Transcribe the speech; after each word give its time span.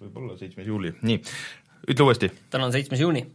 võib-olla 0.00 0.36
seitsmes 0.40 0.66
juuli, 0.66 0.94
nii, 1.02 1.22
ütle 1.90 2.08
uuesti. 2.08 2.32
täna 2.50 2.68
on 2.68 2.76
seitsmes 2.76 3.00
juuni 3.00 3.26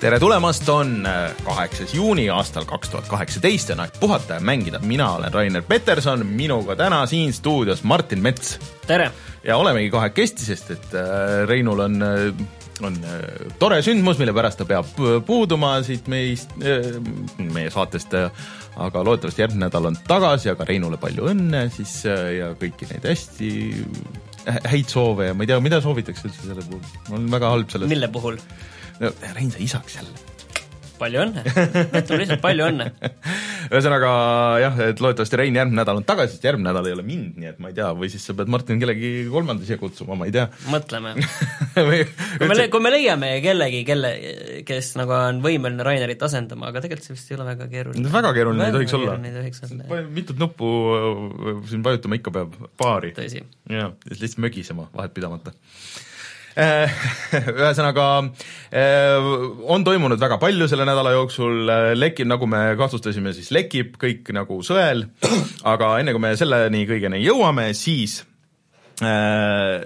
tere 0.00 0.16
tulemast, 0.20 0.68
on 0.72 1.04
äh, 1.04 1.32
kaheksas 1.44 1.92
juuni 1.92 2.24
aastal 2.32 2.64
kaks 2.68 2.88
tuhat 2.92 3.08
kaheksateist 3.10 3.72
on 3.74 3.82
aeg 3.84 3.98
puhata 4.00 4.38
ja 4.38 4.40
mängida. 4.40 4.78
mina 4.80 5.10
olen 5.12 5.32
Rainer 5.32 5.62
Peterson, 5.62 6.24
minuga 6.26 6.76
täna 6.76 7.02
siin 7.06 7.32
stuudios 7.36 7.82
Martin 7.84 8.22
Mets. 8.22 8.58
tere! 8.86 9.10
ja 9.44 9.56
olemegi 9.60 9.90
kahekesti, 9.92 10.44
sest 10.44 10.70
et 10.70 10.96
äh, 10.96 11.44
Reinul 11.48 11.84
on, 11.84 12.00
äh, 12.02 12.32
on 12.80 12.96
tore 13.58 13.82
sündmus, 13.84 14.16
mille 14.18 14.32
pärast 14.32 14.62
ta 14.62 14.64
peab 14.64 14.88
puuduma 15.26 15.74
siit 15.84 16.08
meist, 16.08 16.56
meie 16.56 17.68
saatest, 17.70 18.16
aga 18.80 19.04
loodetavasti 19.04 19.44
järgmine 19.44 19.66
nädal 19.66 19.90
on 19.92 20.00
tagasi, 20.08 20.48
aga 20.54 20.64
Reinule 20.64 20.96
palju 21.00 21.28
õnne 21.34 21.66
siis 21.76 21.98
ja 22.08 22.54
kõiki 22.56 22.88
neid 22.88 23.04
hästi 23.04 23.52
häid 24.48 24.88
soove 24.88 25.28
ja 25.28 25.36
ma 25.36 25.44
ei 25.44 25.52
tea, 25.52 25.60
mida 25.60 25.84
soovitakse 25.84 26.30
üldse 26.30 26.48
selle 26.48 26.64
puhul, 26.64 26.84
ma 27.10 27.18
olen 27.18 27.32
väga 27.36 27.56
halb 27.58 27.76
selles. 27.76 27.92
mille 27.92 28.08
puhul? 28.08 28.40
No 29.00 29.12
Rein 29.34 29.50
sai 29.50 29.64
isaks 29.64 29.96
jälle. 30.00 30.26
palju 31.00 31.16
õnne, 31.22 31.40
ütleme 31.96 32.16
lihtsalt 32.20 32.42
palju 32.42 32.64
õnne. 32.66 32.90
ühesõnaga 33.72 34.08
jah, 34.60 34.74
et 34.90 34.98
loodetavasti 35.00 35.38
Rein 35.40 35.54
järgmine 35.56 35.78
nädal 35.78 35.96
on 35.96 36.04
tagasi, 36.04 36.34
sest 36.34 36.44
järgmine 36.44 36.68
nädal 36.68 36.90
ei 36.90 36.92
ole 36.92 37.04
mind, 37.06 37.38
nii 37.40 37.48
et 37.48 37.62
ma 37.62 37.70
ei 37.70 37.76
tea, 37.78 37.86
või 37.96 38.10
siis 38.12 38.26
sa 38.28 38.34
pead 38.36 38.52
Martin 38.52 38.82
kellegi 38.82 39.12
kolmanda 39.32 39.64
siia 39.64 39.80
kutsuma, 39.80 40.18
ma 40.20 40.28
ei 40.28 40.34
tea. 40.36 40.44
mõtleme 40.68 41.14
kui 41.78 42.50
me, 42.50 42.66
kui 42.74 42.84
me 42.84 42.92
leiame 42.92 43.30
kellegi, 43.40 43.80
kelle, 43.88 44.12
kes 44.68 44.92
nagu 45.00 45.16
on 45.16 45.40
võimeline 45.46 45.88
Rainerit 45.88 46.26
asendama, 46.28 46.68
aga 46.68 46.84
tegelikult 46.84 47.08
see 47.08 47.16
vist 47.16 47.32
ei 47.32 47.38
ole 47.38 47.48
väga 47.48 47.70
keeruline. 47.72 48.12
väga 48.18 48.34
keeruline 48.36 48.68
ei 48.68 48.76
tohiks 48.76 48.98
olla. 49.00 49.16
mitut 50.20 50.44
nuppu 50.44 50.68
siin 51.72 51.88
vajutama 51.88 52.20
ikka 52.20 52.36
peab, 52.36 52.60
paari. 52.76 53.14
jah, 53.16 53.96
lihtsalt 54.12 54.44
mögisema 54.44 54.90
vahet 54.92 55.16
pidamata 55.16 55.56
Äh, 55.56 56.09
ühesõnaga 57.60 58.06
äh, 58.74 59.28
on 59.70 59.84
toimunud 59.86 60.20
väga 60.20 60.38
palju 60.42 60.66
selle 60.70 60.86
nädala 60.88 61.12
jooksul, 61.14 61.62
äh, 61.70 61.90
lekib, 61.98 62.28
nagu 62.30 62.48
me 62.50 62.62
kahtlustasime, 62.80 63.34
siis 63.36 63.52
lekib 63.54 63.94
kõik 64.00 64.32
nagu 64.34 64.60
sõel, 64.66 65.06
aga 65.68 65.94
enne 66.00 66.16
kui 66.16 66.24
me 66.24 66.34
selleni 66.38 66.82
kõigeni 66.90 67.22
jõuame, 67.22 67.70
siis 67.78 68.20
äh, 69.04 69.78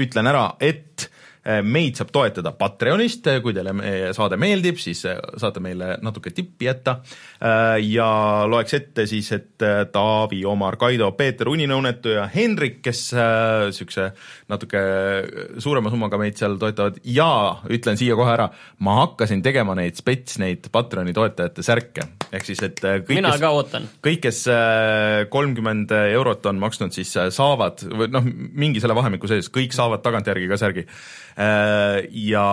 ütlen 0.00 0.30
ära, 0.30 0.52
et 0.62 1.08
meid 1.44 1.98
saab 1.98 2.08
toetada 2.14 2.54
Patreonist, 2.56 3.26
kui 3.44 3.52
teile 3.52 3.74
meie 3.76 4.12
saade 4.16 4.38
meeldib, 4.40 4.78
siis 4.80 5.02
eh, 5.10 5.18
saate 5.40 5.60
meile 5.64 5.98
natuke 6.04 6.32
tippi 6.34 6.68
jätta. 6.68 6.96
Eh, 7.04 7.82
ja 7.90 8.08
loeks 8.48 8.76
ette 8.78 9.04
siis, 9.10 9.28
et 9.36 9.64
Taavi, 9.92 10.40
Omar, 10.48 10.78
Kaido, 10.80 11.10
Peeter, 11.18 11.50
uninõunetu 11.52 12.14
ja 12.16 12.24
Hendrik, 12.32 12.80
kes 12.84 13.02
niisuguse 13.14 14.08
natuke 14.50 14.80
suurema 15.62 15.92
summaga 15.92 16.18
meid 16.20 16.38
seal 16.40 16.56
toetavad. 16.60 17.00
Ja 17.04 17.28
ütlen 17.72 18.00
siia 18.00 18.16
kohe 18.18 18.32
ära, 18.32 18.48
ma 18.84 18.96
hakkasin 19.02 19.44
tegema 19.44 19.76
neid 19.78 19.98
spets, 20.00 20.38
neid 20.42 20.70
Patreoni 20.72 21.12
toetajate 21.16 21.64
särke, 21.66 22.08
ehk 22.32 22.48
siis 22.48 22.62
et 22.64 22.80
kõik, 22.80 23.18
mina 23.18 23.34
kes, 23.34 23.42
ka 23.44 23.52
ootan. 23.54 23.88
kõik, 24.04 24.22
kes 24.24 24.40
kolmkümmend 25.32 25.92
eurot 26.00 26.48
on 26.50 26.62
maksnud, 26.62 26.94
siis 26.96 27.12
saavad, 27.36 27.84
või 27.92 28.10
noh, 28.14 28.24
mingi 28.64 28.82
selle 28.82 28.96
vahemiku 28.96 29.30
sees, 29.30 29.50
kõik 29.52 29.76
saavad 29.76 30.04
tagantjärgi 30.04 30.50
ka 30.50 30.60
särgi 30.60 30.88
ja 31.34 32.46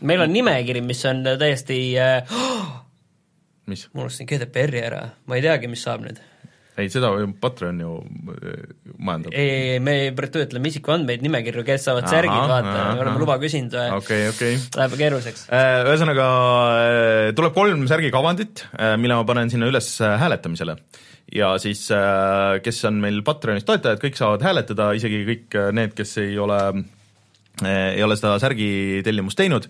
meil 0.00 0.22
on 0.22 0.32
nimekiri, 0.34 0.84
mis 0.84 1.02
on 1.10 1.24
täiesti 1.40 1.80
oh! 1.98 2.68
mis? 3.70 3.88
ma 3.92 4.04
unustasin 4.04 4.28
GDPR-i 4.30 4.84
ära, 4.84 5.02
ma 5.26 5.38
ei 5.38 5.44
teagi, 5.44 5.70
mis 5.72 5.82
saab 5.86 6.06
nüüd 6.06 6.22
ei, 6.74 6.88
seda 6.90 7.12
Patreon 7.40 7.78
ju 7.78 7.92
äh, 8.34 8.62
majandab. 8.98 9.34
ei, 9.34 9.50
ei, 9.74 9.80
me 9.82 9.94
töötleme 10.10 10.70
isikuandmeid, 10.72 11.22
nimekirju, 11.22 11.62
kes 11.66 11.86
saavad 11.86 12.06
aha, 12.08 12.14
särgid, 12.16 12.48
vaata, 12.50 12.74
me 12.96 13.04
oleme 13.04 13.22
luba 13.22 13.38
küsinud 13.42 13.76
okay, 13.94 14.28
okay. 14.32 14.58
läheb 14.74 14.98
keeruliseks. 14.98 15.46
Ühesõnaga, 15.54 16.28
tuleb 17.38 17.54
kolm 17.54 17.86
särgikavandit, 17.90 18.66
mille 18.98 19.20
ma 19.20 19.26
panen 19.28 19.52
sinna 19.54 19.70
üles 19.70 19.92
hääletamisele 20.02 20.78
ja 21.34 21.54
siis, 21.58 21.86
äh, 21.94 22.60
kes 22.62 22.84
on 22.88 22.98
meil 23.02 23.22
Patreonis 23.26 23.66
toetajad, 23.66 24.02
kõik 24.02 24.18
saavad 24.18 24.44
hääletada, 24.44 24.90
isegi 24.98 25.22
kõik 25.28 25.56
äh, 25.58 25.70
need, 25.76 25.94
kes 25.96 26.18
ei 26.22 26.36
ole 26.40 26.58
äh, 26.66 26.84
ei 27.62 28.02
ole 28.02 28.16
seda 28.18 28.34
särgi 28.42 29.02
tellimust 29.06 29.38
teinud 29.38 29.68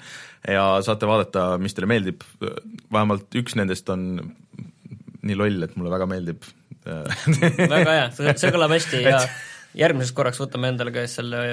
ja 0.48 0.64
saate 0.84 1.08
vaadata, 1.08 1.46
mis 1.60 1.76
teile 1.76 1.88
meeldib, 1.90 2.24
vähemalt 2.92 3.34
üks 3.36 3.58
nendest 3.60 3.90
on 3.92 4.06
nii 5.24 5.36
loll, 5.36 5.66
et 5.66 5.74
mulle 5.76 5.92
väga 5.92 6.08
meeldib. 6.08 6.46
Väga 6.84 7.90
hea, 7.90 8.08
see, 8.12 8.52
kõlab 8.52 8.72
hästi 8.76 9.04
ja 9.04 9.20
järgmiseks 9.76 10.16
korraks 10.16 10.40
võtame 10.40 10.72
endale 10.72 10.92
ka 10.94 11.04
selle 11.10 11.44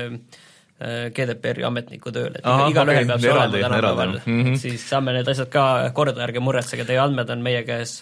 GDPR-i 0.81 1.63
ametniku 1.67 2.11
tööle, 2.15 2.39
et 2.39 2.71
igalühel 2.71 3.05
peab 3.09 3.21
see 3.21 3.31
olema 3.31 3.61
tänapäeval. 3.61 4.15
-hmm. 4.25 4.55
siis 4.57 4.87
saame 4.89 5.13
need 5.13 5.27
asjad 5.29 5.51
ka 5.53 5.63
korda, 5.93 6.23
ärge 6.25 6.41
muretsege, 6.43 6.87
teie 6.87 6.99
andmed 7.03 7.29
on 7.29 7.43
meie 7.45 7.61
käes 7.67 8.01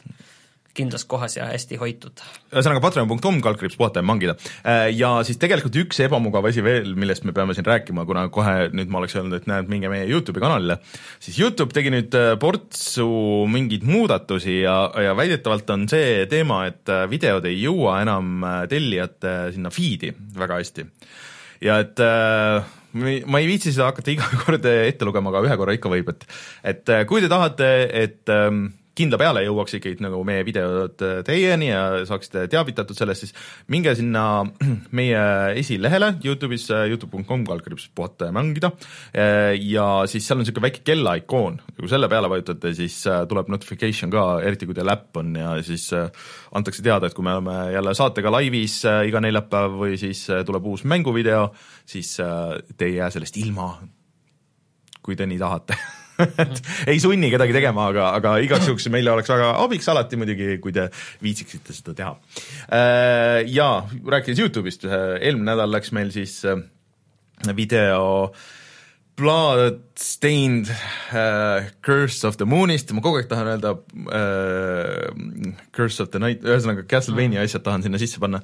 kindlas 0.80 1.06
kohas 1.10 1.38
ja 1.38 1.50
hästi 1.50 1.80
hoitud. 1.82 2.24
ühesõnaga 2.54 2.82
patreon.com 2.84 3.40
kaldkriips 3.44 3.78
puhata 3.80 4.02
ja 4.02 4.08
mangida. 4.08 4.36
Äh, 4.64 4.90
ja 4.96 5.12
siis 5.28 5.40
tegelikult 5.42 5.76
üks 5.84 6.00
ebamugav 6.06 6.48
asi 6.50 6.64
veel, 6.66 6.94
millest 7.00 7.28
me 7.28 7.36
peame 7.36 7.56
siin 7.58 7.68
rääkima, 7.68 8.06
kuna 8.10 8.28
kohe 8.34 8.70
nüüd 8.76 8.92
ma 8.92 9.02
oleks 9.02 9.18
öelnud, 9.18 9.36
et 9.40 9.50
näed, 9.50 9.70
minge 9.72 9.92
meie 9.92 10.08
Youtube'i 10.10 10.44
kanalile, 10.44 10.80
siis 11.24 11.40
Youtube 11.42 11.76
tegi 11.76 11.94
nüüd 11.94 12.16
äh, 12.18 12.34
portsu 12.42 13.10
mingeid 13.52 13.86
muudatusi 13.88 14.62
ja, 14.64 14.80
ja 15.10 15.16
väidetavalt 15.18 15.70
on 15.76 15.88
see 15.92 16.26
teema, 16.32 16.64
et 16.70 16.90
äh, 16.92 17.06
videod 17.12 17.48
ei 17.50 17.60
jõua 17.62 18.00
enam 18.04 18.46
tellijate 18.72 19.54
sinna 19.56 19.72
feed'i 19.74 20.14
väga 20.38 20.60
hästi. 20.62 20.86
ja 21.66 21.80
et 21.84 22.00
äh, 22.04 22.76
ma 22.94 23.42
ei 23.42 23.48
viitsi 23.50 23.74
seda 23.74 23.92
hakata 23.92 24.14
iga 24.14 24.28
kord 24.46 24.66
ette 24.66 25.08
lugema, 25.08 25.34
aga 25.34 25.46
ühe 25.46 25.58
korra 25.60 25.76
ikka 25.78 25.92
võib, 25.92 26.14
et 26.14 26.28
et 26.74 26.94
kui 27.10 27.22
te 27.22 27.30
tahate, 27.32 27.70
et 27.94 28.34
ähm, 28.34 28.70
kindla 28.98 29.20
peale 29.20 29.44
jõuaks 29.46 29.78
ikkagi 29.78 30.04
nagu 30.04 30.20
meie 30.28 30.44
videod 30.48 31.02
äh, 31.06 31.20
teieni 31.28 31.70
ja 31.70 31.82
saaksite 32.08 32.46
teavitatud 32.52 32.98
sellest, 32.98 33.26
siis 33.26 33.36
minge 33.72 33.94
sinna 33.98 34.44
meie 35.00 35.22
esilehele 35.60 36.16
Youtube'is, 36.26 36.68
äh, 36.76 36.88
Youtube.com 36.92 37.46
kaldkriips 37.48 37.90
puhata 37.96 38.30
ja 38.30 38.36
mängida. 38.36 38.72
Äh, 39.14 39.54
ja 39.60 39.88
siis 40.10 40.28
seal 40.28 40.40
on 40.40 40.44
niisugune 40.44 40.68
väike 40.68 40.84
kella 40.88 41.16
ikoon, 41.22 41.60
kui 41.78 41.92
selle 41.92 42.10
peale 42.12 42.32
vajutate, 42.32 42.74
siis 42.78 42.98
tuleb 43.30 43.52
notification 43.52 44.12
ka, 44.14 44.26
eriti 44.46 44.68
kui 44.70 44.78
teil 44.78 44.92
äpp 44.92 45.22
on 45.22 45.36
ja 45.40 45.54
siis 45.66 45.90
antakse 45.94 46.84
teada, 46.86 47.10
et 47.10 47.18
kui 47.18 47.26
me 47.26 47.36
oleme 47.38 47.58
jälle 47.74 47.94
saatega 47.98 48.34
laivis 48.34 48.82
iga 49.08 49.22
neljapäev 49.24 49.80
või 49.84 50.00
siis 50.02 50.26
tuleb 50.48 50.68
uus 50.72 50.84
mänguvideo, 50.90 51.50
siis 51.88 52.16
te 52.20 52.90
ei 52.90 53.00
jää 53.00 53.14
sellest 53.14 53.40
ilma, 53.42 53.72
kui 55.04 55.18
te 55.20 55.30
nii 55.30 55.40
tahate 55.42 55.80
et 56.44 56.62
ei 56.91 57.00
sunni 57.02 57.31
kedagi 57.31 57.56
tegema, 57.56 57.90
aga, 57.94 58.09
aga 58.19 58.35
igaks 58.44 58.68
juhuks 58.69 58.90
meile 58.94 59.13
oleks 59.13 59.31
väga 59.31 59.53
abiks 59.63 59.90
alati 59.91 60.19
muidugi, 60.19 60.57
kui 60.63 60.75
te 60.75 60.90
viitsiksite 61.24 61.75
seda 61.75 61.96
teha. 61.97 62.13
Äh, 62.68 63.41
ja 63.52 63.72
rääkides 63.88 64.44
Youtube'ist, 64.44 64.88
eelmine 64.90 65.52
nädal 65.53 65.72
läks 65.74 65.94
meil 65.96 66.12
siis 66.16 66.41
äh, 66.47 66.59
video 67.56 68.31
Bloodstained 69.19 70.69
uh, 71.12 71.68
Curse 71.84 72.24
of 72.28 72.38
the 72.40 72.47
Moon'ist, 72.47 72.94
ma 72.96 73.03
kogu 73.03 73.19
aeg 73.19 73.28
tahan 73.31 73.50
öelda 73.52 73.74
uh, 73.75 75.57
Curse 75.75 76.06
of 76.06 76.12
the 76.13 76.22
Night, 76.24 76.46
ühesõnaga 76.47 76.85
Castlevania 76.88 77.44
asjad 77.44 77.66
tahan 77.66 77.84
sinna 77.84 78.00
sisse 78.00 78.22
panna. 78.24 78.40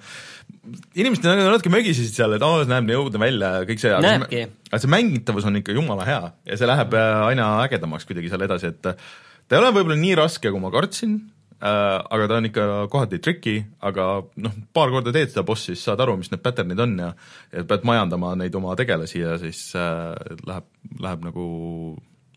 inimesed 0.98 1.24
natuke 1.24 1.72
mögisesid 1.72 2.18
seal, 2.18 2.36
et 2.36 2.44
aa 2.44 2.60
oh,, 2.60 2.66
näeb 2.68 2.90
nii 2.90 2.98
õudne 3.00 3.22
välja 3.22 3.54
ja 3.60 3.70
kõik 3.70 3.84
see, 3.84 3.94
aga 3.96 4.16
see, 4.26 4.48
aga 4.72 4.82
see 4.84 4.92
mängitavus 4.92 5.48
on 5.48 5.62
ikka 5.62 5.78
jumala 5.78 6.08
hea 6.08 6.24
ja 6.50 6.60
see 6.60 6.68
läheb 6.68 6.98
äh, 6.98 7.22
aina 7.30 7.52
ägedamaks 7.64 8.10
kuidagi 8.10 8.34
seal 8.34 8.44
edasi, 8.48 8.74
et 8.74 8.82
ta 8.84 8.96
ei 8.96 9.62
ole 9.62 9.72
võib-olla 9.78 10.00
nii 10.02 10.20
raske, 10.20 10.52
kui 10.52 10.60
ma 10.64 10.74
kartsin, 10.74 11.20
Äh, 11.20 11.35
aga 11.62 12.28
ta 12.28 12.40
on 12.40 12.50
ikka 12.50 12.66
kohati 12.92 13.20
triki, 13.24 13.56
aga 13.88 14.08
noh, 14.44 14.58
paar 14.76 14.92
korda 14.94 15.14
teed 15.16 15.32
seda 15.32 15.46
bossi, 15.48 15.72
siis 15.74 15.86
saad 15.88 16.04
aru, 16.04 16.18
mis 16.20 16.32
need 16.34 16.44
pattern'id 16.44 16.82
on 16.84 16.98
ja 17.00 17.14
ja 17.54 17.64
pead 17.70 17.88
majandama 17.88 18.34
neid 18.40 18.56
oma 18.60 18.76
tegelasi 18.76 19.22
ja 19.24 19.38
siis 19.42 19.70
äh, 19.80 20.12
läheb, 20.48 20.68
läheb 21.00 21.24
nagu 21.30 21.46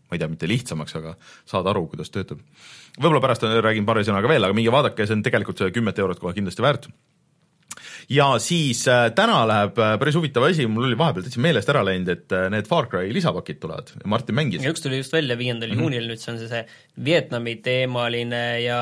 ma 0.09 0.17
ei 0.17 0.23
tea, 0.23 0.31
mitte 0.33 0.49
lihtsamaks, 0.49 0.95
aga 0.97 1.17
saad 1.49 1.67
aru, 1.69 1.87
kuidas 1.93 2.15
töötab. 2.15 2.41
võib-olla 2.97 3.21
pärast 3.27 3.45
räägin 3.45 3.87
paari 3.89 4.07
sõnaga 4.07 4.31
veel, 4.31 4.47
aga 4.47 4.57
minge 4.57 4.73
vaadake, 4.73 5.07
see 5.07 5.19
on 5.19 5.27
tegelikult 5.27 5.61
see 5.61 5.75
kümmet 5.75 5.99
eurot 6.01 6.23
kohe 6.23 6.37
kindlasti 6.37 6.65
väärt 6.65 6.89
ja 8.09 8.29
siis 8.41 8.87
äh, 8.89 9.11
täna 9.17 9.43
läheb 9.49 9.79
äh, 9.79 9.95
päris 10.01 10.17
huvitav 10.17 10.47
asi, 10.49 10.67
mul 10.71 10.89
oli 10.89 10.99
vahepeal 10.99 11.27
täitsa 11.27 11.43
meelest 11.45 11.69
ära 11.73 11.83
läinud, 11.85 12.09
et 12.15 12.33
äh, 12.33 12.47
need 12.53 12.69
Far 12.71 12.89
Cry 12.91 13.13
lisapakid 13.15 13.61
tulevad 13.61 13.93
ja 13.95 14.09
Martin 14.09 14.39
mängis. 14.39 14.65
üks 14.65 14.85
tuli 14.85 15.03
just 15.03 15.13
välja 15.13 15.37
viiendal 15.39 15.75
mm 15.75 15.77
-hmm. 15.77 15.83
juunil, 15.83 16.09
nüüd 16.09 16.23
see 16.23 16.33
on 16.33 16.41
see, 16.41 16.49
see 16.49 17.05
Vietnami 17.05 17.57
teemaline 17.57 18.43
ja 18.65 18.81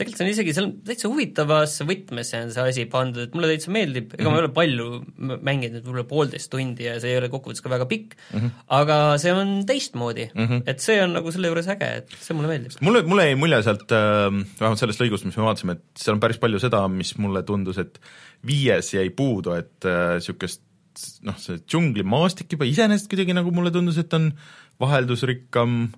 tegelikult 0.00 0.18
see 0.18 0.24
on 0.24 0.32
isegi, 0.32 0.54
see 0.56 0.62
on 0.64 0.70
täitsa 0.86 1.08
huvitavasse 1.10 1.86
võtmesse 1.88 2.40
on 2.46 2.52
see 2.54 2.64
asi 2.72 2.84
pandud, 2.90 3.26
et 3.26 3.34
mulle 3.36 3.50
täitsa 3.50 3.72
meeldib, 3.74 4.14
ega 4.16 4.22
mm 4.22 4.24
-hmm. 4.24 4.32
ma 4.32 4.40
ei 4.40 4.44
ole 4.46 4.52
palju 4.56 5.42
mänginud, 5.48 5.84
võib-olla 5.84 6.06
poolteist 6.08 6.50
tundi 6.52 6.86
ja 6.88 6.96
see 7.02 7.12
ei 7.12 7.20
ole 7.20 7.28
kokkuvõttes 7.32 7.64
ka 7.64 7.72
väga 7.72 7.86
pikk 7.90 8.16
mm, 8.16 8.38
-hmm. 8.38 8.64
aga 8.78 8.98
see 9.22 9.34
on 9.36 9.52
teistmoodi 9.68 10.30
mm, 10.32 10.48
-hmm. 10.48 10.64
et 10.66 10.80
see 10.80 10.98
on 11.04 11.12
nagu 11.18 11.32
selle 11.32 11.52
juures 11.52 11.68
äge, 11.76 11.90
et 12.02 12.16
see 12.18 12.36
mulle 12.36 12.48
meeldib. 12.48 12.78
mulle, 12.80 13.02
mulle 13.02 13.28
jäi 13.28 13.38
mulje 13.44 13.62
sealt 13.68 13.92
äh,, 13.92 14.26
vähemalt 14.60 14.80
sellest 14.80 15.04
lõigust, 15.04 15.28
mis 15.28 15.36
me 15.36 15.44
vaatasime, 15.44 15.78
et 15.78 16.04
seal 16.04 16.16
on 16.16 16.24
päris 16.24 16.40
palju 16.40 16.58
seda, 16.62 16.86
mis 16.88 17.16
mulle 17.18 17.42
tundus, 17.42 17.78
et 17.78 18.00
viies 18.46 18.94
jäi 18.94 19.10
puudu, 19.10 19.52
et 19.60 19.84
niisugust 19.84 20.62
äh, 20.62 21.28
noh, 21.28 21.36
see 21.40 21.60
džunglimaastik 21.60 22.52
juba 22.56 22.68
iseenesest 22.68 23.10
kuidagi 23.12 23.36
nagu 23.36 23.52
mulle 23.54 23.70
tundus, 23.74 24.00
et 24.00 24.12
on 24.16 24.32
vaheldusrikkam 24.80 25.92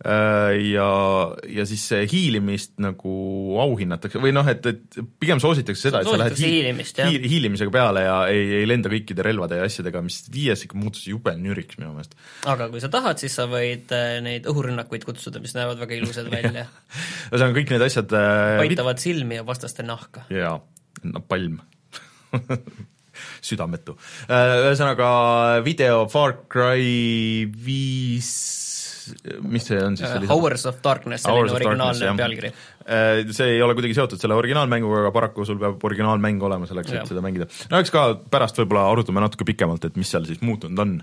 ja, 0.00 0.86
ja 1.52 1.64
siis 1.68 1.82
hiilimist 2.08 2.78
nagu 2.80 3.12
auhinnatakse 3.60 4.20
või 4.22 4.32
noh, 4.32 4.46
et, 4.48 4.64
et 4.64 4.98
pigem 5.20 5.42
soositakse 5.42 5.90
seda, 5.90 6.00
et 6.00 6.08
sa 6.08 6.16
lähed 6.16 6.38
hiilimist, 6.40 7.02
hiil, 7.04 7.26
hiilimisega 7.28 7.74
peale 7.74 8.06
ja 8.06 8.14
ei, 8.32 8.46
ei 8.62 8.68
lenda 8.68 8.88
kõikide 8.92 9.26
relvade 9.26 9.58
ja 9.60 9.66
asjadega, 9.68 10.00
mis 10.04 10.22
viies 10.32 10.64
ikka 10.64 10.78
muutus 10.80 11.04
jube 11.10 11.34
nüriks 11.36 11.76
minu 11.80 11.92
meelest. 11.92 12.16
aga 12.48 12.70
kui 12.72 12.80
sa 12.80 12.88
tahad, 12.92 13.20
siis 13.20 13.36
sa 13.36 13.44
võid 13.50 13.92
äh, 13.96 14.14
neid 14.24 14.48
õhurünnakuid 14.48 15.04
kutsuda, 15.04 15.42
mis 15.44 15.52
näevad 15.58 15.82
väga 15.82 15.98
ilusad 15.98 16.32
välja 16.36 16.64
ühesõnaga 17.28 17.58
kõik 17.58 17.74
need 17.74 17.84
asjad 17.90 18.14
paitavad 18.14 18.96
vid... 18.96 19.04
silmi 19.04 19.40
ja 19.42 19.44
vastaste 19.44 19.84
nahka. 19.84 20.24
jaa, 20.32 20.56
napalm 21.04 21.60
südametu. 23.44 23.96
Ühesõnaga 24.30 25.10
video 25.66 26.06
Far 26.08 26.38
Cry 26.48 27.44
viis 27.52 28.30
mis 29.46 29.66
see 29.70 29.80
on 29.82 29.96
siis 29.98 30.08
selline 30.08 30.32
Hours 30.32 30.66
of 30.70 30.80
Darkness, 30.84 31.24
selline 31.26 31.54
originaalne 31.56 32.14
pealkiri. 32.18 32.52
Äh, 32.90 33.22
see 33.36 33.56
ei 33.56 33.62
ole 33.62 33.76
kuidagi 33.78 33.96
seotud 33.98 34.20
selle 34.22 34.38
originaalmänguga, 34.38 35.04
aga 35.04 35.12
paraku 35.14 35.44
sul 35.48 35.60
peab 35.60 35.82
originaalmäng 35.84 36.42
olema 36.48 36.68
selleks, 36.68 36.94
et 36.96 37.12
seda 37.12 37.22
mängida. 37.24 37.46
no 37.70 37.80
eks 37.82 37.92
ka 37.94 38.06
pärast 38.32 38.58
võib-olla 38.62 38.88
arutame 38.90 39.22
natuke 39.22 39.46
pikemalt, 39.48 39.84
et 39.86 40.00
mis 40.00 40.10
seal 40.10 40.24
siis 40.28 40.40
muutunud 40.44 40.80
on 40.80 40.96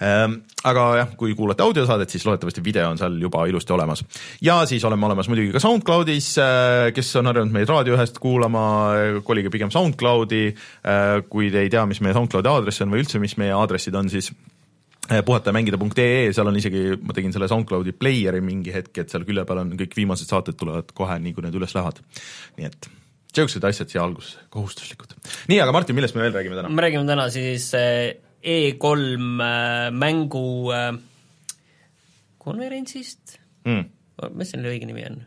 ähm, 0.00 0.38
aga 0.66 0.86
jah, 1.02 1.10
kui 1.20 1.34
kuulate 1.38 1.62
audiosaadet, 1.66 2.10
siis 2.10 2.24
loodetavasti 2.26 2.64
video 2.64 2.88
on 2.90 3.00
seal 3.00 3.18
juba 3.20 3.44
ilusti 3.50 3.76
olemas. 3.76 4.04
ja 4.42 4.60
siis 4.66 4.84
oleme 4.88 5.06
olemas 5.10 5.28
muidugi 5.28 5.52
ka 5.54 5.62
SoundCloudis, 5.62 6.30
äh, 6.42 6.86
kes 6.96 7.12
on 7.20 7.30
harjunud 7.30 7.54
meid 7.54 7.68
raadio 7.70 7.98
ühest 7.98 8.18
kuulama, 8.22 8.64
kolige 9.24 9.52
pigem 9.52 9.70
SoundCloudi, 9.70 10.46
kui 11.28 11.50
te 11.52 11.66
ei 11.66 11.70
tea, 11.72 11.84
mis 11.90 12.00
meie 12.00 12.16
SoundCloudi 12.16 12.50
aadress 12.50 12.86
on 12.86 12.96
või 12.96 13.04
üldse, 13.04 13.20
mis 13.22 13.36
meie 13.40 13.52
aadressid 13.54 13.94
on, 14.00 14.08
siis 14.12 14.32
Eh, 15.10 15.24
puhatamängida.ee, 15.26 16.30
seal 16.30 16.46
on 16.46 16.56
isegi, 16.60 16.84
ma 17.02 17.14
tegin 17.16 17.32
selle 17.34 17.48
SoundCloudi 17.50 17.96
player'i 17.98 18.38
mingi 18.46 18.70
hetk, 18.70 18.92
et 19.02 19.10
seal 19.10 19.24
külje 19.26 19.42
peal 19.48 19.58
on 19.64 19.72
kõik 19.80 19.96
viimased 19.98 20.30
saated 20.30 20.54
tulevad 20.60 20.92
kohe, 20.94 21.16
nii 21.18 21.34
kui 21.34 21.42
need 21.42 21.56
üles 21.58 21.74
lähevad. 21.74 21.98
nii 22.58 22.68
et 22.68 22.86
niisugused 23.30 23.66
asjad 23.66 23.90
siia 23.90 24.04
alguses, 24.04 24.36
kohustuslikud. 24.54 25.16
nii, 25.50 25.58
aga 25.64 25.74
Martin, 25.74 25.98
millest 25.98 26.14
me 26.14 26.22
veel 26.22 26.36
räägime 26.36 26.60
täna? 26.60 26.70
me 26.70 26.86
räägime 26.86 27.10
täna 27.10 27.26
siis 27.34 27.66
eh, 27.74 28.20
E3 28.38 28.86
eh, 28.86 29.90
mängu 29.98 30.44
konverentsist 32.38 33.38
mm., 33.66 33.84
mis 34.38 34.54
selle 34.54 34.70
õige 34.70 34.86
nimi 34.86 35.08
on, 35.10 35.20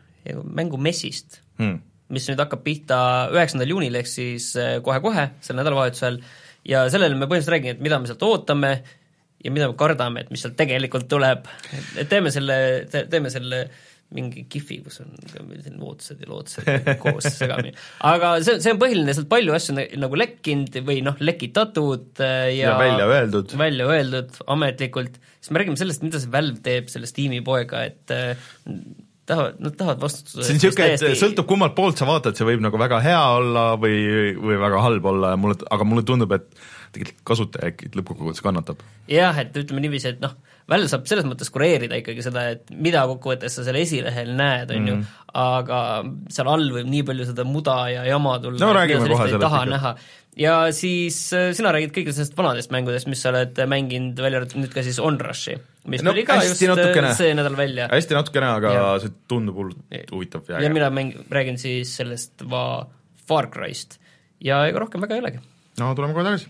mängumessist 0.48 1.42
mm., 1.60 1.78
mis 2.14 2.32
nüüd 2.32 2.40
hakkab 2.40 2.64
pihta 2.64 2.98
üheksandal 3.36 3.68
juunil, 3.68 4.00
ehk 4.00 4.08
siis 4.08 4.52
kohe-kohe, 4.84 5.28
sel 5.44 5.60
nädalavahetusel, 5.60 6.22
ja 6.68 6.86
sellele 6.92 7.16
me 7.16 7.26
põhimõtteliselt 7.28 7.58
räägime, 7.58 7.76
et 7.76 7.84
mida 7.84 8.00
me 8.00 8.08
sealt 8.08 8.24
ootame, 8.24 8.76
ja 9.44 9.52
mida 9.52 9.70
me 9.70 9.76
kardame, 9.78 10.24
et 10.24 10.30
mis 10.32 10.44
sealt 10.44 10.56
tegelikult 10.58 11.08
tuleb, 11.10 11.48
et 12.00 12.08
teeme 12.10 12.32
selle 12.34 12.56
te,, 12.90 13.04
teeme 13.12 13.32
selle 13.32 13.66
mingi 14.14 14.44
kihvi, 14.50 14.78
kus 14.84 15.00
on 15.02 15.14
selline 15.32 15.80
ootused 15.82 16.20
ja 16.22 16.28
lootused 16.30 16.90
koos 17.02 17.26
segamini. 17.40 17.72
aga 18.06 18.34
see, 18.46 18.60
see 18.62 18.74
on 18.74 18.80
põhiline, 18.82 19.14
sealt 19.16 19.30
palju 19.30 19.54
asju 19.56 19.76
nagu 19.76 20.18
lekkinud 20.20 20.76
või 20.86 21.00
noh, 21.06 21.16
lekitatud 21.24 22.22
äh, 22.22 22.50
ja, 22.54 22.74
ja 22.74 22.74
välja 22.78 23.08
öeldud. 23.10 23.56
välja 23.58 23.88
öeldud 23.90 24.36
ametlikult, 24.54 25.18
siis 25.40 25.54
me 25.54 25.62
räägime 25.62 25.80
sellest, 25.80 26.04
mida 26.06 26.20
see 26.22 26.32
Valve 26.34 26.62
teeb 26.64 26.92
selle 26.92 27.10
Steam'i 27.10 27.40
poega, 27.46 27.82
et 27.88 28.14
äh, 28.14 28.36
tahavad, 29.26 29.58
nad 29.64 29.76
tahavad 29.80 30.04
vastutada. 30.04 30.44
see 30.44 30.54
on 30.54 30.60
niisugune, 30.60 30.92
et 30.92 31.02
täiesti... 31.02 31.24
sõltub 31.24 31.48
kummalt 31.50 31.74
poolt 31.76 32.00
sa 32.00 32.08
vaatad, 32.08 32.38
see 32.38 32.48
võib 32.48 32.62
nagu 32.64 32.80
väga 32.80 33.00
hea 33.04 33.24
olla 33.40 33.66
või, 33.80 33.98
või 34.38 34.60
väga 34.62 34.84
halb 34.84 35.10
olla 35.14 35.34
ja 35.34 35.40
mulle, 35.40 35.58
aga 35.74 35.88
mulle 35.88 36.06
tundub, 36.06 36.36
et 36.36 36.50
tegelikult 36.94 37.22
kasutaja 37.28 37.72
äkki 37.72 37.92
lõppkokkuvõttes 37.94 38.44
kannatab. 38.44 38.82
jah, 39.10 39.38
et 39.42 39.56
ütleme 39.60 39.84
niiviisi, 39.84 40.14
et 40.14 40.24
noh, 40.24 40.36
Valve 40.70 40.88
saab 40.88 41.04
selles 41.08 41.26
mõttes 41.28 41.50
kureerida 41.52 41.98
ikkagi 42.00 42.22
seda, 42.24 42.46
et 42.54 42.70
mida 42.72 43.02
kokkuvõttes 43.10 43.52
sa 43.58 43.64
seal 43.66 43.76
esilehel 43.82 44.30
näed, 44.38 44.70
on 44.72 44.86
ju, 44.88 44.94
mhm. 44.96 45.24
aga 45.36 45.80
seal 46.32 46.48
all 46.54 46.70
võib 46.72 46.88
nii 46.88 47.04
palju 47.10 47.26
seda 47.28 47.44
muda 47.48 47.78
ja 47.92 48.04
jama 48.08 48.38
tulla 48.40 48.62
no 48.62 48.70
räägime 48.76 49.04
kohe 49.04 49.26
sellest 49.28 49.44
ikka. 49.44 49.60
näha. 49.68 49.92
ja 50.40 50.54
siis 50.76 51.18
äh, 51.36 51.50
sina 51.56 51.74
räägid 51.76 51.92
kõigist 51.98 52.20
nendest 52.20 52.38
vanadest 52.38 52.72
mängudest, 52.72 53.10
mis 53.12 53.20
sa 53.26 53.34
oled 53.34 53.60
mänginud, 53.74 54.24
välja 54.24 54.40
arvatud 54.40 54.62
nüüd 54.62 54.72
ka 54.72 54.86
siis 54.86 55.02
Onrushi, 55.04 55.58
mis 55.92 56.06
no, 56.06 56.16
tuli 56.16 56.24
ka 56.30 56.40
just 56.46 56.64
äh, 56.64 56.72
natukene, 56.72 57.12
see 57.20 57.36
nädal 57.36 57.60
välja. 57.60 57.90
hästi 57.92 58.16
natukene, 58.16 58.50
aga 58.62 58.74
ja. 58.78 58.88
see 59.04 59.12
tundub 59.28 59.60
hullult 59.60 60.12
huvitav 60.14 60.48
ja, 60.48 60.64
ja 60.64 60.72
mina 60.72 60.88
mäng-, 60.94 61.18
räägin 61.28 61.60
siis 61.60 61.92
sellest 62.00 62.48
va-, 62.48 62.86
Far 63.28 63.52
Cryst 63.52 63.98
ja 64.44 64.64
ega 64.70 64.80
rohkem 64.80 65.04
väga 65.04 65.18
ei 65.18 65.26
olegi. 65.26 65.44
no 65.82 65.92
tuleme 65.92 66.16
kohe 66.16 66.24
tagasi 66.32 66.48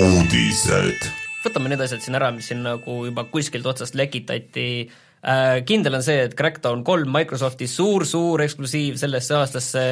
uudised. 0.00 1.06
võtame 1.44 1.72
need 1.72 1.82
asjad 1.84 2.02
siin 2.04 2.16
ära, 2.16 2.30
mis 2.32 2.48
siin 2.50 2.62
nagu 2.64 3.02
juba 3.08 3.26
kuskilt 3.32 3.66
otsast 3.68 3.96
lekitati 3.98 4.70
äh,. 4.86 5.60
kindel 5.68 5.98
on 5.98 6.04
see, 6.06 6.24
et 6.24 6.36
Crackdown 6.38 6.84
kolm 6.86 7.12
Microsofti 7.12 7.68
suur-suur 7.68 8.44
eksklusiiv 8.46 8.96
sellesse 9.00 9.36
aastasse 9.36 9.84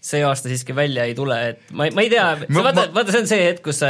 see 0.00 0.24
aasta 0.24 0.48
siiski 0.48 0.74
välja 0.76 1.04
ei 1.04 1.14
tule, 1.16 1.36
et 1.52 1.72
ma, 1.76 1.90
ma 1.92 2.06
ei 2.06 2.12
tea, 2.12 2.26
vaata, 2.56 2.88
vaata 2.94 3.12
see 3.12 3.24
on 3.24 3.30
see 3.30 3.46
hetk, 3.50 3.64
kus 3.66 3.82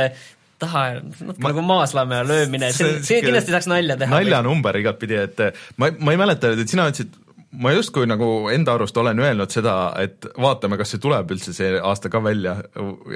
taha, 0.61 0.83
natuke 0.99 1.47
nagu 1.47 1.63
maaslamme 1.65 2.19
löömine, 2.27 2.73
see, 2.77 2.99
see 3.07 3.23
kindlasti 3.25 3.55
saaks 3.55 3.71
nalja 3.71 3.97
teha. 4.01 4.19
naljanumber 4.19 4.81
igatpidi, 4.83 5.21
et 5.23 5.45
ma, 5.81 5.93
ma 6.03 6.17
ei 6.17 6.21
mäleta, 6.21 6.51
et 6.59 6.73
sina 6.73 6.91
ütlesid 6.91 7.15
ma 7.51 7.73
justkui 7.75 8.07
nagu 8.07 8.27
enda 8.53 8.77
arust 8.79 8.97
olen 9.01 9.19
öelnud 9.19 9.51
seda, 9.51 9.75
et 9.99 10.27
vaatame, 10.39 10.77
kas 10.79 10.93
see 10.95 11.03
tuleb 11.03 11.33
üldse 11.35 11.55
see 11.55 11.73
aasta 11.83 12.11
ka 12.13 12.21
välja, 12.23 12.53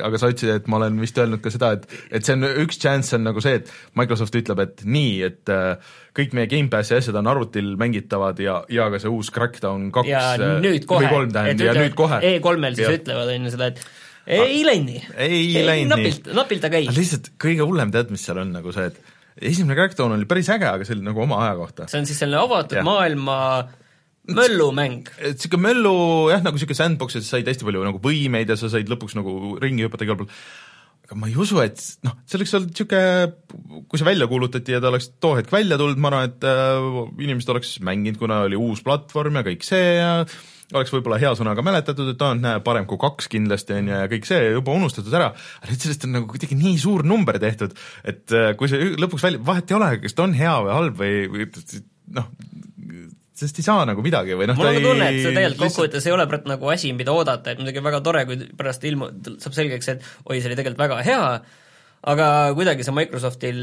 aga 0.03 0.19
sa 0.19 0.31
ütlesid, 0.33 0.51
et 0.59 0.71
ma 0.71 0.81
olen 0.81 0.97
vist 1.03 1.19
öelnud 1.23 1.43
ka 1.45 1.53
seda, 1.55 1.71
et 1.77 1.87
et 2.11 2.27
see 2.27 2.35
on 2.35 2.49
üks 2.65 2.81
chance 2.83 3.15
on 3.15 3.23
nagu 3.29 3.43
see, 3.45 3.61
et 3.61 3.71
Microsoft 3.99 4.35
ütleb, 4.41 4.63
et 4.65 4.83
nii, 4.83 5.13
et 5.29 5.53
äh, 5.55 5.93
kõik 6.19 6.35
meie 6.35 6.51
Gamepassi 6.51 6.97
asjad 6.99 7.19
on 7.21 7.31
arvutil 7.31 7.75
mängitavad 7.79 8.43
ja, 8.43 8.61
ja 8.75 8.89
ka 8.91 8.99
see 9.03 9.13
uus 9.13 9.31
Crackdown 9.35 9.93
kaks 9.95 10.11
ja 10.11 10.25
äh, 10.35 10.57
nüüd 10.65 10.89
kohe, 10.91 11.07
ja 11.07 11.77
nüüd 11.79 11.95
kohe. 11.99 12.19
E3-l 12.35 12.75
siis 12.75 12.89
ja. 12.89 12.97
ütlevad, 12.99 13.31
on 13.37 13.47
ju 13.47 13.55
seda, 13.55 13.71
et 13.71 13.87
ei 14.35 14.65
läinud 14.67 14.91
nii. 14.91 15.05
ei 15.29 15.63
läinud 15.63 15.95
nii. 15.95 15.95
napilt, 15.95 16.33
napilt 16.35 16.67
aga 16.67 16.83
ei. 16.83 16.91
lihtsalt 16.97 17.31
kõige 17.39 17.63
hullem, 17.63 17.95
tead, 17.95 18.11
mis 18.11 18.27
seal 18.27 18.43
on 18.43 18.51
nagu 18.57 18.75
see, 18.75 18.91
et 18.91 18.99
esimene 19.53 19.79
Crackdown 19.79 20.19
oli 20.19 20.27
päris 20.27 20.51
äge, 20.51 20.67
aga 20.75 20.83
see 20.87 20.99
oli 20.99 21.07
nagu 21.07 21.23
oma 21.23 21.39
aja 21.47 21.55
kohta. 21.63 21.87
see 21.87 22.03
on 22.03 22.11
siis 22.11 22.19
selline 22.25 22.43
avatud 22.43 22.83
ja. 22.83 22.87
maailma 22.87 23.39
möllumäng. 24.33 25.09
niisugune 25.21 25.67
möllu 25.69 25.97
jah, 26.33 26.45
nagu 26.45 26.57
niisugune 26.57 26.79
sandbox, 26.79 27.19
et 27.19 27.27
sa 27.27 27.37
said 27.37 27.51
hästi 27.51 27.67
palju 27.67 27.83
nagu 27.85 28.01
võimeid 28.05 28.53
ja 28.53 28.57
sa 28.61 28.71
said 28.73 28.89
lõpuks 28.91 29.19
nagu 29.19 29.59
ringi 29.63 29.85
hüpata 29.85 30.07
igal 30.07 30.21
pool, 30.21 30.31
aga 31.05 31.19
ma 31.21 31.29
ei 31.29 31.37
usu, 31.41 31.61
et 31.61 31.83
noh, 32.07 32.17
see 32.25 32.39
oleks 32.41 32.57
olnud 32.57 32.73
niisugune, 32.73 33.85
kui 33.91 34.01
see 34.01 34.09
välja 34.09 34.31
kuulutati 34.31 34.77
ja 34.77 34.81
ta 34.81 34.91
oleks 34.93 35.11
too 35.21 35.37
hetk 35.37 35.53
välja 35.53 35.79
tulnud, 35.81 36.01
ma 36.01 36.13
arvan, 36.13 36.33
et 36.33 36.49
äh, 36.49 36.89
inimesed 37.27 37.53
oleks 37.53 37.77
mänginud, 37.85 38.21
kuna 38.23 38.45
oli 38.49 38.59
uus 38.59 38.85
platvorm 38.87 39.41
ja 39.41 39.47
kõik 39.47 39.67
see 39.67 39.95
ja 39.99 40.17
oleks 40.73 40.93
võib-olla 40.95 41.21
hea 41.21 41.31
sõnaga 41.37 41.63
mäletatud, 41.67 42.09
et 42.15 42.23
aa, 42.25 42.35
näe, 42.39 42.61
parem 42.65 42.87
kui 42.89 42.99
kaks 43.01 43.29
kindlasti, 43.31 43.77
on 43.77 43.91
ju, 43.91 43.99
ja 44.01 44.11
kõik 44.11 44.29
see 44.29 44.41
juba 44.55 44.75
unustatud 44.79 45.13
ära, 45.15 45.31
aga 45.61 45.71
nüüd 45.71 45.85
sellest 45.85 46.07
on 46.09 46.17
nagu 46.17 46.31
kuidagi 46.31 46.57
nii 46.59 46.79
suur 46.81 47.05
number 47.07 47.37
tehtud, 47.43 47.77
et 48.09 48.33
äh, 48.33 48.55
kui 48.59 48.73
see 48.73 48.95
lõpuks 48.97 49.27
välja, 49.27 49.43
vahet 49.45 49.71
ei 49.71 49.77
ole, 49.77 49.91
kas 50.03 50.17
ta 50.17 50.25
on 50.25 50.37
hea 50.39 50.55
või 50.65 50.79
halb 50.79 51.03
või, 51.03 51.19
või 51.35 51.51
noh, 52.17 52.33
sest 53.35 53.59
ei 53.59 53.67
saa 53.67 53.83
nagu 53.89 54.03
midagi 54.05 54.37
või 54.39 54.47
noh 54.47 54.59
mul 54.59 54.71
on 54.71 54.79
ka 54.79 54.85
tunne, 54.85 55.11
et 55.11 55.19
see 55.19 55.35
tegelikult 55.35 55.67
kokkuvõttes 55.67 56.07
ei 56.07 56.15
ole 56.15 56.27
praegu 56.31 56.51
nagu 56.53 56.71
asi, 56.71 56.93
mida 56.95 57.15
oodata, 57.15 57.51
et 57.53 57.61
muidugi 57.61 57.83
väga 57.83 58.01
tore, 58.07 58.23
kui 58.29 58.39
pärast 58.59 58.87
ilmu-, 58.87 59.11
saab 59.43 59.57
selgeks, 59.57 59.91
et 59.91 60.09
oi, 60.23 60.39
see 60.39 60.51
oli 60.51 60.59
tegelikult 60.59 60.85
väga 60.85 60.99
hea, 61.07 61.25
aga 62.15 62.29
kuidagi 62.55 62.87
see 62.87 62.95
Microsoftil, 62.95 63.59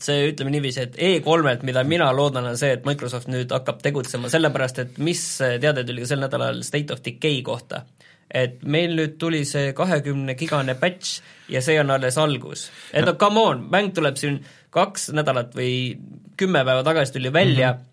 see 0.00 0.30
ütleme 0.30 0.54
niiviisi, 0.54 0.86
et 0.86 0.96
E3-lt, 0.96 1.66
mida 1.68 1.84
mina 1.84 2.08
loodan, 2.16 2.48
on 2.48 2.56
see, 2.60 2.72
et 2.78 2.88
Microsoft 2.88 3.28
nüüd 3.32 3.52
hakkab 3.52 3.82
tegutsema, 3.84 4.30
sellepärast 4.32 4.80
et 4.86 5.02
mis 5.04 5.20
teade 5.40 5.84
tuli 5.84 6.06
ka 6.06 6.12
sel 6.14 6.24
nädalal 6.24 6.64
State 6.66 6.96
of 6.96 7.04
Decay 7.04 7.42
kohta. 7.46 7.84
et 8.30 8.60
meil 8.62 8.92
nüüd 8.94 9.16
tuli 9.18 9.40
see 9.42 9.72
kahekümne 9.74 10.36
gigane 10.38 10.76
patch 10.78 11.16
ja 11.50 11.58
see 11.58 11.80
on 11.82 11.90
alles 11.90 12.14
algus. 12.14 12.70
et 12.94 13.04
no 13.04 13.16
come 13.18 13.40
on, 13.40 13.64
mäng 13.72 13.90
tuleb 13.92 14.16
siin 14.16 14.38
kaks 14.70 15.10
nädalat 15.10 15.50
või 15.58 15.98
kümme 16.38 16.62
päeva 16.64 16.84
tagasi 16.86 17.18
tuli 17.18 17.32
välja 17.32 17.72
mm, 17.72 17.78
-hmm 17.78 17.89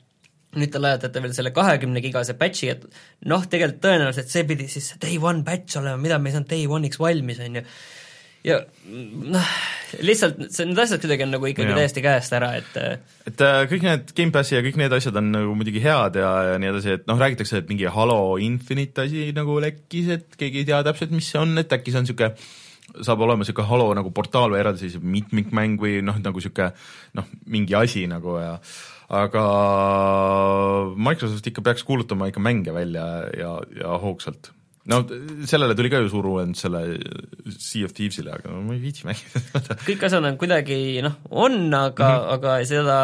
nüüd 0.59 0.71
te 0.73 0.81
lajatate 0.81 1.21
veel 1.23 1.35
selle 1.35 1.53
kahekümne 1.55 2.01
gigase 2.03 2.35
patch'i, 2.39 2.71
et 2.73 2.83
noh, 3.29 3.45
tegelikult 3.49 3.83
tõenäoliselt 3.85 4.33
see 4.33 4.47
pidi 4.49 4.67
siis 4.71 4.93
day 5.01 5.19
one 5.21 5.45
patch 5.47 5.79
olema, 5.81 5.99
mida 6.01 6.19
me 6.19 6.31
ei 6.31 6.37
saanud 6.37 6.51
day 6.51 6.67
one'iks 6.77 6.99
valmis, 7.01 7.39
on 7.45 7.59
ju. 7.59 7.63
ja 8.47 8.59
noh, 9.35 9.55
lihtsalt 10.07 10.43
see, 10.45 10.67
need 10.69 10.83
asjad 10.83 11.03
kuidagi 11.03 11.25
on 11.25 11.33
nagu 11.35 11.49
ikkagi 11.49 11.73
ja. 11.73 11.79
täiesti 11.81 12.03
käest 12.05 12.37
ära, 12.37 12.53
et 12.59 12.77
et 13.31 13.47
äh, 13.47 13.63
kõik 13.71 13.87
need 13.87 14.13
Gamepassi 14.17 14.57
ja 14.57 14.63
kõik 14.65 14.79
need 14.81 14.97
asjad 14.99 15.17
on 15.21 15.33
nagu 15.33 15.57
muidugi 15.57 15.83
head 15.83 16.21
ja, 16.21 16.31
ja 16.51 16.61
nii 16.61 16.71
edasi, 16.73 16.99
et 16.99 17.09
noh, 17.09 17.19
räägitakse, 17.21 17.63
et 17.63 17.73
mingi 17.73 17.89
Halo 17.91 18.37
Infinite 18.43 19.07
asi 19.07 19.29
nagu 19.37 19.59
lekkis, 19.63 20.13
et 20.19 20.39
keegi 20.39 20.63
ei 20.63 20.71
tea 20.71 20.83
täpselt, 20.87 21.13
mis 21.15 21.29
see 21.33 21.41
on, 21.41 21.57
et 21.61 21.77
äkki 21.79 21.93
see 21.93 22.03
on 22.03 22.09
niisugune 22.09 22.33
saab 23.03 23.21
olema 23.21 23.43
niisugune 23.43 23.67
Halo 23.67 23.87
nagu 23.97 24.11
portaal 24.15 24.53
või 24.53 24.61
eraldiseisev 24.61 25.03
mitmikmäng 25.03 25.81
või 25.81 25.99
noh, 26.05 26.19
nagu 26.23 26.39
niisugune 26.39 26.71
noh, 27.19 27.27
mingi 27.51 27.75
asi 27.77 28.05
nagu 28.09 28.37
ja 28.39 28.55
aga 29.07 29.43
Microsoft 30.99 31.47
ikka 31.47 31.63
peaks 31.63 31.85
kuulutama 31.87 32.27
ikka 32.27 32.43
mänge 32.43 32.73
välja 32.75 33.05
ja, 33.37 33.53
ja 33.79 33.97
hoogsalt 34.03 34.51
no 34.87 35.01
sellele 35.47 35.75
tuli 35.75 35.91
ka 35.91 36.01
ju 36.03 36.11
suur 36.11 36.27
uuendus 36.33 36.63
selle 36.65 36.81
Sea 37.47 37.87
of 37.87 37.95
Thieves'ile, 37.95 38.35
aga 38.35 38.51
ma 38.51 38.75
ei 38.75 38.83
viitsi 38.83 39.07
mängida 39.07 39.79
kõik 39.87 40.05
asjad 40.07 40.27
on 40.27 40.39
kuidagi 40.39 40.79
noh, 41.05 41.17
on, 41.31 41.67
aga 41.71 42.07
mm, 42.07 42.21
-hmm. 42.21 42.33
aga 42.35 42.57
seda 42.67 42.99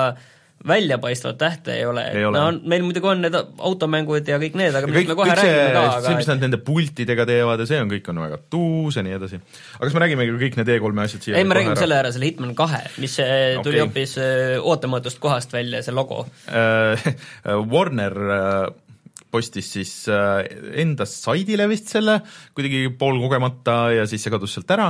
väljapaistvat 0.68 1.38
tähte 1.38 1.74
ei 1.76 1.86
ole, 1.86 2.06
ei 2.16 2.26
ole. 2.26 2.40
no 2.40 2.70
meil 2.70 2.84
muidugi 2.86 3.10
on 3.10 3.24
need 3.26 3.36
automängud 3.36 4.28
ja 4.28 4.38
kõik 4.42 4.56
need, 4.60 4.76
aga 4.76 4.88
millest 4.88 5.10
me 5.12 5.18
kohe 5.20 5.36
räägime 5.36 5.66
ka, 5.76 5.82
aga 5.90 6.04
see, 6.06 6.20
mis 6.20 6.30
nad 6.32 6.46
nende 6.46 6.60
pultidega 6.64 7.26
teevad 7.28 7.64
ja 7.64 7.68
see 7.70 7.82
on, 7.84 7.92
kõik 7.92 8.08
on 8.14 8.22
väga 8.24 8.40
tuus 8.54 9.00
ja 9.00 9.04
nii 9.06 9.18
edasi. 9.18 9.42
aga 9.76 9.84
kas 9.84 9.98
me 9.98 10.04
räägime 10.06 10.28
kõik 10.46 10.60
need 10.60 10.72
E3-e 10.78 11.06
asjad 11.08 11.28
siia 11.28 11.42
ei, 11.42 11.48
me 11.48 11.58
räägime 11.60 11.76
selle 11.80 12.00
ära, 12.00 12.14
selle 12.16 12.30
Hitman 12.32 12.56
kahe, 12.58 12.84
mis 13.04 13.18
okay. 13.20 13.60
tuli 13.66 13.84
hoopis 13.84 14.16
äh, 14.22 14.56
ootamatust 14.62 15.20
kohast 15.24 15.56
välja, 15.56 15.84
see 15.84 15.96
logo 15.96 16.24
äh, 16.48 17.12
Warner 17.74 18.16
postis 19.34 19.70
siis 19.76 19.92
äh, 20.12 20.44
enda 20.84 21.08
saidile 21.10 21.66
vist 21.72 21.92
selle 21.92 22.20
kuidagi 22.56 22.86
poolkogemata 23.00 23.78
ja 23.98 24.08
siis 24.10 24.24
see 24.24 24.34
kadus 24.34 24.56
sealt 24.58 24.74
ära, 24.76 24.90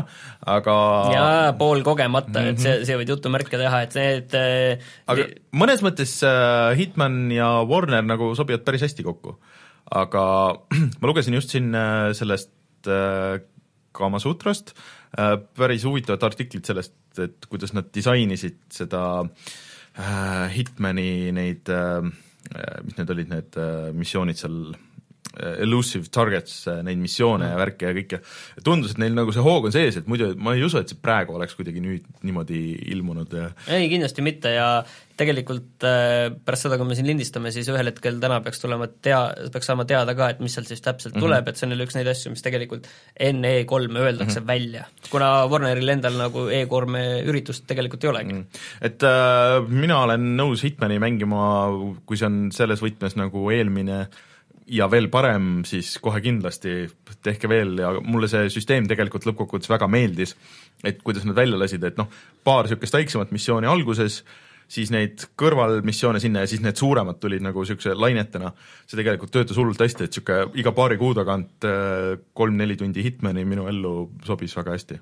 aga 0.56 0.78
jaa, 1.14 1.54
poolkogemata 1.60 2.32
mm, 2.32 2.46
-hmm. 2.46 2.52
et 2.52 2.64
see, 2.64 2.74
mhm. 2.76 2.88
see 2.90 3.00
võid 3.02 3.14
jutumärke 3.16 3.60
teha, 3.62 3.84
et 3.88 3.98
need 4.00 4.38
äh, 4.40 4.90
aga 5.12 5.28
mõnes 5.64 5.84
mõttes 5.86 6.18
äh, 6.28 6.74
Hitman 6.80 7.28
ja 7.34 7.50
Warner 7.70 8.04
nagu 8.06 8.34
sobivad 8.38 8.66
päris 8.68 8.86
hästi 8.88 9.06
kokku. 9.08 9.38
aga 9.92 10.26
ma 11.00 11.12
lugesin 11.12 11.40
just 11.40 11.56
siin 11.56 11.72
sellest 12.18 12.52
Kamasutrast 13.94 14.74
päris 15.56 15.84
huvitavat 15.86 16.24
artiklit 16.26 16.66
sellest, 16.66 16.96
et 17.22 17.46
kuidas 17.48 17.72
nad 17.78 17.88
disainisid 17.94 18.58
seda 18.74 19.04
Hitmani 20.56 21.32
neid 21.32 21.70
Äh, 21.70 22.02
mis 22.84 22.98
need 22.98 23.10
olid, 23.10 23.30
need 23.30 23.58
äh, 23.58 23.92
missioonid 23.94 24.38
seal, 24.38 24.74
äh, 24.74 24.93
elusive 25.34 26.12
targets, 26.14 26.68
neid 26.86 27.00
missioone 27.02 27.50
ja 27.50 27.58
värke 27.58 27.90
ja 27.90 27.96
kõike, 27.98 28.20
tundus, 28.66 28.94
et 28.94 29.02
neil 29.02 29.16
nagu 29.18 29.34
see 29.34 29.44
hoog 29.46 29.70
on 29.70 29.74
sees, 29.76 29.98
et 29.98 30.10
muidu 30.10 30.34
ma 30.38 30.54
ei 30.54 30.66
usu, 30.66 30.78
et 30.82 30.92
see 30.92 31.00
praegu 31.02 31.34
oleks 31.38 31.56
kuidagi 31.58 31.82
nüüd 31.84 32.06
niimoodi 32.26 32.60
ilmunud 32.94 33.34
ja 33.34 33.50
ei, 33.68 33.90
kindlasti 33.92 34.26
mitte 34.26 34.54
ja 34.54 34.68
tegelikult 35.18 35.84
pärast 36.46 36.66
seda, 36.66 36.78
kui 36.80 36.90
me 36.90 36.96
siin 36.98 37.08
lindistame, 37.08 37.52
siis 37.54 37.68
ühel 37.70 37.90
hetkel 37.92 38.18
täna 38.22 38.40
peaks 38.46 38.62
tulema 38.64 38.88
tea-, 38.90 39.50
peaks 39.54 39.70
saama 39.70 39.86
teada 39.90 40.16
ka, 40.18 40.32
et 40.34 40.42
mis 40.44 40.56
sealt 40.56 40.70
siis 40.70 40.82
täpselt 40.82 41.14
mm 41.14 41.20
-hmm. 41.20 41.26
tuleb, 41.28 41.48
et 41.48 41.58
see 41.58 41.68
on 41.68 41.76
jälle 41.76 41.88
üks 41.88 41.98
neid 41.98 42.10
asju, 42.10 42.34
mis 42.34 42.46
tegelikult 42.46 42.90
enne 43.30 43.54
E3-e 43.62 44.00
öeldakse 44.00 44.40
mm 44.40 44.44
-hmm. 44.44 44.48
välja. 44.48 44.86
kuna 45.10 45.48
Warneril 45.48 45.90
endal 45.90 46.18
nagu 46.18 46.48
E3-e 46.50 47.24
üritust 47.30 47.68
tegelikult 47.68 48.04
ei 48.04 48.10
olegi 48.10 48.34
mm. 48.34 48.42
-hmm. 48.42 48.86
et 48.90 49.04
äh, 49.04 49.70
mina 49.70 50.00
olen 50.00 50.38
nõus 50.38 50.64
Hitmani 50.64 51.00
mängima, 51.00 51.70
kui 52.06 52.18
see 52.18 52.26
on 52.26 52.52
selles 52.52 52.82
võtmes 52.82 53.16
nagu 53.16 53.50
eelmine 53.52 54.08
ja 54.68 54.88
veel 54.92 55.10
parem, 55.12 55.64
siis 55.68 55.98
kohe 56.04 56.22
kindlasti 56.24 56.86
tehke 57.26 57.50
veel. 57.52 57.76
Ja 57.82 57.94
mulle 58.00 58.30
see 58.32 58.50
süsteem 58.54 58.88
tegelikult 58.90 59.28
lõppkokkuvõttes 59.28 59.72
väga 59.72 59.90
meeldis, 59.92 60.36
et 60.84 61.04
kuidas 61.04 61.28
nad 61.28 61.38
välja 61.38 61.60
lasid, 61.60 61.84
et 61.88 62.00
noh, 62.00 62.10
paar 62.44 62.68
niisugust 62.68 62.98
väiksemat 62.98 63.34
missiooni 63.36 63.70
alguses, 63.70 64.22
siis 64.74 64.92
neid 64.94 65.26
kõrvalmissioone 65.40 66.22
sinna 66.24 66.44
ja 66.44 66.50
siis 66.50 66.64
need 66.64 66.80
suuremad 66.80 67.20
tulid 67.22 67.44
nagu 67.46 67.64
niisuguse 67.64 67.96
lainetena, 67.98 68.54
see 68.88 69.00
tegelikult 69.00 69.34
töötas 69.34 69.60
hullult 69.60 69.82
hästi, 69.84 70.08
et 70.08 70.14
niisugune 70.16 70.62
iga 70.64 70.76
paari 70.76 71.00
kuu 71.02 71.16
tagant 71.18 71.68
äh, 71.68 72.14
kolm-neli 72.38 72.80
tundi 72.80 73.04
Hitmani 73.06 73.46
minu 73.48 73.68
ellu 73.72 73.94
sobis 74.26 74.56
väga 74.58 74.78
hästi. 74.78 75.00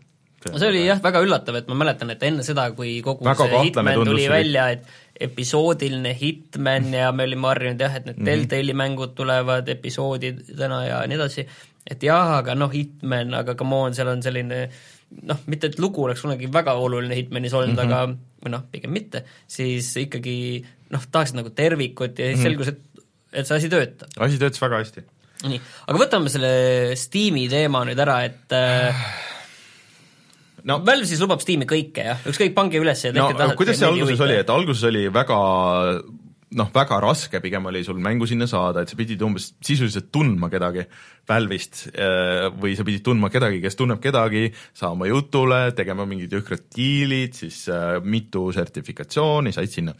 no 0.49 0.57
see 0.57 0.73
oli 0.73 0.83
jah, 0.87 1.01
väga 1.03 1.21
üllatav, 1.23 1.61
et 1.61 1.69
ma 1.69 1.77
mäletan, 1.83 2.11
et 2.15 2.25
enne 2.25 2.45
seda, 2.45 2.71
kui 2.77 2.97
kogu 3.05 3.25
väga 3.27 3.47
see 3.47 3.63
Hitman 3.69 4.01
tuli 4.01 4.27
välja, 4.31 4.71
et 4.73 5.00
episoodiline 5.27 6.13
Hitman 6.17 6.89
ja 6.93 7.11
me 7.15 7.27
olime 7.29 7.51
harjunud 7.51 7.81
jah, 7.81 7.95
et 7.95 8.05
need 8.05 8.17
mm 8.17 8.23
-hmm. 8.23 8.31
Telltale'i 8.31 8.77
mängud 8.77 9.13
tulevad 9.15 9.69
episoodidena 9.69 10.85
ja 10.85 11.03
nii 11.07 11.19
edasi, 11.19 11.47
et 11.87 12.03
jah, 12.03 12.37
aga 12.39 12.55
noh, 12.55 12.71
Hitman, 12.73 13.33
aga 13.33 13.55
come 13.55 13.75
on, 13.75 13.95
seal 13.95 14.11
on 14.11 14.23
selline 14.23 14.67
noh, 15.27 15.39
mitte 15.51 15.71
et 15.71 15.79
lugu 15.79 16.05
oleks 16.05 16.23
kunagi 16.23 16.49
väga 16.53 16.75
oluline 16.79 17.15
Hitmanis 17.15 17.53
olnud 17.53 17.75
mm, 17.75 17.89
-hmm. 17.89 17.93
aga 17.93 18.45
või 18.45 18.53
noh, 18.55 18.63
pigem 18.71 18.93
mitte, 18.95 19.23
siis 19.47 19.91
ikkagi 19.97 20.37
noh, 20.93 21.07
tahaksid 21.11 21.39
nagu 21.39 21.49
tervikut 21.55 22.19
ja 22.19 22.29
siis 22.29 22.37
mm 22.37 22.39
-hmm. 22.39 22.43
selgus, 22.43 22.67
et, 22.67 23.07
et 23.33 23.47
see 23.47 23.57
asi 23.57 23.69
töötab. 23.69 24.09
asi 24.17 24.39
töötas 24.39 24.61
väga 24.61 24.83
hästi. 24.83 25.03
nii, 25.43 25.61
aga 25.87 26.03
võtame 26.05 26.29
selle 26.29 26.53
Steam'i 26.95 27.49
teema 27.49 27.83
nüüd 27.85 27.99
ära, 27.99 28.21
et 28.29 28.55
äh, 28.55 29.05
no 30.69 30.81
Valve 30.85 31.09
siis 31.09 31.21
lubab 31.23 31.43
Steam'i 31.43 31.67
kõike, 31.69 32.07
jah, 32.11 32.25
ükskõik, 32.31 32.55
pange 32.57 32.81
üles 32.81 33.05
ja 33.05 33.13
tehke 33.15 33.37
no, 33.37 33.55
kuidas 33.59 33.79
see 33.81 33.89
alguses 33.89 34.25
oli, 34.27 34.41
et 34.43 34.51
alguses 34.53 34.89
oli 34.91 35.07
väga 35.13 35.39
noh, 36.57 36.69
väga 36.73 36.99
raske 37.03 37.39
pigem 37.43 37.65
oli 37.69 37.83
sul 37.85 37.99
mängu 38.03 38.27
sinna 38.27 38.47
saada, 38.49 38.83
et 38.83 38.91
sa 38.91 38.97
pidid 38.99 39.21
umbes 39.23 39.51
sisuliselt 39.63 40.09
tundma 40.13 40.49
kedagi 40.51 40.83
Valve'ist 41.29 41.83
äh, 41.93 42.47
või 42.59 42.73
sa 42.75 42.85
pidid 42.87 43.05
tundma 43.05 43.29
kedagi, 43.31 43.61
kes 43.63 43.77
tunneb 43.79 44.01
kedagi, 44.03 44.49
saama 44.77 45.07
jutule, 45.07 45.61
tegema 45.77 46.05
mingid 46.09 46.33
jõhkrad 46.35 46.67
diilid, 46.75 47.37
siis 47.39 47.63
äh, 47.71 48.01
mitu 48.03 48.49
sertifikatsiooni 48.55 49.55
said 49.55 49.71
sinna. 49.71 49.95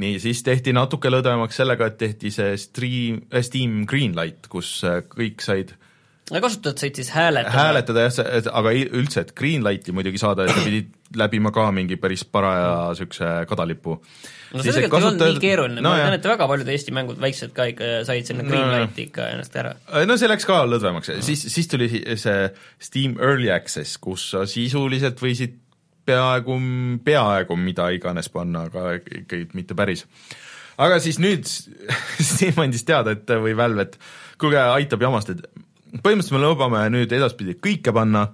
nii, 0.00 0.16
siis 0.22 0.42
tehti 0.46 0.74
natuke 0.76 1.12
lõdvemaks 1.12 1.60
sellega, 1.60 1.90
et 1.90 2.00
tehti 2.00 2.32
see 2.34 2.56
stream, 2.60 3.22
äh, 3.28 3.44
Steam 3.44 3.84
Greenlight, 3.90 4.48
kus 4.52 4.78
kõik 5.12 5.44
said 5.44 5.76
kasutajad 6.44 6.82
said 6.82 6.98
siis 7.00 7.10
hääletada? 7.14 7.56
hääletada 7.56 8.06
jah, 8.06 8.50
aga 8.60 8.74
üldse, 9.00 9.24
et 9.24 9.32
Greenlighti 9.36 9.94
muidugi 9.96 10.20
saada, 10.22 10.46
et 10.46 10.54
sa 10.54 10.62
pidid 10.64 10.92
läbima 11.18 11.50
ka 11.54 11.66
mingi 11.74 11.98
päris 12.00 12.22
paraja 12.24 12.90
niisuguse 12.92 13.30
kadalipu 13.50 13.96
no 13.98 14.62
see 14.62 14.74
tegelikult 14.74 15.02
ei 15.02 15.08
olnud 15.08 15.24
nii 15.26 15.42
keeruline 15.42 15.82
no,, 15.82 15.94
ma 15.94 16.04
tean, 16.04 16.16
et 16.18 16.28
väga 16.30 16.46
paljud 16.50 16.70
Eesti 16.74 16.94
mängud, 16.94 17.18
väiksed 17.22 17.54
ka 17.56 17.66
ikka 17.72 17.90
said 18.08 18.28
sinna 18.28 18.46
Greenlighti 18.46 19.08
ikka 19.08 19.30
ennast 19.34 19.56
ära. 19.58 19.74
no 20.06 20.18
see 20.20 20.30
läks 20.30 20.46
ka 20.48 20.60
lõdvemaks 20.68 21.12
no., 21.14 21.18
siis, 21.26 21.42
siis 21.54 21.70
tuli 21.70 21.90
see 21.90 22.38
Steam 22.82 23.18
Early 23.18 23.50
Access, 23.54 23.98
kus 24.02 24.30
sa 24.34 24.46
sisuliselt 24.50 25.22
võisid 25.22 25.58
peaaegu, 26.10 26.56
peaaegu 27.04 27.58
mida 27.60 27.90
iganes 27.94 28.30
panna, 28.32 28.66
aga 28.70 28.96
ikkagi 28.98 29.50
mitte 29.58 29.76
päris. 29.78 30.06
aga 30.80 31.00
siis 31.02 31.20
nüüd 31.22 31.46
Steam 32.30 32.62
andis 32.64 32.86
teada, 32.88 33.16
et 33.16 33.34
või 33.42 33.56
Valve, 33.58 33.88
et 33.88 33.98
kuulge, 34.40 34.62
aitab 34.78 35.02
jamast, 35.04 35.34
et 35.34 35.66
põhimõtteliselt 35.98 36.36
me 36.36 36.44
lubame 36.44 36.84
nüüd 36.94 37.12
edaspidi 37.16 37.56
kõike 37.62 37.94
panna, 37.96 38.28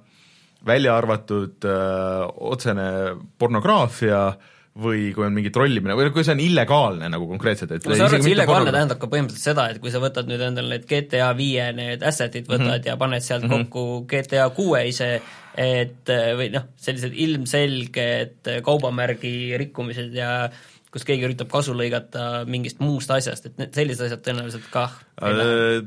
välja 0.66 0.96
arvatud 0.98 1.64
öö, 1.64 1.72
äh, 1.72 2.28
otsene 2.52 2.90
pornograafia 3.38 4.28
või 4.76 5.08
kui 5.16 5.24
on 5.24 5.32
mingi 5.32 5.50
trollimine 5.54 5.94
või 5.96 6.10
kui 6.12 6.24
see 6.26 6.34
on 6.34 6.42
illegaalne 6.44 7.08
nagu 7.08 7.28
konkreetselt, 7.30 7.72
et 7.72 7.86
ma 7.88 7.96
saan 7.96 8.10
aru, 8.10 8.18
et 8.18 8.26
see 8.26 8.34
illegaalne 8.34 8.74
tähendab 8.74 9.00
ka 9.00 9.08
põhimõtteliselt 9.12 9.48
seda, 9.52 9.66
et 9.72 9.80
kui 9.80 9.92
sa 9.92 10.02
võtad 10.02 10.28
nüüd 10.28 10.42
endale 10.44 10.74
need 10.74 10.84
GTA 10.90 11.30
viie 11.38 11.70
need 11.76 12.04
asset'id 12.04 12.48
võtad 12.50 12.66
mm 12.66 12.72
-hmm. 12.74 12.88
ja 12.90 12.96
paned 13.00 13.24
sealt 13.24 13.46
mm 13.46 13.54
-hmm. 13.54 13.68
kokku 13.72 14.06
GTA 14.10 14.48
kuue 14.56 14.82
ise, 14.90 15.10
et 15.56 16.12
või 16.40 16.50
noh, 16.52 16.68
sellised 16.76 17.16
ilmselged 17.16 18.52
kaubamärgi 18.66 19.56
rikkumised 19.56 20.12
ja 20.12 20.50
kus 20.92 21.04
keegi 21.04 21.26
üritab 21.28 21.50
kasu 21.52 21.74
lõigata 21.76 22.44
mingist 22.48 22.80
muust 22.80 23.10
asjast, 23.12 23.48
et 23.48 23.58
need 23.60 23.74
sellised 23.76 24.06
asjad 24.06 24.22
tõenäoliselt 24.24 24.68
kah 24.72 24.92
äh, 25.20 25.82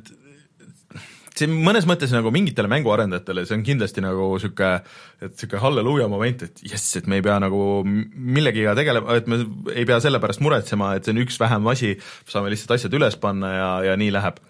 see 1.39 1.49
mõnes 1.49 1.87
mõttes 1.89 2.13
nagu 2.15 2.31
mingitele 2.35 2.69
mänguarendajatele, 2.71 3.45
see 3.47 3.57
on 3.57 3.65
kindlasti 3.67 4.03
nagu 4.05 4.29
niisugune, 4.35 4.71
et 5.19 5.33
niisugune 5.33 5.63
halleluuja 5.63 6.07
moment, 6.11 6.45
et 6.47 6.63
jess, 6.67 6.95
et 6.99 7.09
me 7.09 7.19
ei 7.19 7.25
pea 7.25 7.39
nagu 7.41 7.65
millegiga 7.85 8.75
tegelema, 8.77 9.19
et 9.19 9.29
me 9.31 9.41
ei 9.75 9.87
pea 9.89 9.99
selle 10.03 10.21
pärast 10.23 10.43
muretsema, 10.45 10.93
et 10.95 11.07
see 11.07 11.15
on 11.15 11.23
üks 11.25 11.39
vähem 11.41 11.69
asi, 11.71 11.95
saame 12.29 12.51
lihtsalt 12.53 12.77
asjad 12.77 12.97
üles 12.99 13.19
panna 13.21 13.53
ja, 13.55 13.69
ja 13.91 13.99
nii 13.99 14.15
läheb. 14.15 14.41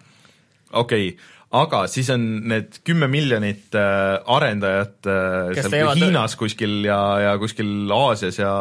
okei 0.69 1.13
okay 1.13 1.37
aga 1.55 1.83
siis 1.89 2.09
on 2.13 2.25
need 2.49 2.79
kümme 2.85 3.09
miljonit 3.09 3.73
äh, 3.77 4.19
arendajat 4.29 5.09
äh, 5.09 5.53
seal 5.57 5.73
teevad... 5.73 5.97
Hiinas 5.97 6.35
kuskil 6.37 6.83
ja, 6.85 6.99
ja 7.23 7.31
kuskil 7.41 7.89
Aasias 7.93 8.37
ja 8.37 8.53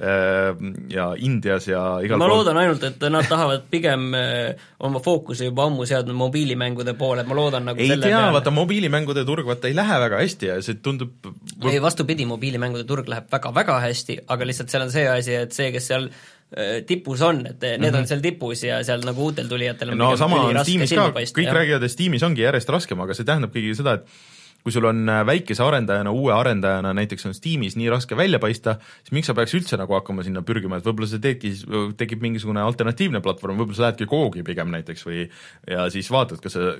ja 0.00 1.10
Indias 1.18 1.66
ja 1.68 1.80
igal 2.00 2.16
ma 2.16 2.24
pool. 2.24 2.38
loodan 2.38 2.56
ainult, 2.56 2.84
et 2.88 3.02
nad 3.12 3.26
tahavad 3.28 3.66
pigem 3.70 4.06
äh, 4.16 4.62
oma 4.80 5.02
fookuse 5.04 5.50
juba 5.50 5.66
ammu 5.68 5.84
seadnud 5.88 6.16
mobiilimängude 6.16 6.94
poole, 6.96 7.24
ma 7.28 7.36
loodan 7.36 7.68
nagu 7.68 7.84
ei 7.84 7.98
tea, 8.00 8.22
vaata 8.32 8.52
mobiilimängude 8.54 9.26
turg 9.28 9.50
vaata 9.50 9.68
ei 9.68 9.76
lähe 9.76 10.00
väga 10.06 10.22
hästi 10.22 10.50
ja 10.52 10.58
see 10.64 10.80
tundub 10.80 11.28
ei, 11.68 11.82
vastupidi, 11.84 12.24
mobiilimängude 12.30 12.86
turg 12.88 13.12
läheb 13.12 13.28
väga-väga 13.32 13.76
hästi, 13.84 14.20
aga 14.32 14.48
lihtsalt 14.48 14.72
seal 14.72 14.86
on 14.86 14.94
see 14.94 15.06
asi, 15.10 15.36
et 15.44 15.56
see, 15.56 15.68
kes 15.76 15.92
seal 15.92 16.08
äh, 16.08 16.80
tipus 16.88 17.20
on, 17.26 17.44
et 17.52 17.60
need 17.60 17.78
mm 17.78 17.90
-hmm. 17.90 18.00
on 18.00 18.12
seal 18.14 18.24
tipus 18.24 18.64
ja 18.64 18.80
seal 18.86 19.04
nagu 19.04 19.28
uutel 19.28 19.52
tulijatel 19.52 19.92
on 19.92 20.00
no 20.00 20.16
sama 20.16 20.40
on 20.48 20.64
Steamis 20.64 20.96
ka, 20.96 21.10
kõik 21.12 21.54
räägivad, 21.60 21.84
et 21.84 21.92
Steamis 21.92 22.24
ongi 22.24 22.48
järjest 22.48 22.72
raskem, 22.72 23.00
aga 23.00 23.14
see 23.14 23.28
tähendab 23.28 23.52
ikkagi 23.52 23.76
seda, 23.82 24.00
et 24.00 24.39
kui 24.64 24.74
sul 24.74 24.86
on 24.90 25.02
äh, 25.08 25.22
väikese 25.26 25.64
arendajana, 25.64 26.12
uue 26.12 26.32
arendajana 26.36 26.92
näiteks 26.96 27.28
on 27.28 27.36
Steamis 27.36 27.76
nii 27.80 27.90
raske 27.92 28.18
välja 28.18 28.40
paista, 28.42 28.76
siis 29.00 29.14
miks 29.16 29.30
sa 29.30 29.36
peaks 29.36 29.56
üldse 29.56 29.78
nagu 29.80 29.96
hakkama 29.96 30.24
sinna 30.26 30.44
pürgima, 30.46 30.78
et 30.78 30.86
võib-olla 30.86 31.08
sa 31.10 31.20
teedki, 31.22 31.52
tekib 32.00 32.24
mingisugune 32.24 32.62
alternatiivne 32.64 33.22
platvorm, 33.24 33.60
võib-olla 33.60 33.78
sa 33.78 33.86
lähedki 33.88 34.08
Googi 34.10 34.44
pigem 34.46 34.72
näiteks 34.74 35.06
või 35.08 35.24
ja 35.70 35.88
siis 35.92 36.10
vaatad, 36.12 36.42
kas 36.44 36.58
sa 36.58 36.72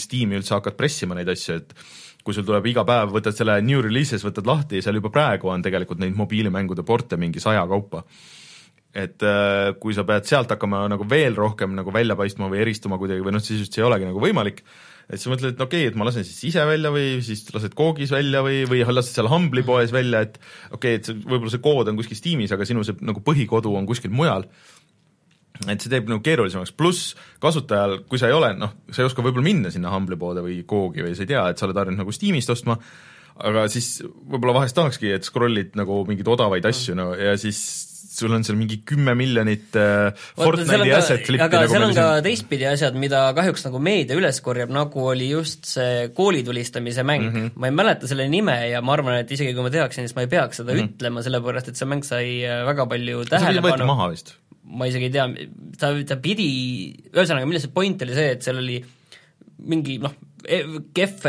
Steam'i 0.00 0.40
üldse 0.40 0.56
hakkad 0.58 0.76
pressima 0.78 1.16
neid 1.16 1.32
asju, 1.32 1.60
et 1.62 1.76
kui 2.24 2.36
sul 2.36 2.46
tuleb 2.48 2.64
iga 2.70 2.86
päev, 2.88 3.12
võtad 3.12 3.36
selle 3.36 3.58
new 3.64 3.82
releases, 3.84 4.24
võtad 4.24 4.48
lahti, 4.48 4.80
seal 4.82 4.96
juba 4.96 5.12
praegu 5.12 5.50
on 5.52 5.64
tegelikult 5.64 6.00
neid 6.00 6.16
mobiilimängude 6.16 6.84
porte 6.86 7.18
mingi 7.20 7.42
saja 7.42 7.66
kaupa. 7.68 8.04
Et 8.94 9.24
äh, 9.26 9.74
kui 9.82 9.92
sa 9.96 10.04
pead 10.06 10.28
sealt 10.28 10.52
hakkama 10.54 10.84
nagu 10.88 11.04
veel 11.10 11.34
rohkem 11.36 11.74
nagu 11.74 11.92
välja 11.92 12.14
paistma 12.16 12.48
või 12.48 12.62
eristuma 12.62 12.96
kuidagi 13.00 13.24
või 13.26 13.34
noh, 13.34 13.42
siis 13.42 13.64
just 13.64 13.74
see 13.74 13.82
ei 13.82 13.88
olegi 13.88 14.06
nagu 14.06 14.22
võimalik 14.22 14.62
et 15.08 15.20
siis 15.20 15.28
mõtled, 15.30 15.54
et 15.54 15.60
okei 15.60 15.84
okay,, 15.84 15.92
et 15.92 15.98
ma 15.98 16.06
lasen 16.08 16.24
siis 16.26 16.50
ise 16.50 16.64
välja 16.68 16.92
või 16.94 17.18
siis 17.24 17.44
lased 17.54 17.74
Googis 17.76 18.12
välja 18.14 18.40
või, 18.44 18.62
või 18.68 18.80
lased 18.88 19.12
seal 19.12 19.28
Humble'i 19.30 19.66
poes 19.66 19.92
välja, 19.94 20.24
et 20.24 20.38
okei 20.38 20.76
okay,, 20.76 21.00
et 21.00 21.10
see, 21.10 21.18
võib-olla 21.20 21.52
see 21.52 21.64
kood 21.64 21.90
on 21.92 22.00
kuskil 22.00 22.18
Steamis, 22.18 22.54
aga 22.56 22.66
sinu 22.68 22.84
see 22.86 22.96
nagu 23.04 23.22
põhikodu 23.24 23.74
on 23.76 23.88
kuskil 23.88 24.14
mujal. 24.14 24.48
Et 25.70 25.78
see 25.78 25.90
teeb 25.92 26.08
nagu 26.10 26.18
keerulisemaks, 26.24 26.72
pluss 26.74 27.14
kasutajal, 27.42 28.00
kui 28.10 28.18
sa 28.18 28.26
ei 28.26 28.34
ole, 28.34 28.50
noh, 28.58 28.72
sa 28.90 29.04
ei 29.04 29.06
oska 29.06 29.22
võib-olla 29.22 29.46
minna 29.46 29.70
sinna 29.70 29.92
Humble'i 29.92 30.18
poode 30.18 30.42
või 30.42 30.62
Googi 30.66 31.04
või 31.04 31.14
sa 31.14 31.22
ei 31.22 31.30
tea, 31.30 31.44
et 31.52 31.60
sa 31.60 31.68
oled 31.68 31.78
harjunud 31.78 32.02
nagu 32.02 32.14
Steamist 32.14 32.50
ostma, 32.50 32.74
aga 33.44 33.68
siis 33.70 34.00
võib-olla 34.02 34.58
vahest 34.60 34.76
tahakski, 34.78 35.12
et 35.14 35.26
scroll'id 35.26 35.78
nagu 35.78 36.02
mingeid 36.08 36.30
odavaid 36.34 36.66
asju 36.66 36.96
no 36.98 37.12
ja 37.14 37.36
siis 37.38 37.60
sul 38.14 38.34
on 38.34 38.44
seal 38.46 38.58
mingi 38.58 38.80
kümme 38.86 39.14
miljonit 39.18 39.76
äh, 39.78 40.12
Fortnite'i 40.38 40.92
asset 40.96 41.30
aga 41.34 41.64
nagu 41.64 41.74
seal 41.74 41.86
on 41.88 41.96
ka 41.96 42.06
teistpidi 42.24 42.68
asjad, 42.70 42.96
mida 43.00 43.26
kahjuks 43.36 43.66
nagu 43.68 43.80
meedia 43.82 44.18
üles 44.18 44.40
korjab, 44.44 44.72
nagu 44.74 45.08
oli 45.10 45.30
just 45.32 45.68
see 45.74 46.08
koolitulistamise 46.16 47.06
mäng 47.06 47.26
mm. 47.26 47.34
-hmm. 47.34 47.54
ma 47.60 47.70
ei 47.70 47.76
mäleta 47.82 48.10
selle 48.10 48.28
nime 48.30 48.56
ja 48.70 48.82
ma 48.84 48.96
arvan, 48.96 49.20
et 49.22 49.34
isegi 49.34 49.54
kui 49.56 49.66
ma 49.66 49.72
teaksin, 49.74 50.08
siis 50.08 50.16
ma 50.18 50.26
ei 50.26 50.32
peaks 50.32 50.62
seda 50.62 50.72
mm 50.72 50.78
-hmm. 50.78 50.96
ütlema, 50.96 51.24
sellepärast 51.26 51.72
et 51.72 51.80
see 51.80 51.90
mäng 51.90 52.06
sai 52.06 52.26
äh, 52.42 52.64
väga 52.66 52.86
palju 52.90 53.24
tähelepanu. 53.30 53.86
maha 53.92 54.10
vist? 54.14 54.34
ma 54.64 54.86
isegi 54.88 55.10
ei 55.10 55.14
tea, 55.14 55.26
ta, 55.78 55.92
ta 56.08 56.16
pidi, 56.16 56.50
ühesõnaga, 57.12 57.46
milles 57.46 57.66
see 57.66 57.74
point 57.74 58.02
oli 58.02 58.14
see, 58.16 58.30
et 58.36 58.46
seal 58.46 58.62
oli 58.62 58.78
mingi 59.64 59.98
noh, 60.02 60.14
kehv 60.44 61.24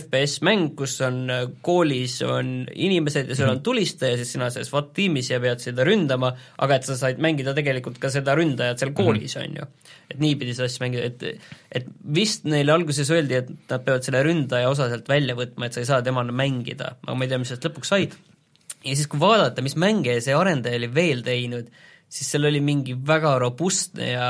FPS 0.00 0.40
mäng, 0.46 0.72
kus 0.78 0.96
on 1.04 1.18
äh, 1.30 1.44
koolis 1.64 2.16
on 2.26 2.66
inimesed 2.72 3.30
ja 3.30 3.36
seal 3.38 3.50
on 3.50 3.58
mhm. 3.58 3.64
tulistaja, 3.66 4.18
siis 4.18 4.32
sina 4.34 4.48
selles 4.52 4.70
SWAT 4.72 4.92
tiimis 4.96 5.30
ja 5.30 5.40
pead 5.42 5.62
seda 5.62 5.86
ründama, 5.86 6.32
aga 6.62 6.78
et 6.78 6.88
sa 6.88 6.96
said 6.98 7.20
mängida 7.22 7.54
tegelikult 7.56 8.00
ka 8.02 8.10
seda 8.12 8.34
ründajat 8.38 8.82
seal 8.82 8.92
mhm. 8.92 8.98
koolis, 8.98 9.36
on 9.40 9.58
ju. 9.60 9.68
et 10.10 10.22
niipidi 10.22 10.54
seda 10.56 10.70
asja 10.70 10.84
mängida, 10.84 11.10
et 11.10 11.80
et 11.80 11.90
vist 12.18 12.46
neile 12.48 12.74
alguses 12.74 13.10
öeldi, 13.14 13.40
et 13.42 13.52
nad 13.70 13.84
peavad 13.86 14.06
selle 14.06 14.22
ründaja 14.26 14.70
osa 14.70 14.88
sealt 14.90 15.10
välja 15.10 15.36
võtma, 15.38 15.68
et 15.68 15.76
sa 15.76 15.82
ei 15.82 15.90
saa 15.90 16.02
temaga 16.06 16.34
mängida, 16.34 16.96
aga 17.04 17.18
ma 17.18 17.26
ei 17.26 17.32
tea, 17.32 17.42
mis 17.42 17.52
sellest 17.52 17.68
lõpuks 17.70 17.92
sai. 17.94 18.08
ja 18.82 18.94
siis, 18.94 19.06
kui 19.10 19.22
vaadata, 19.22 19.62
mis 19.66 19.78
mänge 19.78 20.18
see 20.24 20.34
arendaja 20.34 20.80
oli 20.80 20.90
veel 20.94 21.22
teinud, 21.26 21.70
siis 22.08 22.34
seal 22.34 22.50
oli 22.50 22.62
mingi 22.64 22.96
väga 22.98 23.36
robustne 23.42 24.10
ja 24.10 24.28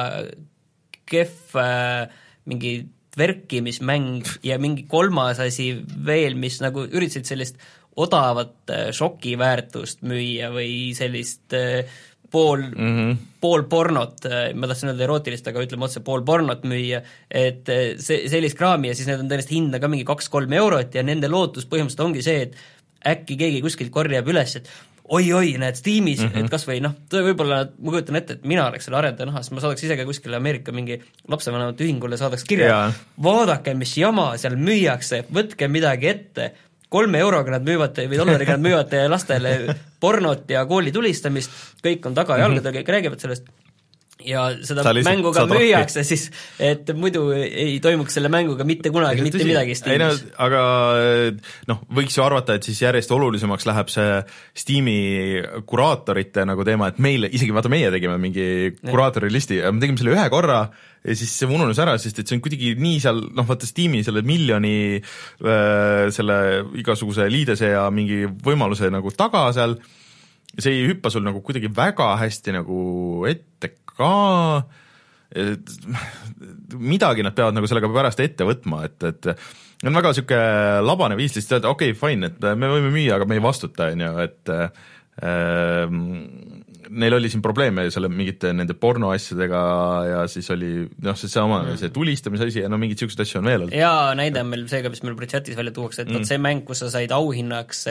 kehv 1.06 1.56
äh, 1.62 2.12
mingi 2.46 2.78
verkimismäng 3.18 4.26
ja 4.44 4.58
mingi 4.61 4.85
kolmas 4.88 5.40
asi 5.40 5.73
veel, 6.06 6.37
mis 6.38 6.61
nagu 6.64 6.85
üritasid 6.87 7.28
sellist 7.28 7.62
odavat 7.96 8.73
äh, 8.73 8.90
šokiväärtust 8.96 10.04
müüa 10.06 10.50
või 10.52 10.92
sellist 10.96 11.56
äh, 11.56 11.88
pool 12.30 12.61
mm, 12.66 12.96
-hmm. 12.96 13.18
pool 13.40 13.64
pornot, 13.70 14.26
äh, 14.28 14.50
ma 14.54 14.68
tahtsin 14.68 14.92
öelda 14.92 15.06
erootilist, 15.06 15.49
aga 15.49 15.64
ütleme 15.64 15.88
otse, 15.88 16.02
pool 16.04 16.25
pornot 16.26 16.66
müüa, 16.68 17.00
et 17.30 17.68
see, 18.02 18.26
sellist 18.28 18.58
kraami 18.58 18.92
ja 18.92 18.99
siis 18.99 19.08
need 19.08 19.23
on 19.23 19.30
tõenäoliselt 19.30 19.54
hinda 19.56 19.80
ka 19.80 19.88
mingi 19.88 20.04
kaks-kolm 20.08 20.52
eurot 20.52 20.99
ja 20.99 21.06
nende 21.06 21.30
lootus 21.32 21.68
põhimõtteliselt 21.70 22.04
ongi 22.04 22.26
see, 22.26 22.49
et 22.49 22.58
äkki 23.06 23.38
keegi 23.40 23.62
kuskilt 23.64 23.94
korjab 23.94 24.28
üles, 24.28 24.56
et 24.61 24.70
oi-oi, 25.08 25.54
näed, 25.60 25.78
Steamis 25.78 26.20
mm, 26.20 26.30
-hmm. 26.32 26.44
et 26.44 26.50
kas 26.50 26.66
või 26.66 26.80
noh, 26.82 26.94
võib-olla 27.12 27.62
ma 27.70 27.94
kujutan 27.94 28.18
ette, 28.18 28.38
et 28.38 28.46
mina 28.48 28.66
oleks 28.70 28.88
selle 28.88 28.98
arendaja 28.98 29.28
nahas, 29.30 29.50
ma 29.54 29.62
saadaks 29.62 29.84
ise 29.86 29.96
ka 29.98 30.06
kuskile 30.08 30.38
Ameerika 30.40 30.75
mingi 30.75 30.98
lapsevanemate 31.30 31.86
ühingule, 31.86 32.18
saadaks 32.18 32.44
kirja, 32.48 32.92
vaadake, 33.22 33.75
mis 33.78 33.96
jama 33.98 34.32
seal 34.40 34.56
müüakse, 34.58 35.25
võtke 35.32 35.69
midagi 35.71 36.10
ette, 36.10 36.50
kolme 36.88 37.19
euroga 37.23 37.54
nad 37.56 37.66
müüvad 37.66 37.99
või 37.99 38.19
dollariga 38.19 38.56
nad 38.56 38.66
müüvad 38.66 38.97
lastele 39.10 39.76
pornot 40.02 40.50
ja 40.50 40.64
kooli 40.66 40.92
tulistamist, 40.95 41.54
kõik 41.84 42.06
on 42.06 42.14
tagajalgadel 42.14 42.62
mm, 42.62 42.66
-hmm. 42.66 42.82
kõik 42.82 42.95
räägivad 42.97 43.23
sellest 43.23 43.49
ja 44.24 44.46
seda 44.64 44.94
mängu 45.04 45.30
ka 45.36 45.44
müüakse 45.50 46.00
siis, 46.06 46.30
et 46.62 46.88
muidu 46.96 47.26
ei 47.36 47.76
toimuks 47.84 48.16
selle 48.16 48.30
mänguga 48.32 48.64
mitte 48.64 48.88
kunagi 48.94 49.20
mitte 49.24 49.36
tõsi. 49.36 49.48
midagi 49.50 49.76
Steamis. 49.76 50.22
no 50.24 50.32
aga 50.46 50.62
noh, 51.68 51.82
võiks 51.98 52.16
ju 52.16 52.24
arvata, 52.24 52.56
et 52.56 52.64
siis 52.64 52.80
järjest 52.80 53.12
olulisemaks 53.12 53.68
läheb 53.68 53.92
see 53.92 54.16
Steam'i 54.56 54.96
kuraatorite 55.68 56.46
nagu 56.48 56.64
teema, 56.64 56.88
et 56.92 57.00
meil, 57.04 57.28
isegi 57.28 57.52
vaata, 57.52 57.72
meie 57.72 57.92
tegime 57.92 58.16
mingi 58.22 58.48
kuraatori 58.80 59.30
listi 59.32 59.60
ja 59.60 59.72
me 59.74 59.84
tegime 59.84 60.00
selle 60.00 60.16
ühe 60.16 60.26
korra 60.32 60.62
ja 61.06 61.18
siis 61.18 61.36
see 61.36 61.50
ununes 61.52 61.78
ära, 61.82 61.98
sest 62.00 62.22
et 62.22 62.26
see 62.26 62.38
on 62.38 62.44
kuidagi 62.44 62.72
nii 62.80 62.98
seal, 63.04 63.20
noh 63.36 63.46
vaata 63.48 63.68
Steam'i 63.68 64.00
selle 64.06 64.24
miljoni 64.26 64.76
äh, 64.96 66.08
selle 66.14 66.40
igasuguse 66.80 67.28
liidese 67.30 67.74
ja 67.76 67.84
mingi 67.92 68.24
võimaluse 68.48 68.88
nagu 68.92 69.12
taga 69.12 69.50
seal, 69.56 69.76
see 70.56 70.72
ei 70.72 70.86
hüppa 70.88 71.12
sul 71.12 71.26
nagu 71.26 71.44
kuidagi 71.44 71.68
väga 71.68 72.14
hästi 72.22 72.56
nagu 72.56 72.78
ette 73.28 73.76
ka, 73.99 74.11
midagi 76.76 77.25
nad 77.26 77.35
peavad 77.37 77.56
nagu 77.56 77.69
sellega 77.69 77.91
pärast 77.93 78.23
ette 78.25 78.47
võtma, 78.47 78.85
et, 78.87 78.99
et 79.09 79.30
on 79.87 79.99
väga 79.99 80.13
niisugune 80.13 80.85
labane 80.87 81.19
viis 81.19 81.35
lihtsalt 81.37 81.59
öelda, 81.59 81.73
okei 81.75 81.93
okay,, 81.93 82.00
fine, 82.00 82.30
et 82.30 82.47
me 82.56 82.71
võime 82.73 82.93
müüa, 82.95 83.19
aga 83.19 83.28
me 83.28 83.37
ei 83.37 83.45
vastuta, 83.45 83.91
on 83.93 84.04
ju, 84.06 84.13
et 84.25 84.54
äh, 84.54 84.71
neil 86.90 87.16
oli 87.16 87.30
siin 87.32 87.42
probleeme 87.44 87.86
selle 87.94 88.08
mingite 88.12 88.52
nende 88.56 88.76
pornoasjadega 88.78 89.62
ja 90.06 90.20
siis 90.30 90.49
oli 90.54 90.70
noh, 90.84 91.16
seesama 91.18 91.62
mm. 91.62 91.80
see 91.80 91.92
tulistamise 91.94 92.49
asi 92.50 92.62
ja 92.62 92.70
no 92.72 92.78
mingeid 92.80 93.00
niisuguseid 93.00 93.25
asju 93.25 93.40
on 93.40 93.50
veel 93.50 93.66
olnud. 93.66 93.76
jaa, 93.76 94.14
näide 94.18 94.42
on 94.42 94.50
meil 94.52 94.66
seega, 94.70 94.92
mis 94.92 95.02
meil 95.06 95.30
chatis 95.30 95.58
välja 95.58 95.75
tuuakse, 95.76 96.04
et 96.04 96.10
mm. 96.10 96.20
vot 96.20 96.30
see 96.30 96.40
mäng, 96.42 96.64
kus 96.68 96.82
sa 96.84 96.90
said 96.92 97.14
auhinnaks 97.16 97.86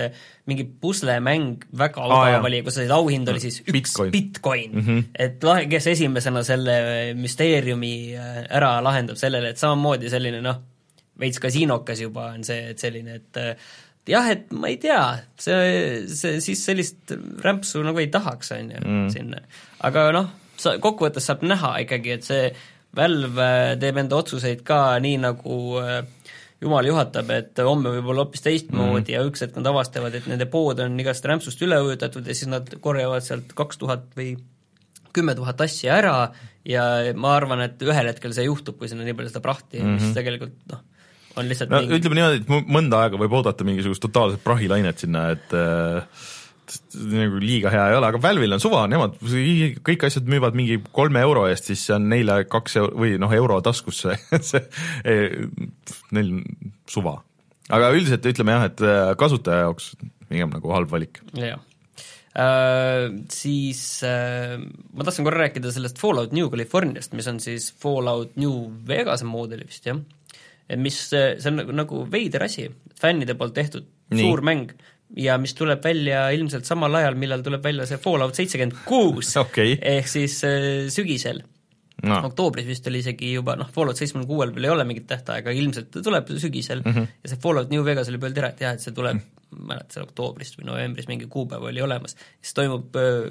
mingi 0.50 0.68
puslemäng, 0.82 1.66
väga 1.78 2.04
odav 2.06 2.40
ah, 2.40 2.48
oli, 2.50 2.62
kus 2.66 2.78
sa 2.78 2.84
said 2.84 2.94
auhind, 2.96 3.32
oli 3.34 3.42
siis 3.44 3.62
üks 3.66 3.96
Bitcoin, 3.96 4.12
Bitcoin. 4.12 4.72
Mm. 4.72 4.86
-hmm. 4.86 5.04
et 5.28 5.44
lahe, 5.44 5.66
kes 5.72 5.88
esimesena 5.96 6.44
selle 6.44 6.78
müsteeriumi 7.18 7.96
äh, 8.16 8.40
ära 8.50 8.78
lahendab 8.84 9.20
sellele, 9.20 9.54
et 9.54 9.62
samamoodi 9.62 10.10
selline 10.12 10.42
noh, 10.46 10.62
veits 11.20 11.40
kasiinokas 11.40 12.02
juba 12.02 12.30
on 12.36 12.44
see, 12.44 12.72
et 12.72 12.80
selline, 12.82 13.20
et 13.22 13.42
äh, 13.42 13.74
jah, 14.10 14.30
et 14.32 14.54
ma 14.54 14.70
ei 14.72 14.78
tea, 14.82 15.02
see, 15.42 16.06
see 16.12 16.40
siis 16.44 16.64
sellist 16.68 17.14
rämpsu 17.44 17.84
nagu 17.86 18.02
ei 18.02 18.10
tahaks, 18.14 18.54
on 18.56 18.72
ju, 18.76 18.82
mm. 18.84 19.10
sinna. 19.14 19.44
aga 19.88 20.08
noh, 20.16 20.32
sa, 20.62 20.78
kokkuvõttes 20.82 21.28
saab 21.30 21.46
näha 21.48 21.76
ikkagi, 21.86 22.18
et 22.18 22.28
see 22.28 22.48
Valve 22.96 23.76
teeb 23.76 23.98
enda 24.00 24.16
otsuseid 24.16 24.62
ka 24.64 24.96
nii, 25.04 25.18
nagu 25.20 25.56
äh, 25.82 25.98
jumal 26.64 26.88
juhatab, 26.88 27.32
et 27.36 27.60
homme 27.68 27.92
võib 27.98 28.12
olla 28.12 28.24
hoopis 28.24 28.46
teistmoodi 28.46 29.12
mm. 29.12 29.16
ja 29.18 29.24
üks 29.28 29.44
hetk 29.44 29.58
nad 29.60 29.70
avastavad, 29.74 30.16
et 30.16 30.28
nende 30.32 30.48
pood 30.52 30.80
on 30.84 30.96
igast 31.02 31.26
rämpsust 31.28 31.62
üle 31.66 31.82
ujutatud 31.84 32.28
ja 32.28 32.36
siis 32.38 32.50
nad 32.52 32.72
korjavad 32.84 33.26
sealt 33.26 33.52
kaks 33.58 33.82
tuhat 33.82 34.08
või 34.18 34.36
kümme 35.16 35.36
tuhat 35.36 35.62
asja 35.64 36.00
ära 36.00 36.16
ja 36.68 36.86
ma 37.20 37.36
arvan, 37.38 37.64
et 37.68 37.84
ühel 37.84 38.10
hetkel 38.12 38.34
see 38.36 38.48
juhtub, 38.48 38.80
kui 38.80 38.90
sinna 38.92 39.06
nii 39.08 39.16
palju 39.18 39.32
seda 39.32 39.44
prahti 39.44 39.80
mm, 39.82 39.86
-hmm. 39.86 40.02
mis 40.02 40.16
tegelikult 40.18 40.58
noh, 40.72 40.84
on 41.36 41.50
lihtsalt 41.50 41.72
no, 41.72 41.82
mingi... 41.84 42.00
ütleme 42.00 42.20
niimoodi, 42.20 42.42
et 42.42 42.72
mõnda 42.78 43.04
aega 43.06 43.20
võib 43.20 43.36
oodata 43.40 43.68
mingisugust 43.68 44.04
totaalset 44.06 44.44
prahilainet 44.46 45.04
sinna, 45.04 45.28
et 45.36 45.56
äh, 45.58 46.26
nagu 47.12 47.42
liiga 47.42 47.72
hea 47.74 47.84
ei 47.92 47.98
ole, 48.00 48.10
aga 48.10 48.22
Valve'il 48.24 48.58
on 48.58 48.64
suva, 48.64 48.86
nemad 48.92 49.20
kõik 49.86 50.08
asjad 50.08 50.30
müüvad 50.32 50.58
mingi 50.58 50.80
kolme 50.96 51.22
euro 51.26 51.46
eest, 51.52 51.70
siis 51.70 51.86
see 51.88 51.96
on 51.98 52.10
neile 52.12 52.42
kaks 52.50 52.80
euro 52.82 53.04
või 53.04 53.20
noh, 53.22 53.36
euro 53.38 53.60
taskusse 53.66 54.18
see 54.50 54.64
neil 56.16 56.34
suva. 56.90 57.20
aga 57.76 57.94
üldiselt 57.96 58.26
ütleme 58.32 58.58
jah, 58.58 58.68
et 58.72 58.86
äh, 58.86 59.14
kasutaja 59.20 59.68
jaoks 59.68 59.94
pigem 60.26 60.54
nagu 60.54 60.76
halb 60.76 60.92
valik. 60.94 61.24
jah 61.38 61.62
Uh, 62.36 63.22
siis 63.32 63.80
uh, 64.04 64.58
ma 64.60 65.06
tahtsin 65.08 65.24
korra 65.24 65.46
rääkida 65.46 65.70
sellest 65.72 66.02
Fallout 66.02 66.34
New 66.36 66.50
Californiast, 66.52 67.14
mis 67.16 67.30
on 67.32 67.38
siis 67.40 67.70
Fallout 67.80 68.34
New 68.36 68.66
Vegase 68.90 69.24
moodel 69.24 69.62
vist 69.64 69.88
jah, 69.88 70.02
mis, 70.82 71.00
see 71.14 71.50
on 71.52 71.60
nagu, 71.62 71.76
nagu 71.76 72.04
veider 72.12 72.46
asi, 72.48 72.68
fännide 73.00 73.36
poolt 73.38 73.54
tehtud 73.58 73.86
Nii. 74.14 74.22
suur 74.22 74.42
mäng 74.46 74.72
ja 75.22 75.38
mis 75.42 75.54
tuleb 75.58 75.84
välja 75.84 76.28
ilmselt 76.36 76.66
samal 76.66 76.96
ajal, 76.98 77.18
millal 77.20 77.44
tuleb 77.46 77.64
välja 77.64 77.86
see 77.90 78.00
Fallout 78.02 78.38
seitsekümmend 78.38 78.80
kuus, 78.88 79.36
ehk 79.96 80.10
siis 80.10 80.40
äh, 80.48 80.88
sügisel 80.94 81.44
no.. 82.04 82.20
oktoobris 82.30 82.68
vist 82.68 82.88
oli 82.90 83.04
isegi 83.04 83.34
juba 83.36 83.56
noh, 83.60 83.70
Fallout 83.74 84.00
seitsmekümne 84.02 84.30
kuuel 84.30 84.54
veel 84.56 84.70
ei 84.70 84.74
ole 84.74 84.88
mingit 84.90 85.08
tähtaega, 85.10 85.54
ilmselt 85.54 86.00
tuleb 86.02 86.32
sügisel 86.42 86.82
mm 86.82 86.92
-hmm. 86.92 87.14
ja 87.24 87.32
see 87.32 87.42
Fallout 87.44 87.70
New 87.74 87.86
Vegas 87.86 88.10
oli 88.10 88.22
peal 88.22 88.34
teada, 88.34 88.54
et 88.54 88.66
jah, 88.66 88.74
et 88.74 88.86
see 88.86 88.96
tuleb 88.96 89.20
mm, 89.20 89.22
-hmm. 89.22 89.52
ma 89.60 89.62
ei 89.62 89.68
mäleta, 89.74 89.94
seal 89.94 90.10
oktoobrist 90.10 90.58
või 90.60 90.70
novembris 90.72 91.08
mingi 91.12 91.30
kuupäev 91.30 91.70
oli 91.70 91.82
olemas, 91.82 92.18
siis 92.42 92.58
toimub 92.58 92.98
äh, 92.98 93.30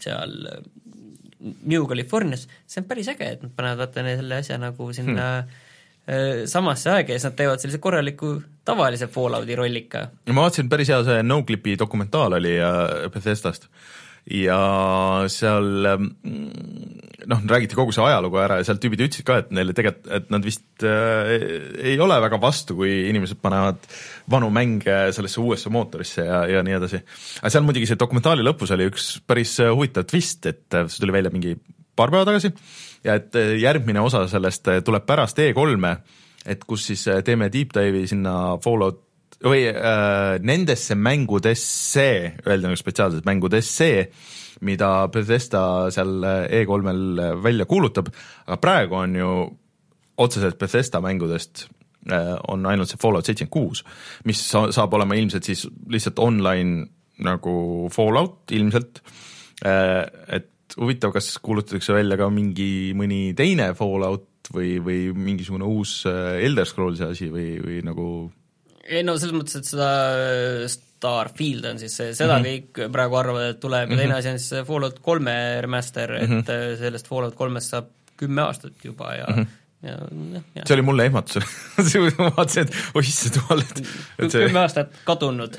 seal 0.00 0.48
äh, 0.52 0.64
New 1.44 1.84
Californias, 1.86 2.48
see 2.66 2.80
on 2.80 2.88
päris 2.88 3.08
äge, 3.12 3.28
et 3.36 3.42
nad 3.42 3.52
panevad 3.56 3.84
vaata 3.84 4.08
selle 4.16 4.40
asja 4.40 4.58
nagu 4.58 4.92
sinna 4.96 5.28
hmm 5.42 5.60
samasse 6.50 6.90
aega 6.92 7.14
ja 7.14 7.18
siis 7.18 7.30
nad 7.30 7.36
teevad 7.38 7.62
sellise 7.62 7.80
korraliku 7.80 8.34
tavalise 8.64 9.06
Fallouti 9.08 9.56
rollika. 9.56 10.08
ma 10.28 10.42
vaatasin, 10.44 10.68
päris 10.68 10.90
hea 10.92 10.98
see 11.06 11.22
Noclipi 11.24 11.78
dokumentaal 11.80 12.36
oli 12.36 12.58
Bethesdast 13.14 13.70
ja 14.30 14.58
seal 15.28 15.88
mm, 15.98 17.24
noh, 17.28 17.42
räägiti 17.48 17.76
kogu 17.76 17.92
see 17.92 18.04
ajalugu 18.06 18.40
ära 18.40 18.58
ja 18.60 18.66
seal 18.66 18.80
tüübid 18.80 19.02
ütlesid 19.04 19.26
ka, 19.28 19.36
et 19.42 19.52
neile 19.54 19.74
tegelikult, 19.76 20.08
et 20.16 20.32
nad 20.32 20.46
vist 20.46 20.84
äh, 20.86 21.34
ei 21.92 21.98
ole 22.00 22.16
väga 22.24 22.40
vastu, 22.40 22.76
kui 22.78 22.94
inimesed 23.10 23.40
panevad 23.44 23.84
vanu 24.32 24.48
mänge 24.54 24.96
sellesse 25.16 25.42
uuesse 25.44 25.72
mootorisse 25.72 26.24
ja, 26.24 26.44
ja 26.48 26.64
nii 26.64 26.78
edasi. 26.78 27.02
aga 27.42 27.52
seal 27.52 27.66
muidugi 27.68 27.90
see 27.90 28.00
dokumentaali 28.00 28.46
lõpus 28.46 28.72
oli 28.76 28.88
üks 28.88 29.10
päris 29.28 29.58
huvitav 29.60 30.08
twist, 30.08 30.48
et 30.48 30.64
see 30.72 31.04
tuli 31.04 31.16
välja 31.16 31.32
mingi 31.34 31.58
paar 31.96 32.12
päeva 32.12 32.28
tagasi 32.28 32.52
ja 33.04 33.18
et 33.20 33.36
järgmine 33.60 34.02
osa 34.04 34.24
sellest 34.30 34.70
tuleb 34.84 35.06
pärast 35.06 35.38
E3-e, 35.38 35.96
et 36.54 36.64
kus 36.68 36.88
siis 36.90 37.06
teeme 37.24 37.50
deep 37.52 37.74
dive'i 37.76 38.06
sinna 38.10 38.56
Fallout 38.64 39.02
või 39.44 39.66
äh, 39.68 40.38
nendesse 40.44 40.96
mängudesse, 40.96 42.06
öelda 42.46 42.70
nagu 42.70 42.78
spetsiaalselt 42.80 43.26
mängudesse, 43.28 43.90
mida 44.64 45.08
Bethesda 45.12 45.90
seal 45.92 46.24
E3-l 46.24 47.20
välja 47.42 47.66
kuulutab, 47.68 48.08
aga 48.46 48.58
praegu 48.62 49.00
on 49.02 49.16
ju 49.18 49.30
otseselt 50.16 50.58
Bethesda 50.58 51.00
mängudest 51.04 51.66
äh, 52.10 52.34
on 52.48 52.66
ainult 52.70 52.92
see 52.92 53.00
Fallout 53.00 53.26
seitsekümmend 53.26 53.52
kuus, 53.54 53.84
mis 54.28 54.40
saab 54.48 54.94
olema 54.96 55.18
ilmselt 55.18 55.50
siis 55.50 55.66
lihtsalt 55.90 56.22
online 56.22 56.86
nagu 57.24 57.88
Fallout 57.94 58.54
ilmselt, 58.54 59.02
äh, 59.66 60.04
et 60.28 60.50
huvitav, 60.80 61.12
kas 61.14 61.34
kuulutatakse 61.42 61.94
välja 61.96 62.18
ka 62.20 62.30
mingi 62.32 62.92
mõni 62.96 63.34
teine 63.38 63.72
Fallout 63.78 64.50
või, 64.54 64.76
või 64.84 65.00
mingisugune 65.16 65.66
uus 65.68 66.02
äh, 66.10 66.40
Elder 66.44 66.68
Scrollsi 66.68 67.06
asi 67.06 67.30
või, 67.32 67.54
või 67.64 67.80
nagu 67.86 68.08
ei 68.84 69.00
no 69.06 69.14
selles 69.16 69.36
mõttes, 69.36 69.56
et 69.60 69.68
seda 69.68 69.90
äh, 70.12 70.64
Starfield 70.68 71.70
on 71.70 71.80
siis 71.80 71.96
see, 71.96 72.12
seda 72.16 72.38
mm 72.38 72.44
-hmm. 72.44 72.70
kõik 72.76 72.92
praegu 72.92 73.20
arvavad, 73.20 73.54
et 73.54 73.60
tuleb 73.60 73.80
ja 73.80 73.86
mm 73.86 73.92
-hmm. 73.92 74.02
teine 74.04 74.18
asi 74.18 74.32
on 74.34 74.38
siis 74.38 74.66
Fallout 74.68 74.98
kolme 75.02 75.36
remaster, 75.60 76.14
et 76.20 76.28
mm 76.28 76.40
-hmm. 76.40 76.78
sellest 76.78 77.08
Fallout 77.08 77.34
kolmest 77.34 77.70
saab 77.70 77.92
kümme 78.16 78.42
aastat 78.42 78.84
juba 78.84 79.14
ja 79.14 79.26
mm 79.28 79.42
-hmm 79.42 79.63
ja 79.84 79.96
noh, 80.00 80.44
see 80.56 80.74
oli 80.76 80.84
mulle 80.86 81.06
ehmatus 81.08 81.44
ma 82.18 82.30
vaatasin, 82.36 82.68
et 82.68 82.96
oi 82.96 83.02
issand 83.04 83.38
jumal, 83.38 83.62
et, 83.64 83.80
et 84.18 84.32
see 84.32 84.46
kümme 84.46 84.62
aastat 84.62 84.94
kadunud. 85.08 85.58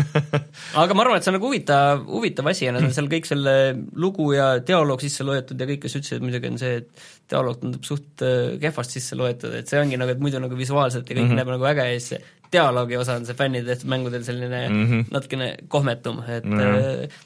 aga 0.82 0.96
ma 0.96 1.04
arvan, 1.04 1.18
et 1.18 1.26
see 1.26 1.32
on 1.32 1.36
nagu 1.38 1.48
huvitav, 1.48 2.04
huvitav 2.06 2.52
asi 2.52 2.68
ja 2.68 2.74
nad 2.76 2.86
on 2.86 2.94
seal 2.94 3.10
kõik 3.12 3.26
selle 3.28 3.56
lugu 4.04 4.30
ja 4.36 4.52
dialoog 4.62 5.02
sisse 5.02 5.26
loetud 5.26 5.58
ja 5.58 5.68
kõik, 5.70 5.82
kes 5.86 5.98
ütlesid, 5.98 6.22
muidugi 6.24 6.52
on 6.52 6.60
see, 6.62 6.78
et 6.82 7.08
dialoog 7.32 7.58
tundub 7.62 7.88
suht 7.88 8.24
äh, 8.26 8.54
kehvasti 8.62 9.00
sisse 9.00 9.18
loetud, 9.18 9.58
et 9.58 9.70
see 9.70 9.80
ongi 9.82 9.98
nagu, 10.00 10.14
et 10.14 10.22
muidu 10.22 10.40
nagu 10.42 10.58
visuaalselt 10.58 11.08
ja 11.08 11.18
kõik 11.18 11.26
mm 11.26 11.34
-hmm. 11.34 11.42
näeb 11.42 11.52
nagu 11.56 11.68
äge 11.72 11.88
ja 11.88 11.98
siis 11.98 12.14
see 12.14 12.22
dialoogi 12.52 12.96
osa 13.00 13.18
on 13.18 13.26
see 13.26 13.36
fännide 13.36 13.66
tehtud 13.66 13.88
mängudel 13.88 14.24
selline 14.24 14.68
mm 14.68 14.86
-hmm. 14.86 15.04
natukene 15.10 15.54
kohmetum, 15.68 16.22
et 16.28 16.44
mm 16.44 16.58
-hmm. 16.58 17.20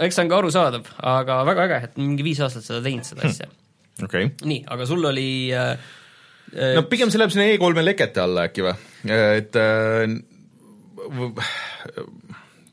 eks 0.00 0.14
see 0.14 0.24
on 0.24 0.28
ka 0.28 0.38
arusaadav, 0.38 0.92
aga 1.02 1.44
väga 1.46 1.64
äge, 1.68 1.84
et 1.84 1.96
mingi 1.96 2.24
viis 2.24 2.40
aastat 2.40 2.64
seda 2.64 2.82
teinud, 2.82 3.04
seda 3.04 3.26
asja 3.28 3.48
okay.. 4.04 4.30
nii, 4.46 4.64
aga 4.70 4.86
sul 4.88 5.04
oli 5.08 5.28
äh, 5.54 5.72
äh, 6.54 6.74
no 6.78 6.84
pigem 6.90 7.12
see 7.12 7.20
läheb 7.20 7.34
sinna 7.34 7.48
E3-e 7.50 7.84
lekete 7.84 8.22
alla 8.24 8.48
äkki 8.48 8.66
või, 8.66 8.74
et 9.12 9.58
äh, 9.58 10.04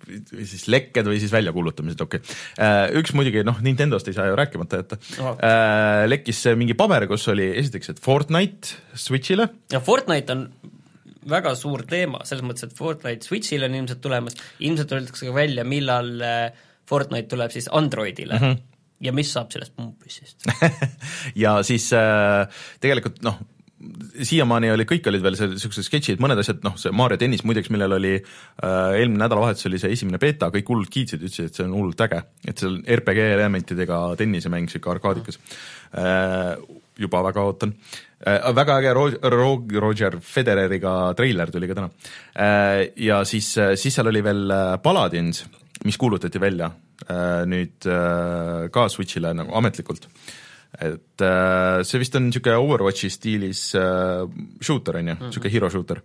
või 0.06 0.46
siis 0.46 0.68
lekked 0.70 1.08
või 1.10 1.18
siis 1.18 1.32
väljakuulutamised, 1.34 2.02
okei. 2.04 2.22
Okay.. 2.22 2.36
Äh, 2.62 2.92
üks 3.00 3.16
muidugi, 3.18 3.42
noh, 3.48 3.58
Nintendost 3.66 4.10
ei 4.12 4.18
saa 4.18 4.28
ju 4.30 4.36
rääkimata 4.38 4.82
jätta. 4.84 5.00
Oh.. 5.24 5.40
lekkis 6.06 6.44
mingi 6.60 6.76
paber, 6.78 7.08
kus 7.10 7.26
oli 7.34 7.48
esiteks, 7.58 7.96
et 7.96 8.02
Fortnite 8.04 8.76
Switch'ile. 8.94 9.50
ja 9.74 9.82
Fortnite 9.82 10.36
on 10.36 10.46
väga 11.26 11.56
suur 11.58 11.82
teema, 11.90 12.22
selles 12.28 12.46
mõttes, 12.46 12.68
et 12.68 12.78
Fortnite 12.78 13.26
Switch'ile 13.26 13.66
on 13.66 13.80
ilmselt 13.82 14.04
tulemas, 14.04 14.38
ilmselt 14.62 14.94
öeldakse 14.94 15.26
ka 15.26 15.34
välja, 15.34 15.66
millal 15.66 16.14
Fortnite 16.86 17.32
tuleb 17.34 17.56
siis 17.56 17.72
Androidile. 17.74 18.38
Mm. 18.38 18.46
-hmm 18.52 18.75
ja 19.04 19.14
mis 19.16 19.32
saab 19.34 19.52
sellest 19.54 19.76
pumpüssist 19.76 20.48
ja 21.44 21.58
siis 21.68 21.90
äh, 21.96 22.46
tegelikult 22.84 23.22
noh, 23.26 23.42
siiamaani 24.26 24.72
oli, 24.74 24.86
kõik 24.88 25.08
olid 25.10 25.24
veel 25.24 25.36
niisugused 25.36 25.86
sketšid, 25.86 26.22
mõned 26.24 26.40
asjad, 26.42 26.62
noh, 26.66 26.78
see 26.80 26.94
Mario 26.96 27.20
tennis 27.22 27.44
muideks, 27.48 27.70
millel 27.74 27.98
oli 27.98 28.14
äh, 28.16 28.96
eelmine 29.02 29.22
nädalavahetus 29.26 29.68
oli 29.70 29.80
see 29.82 29.94
esimene 29.96 30.20
beeta, 30.22 30.50
kõik 30.54 30.72
hullult 30.72 30.92
kiitsid, 30.94 31.24
ütlesid, 31.26 31.52
et 31.52 31.60
see 31.60 31.66
on 31.68 31.76
hullult 31.76 32.06
äge, 32.08 32.22
et 32.48 32.62
see 32.62 32.70
on 32.72 32.80
RPG 32.98 33.22
elementidega 33.36 34.00
tennisemäng, 34.20 34.70
niisugune 34.70 34.96
arkaadikas 34.96 35.40
äh,. 36.00 36.56
juba 37.00 37.22
väga 37.28 37.44
ootan 37.44 37.76
äh,. 38.24 38.48
väga 38.56 38.80
äge 38.80 38.96
Roger, 38.96 39.38
Roger 39.84 40.18
Federeriga 40.24 40.96
treiler 41.18 41.52
tuli 41.52 41.70
ka 41.70 41.78
täna 41.82 41.92
äh,. 42.34 42.88
ja 42.96 43.24
siis, 43.28 43.52
äh, 43.58 43.76
siis 43.76 44.00
seal 44.00 44.12
oli 44.14 44.24
veel 44.24 44.50
äh, 44.52 44.74
Paladins, 44.84 45.46
mis 45.86 46.00
kuulutati 46.00 46.42
välja 46.42 46.72
nüüd 47.50 47.88
äh, 47.90 48.66
ka 48.74 48.88
Switch'ile 48.92 49.34
nagu 49.38 49.56
ametlikult. 49.58 50.08
et 50.76 51.24
äh, 51.24 51.84
see 51.88 52.02
vist 52.02 52.16
on 52.20 52.28
niisugune 52.28 52.58
Overwatchi 52.60 53.10
stiilis 53.12 53.70
shooter, 53.72 55.00
on 55.00 55.14
ju, 55.14 55.18
niisugune 55.28 55.54
hero 55.54 55.70
shooter. 55.72 56.02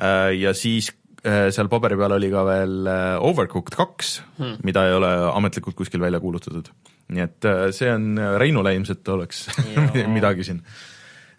ja 0.00 0.54
siis 0.56 0.92
seal 1.20 1.68
paberi 1.68 1.98
peal 2.00 2.14
oli 2.16 2.30
ka 2.32 2.46
veel 2.48 2.86
Overcooked 3.28 3.74
kaks 3.76 4.14
hmm., 4.38 4.62
mida 4.64 4.86
ei 4.88 4.94
ole 4.96 5.10
ametlikult 5.34 5.76
kuskil 5.76 6.00
välja 6.00 6.20
kuulutatud. 6.20 6.70
nii 7.12 7.26
et 7.26 7.50
see 7.76 7.90
on, 7.92 8.14
Reinule 8.40 8.72
ilmselt 8.78 9.08
oleks 9.12 9.48
midagi 10.16 10.48
siin 10.48 10.62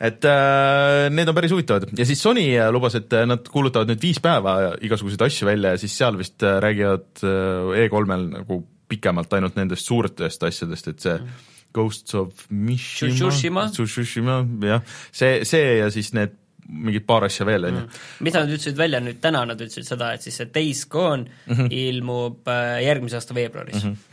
et 0.01 0.25
äh, 0.25 1.07
need 1.13 1.29
on 1.29 1.37
päris 1.37 1.53
huvitavad 1.53 1.89
ja 1.97 2.05
siis 2.09 2.21
Sony 2.21 2.45
lubas, 2.73 2.95
et 2.97 3.13
nad 3.29 3.45
kuulutavad 3.53 3.89
nüüd 3.91 4.01
viis 4.01 4.19
päeva 4.23 4.73
igasuguseid 4.81 5.25
asju 5.27 5.49
välja 5.49 5.75
ja 5.75 5.81
siis 5.81 5.93
seal 5.97 6.17
vist 6.17 6.41
räägivad 6.41 7.21
E3-l 7.21 8.25
nagu 8.31 8.61
pikemalt 8.91 9.33
ainult 9.37 9.57
nendest 9.59 9.89
suurtest 9.89 10.43
asjadest, 10.47 10.91
et 10.91 11.07
see 11.07 11.15
mm. 11.17 11.47
Ghosts 11.71 12.15
of 12.19 12.45
Mishima, 12.51 13.69
Tsushima, 13.71 14.41
jah, 14.67 14.83
see, 15.15 15.41
see 15.47 15.77
ja 15.79 15.87
siis 15.93 16.11
need 16.17 16.37
mingid 16.71 17.03
paar 17.07 17.25
asja 17.27 17.45
veel, 17.47 17.65
on 17.67 17.79
ju. 17.79 17.81
Mm. 17.87 18.05
mida 18.27 18.43
nad 18.43 18.53
ütlesid 18.53 18.77
välja 18.79 19.01
nüüd 19.03 19.19
täna, 19.23 19.43
nad 19.47 19.59
ütlesid 19.59 19.87
seda, 19.87 20.13
et 20.15 20.23
siis 20.23 20.37
see 20.39 20.51
Days 20.53 20.85
Gone 20.91 21.25
mm 21.25 21.55
-hmm. 21.57 21.73
ilmub 21.87 22.47
äh, 22.47 22.83
järgmise 22.85 23.19
aasta 23.19 23.35
veebruaris 23.35 23.83
mm. 23.83 23.91
-hmm 23.91 24.07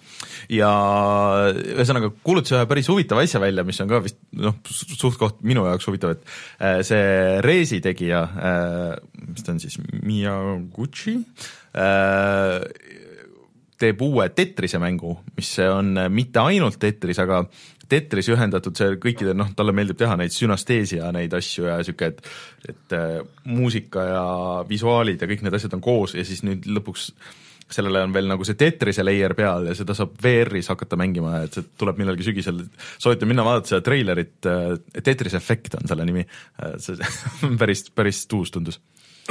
ja 0.49 0.71
ühesõnaga 1.53 2.11
kuulutas 2.25 2.55
ühe 2.57 2.67
päris 2.67 2.89
huvitava 2.91 3.23
asja 3.23 3.41
välja, 3.41 3.65
mis 3.65 3.81
on 3.81 3.91
ka 3.91 4.01
vist 4.05 4.19
noh, 4.33 4.57
suht-koht 4.65 5.43
minu 5.47 5.67
jaoks 5.67 5.87
huvitav, 5.87 6.17
et 6.17 6.25
äh, 6.61 6.81
see 6.87 7.41
Reesi 7.45 7.81
tegija, 7.85 8.23
äh, 8.23 8.95
mis 9.29 9.47
ta 9.47 9.53
on 9.53 9.61
siis, 9.61 9.79
Miyaguchi, 10.03 11.19
teeb 13.79 14.03
uue 14.03 14.29
Tetrise 14.35 14.81
mängu, 14.83 15.15
mis 15.37 15.51
on 15.65 15.95
mitte 16.11 16.43
ainult 16.43 16.79
Tetris, 16.83 17.19
aga 17.23 17.45
Tetris 17.89 18.29
ühendatud 18.29 18.77
see 18.77 18.97
kõikide, 19.01 19.33
noh, 19.37 19.49
talle 19.57 19.73
meeldib 19.77 19.97
teha 20.01 20.17
neid 20.21 20.35
sünasteesia 20.35 21.09
neid 21.15 21.33
asju 21.39 21.69
ja 21.71 21.79
sihuke, 21.87 22.13
et 22.13 22.33
et 22.69 22.97
äh, 22.97 23.21
muusika 23.49 24.05
ja 24.05 24.25
visuaalid 24.69 25.23
ja 25.23 25.29
kõik 25.31 25.45
need 25.47 25.57
asjad 25.57 25.77
on 25.79 25.85
koos 25.85 26.17
ja 26.19 26.25
siis 26.27 26.43
nüüd 26.45 26.69
lõpuks 26.69 27.13
sellele 27.69 28.03
on 28.05 28.13
veel 28.13 28.29
nagu 28.29 28.45
see 28.49 28.57
Tetrise 28.61 29.05
layer 29.05 29.35
peal 29.37 29.69
ja 29.69 29.77
seda 29.77 29.97
saab 29.97 30.17
VR-is 30.25 30.71
hakata 30.73 30.97
mängima, 31.01 31.43
et 31.45 31.57
see 31.57 31.67
tuleb 31.81 32.01
millalgi 32.01 32.25
sügisel. 32.29 32.63
soovitan 32.97 33.29
minna 33.29 33.45
vaadata 33.45 33.73
seda 33.73 33.85
treilerit, 33.85 34.39
äh, 34.49 35.03
Tetris 35.05 35.37
Effect 35.39 35.79
on 35.81 35.89
selle 35.89 36.09
nimi, 36.09 36.27
äh, 36.61 36.77
see 36.83 36.97
päris, 37.61 37.87
päris 37.95 38.27
tuus 38.29 38.53
tundus. 38.53 38.81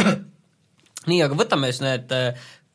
nii, 0.02 1.22
aga 1.26 1.38
võtame 1.38 1.70
siis 1.70 1.86
need 1.86 2.14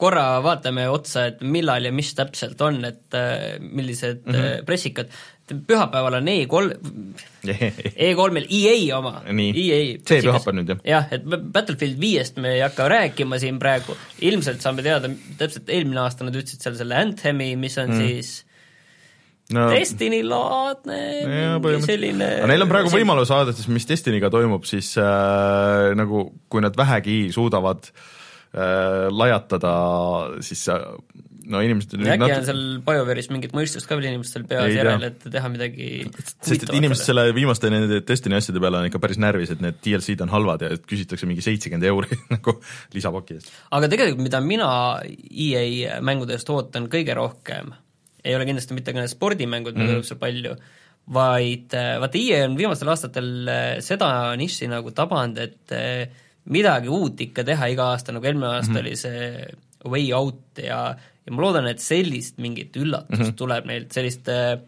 korra 0.02 0.24
vaatame 0.42 0.88
otsa, 0.90 1.26
et 1.30 1.42
millal 1.46 1.86
ja 1.86 1.92
mis 1.94 2.10
täpselt 2.18 2.60
on, 2.64 2.80
et 2.88 3.16
äh, 3.18 3.60
millised 3.60 4.24
mm 4.26 4.34
-hmm. 4.34 4.66
pressikad. 4.66 5.12
pühapäeval 5.66 6.14
on 6.14 6.28
E3, 6.32 6.56
E3-il 8.06 8.46
EA 8.48 8.98
oma. 8.98 9.22
EA 9.26 9.80
see 10.08 10.22
pühapäev 10.22 10.54
nüüd 10.56 10.70
jah? 10.72 10.78
jah, 10.84 11.10
et 11.12 11.26
Battlefield 11.26 11.98
viiest 12.00 12.38
me 12.40 12.54
ei 12.54 12.62
hakka 12.62 12.88
rääkima 12.88 13.38
siin 13.38 13.58
praegu, 13.58 13.96
ilmselt 14.20 14.62
saame 14.64 14.82
teada, 14.82 15.10
täpselt 15.38 15.68
eelmine 15.68 16.00
aasta 16.00 16.24
nad 16.24 16.38
ütlesid 16.38 16.64
seal 16.64 16.78
selle 16.78 16.96
Anthemi, 16.96 17.56
mis 17.56 17.76
on 17.78 17.90
mm. 17.90 17.98
siis 17.98 18.32
no, 19.52 19.68
Destiny-laadne 19.74 21.02
selline 21.84 22.30
aga 22.38 22.48
neil 22.48 22.64
on 22.64 22.72
praegu 22.72 22.94
võimalus 22.94 23.34
vaadates, 23.34 23.68
mis 23.68 23.88
Destiny'ga 23.90 24.30
toimub, 24.32 24.64
siis 24.64 24.94
äh, 24.96 25.92
nagu 25.98 26.30
kui 26.48 26.64
nad 26.64 26.78
vähegi 26.78 27.18
suudavad 27.34 27.90
äh, 27.90 28.10
äh, 28.54 29.08
lajatada, 29.10 29.74
siis 30.44 30.66
no 31.50 31.60
inimesed 31.64 31.94
äkki 31.96 32.18
nat... 32.20 32.34
on 32.36 32.46
seal 32.46 32.62
BioWare'is 32.86 33.28
mingit 33.32 33.54
mõistust 33.56 33.88
ka 33.88 33.96
veel 33.98 34.10
inimestel 34.12 34.44
peas 34.48 34.72
järel, 34.74 35.06
et 35.08 35.24
teha 35.24 35.50
midagi 35.52 35.88
sest 36.14 36.66
et 36.68 36.74
inimesed 36.78 37.08
selle 37.08 37.26
viimaste 37.36 37.70
nende 37.72 38.02
Destiny 38.06 38.38
asjade 38.38 38.62
peale 38.62 38.82
on 38.82 38.88
ikka 38.88 39.00
päris 39.02 39.20
närvis, 39.22 39.54
et 39.54 39.62
need 39.64 39.80
DLC-d 39.84 40.24
on 40.26 40.32
halvad 40.32 40.66
ja 40.66 40.72
et 40.76 40.86
küsitakse 40.88 41.28
mingi 41.28 41.44
seitsekümmend 41.44 41.88
euri 41.90 42.18
nagu 42.34 42.56
lisapaki 42.94 43.38
eest. 43.38 43.52
aga 43.74 43.90
tegelikult, 43.92 44.24
mida 44.28 44.42
mina 44.44 44.70
EA 45.02 45.98
mängudest 46.04 46.52
ootan 46.54 46.88
kõige 46.92 47.16
rohkem, 47.18 47.72
ei 48.22 48.36
ole 48.38 48.46
kindlasti 48.48 48.78
mitte 48.78 48.94
ka 48.94 49.02
need 49.02 49.12
spordimängud, 49.12 49.74
mida 49.74 49.84
mm 49.84 49.88
-hmm. 49.88 50.02
tuleb 50.02 50.10
seal 50.10 50.22
palju, 50.22 50.56
vaid 51.12 51.74
vaata, 51.74 52.18
EA 52.18 52.44
on 52.46 52.58
viimastel 52.58 52.92
aastatel 52.92 53.32
seda 53.82 54.10
nišši 54.38 54.70
nagu 54.70 54.94
tabanud, 54.94 55.40
et 55.42 56.20
midagi 56.50 56.88
uut 56.88 57.20
ikka 57.20 57.44
teha 57.44 57.68
iga 57.72 57.92
aasta, 57.92 58.12
nagu 58.12 58.26
eelmine 58.26 58.46
aasta 58.46 58.72
mm 58.72 58.76
-hmm. 58.76 58.80
oli 58.80 58.96
see 58.96 59.90
Way 59.92 60.12
Out 60.12 60.58
ja 60.62 60.96
ja 61.22 61.32
ma 61.34 61.44
loodan, 61.44 61.68
et 61.70 61.82
sellist 61.82 62.40
mingit 62.42 62.76
üllatust 62.76 63.20
mm 63.20 63.28
-hmm. 63.28 63.38
tuleb 63.38 63.66
neilt, 63.66 63.92
sellist 63.94 64.28
äh, 64.28 64.58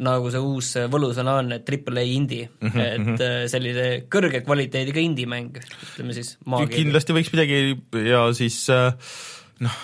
nagu 0.00 0.30
see 0.32 0.40
uus 0.40 0.72
võlusõna 0.90 1.36
on, 1.42 1.52
et 1.52 1.64
triple 1.64 2.00
A 2.00 2.04
indie 2.04 2.48
mm, 2.48 2.68
-hmm. 2.68 2.80
et 2.80 3.00
mhm. 3.00 3.14
äh, 3.20 3.46
sellise 3.52 3.86
kõrge 4.10 4.42
kvaliteediga 4.44 5.00
indie-mäng, 5.00 5.60
ütleme 5.92 6.16
siis 6.16 6.38
kindlasti 6.70 7.12
võiks 7.12 7.32
midagi 7.34 7.76
ja 8.08 8.24
siis 8.32 8.64
äh, 8.70 8.94
noh, 9.60 9.76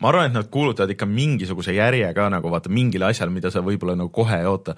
ma 0.00 0.10
arvan, 0.10 0.28
et 0.30 0.36
nad 0.36 0.50
kuulutavad 0.52 0.90
ikka 0.90 1.06
mingisuguse 1.06 1.74
järje 1.74 2.12
ka 2.14 2.28
nagu 2.28 2.50
vaata 2.50 2.68
mingile 2.68 3.08
asjale, 3.08 3.32
mida 3.32 3.50
sa 3.50 3.64
võib-olla 3.64 3.96
nagu 3.96 4.10
kohe 4.10 4.38
ei 4.38 4.46
oota 4.46 4.76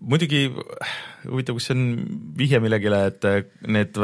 muidugi 0.00 0.46
huvitav, 1.26 1.56
kas 1.58 1.68
see 1.70 1.76
on 1.76 1.84
vihje 2.38 2.60
millegile, 2.62 3.02
et 3.10 3.26
äh, 3.28 3.42
need 3.72 3.98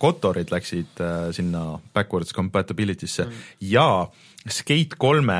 Kotorid 0.00 0.52
läksid 0.54 1.00
sinna 1.36 1.64
backwards 1.94 2.34
compatibility'sse 2.36 3.28
mm. 3.28 3.48
ja 3.74 3.88
Skate 4.44 4.98
kolme 5.00 5.38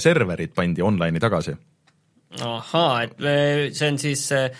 serverid 0.00 0.54
pandi 0.56 0.80
online'i 0.80 1.20
tagasi 1.20 1.52
ahaa, 2.40 3.02
et 3.04 3.20
äh, 3.20 3.72
see 3.74 3.90
on 3.90 3.98
siis 4.00 4.24
äh, 4.32 4.50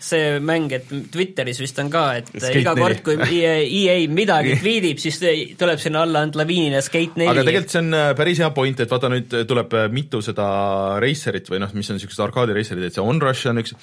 see 0.00 0.38
mäng, 0.44 0.72
et 0.72 0.90
Twitteris 1.12 1.60
vist 1.60 1.78
on 1.82 1.90
ka, 1.92 2.04
et 2.20 2.30
Skate 2.32 2.62
iga 2.62 2.74
kord, 2.78 3.02
kui 3.06 3.16
EA, 3.40 3.56
EA 3.64 3.96
midagi 4.12 4.56
tweetib, 4.60 5.00
siis 5.02 5.20
tuleb 5.60 5.82
sinna 5.82 6.04
alla 6.06 6.24
ainult 6.24 6.38
laviinina 6.40 6.82
Skate 6.84 7.20
neli. 7.20 7.30
aga 7.32 7.46
tegelikult 7.46 7.74
see 7.74 7.82
on 7.84 7.98
äh, 8.00 8.10
päris 8.18 8.42
hea 8.42 8.50
point, 8.56 8.84
et 8.84 8.92
vaata 8.92 9.12
nüüd 9.12 9.40
tuleb 9.50 9.76
mitu 9.94 10.22
seda 10.24 10.50
racerit 11.02 11.50
või 11.52 11.62
noh, 11.64 11.74
mis 11.76 11.92
on 11.92 12.00
niisugused 12.00 12.26
arkaadireicerid, 12.28 12.88
et 12.88 12.96
see 12.96 13.04
Onrush 13.04 13.50
on 13.50 13.62
üks, 13.62 13.76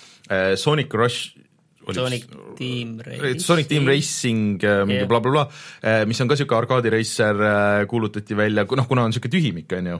Sonic 0.59 0.93
Rush 0.97 1.46
Sonic 1.93 2.25
Team 2.57 2.97
Racing. 3.05 3.39
Sonic 3.43 3.67
Team 3.69 3.87
Racing 3.87 4.63
äh, 4.63 4.81
mingi 4.87 5.01
yeah. 5.01 5.09
blablabla 5.09 5.45
bla, 5.45 5.59
bla, 5.81 5.91
äh, 5.91 6.05
mis 6.09 6.19
on 6.21 6.29
ka 6.29 6.35
niisugune 6.35 6.59
arkaadireiser, 6.61 7.43
äh, 7.47 7.85
kuulutati 7.89 8.37
välja, 8.37 8.65
noh 8.67 8.89
kuna 8.89 9.05
on 9.05 9.13
niisugune 9.13 9.33
tühimik, 9.35 9.77
on 9.77 9.91
ju, 9.91 9.99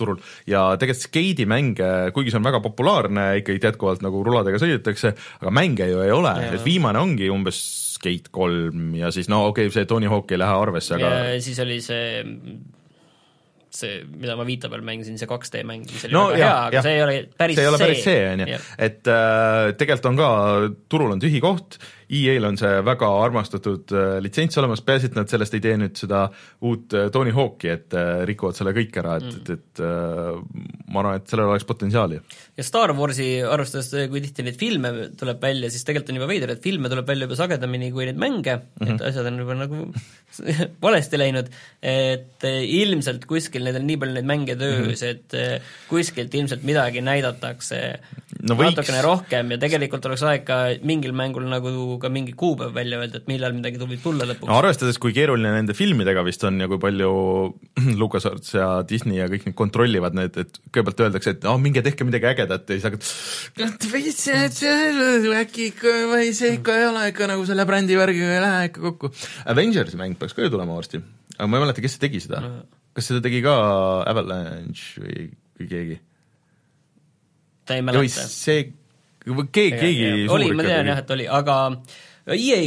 turul, 0.00 0.20
ja 0.50 0.66
tegelikult 0.80 1.08
skeidimänge, 1.08 1.90
kuigi 2.16 2.32
see 2.32 2.40
on 2.40 2.46
väga 2.46 2.62
populaarne, 2.64 3.26
ikkagi 3.42 3.62
jätkuvalt 3.70 4.04
nagu 4.04 4.22
ruladega 4.26 4.60
sõidetakse, 4.62 5.14
aga 5.40 5.54
mänge 5.54 5.88
ju 5.90 6.04
ei 6.04 6.14
ole 6.14 6.36
yeah., 6.38 6.54
et 6.54 6.66
viimane 6.66 7.02
ongi 7.02 7.30
umbes 7.32 7.62
Skate 7.94 8.32
kolm 8.34 8.90
ja 8.98 9.08
siis 9.14 9.30
no 9.32 9.44
okei 9.48 9.68
okay,, 9.68 9.72
see 9.72 9.88
Tony 9.88 10.10
Hawk 10.10 10.32
ei 10.34 10.40
lähe 10.40 10.56
arvesse, 10.60 10.96
aga 10.98 11.38
siis 11.40 11.60
oli 11.62 11.78
see 11.80 12.24
see, 13.78 14.02
mida 14.06 14.36
ma 14.38 14.46
Vita 14.48 14.70
peal 14.72 14.84
mängisin, 14.86 15.18
see 15.20 15.28
2D 15.30 15.64
mäng, 15.68 15.84
mis 15.88 16.06
oli 16.08 16.16
no, 16.16 16.28
väga 16.32 16.40
ja, 16.40 16.46
hea, 16.46 16.62
aga 16.68 16.78
ja. 16.78 16.84
see 16.86 16.94
ei 16.94 17.04
ole 17.04 17.16
päris 17.42 17.58
see 17.58 17.64
ei 17.64 17.72
ole 17.72 17.82
päris 17.82 18.04
see, 18.06 18.22
on 18.30 18.44
ju, 18.44 18.62
et 18.88 19.12
äh, 19.14 19.72
tegelikult 19.80 20.10
on 20.12 20.20
ka, 20.20 20.30
turul 20.92 21.16
on 21.16 21.22
tühi 21.22 21.42
koht, 21.44 21.78
EA-l 22.08 22.48
on 22.48 22.58
see 22.60 22.72
väga 22.84 23.08
armastatud 23.24 23.94
äh, 23.96 24.16
litsents 24.24 24.58
olemas, 24.60 24.82
peaasi, 24.84 25.10
et 25.10 25.18
nad 25.18 25.30
sellest 25.30 25.56
ei 25.56 25.62
tee 25.64 25.76
nüüd 25.80 25.96
seda 25.98 26.26
uut 26.64 26.94
äh, 26.96 27.08
Tony 27.14 27.32
Hawk'i, 27.34 27.70
et 27.72 27.96
äh, 27.96 28.24
rikuvad 28.28 28.58
selle 28.58 28.74
kõik 28.76 28.98
ära, 29.00 29.16
et 29.20 29.28
mm., 29.30 29.40
et, 29.44 29.52
et 29.54 29.82
ma 30.94 31.00
arvan, 31.02 31.18
et 31.18 31.30
sellel 31.30 31.50
oleks 31.50 31.66
potentsiaali. 31.68 32.20
ja 32.58 32.66
Star 32.66 32.92
Warsi 32.96 33.28
arvestades, 33.42 33.90
kui 34.10 34.22
tihti 34.24 34.46
neid 34.46 34.58
filme 34.60 34.92
tuleb 35.18 35.40
välja, 35.42 35.70
siis 35.72 35.86
tegelikult 35.86 36.12
on 36.12 36.20
juba 36.20 36.30
veider, 36.30 36.54
et 36.54 36.64
filme 36.64 36.90
tuleb 36.92 37.08
välja 37.08 37.28
juba 37.28 37.38
sagedamini 37.40 37.90
kui 37.94 38.08
neid 38.08 38.20
mänge 38.20 38.56
mm, 38.58 38.84
-hmm. 38.84 38.94
et 38.94 39.06
asjad 39.08 39.30
on 39.30 39.40
juba 39.42 39.58
nagu 39.58 39.82
valesti 40.86 41.20
läinud, 41.20 41.50
et 41.82 42.44
ilmselt 42.44 43.26
kuskil 43.30 43.64
neid 43.64 43.80
on 43.80 43.86
nii 43.88 43.98
palju 44.02 44.18
neid 44.18 44.28
mänge 44.28 44.56
töös 44.60 45.02
mm, 45.02 45.08
-hmm. 45.08 45.10
et 45.10 45.88
kuskilt 45.88 46.34
ilmselt 46.34 46.62
midagi 46.62 47.00
näidatakse 47.00 47.80
no 48.48 48.56
natukene 48.58 49.02
rohkem 49.04 49.54
ja 49.54 49.58
tegelikult 49.62 50.06
oleks 50.08 50.24
aeg 50.28 50.44
ka 50.46 50.58
mingil 50.86 51.14
mängul 51.16 51.46
nagu 51.48 51.93
ka 52.02 52.10
mingi 52.12 52.34
kuupäev 52.38 52.74
välja 52.76 53.00
öelda, 53.00 53.20
et 53.20 53.30
millal 53.30 53.54
midagi 53.56 53.80
võib 53.80 54.02
tulla 54.02 54.28
lõpuks. 54.28 54.50
no 54.50 54.58
arvestades, 54.58 54.98
kui 55.02 55.14
keeruline 55.16 55.52
nende 55.54 55.76
filmidega 55.76 56.24
vist 56.26 56.44
on 56.48 56.60
ja 56.62 56.68
kui 56.70 56.80
palju 56.82 57.10
LucasArts 58.02 58.54
ja 58.56 58.68
Disney 58.88 59.18
ja 59.20 59.30
kõik 59.32 59.48
need 59.48 59.58
kontrollivad 59.58 60.16
need, 60.18 60.38
et 60.44 60.60
kõigepealt 60.70 61.04
öeldakse, 61.06 61.36
et 61.36 61.48
oh, 61.50 61.58
minge 61.60 61.84
tehke 61.86 62.06
midagi 62.08 62.30
ägedat 62.34 62.68
ja 62.68 62.78
siis 62.78 62.88
hakkad 62.88 63.08
äkki 65.40 65.68
ikka 65.72 65.98
see 66.34 66.54
ikka 66.58 66.78
ei 66.80 66.88
ole 66.90 67.08
ikka 67.12 67.28
nagu 67.30 67.44
selle 67.48 67.66
brändi 67.68 67.98
värgiga 67.98 68.30
ei 68.36 68.44
lähe 68.44 68.70
ikka 68.70 68.86
kokku. 68.90 69.12
Avengersi 69.50 70.00
mäng 70.00 70.16
peaks 70.20 70.36
ka 70.36 70.46
ju 70.46 70.54
tulema 70.54 70.78
varsti, 70.78 71.02
aga 71.36 71.50
ma 71.50 71.60
ei 71.60 71.66
mäleta, 71.66 71.84
kes 71.84 71.96
see 71.96 72.06
tegi 72.06 72.24
seda 72.24 72.42
kas 72.94 73.10
seda 73.10 73.22
tegi 73.24 73.42
ka 73.44 73.54
Avalanche 74.06 75.02
või, 75.02 75.28
või 75.58 75.68
keegi? 75.70 76.00
ta 77.64 77.78
ei 77.78 77.84
mäleta. 77.84 78.26
see 78.30 78.66
keegi, 79.24 79.78
keegi 79.80 80.10
oli, 80.32 80.50
ma 80.56 80.66
tean 80.66 80.90
jah, 80.92 81.00
et 81.04 81.14
oli, 81.14 81.28
aga 81.30 81.60
EA, 82.24 82.60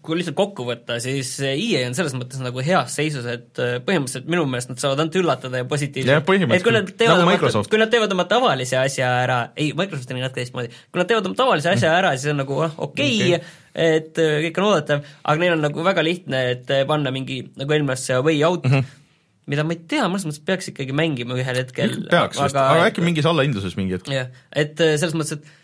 kui 0.00 0.16
lihtsalt 0.16 0.36
kokku 0.38 0.64
võtta, 0.64 0.96
siis 1.04 1.34
EA 1.44 1.82
on 1.84 1.96
selles 1.96 2.14
mõttes 2.16 2.40
nagu 2.40 2.62
heas 2.64 2.94
seisus, 2.96 3.26
et 3.28 3.60
äh, 3.60 3.74
põhimõtteliselt 3.84 4.30
minu 4.32 4.46
meelest 4.48 4.70
nad 4.72 4.80
saavad 4.80 5.02
ainult 5.02 5.18
üllatada 5.20 5.60
ja 5.60 5.66
positiivselt. 5.68 6.30
et 6.56 6.64
kui 6.64 6.72
nad 6.72 6.88
teevad 6.88 7.20
nagu 7.20 7.28
oma, 7.28 7.64
kui 7.68 7.82
nad 7.82 7.92
teevad 7.92 8.16
oma 8.16 8.26
tavalise 8.30 8.78
asja 8.80 9.10
ära, 9.26 9.38
ei, 9.52 9.74
Microsoft 9.76 10.14
on 10.14 10.22
natuke 10.22 10.40
teistmoodi, 10.40 10.72
kui 10.88 11.02
nad 11.02 11.12
teevad 11.12 11.28
oma 11.28 11.40
tavalise 11.42 11.74
asja 11.74 11.92
ära, 11.98 12.14
siis 12.16 12.32
on 12.32 12.40
nagu 12.40 12.56
noh, 12.64 12.80
okei 12.88 13.12
okay, 13.18 13.36
okay., 13.36 13.60
et 13.92 14.24
äh, 14.24 14.38
kõik 14.46 14.62
on 14.62 14.70
oodatav, 14.70 15.06
aga 15.28 15.44
neil 15.44 15.58
on 15.58 15.64
nagu 15.68 15.84
väga 15.92 16.08
lihtne, 16.08 16.44
et 16.56 16.72
äh, 16.72 16.84
panna 16.88 17.12
mingi, 17.12 17.42
nagu 17.60 17.76
eelmine 17.76 17.92
aasta 17.92 18.14
see 18.14 18.24
Way 18.30 18.44
Out 18.48 18.68
mm, 18.68 18.76
-hmm 18.78 18.98
mida 19.52 19.64
ma 19.66 19.74
ei 19.74 19.80
tea, 19.90 20.04
mõnes 20.06 20.22
mõttes 20.22 20.44
peaks 20.46 20.68
ikkagi 20.70 20.94
mängima 20.94 21.34
ühel 21.34 21.56
hetkel. 21.58 21.96
peaks 22.06 22.38
aga, 22.38 22.44
vist, 22.46 22.58
aga 22.62 22.84
äkki 22.86 23.02
mingis 23.02 23.26
allahindluses 23.26 23.74
mingi 23.74 23.96
hetk. 23.98 24.06
jah, 24.14 24.28
et 24.54 24.78
selles 24.78 25.16
mõttes, 25.18 25.34
et 25.34 25.61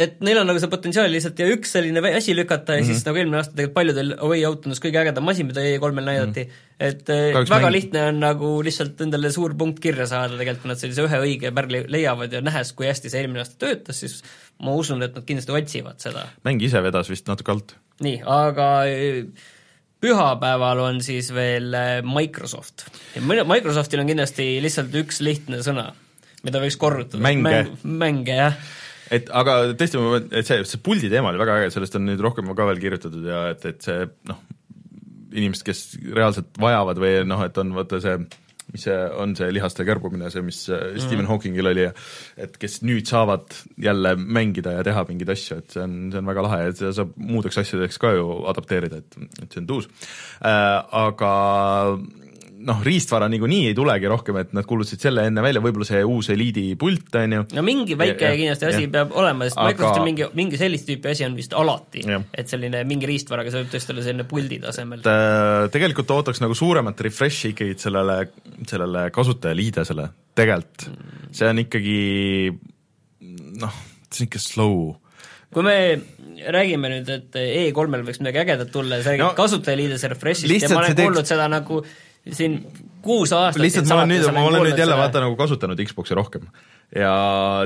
et 0.00 0.20
neil 0.24 0.40
on 0.40 0.48
nagu 0.48 0.60
see 0.62 0.70
potentsiaal 0.72 1.10
lihtsalt 1.12 1.40
ja 1.40 1.46
üks 1.52 1.74
selline 1.76 2.00
asi 2.14 2.34
lükata 2.36 2.76
ja 2.76 2.80
mm 2.80 2.86
-hmm. 2.86 2.94
siis 2.94 3.06
nagu 3.06 3.20
eelmine 3.20 3.38
aasta 3.40 3.54
tegelikult 3.54 3.76
paljudel 3.76 4.14
Away 4.16 4.44
Out 4.48 4.62
tundus 4.64 4.80
kõige 4.82 5.00
ägedam 5.02 5.28
asi, 5.32 5.44
mida 5.44 5.60
E3-l 5.60 6.00
näidati 6.06 6.44
mm, 6.44 6.50
-hmm. 6.50 6.88
et 6.88 7.10
äh, 7.10 7.32
Kahjuks 7.34 7.50
väga 7.50 7.66
mäng... 7.66 7.76
lihtne 7.76 8.02
on 8.08 8.20
nagu 8.20 8.50
lihtsalt 8.64 9.00
endale 9.00 9.32
suur 9.32 9.54
punkt 9.54 9.80
kirja 9.80 10.06
saada 10.06 10.38
tegelikult, 10.38 10.62
kui 10.62 10.72
nad 10.72 10.82
sellise 10.82 11.06
ühe 11.06 11.22
õige 11.26 11.54
pärli 11.54 11.84
leiavad 11.88 12.32
ja 12.32 12.40
nähes, 12.40 12.72
kui 12.72 12.86
hästi 12.86 13.12
see 13.12 13.20
eelmine 13.20 13.44
aasta 13.44 13.56
töötas, 13.66 14.00
siis 14.00 14.22
ma 14.58 14.74
usun, 14.74 15.02
et 15.02 15.14
nad 15.14 15.24
kindlasti 15.24 15.52
otsivad 15.52 16.00
seda. 16.00 16.26
mäng 16.44 16.62
ise 16.62 16.82
vedas 16.82 17.10
vist 17.10 17.28
natuke 17.28 17.52
alt. 17.52 17.76
nii, 18.00 18.20
aga 18.24 18.68
äh, 18.88 19.24
pühapäeval 20.00 20.84
on 20.88 21.00
siis 21.04 21.34
veel 21.34 21.74
äh, 21.74 21.96
Microsoft. 22.02 22.88
Microsoftil 23.20 24.00
on 24.00 24.06
kindlasti 24.06 24.52
lihtsalt 24.62 24.94
üks 24.94 25.20
lihtne 25.20 25.60
sõna, 25.66 25.90
mida 26.42 26.60
võiks 26.60 26.76
korrutada. 26.80 27.22
mänge. 27.22 27.66
mänge, 27.82 28.36
jah 28.36 28.56
et 29.10 29.30
aga 29.42 29.56
tõesti, 29.78 30.00
et 30.30 30.46
see, 30.46 30.60
see 30.68 30.82
puldi 30.84 31.10
teema 31.12 31.32
oli 31.32 31.42
väga 31.42 31.60
äge, 31.60 31.72
sellest 31.74 31.98
on 31.98 32.06
nüüd 32.08 32.22
rohkem 32.24 32.50
ka 32.56 32.68
veel 32.70 32.82
kirjutatud 32.82 33.26
ja 33.26 33.46
et, 33.54 33.66
et 33.70 33.82
see 33.86 34.06
noh, 34.30 34.44
inimesed, 35.30 35.66
kes 35.66 35.82
reaalselt 36.10 36.54
vajavad 36.60 37.00
või 37.02 37.18
noh, 37.28 37.42
et 37.46 37.58
on 37.62 37.74
vaata 37.76 38.02
see 38.02 38.20
mis 38.70 38.84
see 38.86 38.96
on, 39.18 39.34
see 39.34 39.50
lihaste 39.54 39.84
kärbumine, 39.86 40.30
see, 40.30 40.44
mis 40.46 40.60
mm. 40.70 41.00
Stephen 41.02 41.28
Hawkingil 41.30 41.70
oli, 41.72 41.86
et 42.40 42.56
kes 42.60 42.80
nüüd 42.86 43.08
saavad 43.10 43.50
jälle 43.82 44.14
mängida 44.20 44.76
ja 44.76 44.84
teha 44.86 45.04
mingeid 45.08 45.32
asju, 45.34 45.60
et 45.62 45.74
see 45.74 45.82
on, 45.82 45.96
see 46.12 46.22
on 46.22 46.30
väga 46.30 46.46
lahe 46.46 46.60
ja 46.62 46.74
seda 46.76 46.92
saab 47.00 47.16
muudeks 47.18 47.60
asjadeks 47.64 48.00
ka 48.02 48.14
ju 48.16 48.28
adapteerida, 48.52 49.02
et, 49.02 49.18
et 49.42 49.48
see 49.48 49.64
on 49.64 49.70
tuus 49.70 49.90
äh,. 49.90 50.78
Aga 51.00 51.32
noh, 52.66 52.80
riistvara 52.84 53.28
niikuinii 53.32 53.70
ei 53.70 53.74
tulegi 53.76 54.08
rohkem, 54.10 54.38
et 54.42 54.52
nad 54.56 54.66
kuulutasid 54.68 55.02
selle 55.02 55.24
enne 55.28 55.42
välja, 55.44 55.62
võib-olla 55.64 55.86
see 55.88 56.02
uus 56.04 56.30
Eliidi 56.34 56.64
pult, 56.80 57.08
on 57.20 57.36
ju. 57.36 57.44
no 57.56 57.64
mingi 57.66 57.96
väike 57.98 58.28
ja, 58.28 58.36
kindlasti 58.36 58.68
asi 58.68 58.82
ja. 58.84 58.92
peab 58.96 59.14
olema, 59.16 59.48
sest 59.48 59.60
aga... 59.60 59.72
Microsoftil 59.72 60.06
mingi, 60.06 60.26
mingi 60.36 60.60
sellist 60.60 60.88
tüüpi 60.88 61.12
asi 61.12 61.26
on 61.26 61.36
vist 61.38 61.56
alati, 61.56 62.04
et 62.10 62.52
selline 62.52 62.82
mingi 62.88 63.08
riistvaraga, 63.10 63.52
see 63.52 63.64
võib 63.64 63.74
tõesti 63.74 63.94
olla 63.94 64.06
selline 64.06 64.26
puldi 64.30 64.60
tasemel. 64.64 65.04
Äh, 65.08 65.66
tegelikult 65.74 66.14
ootaks 66.16 66.42
nagu 66.44 66.56
suuremat 66.58 67.00
refresh'i 67.06 67.54
ikkagi 67.54 67.78
sellele, 67.80 68.18
sellele 68.68 69.06
kasutajaliidesele, 69.14 70.08
tegelikult 70.40 70.88
mm.. 70.90 71.30
see 71.40 71.52
on 71.52 71.64
ikkagi 71.64 72.00
noh, 73.60 73.80
see 74.10 74.24
on 74.24 74.28
ikka 74.28 74.42
slow 74.42 74.82
kui 75.50 75.64
me 75.66 75.76
räägime 76.54 76.92
nüüd, 76.92 77.08
et 77.10 77.34
E3-l 77.40 78.04
võiks 78.06 78.20
midagi 78.22 78.38
ägedat 78.44 78.70
tulla 78.70 79.00
ja 79.00 79.02
sa 79.02 79.14
räägid 79.14 79.24
no, 79.24 79.32
kasutajaliidese 79.38 80.12
refresh'ist 80.12 80.68
ja 80.68 80.70
ma 80.70 80.84
olen 80.84 80.94
kuulnud 81.00 81.26
seda 81.26 81.48
nagu 81.50 81.80
siin 82.36 82.60
kuus 83.04 83.32
aastat 83.32 83.62
lihtsalt 83.62 83.88
ma 83.88 84.02
olen 84.02 84.12
nüüd, 84.14 84.26
ma 84.34 84.44
olen 84.48 84.66
nüüd 84.68 84.80
jälle 84.80 84.98
vaata 84.98 85.22
nagu 85.24 85.36
kasutanud 85.38 85.80
Xbox'i 85.88 86.16
rohkem 86.18 86.48
ja 86.96 87.14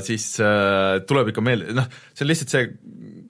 siis 0.05 0.35
äh, 0.43 1.01
tuleb 1.09 1.33
ikka 1.33 1.45
meelde, 1.45 1.75
noh, 1.77 1.89
see 2.13 2.27
on 2.27 2.31
lihtsalt 2.31 2.55
see 2.55 2.69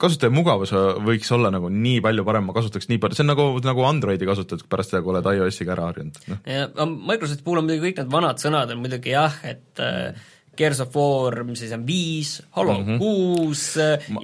kasutaja 0.01 0.33
mugavus 0.33 0.73
võiks 1.05 1.31
olla 1.31 1.49
nagu 1.53 1.69
nii 1.71 2.01
palju 2.03 2.25
parem, 2.27 2.49
ma 2.49 2.55
kasutaks 2.55 2.89
nii 2.91 2.99
palju, 3.01 3.17
see 3.17 3.25
on 3.25 3.31
nagu, 3.31 3.47
nagu 3.63 3.85
Androidi 3.87 4.27
kasutad 4.27 4.65
pärast 4.69 4.91
seda, 4.91 5.01
kui 5.05 5.13
oled 5.15 5.29
iOS-iga 5.31 5.75
ära 5.75 5.89
harjunud 5.89 6.21
no.. 6.31 6.39
ja 6.49 6.67
Microsofti 6.85 7.45
puhul 7.45 7.63
on 7.63 7.69
muidugi 7.69 7.89
kõik 7.89 8.01
need 8.03 8.15
vanad 8.15 8.41
sõnad 8.43 8.73
on 8.75 8.81
muidugi 8.83 9.15
jah, 9.15 9.37
et 9.47 9.83
äh, 9.83 10.31
Gears 10.55 10.79
of 10.83 10.95
War, 10.95 11.41
mis 11.47 11.59
siis 11.63 11.73
on 11.75 11.83
viis, 11.87 12.37
Halo 12.55 12.77
mm 12.77 12.85
-hmm. 12.85 12.99
kuus 12.99 13.63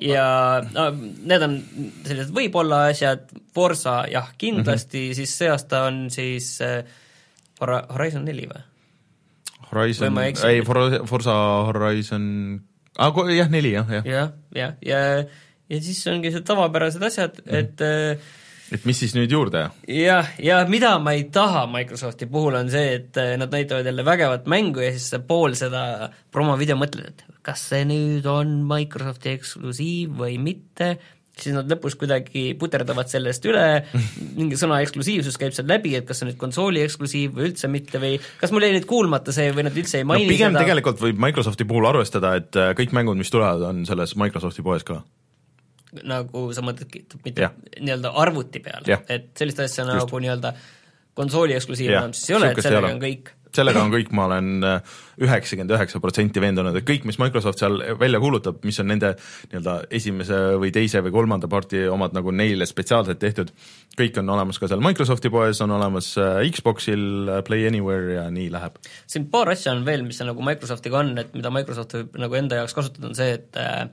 ja 0.02 0.28
no, 0.72 0.90
need 1.28 1.48
on 1.48 1.58
sellised 2.08 2.36
võib-olla 2.36 2.86
asjad, 2.92 3.28
Forsa 3.56 4.06
jah, 4.12 4.32
kindlasti 4.38 4.98
mm, 4.98 5.12
-hmm. 5.12 5.16
siis 5.16 5.38
see 5.38 5.50
aasta 5.52 5.84
on 5.90 6.06
siis 6.12 6.58
äh, 6.62 6.84
Horizon 7.62 8.28
neli 8.28 8.50
või? 8.50 8.62
Horizon, 9.72 10.18
ei, 10.50 10.60
Forza 10.68 11.38
Horizon 11.70 12.26
ah,. 13.00 13.24
jah, 13.32 13.50
neli 13.52 13.72
jah, 13.78 13.88
jah. 14.00 14.06
jah, 14.06 14.36
jah, 14.52 14.76
ja, 14.84 15.00
ja, 15.08 15.24
ja 15.72 15.82
siis 15.82 16.04
ongi 16.12 16.34
see 16.34 16.44
tavapärased 16.48 17.04
asjad 17.08 17.40
mm., 17.46 17.60
et 17.62 17.86
äh, 17.88 18.32
et 18.72 18.86
mis 18.88 19.00
siis 19.04 19.14
nüüd 19.16 19.32
juurde? 19.32 19.66
jah, 19.92 20.28
ja 20.40 20.62
mida 20.72 20.94
ma 21.04 21.16
ei 21.18 21.26
taha 21.34 21.66
Microsofti 21.72 22.28
puhul, 22.32 22.56
on 22.60 22.72
see, 22.72 22.98
et 23.00 23.20
äh, 23.20 23.34
nad 23.40 23.52
näitavad 23.54 23.88
jälle 23.88 24.06
vägevat 24.08 24.48
mängu 24.52 24.84
ja 24.84 24.92
siis 24.96 25.10
sa 25.14 25.20
pool 25.20 25.56
seda 25.60 26.12
promovideo 26.32 26.78
mõtled, 26.80 27.12
et 27.12 27.42
kas 27.46 27.66
see 27.72 27.84
nüüd 27.90 28.28
on 28.32 28.62
Microsofti 28.70 29.36
eksklusiiv 29.36 30.16
või 30.24 30.38
mitte, 30.42 30.96
siis 31.44 31.56
nad 31.56 31.70
lõpus 31.72 31.96
kuidagi 32.00 32.52
puterdavad 32.60 33.10
sellest 33.12 33.46
üle, 33.50 33.66
mingi 34.38 34.60
sõna 34.60 34.82
eksklusiivsus 34.86 35.40
käib 35.42 35.56
seal 35.56 35.70
läbi, 35.70 35.94
et 35.98 36.08
kas 36.08 36.22
see 36.22 36.28
on 36.28 36.32
nüüd 36.32 36.42
konsooli 36.42 36.84
eksklusiiv 36.86 37.38
või 37.38 37.50
üldse 37.50 37.70
mitte 37.72 38.02
või 38.02 38.18
kas 38.42 38.54
mul 38.54 38.68
jäi 38.68 38.76
nüüd 38.76 38.88
kuulmata 38.90 39.36
see 39.36 39.50
või 39.56 39.66
nad 39.68 39.78
üldse 39.78 40.02
ei 40.02 40.08
maini 40.08 40.28
no, 40.28 40.36
pigem 40.36 40.54
seda? 40.56 40.66
tegelikult 40.66 41.02
võib 41.04 41.24
Microsofti 41.28 41.68
puhul 41.70 41.90
arvestada, 41.90 42.36
et 42.42 42.60
äh, 42.60 42.72
kõik 42.78 42.96
mängud, 42.98 43.20
mis 43.20 43.34
tulevad, 43.34 43.66
on 43.72 43.84
selles 43.90 44.16
Microsofti 44.20 44.66
poes 44.66 44.86
ka. 44.88 45.02
Nagu 46.08 46.46
sa 46.56 46.64
mõtled, 46.64 47.18
mitte 47.26 47.52
nii-öelda 47.76 48.14
arvuti 48.22 48.62
peal, 48.64 48.86
et 49.12 49.34
sellist 49.38 49.60
asja 49.60 49.84
Just. 49.84 50.06
nagu 50.06 50.24
nii-öelda 50.24 50.54
konsooli 51.18 51.58
eksklusiiv 51.58 51.92
enam 51.92 52.16
siis 52.16 52.32
ei 52.32 52.38
ole, 52.38 52.54
et 52.54 52.64
sellega 52.64 52.94
on 52.94 53.02
kõik 53.02 53.34
sellega 53.56 53.82
on 53.84 53.92
kõik, 53.94 54.12
ma 54.16 54.26
olen 54.28 54.68
äh, 54.68 54.94
üheksakümmend 55.22 55.74
üheksa 55.76 56.02
protsenti 56.04 56.44
veendunud, 56.44 56.76
et 56.78 56.88
kõik, 56.88 57.06
mis 57.10 57.20
Microsoft 57.22 57.62
seal 57.62 57.80
välja 58.00 58.22
kuulutab, 58.24 58.62
mis 58.68 58.80
on 58.84 58.90
nende 58.92 59.14
nii-öelda 59.52 59.76
esimese 60.00 60.40
või 60.62 60.72
teise 60.76 61.04
või 61.06 61.16
kolmanda 61.16 61.50
parti 61.52 61.84
omad 61.92 62.16
nagu 62.18 62.34
neile 62.36 62.68
spetsiaalselt 62.70 63.20
tehtud, 63.22 63.52
kõik 64.00 64.22
on 64.22 64.32
olemas 64.38 64.62
ka 64.62 64.72
seal 64.72 64.84
Microsofti 64.86 65.34
poes, 65.34 65.62
on 65.66 65.76
olemas 65.78 66.14
äh, 66.22 66.42
Xboxil 66.52 67.04
äh, 67.28 67.44
Play 67.48 67.68
Anywhere 67.70 68.18
ja 68.20 68.30
nii 68.32 68.48
läheb. 68.54 68.80
siin 69.08 69.28
paar 69.34 69.52
asja 69.54 69.76
on 69.76 69.86
veel, 69.88 70.06
mis 70.08 70.22
on 70.24 70.32
nagu 70.34 70.48
Microsoftiga 70.48 71.04
on, 71.04 71.14
et 71.22 71.36
mida 71.38 71.54
Microsoft 71.54 72.00
võib 72.00 72.18
nagu 72.26 72.42
enda 72.42 72.62
jaoks 72.62 72.78
kasutada, 72.78 73.12
on 73.12 73.18
see, 73.18 73.38
et 73.40 73.60
äh, 73.60 73.86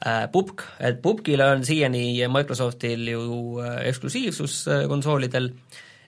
Äh, 0.00 0.30
pubg, 0.32 0.62
et 0.80 1.02
pubgile 1.04 1.44
on 1.52 1.60
siiani 1.60 2.24
Microsoftil 2.32 3.02
ju 3.10 3.24
äh, 3.60 3.82
eksklusiivsus 3.90 4.54
äh, 4.72 4.84
konsoolidel, 4.88 5.50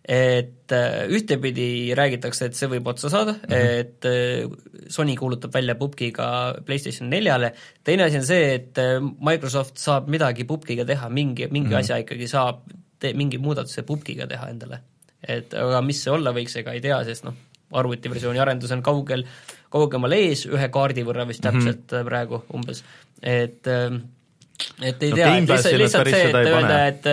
et 0.02 0.72
ühtepidi 1.14 1.94
räägitakse, 1.94 2.48
et 2.48 2.56
see 2.58 2.66
võib 2.72 2.88
otsa 2.90 3.10
saada 3.12 3.36
mm, 3.36 3.52
-hmm. 3.52 3.82
et 3.82 4.88
Sony 4.90 5.14
kuulutab 5.14 5.54
välja 5.54 5.76
pubgiga 5.78 6.26
PlayStation 6.66 7.10
neljale, 7.10 7.52
teine 7.84 8.08
asi 8.08 8.18
on 8.18 8.26
see, 8.26 8.54
et 8.54 8.80
Microsoft 9.20 9.78
saab 9.78 10.08
midagi 10.10 10.44
pubgiga 10.44 10.84
teha, 10.84 11.08
mingi, 11.08 11.46
mingi 11.50 11.68
mm 11.68 11.74
-hmm. 11.74 11.78
asja 11.78 12.00
ikkagi 12.02 12.26
saab, 12.28 12.64
mingi 13.14 13.38
muudatuse 13.38 13.82
pubgiga 13.86 14.26
teha 14.26 14.48
endale. 14.50 14.80
et 15.28 15.54
aga 15.54 15.80
mis 15.86 16.02
see 16.02 16.10
olla 16.10 16.32
võiks, 16.34 16.58
ega 16.58 16.72
ei 16.72 16.80
tea, 16.80 17.04
sest 17.04 17.24
noh, 17.24 17.34
arvutiversiooni 17.70 18.38
arendus 18.42 18.72
on 18.74 18.82
kaugel, 18.82 19.24
kaugemal 19.70 20.12
ees, 20.12 20.46
ühe 20.46 20.68
kaardi 20.68 21.04
võrra 21.06 21.28
vist 21.28 21.44
mhm. 21.44 21.52
täpselt 21.52 21.92
mm 21.92 21.98
-hmm. 21.98 22.04
praegu 22.04 22.42
umbes 22.54 22.82
et 23.22 23.66
ähm, 23.66 24.02
et 24.82 25.02
ei 25.02 25.10
no, 25.10 25.16
tea, 25.16 25.30
lihtsalt, 25.40 25.78
lihtsalt 25.80 26.10
see, 26.10 26.26
et 26.28 26.36
öelda, 26.36 26.76
et 26.86 27.06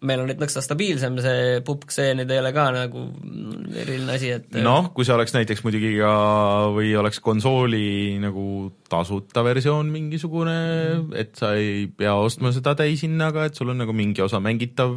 meil 0.00 0.22
on 0.22 0.30
nüüd 0.30 0.40
nõksa 0.40 0.62
stabiilsem 0.64 1.18
see 1.20 1.60
pupk, 1.66 1.92
see 1.92 2.14
nüüd 2.16 2.30
ei 2.32 2.40
ole 2.40 2.52
ka 2.56 2.66
nagu 2.72 3.02
eriline 3.76 4.14
asi, 4.16 4.30
et 4.38 4.60
noh, 4.64 4.88
kui 4.96 5.04
see 5.04 5.12
oleks 5.12 5.34
näiteks 5.36 5.60
muidugi 5.66 5.92
ka 5.98 6.12
või 6.72 6.94
oleks 6.96 7.20
konsooli 7.24 8.16
nagu 8.22 8.44
tasuta 8.90 9.44
versioon 9.44 9.90
mingisugune, 9.92 10.54
et 11.20 11.34
sa 11.38 11.52
ei 11.58 11.84
pea 11.92 12.14
ostma 12.16 12.52
seda 12.56 12.72
täishinnaga, 12.78 13.44
et 13.50 13.60
sul 13.60 13.74
on 13.74 13.82
nagu 13.82 13.94
mingi 13.96 14.24
osa 14.24 14.40
mängitav 14.42 14.96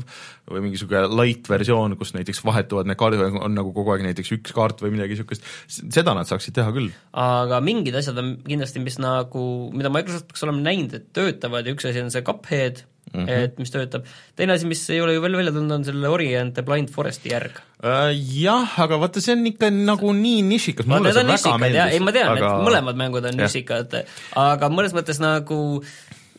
või 0.49 0.63
mingisugune 0.69 1.03
light 1.19 1.51
versioon, 1.51 1.97
kus 1.99 2.15
näiteks 2.15 2.39
vahetuvad 2.47 2.87
need 2.87 2.99
kaardid, 2.99 3.25
on 3.43 3.59
nagu 3.59 3.75
kogu 3.75 3.93
aeg 3.93 4.07
näiteks 4.07 4.33
üks 4.37 4.55
kaart 4.55 4.85
või 4.85 4.95
midagi 4.95 5.17
niisugust, 5.17 5.43
seda 5.67 6.15
nad 6.15 6.31
saaksid 6.31 6.55
teha 6.55 6.71
küll. 6.75 6.93
aga 7.11 7.59
mingid 7.65 7.99
asjad 7.99 8.23
on 8.23 8.37
kindlasti, 8.47 8.81
mis 8.83 9.01
nagu, 9.03 9.45
mida 9.75 9.91
Microsoft 9.93 10.31
peaks 10.31 10.47
olema 10.47 10.63
näinud, 10.63 10.95
et 10.95 11.11
töötavad 11.15 11.67
ja 11.67 11.75
üks 11.75 11.91
asi 11.91 12.01
on 12.01 12.11
see 12.13 12.23
Cuphead, 12.25 12.85
mm, 13.13 13.25
-hmm. 13.25 13.43
et 13.47 13.59
mis 13.61 13.71
töötab. 13.71 14.05
teine 14.35 14.53
asi, 14.53 14.67
mis 14.69 14.83
ei 14.89 15.01
ole 15.01 15.13
ju 15.13 15.21
veel 15.21 15.37
välja 15.37 15.53
tulnud, 15.55 15.71
on 15.71 15.85
selle 15.85 16.09
Orient 16.09 16.53
the 16.53 16.65
Blind 16.65 16.89
Foresti 16.89 17.33
järg 17.33 17.61
uh,. 17.83 18.11
Jah, 18.39 18.79
aga 18.85 18.99
vaata, 18.99 19.21
see 19.21 19.35
on 19.37 19.45
ikka 19.47 19.69
nagu 19.73 20.13
nii 20.17 20.41
nišikas, 20.49 20.89
mulle 20.89 21.13
see 21.13 21.27
väga 21.27 21.57
meeldis. 21.57 21.93
ei, 21.93 22.03
ma 22.03 22.15
tean 22.15 22.33
aga..., 22.33 22.51
et 22.51 22.67
mõlemad 22.67 22.99
mängud 22.99 23.31
on 23.31 23.39
nišikad, 23.43 23.97
aga 24.35 24.69
mõnes 24.73 24.95
mõttes 24.97 25.21
nagu 25.23 25.59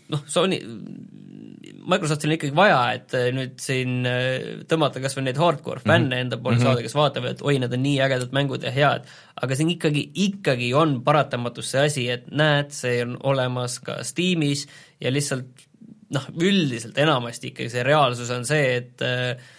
noh, 0.09 0.25
Sony 0.27 0.61
Microsoftil 1.85 2.31
on 2.31 2.35
ikkagi 2.39 2.57
vaja, 2.57 2.79
et 2.97 3.15
nüüd 3.37 3.59
siin 3.61 4.07
äh, 4.09 4.63
tõmmata 4.69 5.03
kas 5.05 5.17
või 5.19 5.27
neid 5.27 5.41
hardcore 5.41 5.83
fänne 5.83 6.07
mm 6.07 6.13
-hmm. 6.13 6.23
enda 6.25 6.39
poole 6.39 6.57
mm 6.57 6.63
-hmm. 6.63 6.71
saada, 6.71 6.83
kes 6.83 6.95
vaatavad, 6.97 7.31
et 7.37 7.43
oi, 7.43 7.59
need 7.61 7.77
on 7.77 7.83
nii 7.83 7.99
ägedad 8.07 8.33
mängud 8.33 8.65
ja 8.65 8.73
head, 8.73 9.11
aga 9.43 9.57
siin 9.57 9.71
ikkagi, 9.71 10.09
ikkagi 10.15 10.73
on 10.75 11.03
paratamatus 11.05 11.71
see 11.71 11.85
asi, 11.85 12.09
et 12.11 12.31
näed, 12.31 12.73
see 12.73 13.03
on 13.03 13.19
olemas 13.23 13.79
ka 13.81 14.03
Steamis 14.03 14.67
ja 15.01 15.13
lihtsalt 15.13 15.67
noh, 16.15 16.27
üldiselt 16.41 16.99
enamasti 17.03 17.53
ikkagi 17.53 17.73
see 17.73 17.85
reaalsus 17.87 18.33
on 18.35 18.47
see, 18.49 18.67
et 18.81 19.05
äh, 19.05 19.55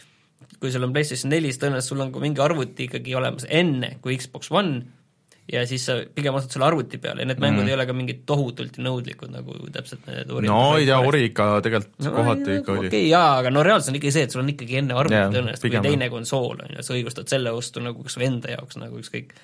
kui 0.60 0.72
sul 0.74 0.86
on 0.88 0.94
PlayStation 0.96 1.32
neli, 1.34 1.52
siis 1.52 1.62
tõenäoliselt 1.64 1.94
sul 1.94 2.04
on 2.06 2.14
ka 2.14 2.22
mingi 2.24 2.44
arvuti 2.44 2.90
ikkagi 2.90 3.16
olemas 3.18 3.48
enne 3.50 3.98
kui 4.04 4.18
Xbox 4.20 4.52
One 4.56 4.84
ja 5.52 5.62
siis 5.70 5.84
sa 5.86 6.00
pigem 6.16 6.34
ostad 6.38 6.56
selle 6.56 6.66
arvuti 6.66 6.98
peale 7.02 7.22
ja 7.22 7.30
need 7.30 7.42
mängud 7.42 7.62
mm. 7.62 7.70
ei 7.70 7.76
ole 7.76 7.86
ka 7.86 7.94
mingid 7.94 8.24
tohutult 8.30 8.80
nõudlikud, 8.82 9.30
nagu 9.34 9.58
täpselt 9.74 10.08
need 10.10 10.32
ori 10.34 10.50
no 10.50 10.62
ei 10.80 10.88
tea, 10.88 10.98
ori 11.06 11.28
ikka 11.30 11.50
tegelikult 11.66 12.08
no, 12.08 12.14
kohati 12.16 12.56
ikka 12.62 12.74
oli. 12.74 12.88
okei 12.88 12.90
okay,, 12.90 13.12
jaa, 13.12 13.36
aga 13.44 13.52
no 13.54 13.66
reaalsus 13.66 13.92
on 13.94 14.00
ikkagi 14.00 14.16
see, 14.16 14.26
et 14.26 14.34
sul 14.34 14.42
on 14.42 14.50
ikkagi 14.56 14.80
enne 14.82 14.98
arvuti 14.98 15.20
tõenäoliselt 15.20 15.68
või 15.68 15.84
teine 15.86 16.10
konsool, 16.14 16.66
on 16.66 16.74
ju, 16.80 16.88
sa 16.88 16.98
õigustad 16.98 17.36
selle 17.36 17.54
ostu 17.54 17.84
nagu 17.86 18.08
kas 18.08 18.18
või 18.18 18.32
enda 18.32 18.56
jaoks 18.56 18.82
nagu 18.82 18.98
ükskõik 19.04 19.38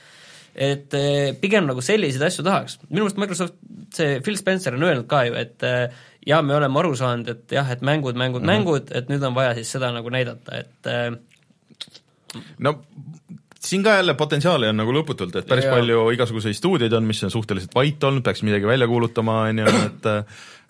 et 0.52 0.96
eh, 0.98 1.32
pigem 1.40 1.68
nagu 1.70 1.84
selliseid 1.86 2.26
asju 2.28 2.44
tahaks, 2.44 2.80
minu 2.90 3.06
meelest 3.06 3.20
Microsoft, 3.22 3.60
see 3.96 4.18
Phil 4.26 4.40
Spencer 4.40 4.76
on 4.76 4.84
öelnud 4.84 5.08
ka 5.12 5.24
ju, 5.28 5.38
et 5.40 5.68
eh, 5.68 6.02
jaa, 6.28 6.42
me 6.46 6.56
oleme 6.58 6.80
aru 6.82 6.94
saanud, 6.98 7.32
et 7.34 7.58
jah, 7.58 7.72
et 7.74 7.82
mängud, 7.86 8.18
mängud 8.20 8.42
mm, 8.42 8.48
-hmm. 8.48 8.54
mängud, 8.54 8.94
et 8.96 9.10
nüüd 9.10 9.24
on 9.28 9.36
vaja 9.38 9.56
siis 9.58 9.72
seda 9.78 9.92
nagu 9.96 10.10
näidata, 10.14 10.62
et 10.64 10.92
eh, 10.92 12.42
no 12.60 12.76
siin 13.62 13.84
ka 13.84 13.96
jälle 14.00 14.14
potentsiaali 14.18 14.70
on 14.72 14.80
nagu 14.82 14.94
lõputult, 14.96 15.36
et 15.38 15.50
päris 15.50 15.68
ja. 15.68 15.76
palju 15.76 16.08
igasuguseid 16.16 16.58
stuudioid 16.58 16.94
on, 16.98 17.06
mis 17.06 17.24
on 17.24 17.34
suhteliselt 17.34 17.76
vait 17.78 18.04
olnud, 18.04 18.24
peaks 18.26 18.42
midagi 18.48 18.68
välja 18.68 18.88
kuulutama, 18.90 19.44
on 19.50 19.64
ju, 19.66 19.78
et 19.86 20.12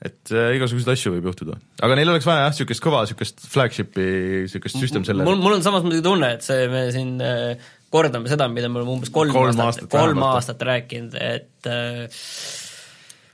et 0.02 0.32
igasuguseid 0.58 0.96
asju 0.96 1.12
võib 1.14 1.28
juhtuda. 1.30 1.60
aga 1.86 1.96
neil 1.96 2.10
oleks 2.10 2.26
vaja 2.26 2.48
jah, 2.48 2.56
niisugust 2.56 2.84
kõva, 2.84 3.04
niisugust 3.06 3.46
flagship'i, 3.54 4.08
niisugust 4.48 4.80
süstem 4.82 5.06
selle 5.06 5.28
mul, 5.28 5.38
mul 5.38 5.60
on 5.60 5.64
samas 5.64 5.86
muidugi 5.86 6.04
tunne, 6.08 6.34
et 6.40 6.48
see, 6.48 6.66
me 6.72 6.88
siin 6.96 7.20
kordame 7.92 8.32
seda, 8.32 8.48
mida 8.52 8.70
me 8.72 8.82
oleme 8.82 8.96
umbes 8.96 9.12
kolm, 9.14 9.34
kolm 9.36 9.62
aastat, 9.68 9.90
kolm 9.92 10.24
aastat 10.26 10.64
rääkinud, 10.66 11.16
et 11.20 11.70
äh, 11.70 12.24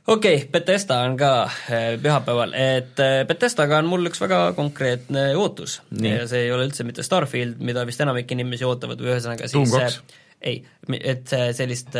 okei 0.07 0.35
okay,, 0.35 0.49
Betesta 0.51 1.01
on 1.05 1.17
ka 1.19 1.31
äh, 1.45 1.89
pühapäeval, 2.01 2.55
et 2.57 2.99
äh, 3.03 3.19
Betestaga 3.27 3.81
on 3.81 3.89
mul 3.91 4.09
üks 4.11 4.21
väga 4.23 4.41
konkreetne 4.57 5.29
ootus 5.39 5.81
Nii. 5.91 6.13
ja 6.13 6.29
see 6.29 6.47
ei 6.47 6.53
ole 6.55 6.67
üldse 6.69 6.87
mitte 6.87 7.05
Starfield, 7.05 7.59
mida 7.59 7.85
vist 7.87 8.01
enamik 8.03 8.31
inimesi 8.35 8.67
ootavad 8.67 9.01
või 9.03 9.13
ühesõnaga 9.15 9.51
siis 9.51 10.01
ei, 10.37 10.61
et 11.01 11.31
sellist 11.57 11.95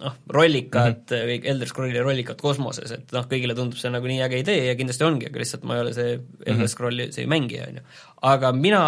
noh, 0.00 0.16
rollikad 0.32 1.02
mm 1.04 1.16
-hmm. 1.16 1.28
või 1.28 1.50
Elder 1.52 1.68
Scrolli 1.68 2.02
rollikad 2.02 2.40
kosmoses, 2.40 2.92
et 2.96 3.12
noh, 3.16 3.26
kõigile 3.30 3.54
tundub 3.56 3.78
see 3.80 3.92
nagu 3.92 4.08
nii 4.08 4.22
äge 4.26 4.40
idee 4.42 4.64
ja 4.68 4.74
kindlasti 4.78 5.06
ongi, 5.06 5.28
aga 5.30 5.42
lihtsalt 5.42 5.66
ma 5.68 5.76
ei 5.76 5.84
ole 5.84 5.94
see 5.96 6.12
Elder 6.14 6.54
-hmm. 6.64 6.72
Scrolli 6.72 7.08
see 7.12 7.26
mängija, 7.30 7.68
on 7.68 7.80
ju. 7.80 7.84
aga 8.32 8.52
mina 8.52 8.82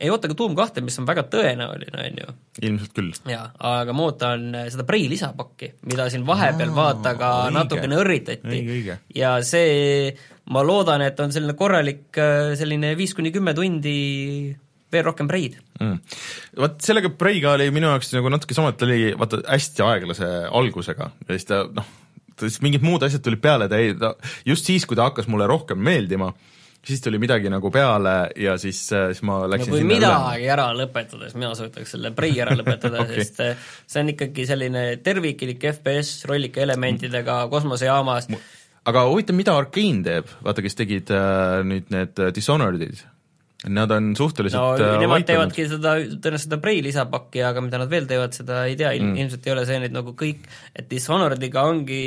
ei 0.00 0.10
oota 0.10 0.28
ka 0.28 0.36
Doom 0.38 0.56
kahte, 0.56 0.84
mis 0.84 0.98
on 0.98 1.06
väga 1.06 1.26
tõenäoline, 1.32 2.04
on 2.04 2.22
ju. 2.22 2.34
ilmselt 2.62 2.92
küll. 2.94 3.12
jaa, 3.28 3.50
aga 3.58 3.92
ma 3.92 4.08
ootan 4.08 4.54
äh, 4.54 4.68
seda 4.68 4.84
Prei 4.84 5.08
lisapakki, 5.08 5.72
mida 5.86 6.10
siin 6.10 6.26
vahepeal 6.26 6.70
Aa, 6.70 6.80
vaata 6.80 7.14
ka 7.14 7.32
õige. 7.46 7.54
natukene 7.58 7.96
õrritati. 7.96 8.98
ja 9.14 9.42
see, 9.42 10.14
ma 10.50 10.62
loodan, 10.62 11.02
et 11.02 11.20
on 11.20 11.32
selline 11.32 11.54
korralik 11.54 12.18
äh, 12.18 12.54
selline 12.54 12.96
viis 12.96 13.14
kuni 13.14 13.32
kümme 13.32 13.54
tundi 13.54 14.56
veel 14.92 15.06
rohkem 15.06 15.28
Preid 15.30 15.56
mm.. 15.80 15.96
Vot 16.58 16.76
sellega 16.84 17.12
Preiga 17.14 17.54
oli 17.56 17.70
minu 17.74 17.90
jaoks 17.92 18.12
nagu 18.16 18.32
natuke 18.32 18.56
sama, 18.56 18.72
et 18.72 18.80
ta 18.80 18.88
oli 18.88 19.14
vaata 19.18 19.42
hästi 19.46 19.84
aeglase 19.86 20.28
algusega. 20.60 21.10
Ja 21.26 21.36
siis 21.36 21.48
ta 21.48 21.62
noh, 21.74 21.88
siis 22.40 22.60
mingid 22.64 22.84
muud 22.86 23.02
asjad 23.06 23.24
tulid 23.24 23.42
peale, 23.42 23.68
ta 23.70 23.80
ei, 23.80 23.94
ta 23.98 24.14
just 24.48 24.68
siis, 24.68 24.86
kui 24.88 24.98
ta 24.98 25.08
hakkas 25.08 25.28
mulle 25.30 25.48
rohkem 25.50 25.80
meeldima, 25.82 26.30
siis 26.86 27.02
tuli 27.04 27.20
midagi 27.20 27.50
nagu 27.52 27.70
peale 27.74 28.14
ja 28.38 28.56
siis, 28.60 28.80
siis 28.88 29.22
ma 29.26 29.40
läksin 29.50 29.72
no, 29.72 29.76
kui 29.76 29.88
midagi 29.88 30.44
üle. 30.44 30.52
ära 30.54 30.68
lõpetada, 30.76 31.26
siis 31.26 31.38
mina 31.38 31.52
soovitaks 31.58 31.96
selle 31.96 32.12
Prei 32.16 32.38
ära 32.40 32.56
lõpetada 32.58 33.00
okay., 33.04 33.20
sest 33.22 33.42
eh, 33.44 33.66
see 33.86 34.04
on 34.04 34.14
ikkagi 34.14 34.46
selline 34.48 34.86
terviklik 35.04 35.68
FPS 35.74 36.24
rollika 36.30 36.62
elementidega 36.64 37.42
kosmosejaamas. 37.52 38.30
aga 38.88 39.04
huvitav, 39.10 39.38
mida 39.38 39.58
Arkane 39.58 40.02
teeb, 40.06 40.34
vaata, 40.44 40.64
kes 40.64 40.78
tegid 40.78 41.14
äh, 41.14 41.60
nüüd 41.66 41.94
need 41.94 42.26
Dishonored'id 42.36 43.04
Nad 43.66 43.90
on 43.90 44.12
suhteliselt 44.14 44.60
no 44.60 44.74
äh, 44.78 45.00
nemad 45.02 45.24
teevadki 45.26 45.64
seda, 45.66 45.96
tõenäoliselt 45.98 46.44
seda 46.44 46.58
Prei 46.62 46.78
lisapakki, 46.84 47.40
aga 47.42 47.62
mida 47.64 47.80
nad 47.82 47.90
veel 47.90 48.06
teevad, 48.06 48.36
seda 48.36 48.60
ei 48.70 48.76
tea 48.78 48.92
mm., 48.94 49.16
ilmselt 49.18 49.48
ei 49.48 49.54
ole 49.56 49.64
see 49.66 49.80
nüüd 49.82 49.96
nagu 49.96 50.14
kõik, 50.20 50.46
et 50.78 50.86
Dishonored'iga 50.86 51.64
ongi 51.66 52.04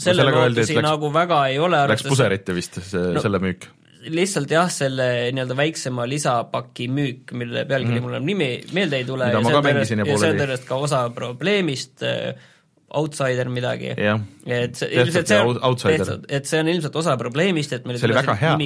selle 0.00 0.24
no, 0.24 0.46
lootusi 0.46 0.78
nagu 0.80 1.12
väga 1.12 1.42
ei 1.52 1.60
ole 1.60 1.82
Läks 1.92 2.06
puserite 2.08 2.56
vist 2.56 2.80
see 2.88 3.12
no,, 3.12 3.20
selle 3.20 3.42
müük? 3.44 3.68
lihtsalt 4.02 4.50
jah, 4.50 4.70
selle 4.72 5.04
nii-öelda 5.36 5.54
väiksema 5.60 6.06
lisapaki 6.08 6.88
müük, 6.90 7.36
mille 7.38 7.66
pealkiri 7.68 7.92
mm 7.92 7.98
-hmm. 7.98 8.08
mulle 8.08 8.20
nimi 8.20 8.48
meelde 8.72 8.96
ei 8.96 9.04
tule 9.04 9.28
mida 9.28 9.38
ja 9.38 9.84
see 9.84 10.32
on 10.32 10.40
tõenäoliselt 10.40 10.66
ka 10.66 10.80
osa 10.88 11.02
probleemist, 11.14 12.02
Outsider 12.98 13.48
midagi. 13.48 13.94
et 14.44 14.76
see, 14.76 14.88
ilmselt 15.00 15.30
see 15.30 15.38
on, 15.40 16.26
et 16.28 16.48
see 16.48 16.60
on 16.60 16.68
ilmselt 16.68 16.98
osa 17.00 17.16
probleemist, 17.20 17.72
et 17.76 17.86
meil 17.88 17.98
see 18.00 18.10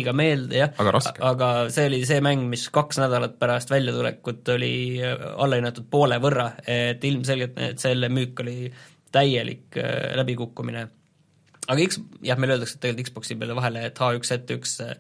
ka 0.07 0.15
meelde, 0.17 0.59
jah, 0.59 0.73
aga, 0.83 1.03
aga 1.31 1.51
see 1.75 1.87
oli 1.91 2.03
see 2.09 2.19
mäng, 2.25 2.47
mis 2.51 2.67
kaks 2.75 3.01
nädalat 3.03 3.39
pärast 3.41 3.71
väljatulekut 3.71 4.53
oli 4.57 4.75
allahinnatud 5.03 5.87
poole 5.91 6.19
võrra, 6.23 6.51
et 6.67 7.05
ilmselgelt 7.07 7.59
et 7.71 7.83
selle 7.83 8.11
müük 8.13 8.45
oli 8.45 8.71
täielik 9.15 9.79
äh, 9.81 10.13
läbikukkumine. 10.19 10.87
aga 11.67 11.87
X, 11.87 12.01
jah, 12.23 12.39
meile 12.39 12.57
öeldakse 12.57 12.79
tegelikult 12.83 13.11
Xboxi 13.11 13.39
peale 13.39 13.57
vahele, 13.59 13.87
et 13.89 13.99
H1Z1 13.99 14.91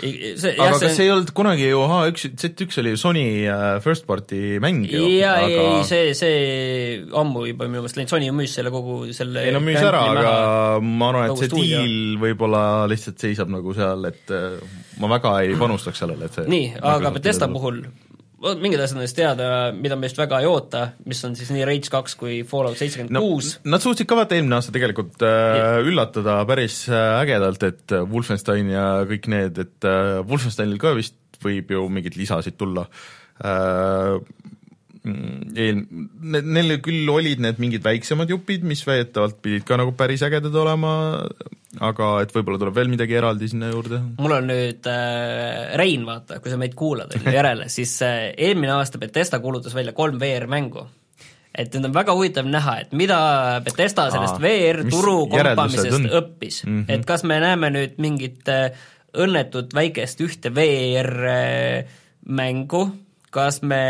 see, 0.00 0.52
aga 0.52 0.68
jah, 0.70 0.78
kas 0.80 0.96
see 0.98 1.06
ei 1.06 1.12
olnud 1.14 1.30
kunagi 1.36 1.68
ju 1.70 1.82
H1, 1.88 2.34
Z1 2.40 2.80
oli 2.82 2.94
Sony 3.00 3.24
äh, 3.48 3.64
first 3.84 4.06
party 4.08 4.58
mäng 4.62 4.84
ju? 4.88 5.02
jaa 5.16 5.36
aga..., 5.44 5.62
ei, 5.62 5.84
see, 5.88 6.14
see 6.18 7.04
ammu 7.16 7.46
juba 7.50 7.68
minu 7.68 7.80
meelest 7.80 7.98
läinud, 7.98 8.12
Sony 8.12 8.30
müüs 8.36 8.56
selle 8.58 8.72
kogu 8.74 8.98
selle 9.16 9.46
ei 9.48 9.54
no 9.56 9.62
müüs 9.64 9.80
ära, 9.80 10.02
aga 10.12 10.34
ma 10.84 11.12
arvan, 11.12 11.30
et 11.30 11.42
see 11.42 11.50
stuudio. 11.52 11.84
diil 11.84 12.18
võib-olla 12.22 12.64
lihtsalt 12.92 13.24
seisab 13.24 13.52
nagu 13.52 13.76
seal, 13.76 14.04
et 14.10 14.34
äh, 14.36 14.58
ma 15.02 15.12
väga 15.16 15.38
ei 15.46 15.56
panustaks 15.60 16.04
sellele, 16.04 16.28
et 16.28 16.40
see 16.40 16.48
nii, 16.52 16.74
aga 16.94 17.14
Bethesda 17.16 17.48
puhul 17.52 17.84
mingid 18.36 18.80
asjad 18.82 19.00
on 19.00 19.06
siis 19.06 19.16
teada, 19.16 19.50
mida 19.72 19.96
me 19.96 20.10
just 20.10 20.18
väga 20.20 20.42
ei 20.42 20.48
oota, 20.50 20.82
mis 21.08 21.22
on 21.24 21.36
siis 21.38 21.52
nii 21.54 21.64
Rage 21.68 21.92
kaks 21.92 22.16
kui 22.20 22.40
Fallout 22.48 22.78
seitsekümmend 22.80 23.20
kuus. 23.22 23.52
Nad 23.64 23.84
suutsid 23.84 24.08
ka 24.08 24.18
vaata 24.18 24.36
eelmine 24.36 24.58
aasta 24.58 24.74
tegelikult 24.74 25.22
äh, 25.24 25.78
üllatada 25.86 26.38
päris 26.48 26.82
äh, 26.90 27.20
ägedalt, 27.22 27.64
et 27.68 27.96
Wolfenstein 28.10 28.72
ja 28.74 28.88
kõik 29.08 29.30
need, 29.32 29.62
et 29.64 29.88
äh, 29.88 30.18
Wolfensteinil 30.28 30.80
ka 30.82 30.92
vist 30.98 31.16
võib 31.44 31.72
ju 31.72 31.88
mingeid 31.92 32.16
lisasid 32.16 32.56
tulla 32.60 32.86
äh,, 33.44 34.20
Mm, 35.06 35.54
eel-, 35.54 35.84
neil 36.42 36.78
küll 36.82 37.06
olid 37.12 37.42
need 37.42 37.60
mingid 37.62 37.84
väiksemad 37.86 38.30
jupid, 38.32 38.64
mis 38.66 38.82
väidetavalt 38.86 39.38
pidid 39.44 39.66
ka 39.68 39.78
nagu 39.78 39.92
päris 39.94 40.24
ägedad 40.26 40.54
olema, 40.58 40.90
aga 41.84 42.22
et 42.24 42.32
võib-olla 42.34 42.58
tuleb 42.60 42.76
veel 42.76 42.88
midagi 42.92 43.16
eraldi 43.18 43.48
sinna 43.52 43.68
juurde. 43.72 43.98
mul 44.22 44.32
on 44.38 44.46
nüüd 44.50 44.86
äh, 44.90 45.76
Rein, 45.80 46.02
vaata, 46.08 46.40
kui 46.42 46.50
sa 46.52 46.58
meid 46.60 46.74
kuulad 46.78 47.10
järele, 47.24 47.64
siis 47.76 47.92
äh, 48.06 48.32
eelmine 48.36 48.72
aasta 48.76 48.98
Betesta 49.02 49.36
kuulutas 49.42 49.74
välja 49.76 49.92
kolm 49.96 50.16
VR-mängu 50.20 50.82
et 51.56 51.72
nüüd 51.74 51.86
on 51.88 51.94
väga 51.96 52.12
huvitav 52.16 52.46
näha, 52.50 52.74
et 52.84 52.90
mida 52.96 53.18
Betesta 53.64 54.10
sellest 54.12 54.38
VR-turu 54.42 55.28
kompamisest 55.32 56.04
õppis 56.10 56.56
mm, 56.66 56.70
-hmm. 56.72 56.92
et 56.92 57.02
kas 57.08 57.22
me 57.24 57.36
näeme 57.40 57.68
nüüd 57.72 57.94
mingit 58.02 58.48
äh, 58.52 58.70
õnnetut 59.16 59.74
väikest 59.74 60.20
ühte 60.24 60.48
VR-mängu 60.54 61.86
kas 63.36 63.60
me 63.66 63.80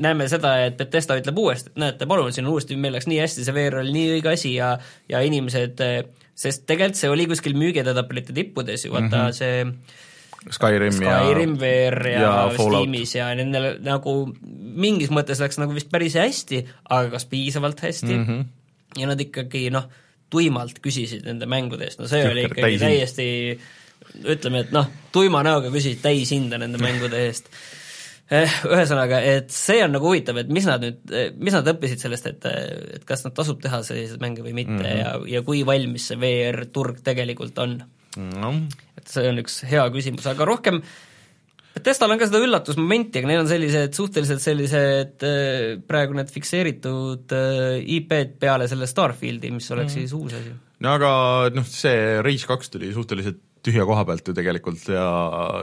näeme 0.00 0.28
seda, 0.32 0.54
et 0.66 0.78
Betesta 0.80 1.18
ütleb 1.20 1.38
uuesti, 1.40 1.72
et 1.72 1.80
näete, 1.82 2.08
palun, 2.08 2.32
siin 2.32 2.46
on 2.48 2.54
uuesti, 2.54 2.78
meil 2.80 2.96
läks 2.96 3.08
nii 3.10 3.20
hästi, 3.20 3.44
see 3.46 3.56
VR 3.56 3.80
oli 3.82 3.94
nii 3.96 4.12
õige 4.16 4.32
asi 4.32 4.54
ja 4.56 4.72
ja 5.10 5.20
inimesed, 5.26 5.82
sest 6.40 6.64
tegelikult 6.68 7.00
see 7.00 7.10
oli 7.12 7.26
kuskil 7.30 7.58
müügietatabelite 7.60 8.36
tippudes 8.36 8.86
ju, 8.86 8.94
vaata 8.94 9.10
mm 9.10 9.26
-hmm. 9.26 9.36
see 9.36 10.08
Skyrim, 10.48 10.94
Skyrim 10.96 11.52
ja 11.54 11.60
VR 11.60 12.06
ja, 12.08 12.20
ja 12.20 12.34
Steamis 12.56 13.12
ja 13.14 13.26
nendel 13.36 13.74
nagu 13.84 14.14
mingis 14.40 15.10
mõttes 15.12 15.42
läks 15.42 15.60
nagu 15.60 15.74
vist 15.76 15.90
päris 15.92 16.16
hästi, 16.16 16.62
aga 16.88 17.10
kas 17.12 17.26
piisavalt 17.28 17.82
hästi? 17.84 18.14
Mm, 18.14 18.24
-hmm. 18.24 18.46
ja 19.02 19.10
nad 19.10 19.20
ikkagi 19.20 19.68
noh, 19.74 19.90
tuimalt 20.32 20.80
küsisid 20.80 21.26
nende 21.28 21.46
mängude 21.50 21.84
eest, 21.84 22.00
no 22.00 22.08
see 22.08 22.22
Tühker, 22.22 22.32
oli 22.32 22.46
ikkagi 22.48 22.78
täiesti 22.80 23.28
ütleme, 24.24 24.64
et 24.64 24.72
noh, 24.72 24.88
tuima 25.12 25.42
näoga 25.44 25.68
küsisid 25.68 26.00
täishinda 26.00 26.58
nende 26.58 26.80
mängude 26.80 27.20
eest 27.26 27.52
ühesõnaga, 28.30 29.18
et 29.26 29.50
see 29.54 29.80
on 29.82 29.94
nagu 29.96 30.06
huvitav, 30.06 30.38
et 30.38 30.50
mis 30.54 30.66
nad 30.68 30.82
nüüd, 30.84 31.02
eh, 31.10 31.30
mis 31.34 31.54
nad 31.56 31.66
õppisid 31.72 32.02
sellest, 32.02 32.28
et 32.30 32.46
et 32.46 33.04
kas 33.06 33.24
nad 33.26 33.34
tasub 33.34 33.60
teha 33.62 33.82
selliseid 33.86 34.22
mänge 34.22 34.44
või 34.44 34.54
mitte 34.54 34.76
mm 34.76 34.86
-hmm. 34.86 34.98
ja, 35.02 35.38
ja 35.38 35.42
kui 35.46 35.64
valmis 35.66 36.06
see 36.10 36.18
VR-turg 36.20 37.02
tegelikult 37.06 37.58
on 37.58 37.80
no.. 38.38 38.54
et 38.98 39.08
see 39.10 39.28
on 39.28 39.42
üks 39.42 39.62
hea 39.66 39.86
küsimus, 39.90 40.26
aga 40.30 40.46
rohkem 40.46 40.82
Testal 41.70 42.10
on 42.10 42.18
ka 42.18 42.26
seda 42.26 42.40
üllatusmomenti, 42.42 43.20
aga 43.20 43.28
neil 43.30 43.40
on 43.44 43.48
sellised 43.48 43.94
suhteliselt 43.94 44.42
sellised 44.42 45.22
eh, 45.26 45.78
praegu 45.86 46.14
need 46.18 46.30
fikseeritud 46.30 47.30
IP-d 47.98 48.38
peale 48.42 48.66
selle 48.68 48.88
Starfieldi, 48.90 49.52
mis 49.54 49.70
oleks 49.70 49.94
mm. 49.94 49.98
siis 49.98 50.12
uus 50.12 50.34
asi. 50.34 50.54
no 50.82 50.94
aga 50.98 51.12
noh, 51.54 51.66
see 51.66 52.22
Rage 52.22 52.46
kaks 52.46 52.70
tuli 52.74 52.92
suhteliselt 52.94 53.42
tühja 53.62 53.84
koha 53.86 54.04
pealt 54.08 54.28
ju 54.28 54.34
tegelikult 54.34 54.86
ja, 54.88 55.08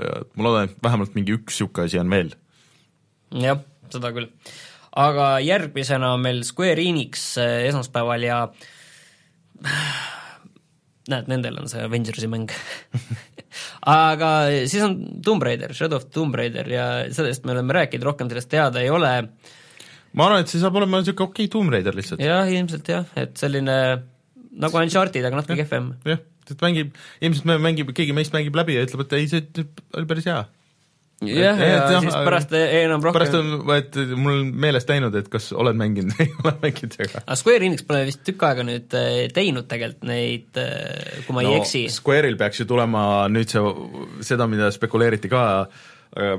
ja 0.03 0.20
ma 0.36 0.47
loodan, 0.47 0.68
et 0.68 0.84
vähemalt 0.84 1.15
mingi 1.15 1.36
üks 1.38 1.55
niisugune 1.55 1.88
asi 1.88 1.99
on 1.99 2.11
veel 2.11 2.36
jah, 3.36 3.61
seda 3.91 4.11
küll. 4.15 4.30
aga 4.97 5.38
järgmisena 5.43 6.13
on 6.15 6.23
meil 6.23 6.43
Square 6.47 6.84
Enix 6.84 7.30
eh, 7.41 7.67
esmaspäeval 7.69 8.25
ja 8.25 8.39
näed, 11.11 11.28
nendel 11.32 11.59
on 11.61 11.71
see 11.71 11.84
Avengersi 11.84 12.30
mäng 12.32 12.51
aga 13.97 14.32
siis 14.69 14.84
on 14.86 14.97
Tomb 15.23 15.43
Raider, 15.43 15.73
Shadow 15.75 16.01
of 16.01 16.09
Tomb 16.13 16.36
Raider 16.38 16.69
ja 16.71 16.88
sellest 17.13 17.47
me 17.47 17.55
oleme 17.55 17.75
rääkinud, 17.80 18.07
rohkem 18.07 18.32
sellest 18.32 18.51
teada 18.51 18.84
ei 18.84 18.91
ole. 18.93 19.13
ma 20.13 20.28
arvan, 20.28 20.43
et 20.43 20.51
see 20.51 20.61
saab 20.63 20.80
olema 20.80 21.01
niisugune 21.01 21.32
okei 21.32 21.47
okay 21.47 21.53
Tomb 21.53 21.73
Raider 21.73 21.97
lihtsalt. 21.97 22.23
jah, 22.23 22.47
ilmselt 22.51 22.91
jah, 22.91 23.07
et 23.19 23.36
selline 23.39 23.78
nagu 24.57 24.82
Uncharted, 24.82 25.25
aga 25.25 25.41
natuke 25.41 25.59
kehvem. 25.63 25.93
jah, 26.07 26.21
et 26.47 26.63
mängib, 26.63 26.93
ilmselt 27.21 27.49
me 27.49 27.57
mängib, 27.61 27.91
keegi 27.95 28.15
meist 28.15 28.36
mängib 28.36 28.55
läbi 28.57 28.78
ja 28.78 28.86
ütleb, 28.88 29.03
et 29.05 29.17
ei, 29.19 29.28
see 29.32 29.67
oli 29.97 30.09
päris 30.09 30.30
hea 30.30 30.45
jah, 31.26 31.57
ja, 31.57 31.74
ja 31.91 32.01
siis 32.03 32.13
pärast 32.13 32.53
enam 32.57 33.03
rohkem 33.03 33.18
pärast 33.18 33.38
on, 33.39 33.51
et 33.74 33.97
mul 34.13 34.36
on 34.36 34.53
meelest 34.65 34.91
läinud, 34.91 35.18
et 35.18 35.30
kas 35.34 35.49
oled 35.57 35.78
mänginud 35.80 36.13
või 36.18 36.28
ei 36.28 36.36
ole 36.43 36.53
mänginud, 36.61 36.97
aga 37.07 37.24
aga 37.24 37.39
Square 37.41 37.70
Enix 37.70 37.86
pole 37.88 38.03
vist 38.09 38.24
tükk 38.28 38.47
aega 38.49 38.65
nüüd 38.68 38.97
äh, 38.97 39.20
teinud 39.34 39.70
tegelikult 39.72 40.07
neid, 40.09 40.49
äh, 40.61 41.22
kui 41.26 41.38
ma 41.38 41.45
no, 41.45 41.53
ei 41.53 41.61
eksi. 41.61 41.88
Square'il 41.93 42.38
peaks 42.39 42.61
ju 42.61 42.70
tulema 42.70 43.03
nüüd 43.34 43.53
see, 43.53 43.63
seda, 44.30 44.49
mida 44.51 44.70
spekuleeriti 44.76 45.32
ka 45.34 45.43
äh, 45.65 45.86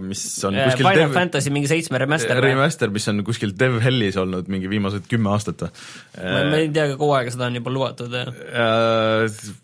mis 0.03 0.23
on 0.49 0.57
kuskil 0.57 0.87
Final 0.87 1.03
dev... 1.03 1.15
Fantasy 1.15 1.53
mingi 1.53 1.69
seitsme 1.71 2.01
remaster 2.01 2.41
remaster, 2.43 2.91
mis 2.95 3.05
on 3.11 3.21
kuskil 3.27 3.53
Dev 3.59 3.77
Hellis 3.85 4.17
olnud 4.21 4.49
mingi 4.51 4.71
viimased 4.71 5.07
kümme 5.11 5.31
aastat 5.35 5.67
või? 5.67 5.73
ma, 6.17 6.41
ma 6.49 6.61
ei 6.63 6.71
tea, 6.75 6.87
kaua 6.99 7.21
aega 7.21 7.35
seda 7.35 7.49
on 7.51 7.59
juba 7.61 7.75
lubatud 7.75 8.17
äh,. 8.17 8.31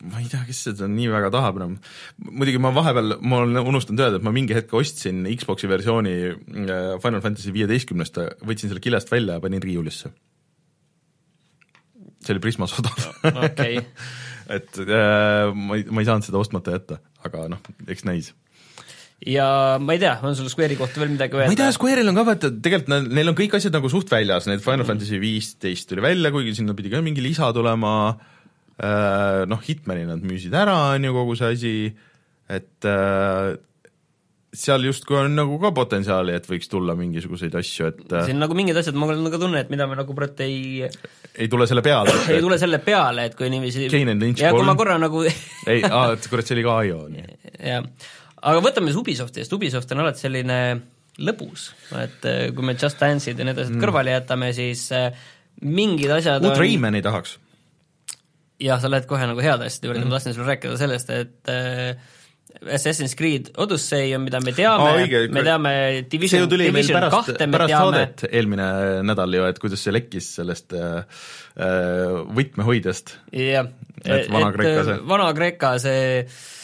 Ma 0.05 0.21
ei 0.21 0.29
tea, 0.31 0.43
kes 0.47 0.61
seda 0.69 0.89
nii 0.91 1.09
väga 1.13 1.33
tahab 1.35 1.59
enam. 1.61 1.79
muidugi 2.29 2.61
ma 2.63 2.75
vahepeal, 2.77 3.17
ma 3.25 3.41
olen 3.43 3.63
unustanud 3.65 4.05
öelda, 4.05 4.21
et 4.21 4.29
ma 4.29 4.35
mingi 4.35 4.57
hetk 4.57 4.77
ostsin 4.77 5.25
Xbox'i 5.33 5.71
versiooni 5.71 6.15
äh, 6.29 6.85
Final 7.03 7.25
Fantasy 7.25 7.55
viieteistkümnest, 7.57 8.21
võtsin 8.45 8.71
selle 8.71 8.85
kilest 8.85 9.11
välja 9.15 9.39
ja 9.39 9.45
panin 9.45 9.65
riiulisse. 9.65 10.13
see 12.25 12.37
oli 12.37 12.45
Prismas 12.45 12.77
odav 12.81 13.43
okei 13.49 13.81
et 14.57 14.81
äh, 14.85 15.51
ma 15.57 15.81
ei, 15.81 15.89
ma 15.89 16.05
ei 16.05 16.09
saanud 16.09 16.29
seda 16.29 16.41
ostmata 16.41 16.77
jätta, 16.77 17.01
aga 17.25 17.49
noh, 17.57 17.73
eks 17.89 18.05
näis 18.09 18.35
ja 19.27 19.49
ma 19.81 19.97
ei 19.97 20.03
tea, 20.03 20.15
on 20.27 20.37
sul 20.37 20.51
Square'i 20.53 20.77
kohta 20.79 21.01
veel 21.03 21.15
midagi 21.15 21.39
öelda? 21.39 21.49
ma 21.49 21.57
ei 21.57 21.61
tea, 21.61 21.73
Square'il 21.75 22.11
on 22.11 22.19
ka 22.19 22.27
vaata, 22.29 22.53
tegelikult 22.65 23.11
neil 23.15 23.33
on 23.33 23.37
kõik 23.39 23.59
asjad 23.59 23.75
nagu 23.75 23.91
suht 23.93 24.11
väljas, 24.13 24.49
need 24.51 24.65
Final 24.65 24.87
Fantasy 24.89 25.21
viisteist 25.23 25.89
tuli 25.91 26.05
välja, 26.05 26.33
kuigi 26.35 26.57
sinna 26.59 26.77
pidi 26.77 26.93
ka 26.93 27.03
mingi 27.05 27.25
lisa 27.25 27.51
tulema, 27.57 27.93
äh, 28.77 29.45
noh, 29.51 29.63
Hitmani 29.65 30.09
nad 30.09 30.25
müüsid 30.25 30.57
ära, 30.57 30.77
on 30.95 31.07
ju, 31.09 31.15
kogu 31.17 31.37
see 31.41 31.55
asi, 31.57 31.77
et 32.53 32.89
äh, 32.91 33.55
seal 34.55 34.85
justkui 34.87 35.17
on 35.23 35.33
nagu 35.35 35.57
ka 35.63 35.73
potentsiaali, 35.75 36.35
et 36.37 36.45
võiks 36.51 36.69
tulla 36.71 36.95
mingisuguseid 36.99 37.57
asju, 37.59 37.89
et 37.95 38.13
äh, 38.13 38.27
siin 38.29 38.43
nagu 38.43 38.57
mingid 38.59 38.77
asjad, 38.79 38.99
mul 38.99 39.15
on 39.15 39.25
nagu 39.25 39.41
tunne, 39.41 39.63
et 39.65 39.73
mida 39.73 39.89
me 39.89 39.97
nagu 39.99 40.17
praegu 40.17 40.45
ei 40.45 40.85
ei 40.85 41.49
tule 41.51 41.67
selle 41.67 41.83
peale 41.83 42.13
ei 42.29 42.45
tule 42.45 42.61
selle 42.61 42.79
peale, 42.85 43.31
et 43.31 43.39
kui 43.39 43.49
niiviisi 43.51 43.89
ja 43.89 44.53
kui 44.53 44.69
ma 44.69 44.77
korra 44.79 44.99
nagu 45.01 45.25
ei, 45.25 45.81
aa, 45.81 46.13
et 46.19 46.29
kurat, 46.29 46.47
see 46.47 46.59
oli 46.59 46.67
ka 46.69 46.77
IO, 46.91 47.01
nii. 47.15 47.41
jah 47.73 47.89
aga 48.45 48.65
võtame 48.65 48.91
siis 48.91 49.01
Ubisofti, 49.01 49.43
sest 49.43 49.57
Ubisoft 49.57 49.95
on 49.95 50.05
alati 50.05 50.25
selline 50.25 50.59
lõbus, 51.25 51.69
et 52.01 52.27
äh, 52.27 52.49
kui 52.55 52.67
me 52.67 52.75
Just 52.75 53.01
Dance'id 53.01 53.39
ja 53.39 53.47
need 53.47 53.59
asjad 53.59 53.77
mm. 53.77 53.85
kõrvale 53.85 54.17
jätame, 54.17 54.51
siis 54.57 54.89
äh, 54.95 55.13
mingid 55.63 56.11
asjad 56.15 56.43
uut 56.43 56.57
on... 56.57 56.61
Raymani 56.61 57.03
tahaks. 57.05 57.39
jah, 58.63 58.83
sa 58.83 58.91
lähed 58.91 59.07
kohe 59.11 59.31
nagu 59.31 59.43
heade 59.45 59.69
asjade 59.69 59.91
juurde 59.91 60.03
mm., 60.03 60.11
ma 60.11 60.19
tahtsin 60.19 60.37
sulle 60.37 60.51
rääkida 60.51 60.77
sellest, 60.81 61.15
et 61.15 61.53
äh, 61.53 62.13
Assassin's 62.71 63.17
Creed 63.19 63.51
Odyssey 63.59 64.15
on, 64.15 64.23
mida 64.27 64.39
me 64.43 64.53
teame 64.55 64.91
oh,, 64.91 65.31
me 65.35 65.43
teame 65.47 65.73
Division, 66.11 66.47
Division 66.51 67.09
kahte 67.11 67.47
me 67.47 67.57
pärast 67.57 67.73
teame. 67.73 68.03
saadet 68.03 68.27
eelmine 68.31 68.69
nädal 69.07 69.39
ju, 69.39 69.47
et 69.51 69.59
kuidas 69.63 69.83
see 69.83 69.95
lekkis 69.95 70.29
sellest 70.39 70.75
äh, 70.79 71.25
võtmehoidjast. 72.35 73.17
jah, 73.39 73.71
et 74.05 74.31
Vana-Kreeka 74.35 75.77
see, 75.83 76.27
see 76.31 76.64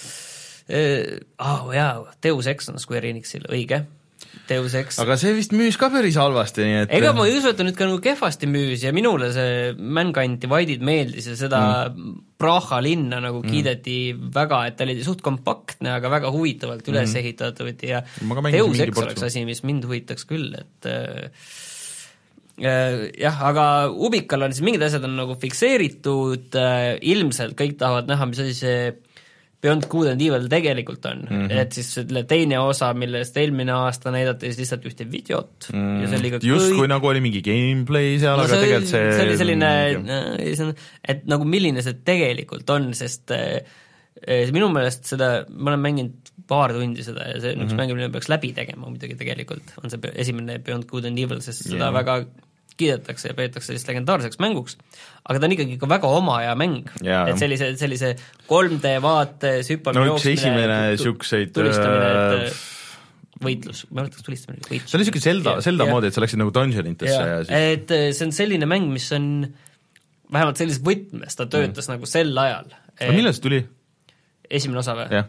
oh, 0.71 1.73
jaa, 1.75 1.95
Deus 2.23 2.51
Ex 2.51 2.71
on 2.73 2.79
Square 2.83 3.11
Enixil, 3.11 3.49
õige. 3.51 3.85
Deus 4.51 4.75
Ex. 4.75 4.99
aga 5.01 5.17
see 5.19 5.33
vist 5.37 5.53
müüs 5.57 5.77
ka 5.81 5.89
päris 5.93 6.17
halvasti, 6.19 6.65
nii 6.67 6.79
et 6.83 6.93
ega 6.99 7.13
ma 7.17 7.25
ei 7.29 7.37
usu, 7.39 7.53
et 7.53 7.59
ta 7.59 7.65
nüüd 7.67 7.77
ka 7.79 7.87
nagu 7.89 8.01
kehvasti 8.03 8.49
müüs 8.51 8.83
ja 8.85 8.93
minule 8.95 9.31
see 9.35 9.73
Mankind 9.79 10.41
Divided 10.43 10.85
meeldis 10.87 11.31
ja 11.31 11.37
seda 11.39 11.63
mm. 11.89 12.19
Praha 12.41 12.81
linna 12.85 13.21
nagu 13.23 13.43
mm. 13.43 13.51
kiideti 13.53 13.97
väga, 14.35 14.63
et 14.69 14.79
ta 14.79 14.87
oli 14.87 14.99
suht 15.07 15.23
kompaktne, 15.25 15.93
aga 15.97 16.13
väga 16.13 16.33
huvitavalt 16.35 16.85
mm. 16.85 16.93
üles 16.95 17.17
ehitatud 17.23 17.85
ja 17.87 18.03
Deus 18.51 18.85
Ex 18.87 19.03
oleks 19.05 19.27
asi, 19.31 19.45
mis 19.49 19.63
mind 19.67 19.87
huvitaks 19.89 20.27
küll, 20.31 20.53
et 20.59 20.91
jah, 22.61 23.45
aga 23.51 23.67
Ubikal 23.91 24.45
on 24.47 24.57
siis 24.57 24.67
mingid 24.67 24.83
asjad 24.85 25.07
on 25.09 25.15
nagu 25.23 25.37
fikseeritud, 25.41 26.59
ilmselt 27.15 27.57
kõik 27.59 27.79
tahavad 27.81 28.11
näha, 28.11 28.29
mis 28.31 28.43
asi 28.45 28.59
see 28.59 28.83
Beyond 29.61 29.87
Good 29.93 30.09
and 30.15 30.23
Evil 30.25 30.47
tegelikult 30.49 31.05
on 31.11 31.19
mm, 31.27 31.43
-hmm. 31.43 31.59
et 31.63 31.77
siis 31.77 31.91
selle 31.99 32.23
teine 32.29 32.59
osa, 32.65 32.93
millest 32.97 33.37
eelmine 33.37 33.75
aasta 33.77 34.13
näidati 34.15 34.49
siis 34.49 34.63
lihtsalt 34.63 34.87
ühte 34.89 35.07
videot 35.11 35.69
mm 35.73 35.77
-hmm. 35.77 36.01
ja 36.03 36.09
see 36.09 36.21
oli 36.23 36.33
ka 36.33 36.41
justkui 36.43 36.79
kõik... 36.79 36.93
nagu 36.95 37.13
oli 37.13 37.21
mingi 37.27 37.43
gameplay 37.45 38.17
seal 38.23 38.41
no,, 38.41 38.49
aga 38.49 38.63
tegelikult 38.65 38.91
see 38.95 39.13
see 39.13 39.29
oli 39.29 39.39
selline, 39.43 39.71
et 41.15 41.25
nagu 41.29 41.45
milline 41.45 41.85
see 41.85 42.01
tegelikult 42.05 42.77
on, 42.77 42.91
sest 42.97 43.37
äh, 43.37 43.61
minu 44.53 44.69
meelest 44.73 45.09
seda, 45.13 45.31
ma 45.49 45.73
olen 45.73 45.85
mänginud 45.87 46.35
paar 46.51 46.73
tundi 46.75 47.05
seda 47.07 47.29
ja 47.29 47.41
see 47.41 47.53
on 47.53 47.59
mm 47.59 47.61
-hmm. 47.61 47.67
üks 47.67 47.73
mhm. 47.73 47.81
mäng, 47.81 47.95
mille 47.95 48.13
peaks 48.17 48.33
läbi 48.33 48.53
tegema 48.57 48.89
muidugi 48.89 49.17
tegelikult, 49.21 49.77
on 49.83 49.91
see 49.91 50.15
esimene 50.15 50.59
Beyond 50.59 50.89
Good 50.91 51.05
and 51.11 51.19
Evil, 51.19 51.41
sest 51.41 51.67
yeah. 51.67 51.77
seda 51.77 51.93
väga 51.95 52.25
kiidetakse 52.81 53.31
ja 53.31 53.37
peetakse 53.39 53.71
sellist 53.71 53.89
legendaarseks 53.91 54.41
mänguks, 54.43 54.77
aga 55.25 55.39
ta 55.39 55.49
on 55.49 55.55
ikkagi 55.57 55.79
ka 55.81 55.89
väga 55.91 56.11
oma 56.19 56.41
aja 56.41 56.57
mäng, 56.59 56.91
et 57.05 57.41
sellise, 57.41 57.73
sellise 57.81 58.13
3D 58.49 58.97
vaates 59.05 59.73
hüppamine 59.73 60.07
no 60.09 60.19
üks 60.19 60.29
esimene 60.33 60.79
niisuguseid 60.95 61.55
tulistamine, 61.57 62.11
et 62.11 62.51
äh, 62.51 62.63
võitlus, 63.45 63.85
ma 63.91 64.03
ei 64.03 64.09
mõtleks 64.09 64.27
tulistamine, 64.27 64.65
võitlus. 64.67 64.89
see 64.91 64.99
oli 64.99 65.07
niisugune 65.07 65.27
Zelda, 65.27 65.57
Zelda 65.65 65.89
moodi, 65.91 66.11
et 66.11 66.17
sa 66.17 66.25
läksid 66.25 66.41
nagu 66.41 66.55
dungeonitesse 66.57 67.17
ja, 67.17 67.29
ja 67.35 67.43
siis 67.45 67.69
et 67.77 67.95
äh, 67.97 68.09
see 68.17 68.29
on 68.29 68.35
selline 68.37 68.69
mäng, 68.71 68.91
mis 68.93 69.09
on 69.17 69.31
vähemalt 70.33 70.61
sellises 70.61 70.83
võtmes, 70.87 71.37
ta 71.37 71.47
töötas 71.51 71.89
mm. 71.89 71.97
nagu 71.97 72.11
sel 72.11 72.35
ajal. 72.45 72.75
aga 72.99 73.15
millal 73.17 73.37
see 73.37 73.47
tuli? 73.47 73.63
esimene 74.51 74.83
osa 74.83 74.97
või? 74.99 75.25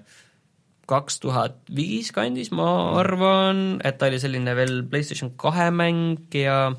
kaks 0.91 1.21
tuhat 1.23 1.59
viis 1.71 2.11
kandis, 2.15 2.51
ma 2.55 2.67
arvan, 2.99 3.79
et 3.85 3.99
ta 3.99 4.09
oli 4.11 4.19
selline 4.21 4.55
veel 4.57 4.81
PlayStation 4.91 5.31
kahe 5.39 5.69
mäng 5.73 6.33
ja 6.35 6.73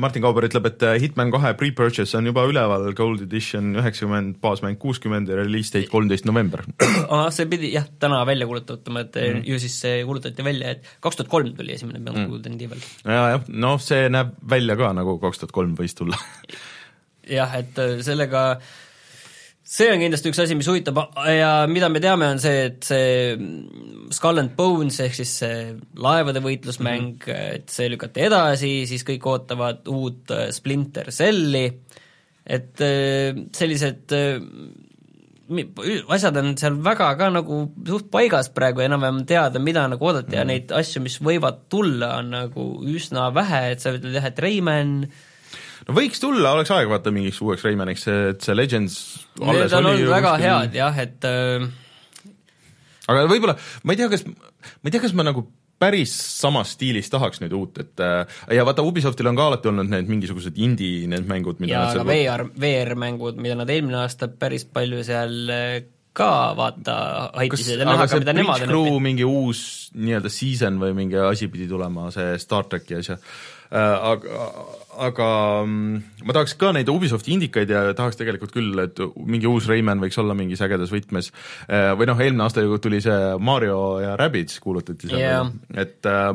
Martin 0.00 0.24
Kauber 0.24 0.46
ütleb, 0.48 0.66
et 0.68 0.82
äh, 0.86 0.96
Hitman 1.02 1.30
kahe 1.30 1.52
pre-purchase 1.58 2.16
on 2.18 2.26
juba 2.26 2.44
üleval, 2.50 2.88
Gold 2.98 3.22
Edition 3.24 3.72
üheksakümmend, 3.78 4.38
baasmäng 4.42 4.78
kuuskümmend 4.82 5.30
ja 5.30 5.38
release 5.38 5.70
date 5.74 5.90
kolmteist 5.92 6.26
november. 6.28 6.64
ah, 7.14 7.28
see 7.34 7.46
pidi 7.50 7.70
jah, 7.74 7.86
täna 8.02 8.22
välja 8.26 8.48
kuulutatama, 8.50 9.04
et 9.06 9.18
mm. 9.20 9.42
ju 9.48 9.58
siis 9.62 9.76
see 9.86 10.02
kuulutati 10.08 10.46
välja, 10.46 10.74
et 10.74 10.94
kaks 11.04 11.20
tuhat 11.20 11.32
kolm 11.32 11.54
tuli 11.58 11.76
esimene 11.76 12.02
Beyond 12.02 12.24
mm. 12.24 12.30
Good 12.32 12.50
and 12.50 12.64
Evil. 12.66 12.86
ja, 13.06 13.42
noh, 13.48 13.78
see 13.82 14.08
näeb 14.10 14.34
välja 14.54 14.78
ka 14.80 14.94
nagu 14.96 15.18
kaks 15.22 15.44
tuhat 15.44 15.54
kolm 15.54 15.76
võis 15.78 15.94
tulla 15.98 16.18
jah, 17.38 17.54
et 17.60 17.78
äh, 17.78 18.00
sellega 18.04 18.48
äh, 18.56 18.72
see 19.64 19.88
on 19.88 20.02
kindlasti 20.02 20.28
üks 20.28 20.40
asi, 20.42 20.56
mis 20.58 20.68
huvitab 20.68 20.98
ja 21.32 21.50
mida 21.70 21.88
me 21.88 22.02
teame, 22.04 22.28
on 22.34 22.40
see, 22.42 22.66
et 22.68 22.84
see 22.84 23.34
Skull 24.12 24.42
and 24.42 24.52
Bones 24.58 25.00
ehk 25.00 25.16
siis 25.16 25.32
see 25.40 25.58
laevade 26.04 26.42
võitlusmäng 26.44 27.14
mm, 27.14 27.24
-hmm. 27.24 27.58
et 27.60 27.72
see 27.72 27.88
lükati 27.92 28.26
edasi, 28.28 28.74
siis 28.90 29.06
kõik 29.08 29.24
ootavad 29.30 29.88
uut 29.88 30.34
äh, 30.36 30.50
Splinter 30.52 31.08
Celli, 31.16 31.64
et 32.44 32.84
äh, 32.84 33.32
sellised 33.56 34.12
äh, 34.12 34.36
asjad 36.12 36.36
on 36.40 36.54
seal 36.60 36.76
väga 36.84 37.10
ka 37.20 37.30
nagu 37.32 37.64
suht 37.88 38.10
paigas 38.12 38.52
praegu 38.52 38.80
ja 38.80 38.88
enam-vähem 38.92 39.24
teada, 39.28 39.60
mida 39.60 39.88
nagu 39.88 40.04
oodata 40.04 40.28
mm 40.28 40.32
-hmm. 40.32 40.38
ja 40.38 40.44
neid 40.44 40.72
asju, 40.72 41.02
mis 41.02 41.20
võivad 41.20 41.68
tulla, 41.68 42.18
on 42.18 42.30
nagu 42.36 42.84
üsna 42.84 43.32
vähe, 43.34 43.70
et 43.72 43.80
sa 43.80 43.96
ütled 43.96 44.12
jah, 44.12 44.28
et 44.28 44.38
Rayman 44.38 45.04
äh, 45.04 45.22
no 45.88 45.96
võiks 45.96 46.22
tulla, 46.22 46.54
oleks 46.56 46.72
aega 46.74 46.92
vaata 46.94 47.12
mingiks 47.14 47.40
uueks 47.44 47.64
Raymaniks, 47.66 48.06
et 48.10 48.44
see 48.44 48.56
Legends 48.56 49.00
Need 49.40 49.74
on 49.74 49.90
olnud 49.90 50.10
väga 50.12 50.36
kuskil... 50.36 50.48
head 50.48 50.78
jah, 50.78 51.02
et 51.04 51.28
äh... 51.28 51.66
aga 53.10 53.26
võib-olla, 53.30 53.58
ma 53.84 53.94
ei 53.94 54.00
tea, 54.00 54.10
kas, 54.12 54.26
ma 54.26 54.88
ei 54.88 54.94
tea, 54.94 55.04
kas 55.04 55.16
ma 55.16 55.26
nagu 55.26 55.46
päris 55.84 56.12
samas 56.14 56.76
stiilis 56.76 57.10
tahaks 57.12 57.42
nüüd 57.42 57.56
uut, 57.58 57.80
et 57.82 58.02
äh, 58.04 58.36
ja 58.56 58.66
vaata, 58.66 58.84
Ubisoftil 58.86 59.28
on 59.28 59.38
ka 59.38 59.48
alati 59.50 59.68
olnud 59.72 59.90
need 59.90 60.12
mingisugused 60.12 60.60
indie 60.62 61.08
need 61.10 61.26
mängud, 61.28 61.60
mida 61.62 61.74
ja 61.74 61.88
aga 61.90 62.06
VR, 62.08 62.46
VR-mängud, 62.60 63.40
mida 63.42 63.58
nad 63.58 63.72
eelmine 63.74 64.04
aasta 64.04 64.30
päris 64.30 64.64
palju 64.70 65.02
seal 65.06 65.34
äh, 65.52 65.82
ka 66.14 66.54
vaata 66.54 66.94
aitasid 67.42 67.82
ja 67.82 67.88
näha 67.88 68.06
ka, 68.06 68.20
mida 68.22 68.36
nemad 68.36 68.62
on 68.62 68.70
õppinud. 68.70 69.02
mingi 69.02 69.26
uus 69.26 69.64
nii-öelda 69.98 70.30
season 70.30 70.78
või 70.78 70.94
mingi 70.96 71.18
asi 71.18 71.50
pidi 71.50 71.66
tulema, 71.68 72.06
see 72.14 72.38
Star 72.38 72.70
tracki 72.70 73.00
asja 73.02 73.18
Äh, 73.74 73.78
aga, 73.80 74.48
aga 75.06 75.28
mm, 75.64 76.26
ma 76.26 76.36
tahaks 76.36 76.56
ka 76.60 76.72
neid 76.76 76.90
Ubisofti 76.92 77.34
indikaid 77.34 77.72
ja 77.72 77.86
tahaks 77.96 78.20
tegelikult 78.20 78.54
küll, 78.54 78.78
et 78.84 79.02
mingi 79.16 79.50
uus 79.50 79.68
Rayman 79.70 80.02
võiks 80.02 80.20
olla 80.22 80.36
mingis 80.38 80.62
ägedas 80.64 80.92
võtmes. 80.94 81.32
Äh, 81.68 81.92
või 81.98 82.08
noh, 82.10 82.20
eelmine 82.20 82.46
aasta 82.46 82.64
ju 82.64 82.78
tuli 82.82 83.02
see 83.04 83.34
Mario 83.38 83.80
ja 84.02 84.14
Rabbids 84.20 84.60
kuulutati 84.64 85.10
seal 85.10 85.20
yeah., 85.20 85.52
et 85.74 86.06
äh, 86.10 86.32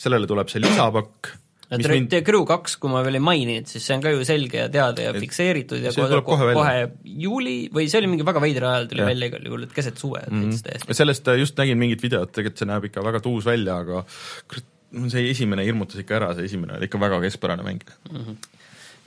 sellele 0.00 0.30
tuleb 0.30 0.52
see 0.52 0.62
lisapakk 0.62 1.34
et 1.72 1.88
mind... 1.88 2.10
The 2.12 2.20
Crew 2.26 2.44
kaks, 2.48 2.76
kui 2.80 2.92
ma 2.92 3.00
veel 3.04 3.18
ei 3.18 3.24
maininud, 3.24 3.68
siis 3.70 3.86
see 3.86 3.96
on 3.96 4.04
ka 4.04 4.12
ju 4.12 4.26
selge 4.28 4.60
ja 4.60 4.68
teada 4.72 5.06
ja 5.06 5.14
et 5.14 5.20
fikseeritud 5.22 5.84
ja 5.84 5.94
kohe, 5.96 6.20
kohe, 6.26 6.50
kohe 6.56 6.74
juuli 7.24 7.56
või 7.74 7.88
see 7.90 8.02
oli 8.02 8.12
mingi 8.12 8.26
väga 8.26 8.42
veider 8.44 8.68
ajal 8.70 8.90
tuli 8.90 9.04
ja. 9.04 9.08
välja 9.08 9.30
igal 9.30 9.48
juhul, 9.48 9.66
et 9.66 9.74
keset 9.76 10.00
suve 10.00 10.22
mm 10.28 10.44
-hmm. 10.44 10.62
täiesti. 10.68 10.98
sellest 11.00 11.32
just 11.40 11.58
nägin 11.60 11.80
mingit 11.80 12.04
videot, 12.04 12.32
tegelikult 12.32 12.62
see 12.62 12.70
näeb 12.70 12.88
ikka 12.90 13.04
väga 13.06 13.22
tuus 13.24 13.48
välja, 13.48 13.80
aga 13.84 14.04
kurat, 14.50 14.68
see 15.12 15.30
esimene 15.30 15.64
hirmutas 15.66 16.00
ikka 16.02 16.18
ära, 16.20 16.34
see 16.36 16.48
esimene 16.50 16.78
oli 16.78 16.88
ikka 16.90 17.00
väga 17.02 17.20
keskpärane 17.24 17.66
mäng 17.66 17.82
mm. 18.10 18.20
-hmm. 18.20 18.36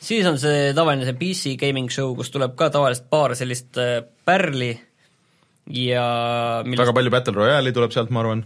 siis 0.09 0.27
on 0.29 0.39
see 0.41 0.73
tavaline 0.77 1.07
see 1.07 1.19
PC 1.21 1.55
gaming 1.61 1.89
show, 1.93 2.15
kus 2.15 2.31
tuleb 2.33 2.55
ka 2.59 2.69
tavaliselt 2.73 3.09
paar 3.09 3.35
sellist 3.35 3.77
äh, 3.77 4.03
pärli 4.25 4.73
ja 5.67 6.05
millest... 6.63 6.85
väga 6.85 6.93
palju 6.93 7.11
Battle 7.11 7.39
Royale'i 7.41 7.75
tuleb 7.75 7.91
sealt, 7.95 8.13
ma 8.13 8.23
arvan 8.23 8.45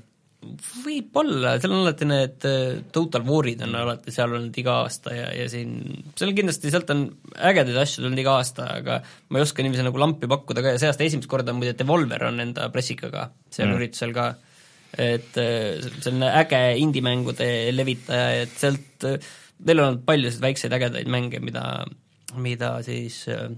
võib-olla, 0.81 1.53
seal 1.61 1.73
on 1.75 1.83
alati 1.83 2.05
need 2.09 2.45
äh, 2.49 2.79
Total 2.93 3.21
War'id 3.25 3.61
on 3.61 3.75
alati 3.77 4.13
seal 4.13 4.31
olnud 4.33 4.55
iga 4.57 4.79
aasta 4.81 5.13
ja, 5.13 5.27
ja 5.37 5.45
siin, 5.51 5.75
seal 6.17 6.33
kindlasti, 6.37 6.71
sealt 6.73 6.89
on 6.93 7.03
ägedaid 7.37 7.77
asju 7.83 8.01
tulnud 8.01 8.21
iga 8.23 8.39
aasta, 8.39 8.65
aga 8.79 9.01
ma 9.29 9.39
ei 9.39 9.45
oska 9.45 9.61
niiviisi 9.61 9.85
nagu 9.85 10.01
lampi 10.01 10.29
pakkuda 10.31 10.63
ka 10.65 10.73
ja 10.73 10.81
see 10.81 10.89
aasta 10.89 11.05
esimest 11.05 11.29
korda 11.29 11.53
muide 11.53 11.75
Devolver 11.77 12.25
on 12.31 12.41
enda 12.41 12.71
pressikaga 12.73 13.27
seal 13.53 13.69
mm. 13.69 13.77
üritusel 13.77 14.15
ka 14.17 14.31
et 14.97 15.39
äh, 15.39 15.89
selline 16.01 16.31
äge 16.41 16.61
indie-mängude 16.81 17.47
levitaja, 17.75 18.45
et 18.45 18.53
sealt, 18.59 19.07
neil 19.61 19.81
on 19.81 19.87
olnud 19.91 20.05
paljusid 20.07 20.43
väikseid 20.43 20.75
ägedaid 20.77 21.11
mänge, 21.11 21.41
mida, 21.43 21.65
mida 22.41 22.77
siis, 22.85 23.23
äh, 23.31 23.49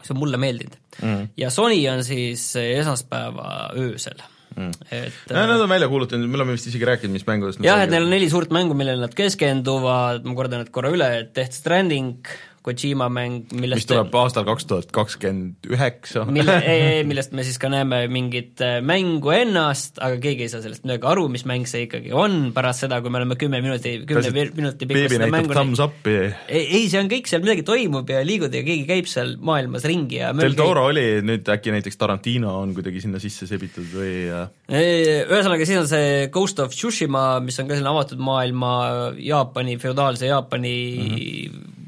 mis 0.00 0.12
on 0.14 0.20
mulle 0.20 0.40
meeldinud. 0.40 0.76
Mm.. 1.00 1.32
ja 1.40 1.50
Sony 1.52 1.80
on 1.92 2.04
siis 2.06 2.52
esmaspäeva 2.60 3.70
öösel. 3.78 4.22
Mm.. 4.56 4.72
et 4.90 5.30
no, 5.30 5.44
Nad 5.46 5.62
on 5.62 5.70
välja 5.70 5.88
kuulutanud, 5.88 6.26
me 6.26 6.40
oleme 6.40 6.56
vist 6.56 6.66
isegi 6.66 6.88
rääkinud, 6.88 7.14
mis 7.14 7.26
mängudest 7.28 7.62
jah, 7.64 7.84
et 7.84 7.92
neil 7.92 8.08
on 8.08 8.10
neli 8.10 8.30
suurt 8.32 8.50
mängu, 8.54 8.74
millele 8.78 9.04
nad 9.04 9.14
keskenduvad, 9.16 10.26
ma 10.26 10.36
kordan 10.38 10.64
need 10.64 10.72
korra 10.74 10.90
üle, 10.94 11.10
et 11.20 11.30
Death 11.36 11.54
Stranding, 11.60 12.26
Kojima 12.60 13.06
mäng, 13.08 13.46
millest 13.56 13.80
mis 13.80 13.86
tuleb 13.88 14.12
aastal 14.20 14.44
kaks 14.44 14.66
tuhat 14.68 14.90
kakskümmend 14.92 15.64
üheksa. 15.72 16.26
mille, 16.28 16.56
millest 17.08 17.32
me 17.32 17.44
siis 17.46 17.56
ka 17.56 17.70
näeme 17.72 18.02
mingit 18.12 18.60
äh, 18.60 18.82
mängu 18.84 19.32
ennast, 19.32 19.96
aga 19.96 20.18
keegi 20.20 20.44
ei 20.44 20.52
saa 20.52 20.60
sellest 20.60 20.84
midagi 20.84 21.08
aru, 21.08 21.24
mis 21.32 21.46
mäng 21.48 21.64
see 21.70 21.86
ikkagi 21.86 22.12
on, 22.12 22.50
pärast 22.52 22.84
seda, 22.84 22.98
kui 23.00 23.12
me 23.14 23.22
oleme 23.22 23.38
kümme 23.40 23.62
minuti, 23.64 23.94
kümne 24.04 24.32
minuti 24.34 24.90
pikku 24.90 25.08
seda 25.14 25.30
mängu 25.32 25.56
up'i. 25.86 26.18
ei, 26.52 26.66
ei, 26.66 26.84
see 26.92 27.00
on 27.00 27.08
kõik, 27.08 27.32
seal 27.32 27.40
midagi 27.46 27.64
toimub 27.64 28.12
ja 28.12 28.20
liigud 28.28 28.52
ja 28.52 28.60
keegi 28.68 28.84
käib 28.92 29.08
seal 29.08 29.38
maailmas 29.40 29.88
ringi 29.88 30.20
ja 30.20 30.34
Del 30.36 30.58
Toro 30.60 30.84
käib... 30.84 30.92
oli, 30.92 31.08
nüüd 31.32 31.48
äkki 31.56 31.72
näiteks 31.72 31.96
Tarantino 31.96 32.58
on 32.60 32.76
kuidagi 32.76 33.00
sinna 33.00 33.24
sisse 33.24 33.48
sebitud 33.48 33.88
või 33.96 34.14
ühesõnaga, 34.28 35.64
siis 35.64 35.80
on 35.80 35.88
see 35.88 36.28
Ghost 36.28 36.60
of 36.60 36.76
Tsushima, 36.76 37.26
mis 37.40 37.56
on 37.56 37.72
ka 37.72 37.78
selline 37.78 37.96
avatud 37.96 38.20
maailma 38.20 38.74
Jaapani, 39.16 39.80
feodaalse 39.80 40.28
Jaapani 40.28 40.78
mm 41.00 41.14
-hmm 41.16 41.78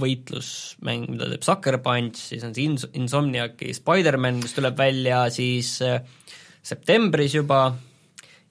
võitlusmäng, 0.00 1.10
mida 1.14 1.30
teeb 1.32 1.44
Sucker 1.46 1.80
Punch, 1.84 2.20
siis 2.32 2.44
on 2.46 2.54
see 2.56 2.68
Ins-, 2.68 2.88
Insomniaci 2.96 3.72
Spider-man, 3.76 4.40
mis 4.44 4.56
tuleb 4.56 4.78
välja 4.78 5.26
siis 5.34 5.76
äh, 5.84 6.00
septembris 6.66 7.36
juba, 7.36 7.68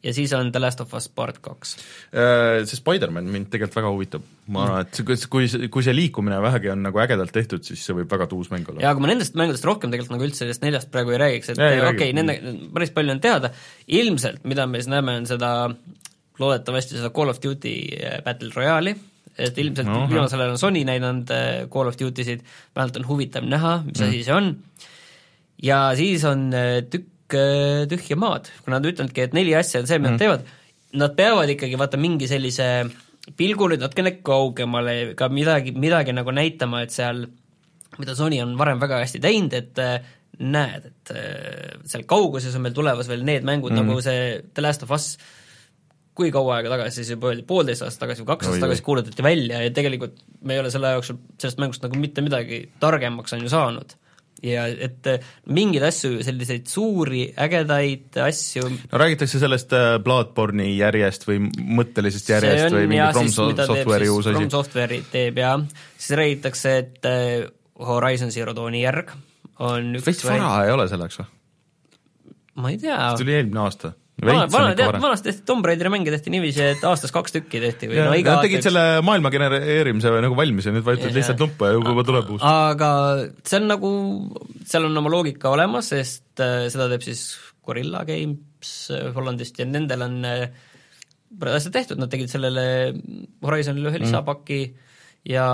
ja 0.06 0.14
siis 0.14 0.34
on 0.38 0.52
The 0.52 0.62
Last 0.62 0.82
of 0.84 0.94
Us 0.94 1.08
Part 1.10 1.40
kaks. 1.44 1.76
Äh, 2.14 2.62
see 2.70 2.78
Spider-man 2.80 3.28
mind 3.32 3.50
tegelikult 3.54 3.80
väga 3.80 3.92
huvitab, 3.96 4.28
ma 4.54 4.66
arvan, 4.68 4.86
et 4.86 5.02
kui, 5.32 5.48
kui 5.72 5.86
see 5.86 5.96
liikumine 5.96 6.38
vähegi 6.44 6.72
on 6.74 6.86
nagu 6.86 7.02
ägedalt 7.02 7.34
tehtud, 7.36 7.66
siis 7.66 7.82
see 7.86 7.98
võib 7.98 8.12
väga 8.12 8.30
tuus 8.32 8.52
mäng 8.54 8.70
olla. 8.70 8.84
jaa, 8.84 8.94
aga 8.94 9.04
ma 9.04 9.12
nendest 9.12 9.38
mängudest 9.40 9.66
rohkem 9.68 9.94
tegelikult 9.94 10.16
nagu 10.16 10.28
üldse 10.28 10.44
sellest 10.44 10.66
neljast 10.66 10.92
praegu 10.94 11.16
ei 11.16 11.22
räägiks, 11.24 11.54
et 11.54 11.62
okei 11.62 11.90
okay,, 11.90 12.14
nende, 12.18 12.38
päris 12.76 12.94
palju 12.96 13.16
on 13.16 13.24
teada, 13.24 13.52
ilmselt, 14.02 14.46
mida 14.46 14.68
me 14.70 14.82
siis 14.82 14.92
näeme, 14.94 15.18
on 15.22 15.30
seda 15.30 15.52
loodetavasti 16.40 17.00
seda 17.00 17.12
Call 17.16 17.34
of 17.34 17.42
Duty 17.44 17.76
äh, 17.98 18.22
Battle 18.26 18.54
Royale'i, 18.54 18.96
et 19.36 19.58
ilmselt 19.60 19.88
no, 19.90 20.06
viimasel 20.10 20.42
ajal 20.42 20.56
on 20.56 20.62
Sony 20.62 20.84
näidanud 20.88 21.32
äh, 21.34 21.66
Call 21.72 21.92
of 21.92 21.98
Duty 22.00 22.26
sid, 22.28 22.44
vähemalt 22.76 23.00
on 23.02 23.08
huvitav 23.10 23.48
näha, 23.48 23.78
mis 23.88 24.00
mm. 24.00 24.08
asi 24.08 24.24
see 24.24 24.36
on, 24.36 24.52
ja 25.64 25.80
siis 26.00 26.24
on 26.30 26.48
äh, 26.56 26.78
tükk 26.92 27.36
äh, 27.36 27.84
tühja 27.92 28.20
maad, 28.20 28.52
kui 28.64 28.74
nad 28.74 28.88
ütlevadki, 28.88 29.28
et 29.28 29.36
neli 29.38 29.56
asja 29.58 29.84
on 29.84 29.90
see, 29.90 30.00
mida 30.00 30.14
mm. 30.14 30.16
nad 30.16 30.24
teevad, 30.24 30.54
nad 31.02 31.18
peavad 31.18 31.56
ikkagi 31.56 31.80
vaata 31.80 32.00
mingi 32.00 32.30
sellise 32.32 32.70
pilgu 33.36 33.72
nüüd 33.72 33.84
natukene 33.84 34.18
kaugemale 34.24 35.16
ka 35.20 35.32
midagi, 35.34 35.74
midagi 35.76 36.16
nagu 36.16 36.32
näitama, 36.36 36.86
et 36.86 36.94
seal, 36.96 37.26
mida 38.00 38.16
Sony 38.16 38.40
on 38.44 38.54
varem 38.60 38.80
väga 38.80 39.02
hästi 39.04 39.24
teinud, 39.24 39.56
et 39.58 39.82
näed, 40.36 40.92
et 40.92 41.12
seal 41.90 42.04
kauguses 42.08 42.56
on 42.56 42.64
meil 42.64 42.76
tulemas 42.76 43.08
veel 43.10 43.24
need 43.26 43.48
mängud 43.48 43.74
mm., 43.74 43.82
nagu 43.82 44.04
see 44.04 44.44
The 44.54 44.64
Last 44.64 44.84
of 44.86 44.94
Us, 44.96 45.16
kui 46.16 46.32
kaua 46.32 46.60
aega 46.60 46.72
tagasi, 46.72 47.02
siis 47.02 47.12
juba 47.16 47.32
öeldi, 47.32 47.44
poolteist 47.48 47.84
aastat 47.86 48.06
tagasi 48.06 48.24
või 48.24 48.32
kaks 48.34 48.48
aastat 48.48 48.66
tagasi 48.68 48.86
kuulutati 48.86 49.26
välja 49.26 49.62
ja 49.66 49.76
tegelikult 49.76 50.18
me 50.48 50.56
ei 50.56 50.64
ole 50.64 50.72
selle 50.74 50.96
jooksul 50.96 51.20
sellest 51.42 51.62
mängust 51.62 51.84
nagu 51.84 52.00
mitte 52.00 52.24
midagi 52.24 52.62
targemaks 52.80 53.36
on 53.36 53.44
ju 53.44 53.52
saanud 53.52 53.98
ja 54.46 54.66
et 54.68 55.08
äh, 55.10 55.26
mingeid 55.52 55.86
asju, 55.88 56.20
selliseid 56.26 56.68
suuri 56.70 57.26
ägedaid 57.46 58.18
asju 58.26 58.68
no 58.70 59.02
räägitakse 59.02 59.40
sellest 59.42 59.76
äh, 59.76 59.96
Bloodborne'i 60.04 60.76
järjest 60.78 61.28
või 61.28 61.42
mõttelisest 61.50 62.32
järjest 62.36 62.76
või 62.76 62.90
mingi 62.92 63.12
From 63.16 63.32
Software'i 63.32 64.12
uus 64.12 64.30
asi? 64.30 64.38
From 64.38 64.52
Software'i 64.54 65.04
teeb 65.12 65.40
jah, 65.42 65.64
siis 65.98 66.18
räägitakse, 66.20 66.76
et 66.84 67.10
äh, 67.10 67.48
Horizon 67.86 68.32
Zero 68.36 68.56
Dawni 68.56 68.84
järg 68.84 69.16
on 69.64 69.96
üks 70.00 70.10
veits 70.10 70.26
vara 70.28 70.66
ei 70.66 70.74
ole 70.76 70.88
selleks 70.92 71.22
või? 71.22 71.30
ma 72.64 72.72
ei 72.72 72.80
tea. 72.80 73.00
see 73.12 73.24
tuli 73.24 73.40
eelmine 73.40 73.64
aasta 73.66 73.96
vana, 74.24 74.46
vana, 74.52 74.76
tead, 74.78 74.98
vanasti 75.04 75.30
tehti 75.30 75.44
Tomb 75.48 75.66
Raideri 75.68 75.92
mänge 75.92 76.14
tehti 76.14 76.32
niiviisi, 76.34 76.64
et 76.76 76.84
aastas 76.88 77.12
kaks 77.16 77.36
tükki 77.36 77.60
tehti 77.64 77.90
või 77.92 77.98
ja, 78.00 78.06
no 78.08 78.16
iga 78.18 78.38
Nad 78.38 78.46
tegid 78.48 78.62
üks... 78.62 78.68
selle 78.70 78.84
maailma 79.06 79.32
genereerimise 79.34 80.14
nagu 80.24 80.38
valmis 80.38 80.70
ja 80.70 80.76
nüüd 80.76 80.86
vajutad 80.88 81.16
lihtsalt 81.16 81.44
nuppu 81.44 81.68
ja 81.68 81.76
juba 81.76 82.06
tuleb 82.08 82.32
uus. 82.36 82.46
aga 82.48 82.92
see 83.44 83.60
on 83.60 83.68
nagu, 83.74 83.92
seal 84.68 84.88
on 84.88 85.04
oma 85.04 85.12
loogika 85.12 85.52
olemas, 85.52 85.92
sest 85.92 86.44
äh, 86.44 86.70
seda 86.72 86.88
teeb 86.94 87.04
siis 87.06 87.28
Gorilla 87.66 88.06
Games 88.08 88.74
äh, 88.96 89.12
Hollandist 89.16 89.60
ja 89.60 89.68
nendel 89.68 90.08
on 90.08 90.18
äh, 90.30 90.48
asjad 91.52 91.76
tehtud, 91.76 92.00
nad 92.00 92.12
tegid 92.14 92.32
sellele 92.32 92.66
Horizonile 93.44 93.92
ühe 93.92 94.00
mhm. 94.00 94.08
lisapaki 94.08 94.62
mm. 94.70 94.92
ja 95.34 95.50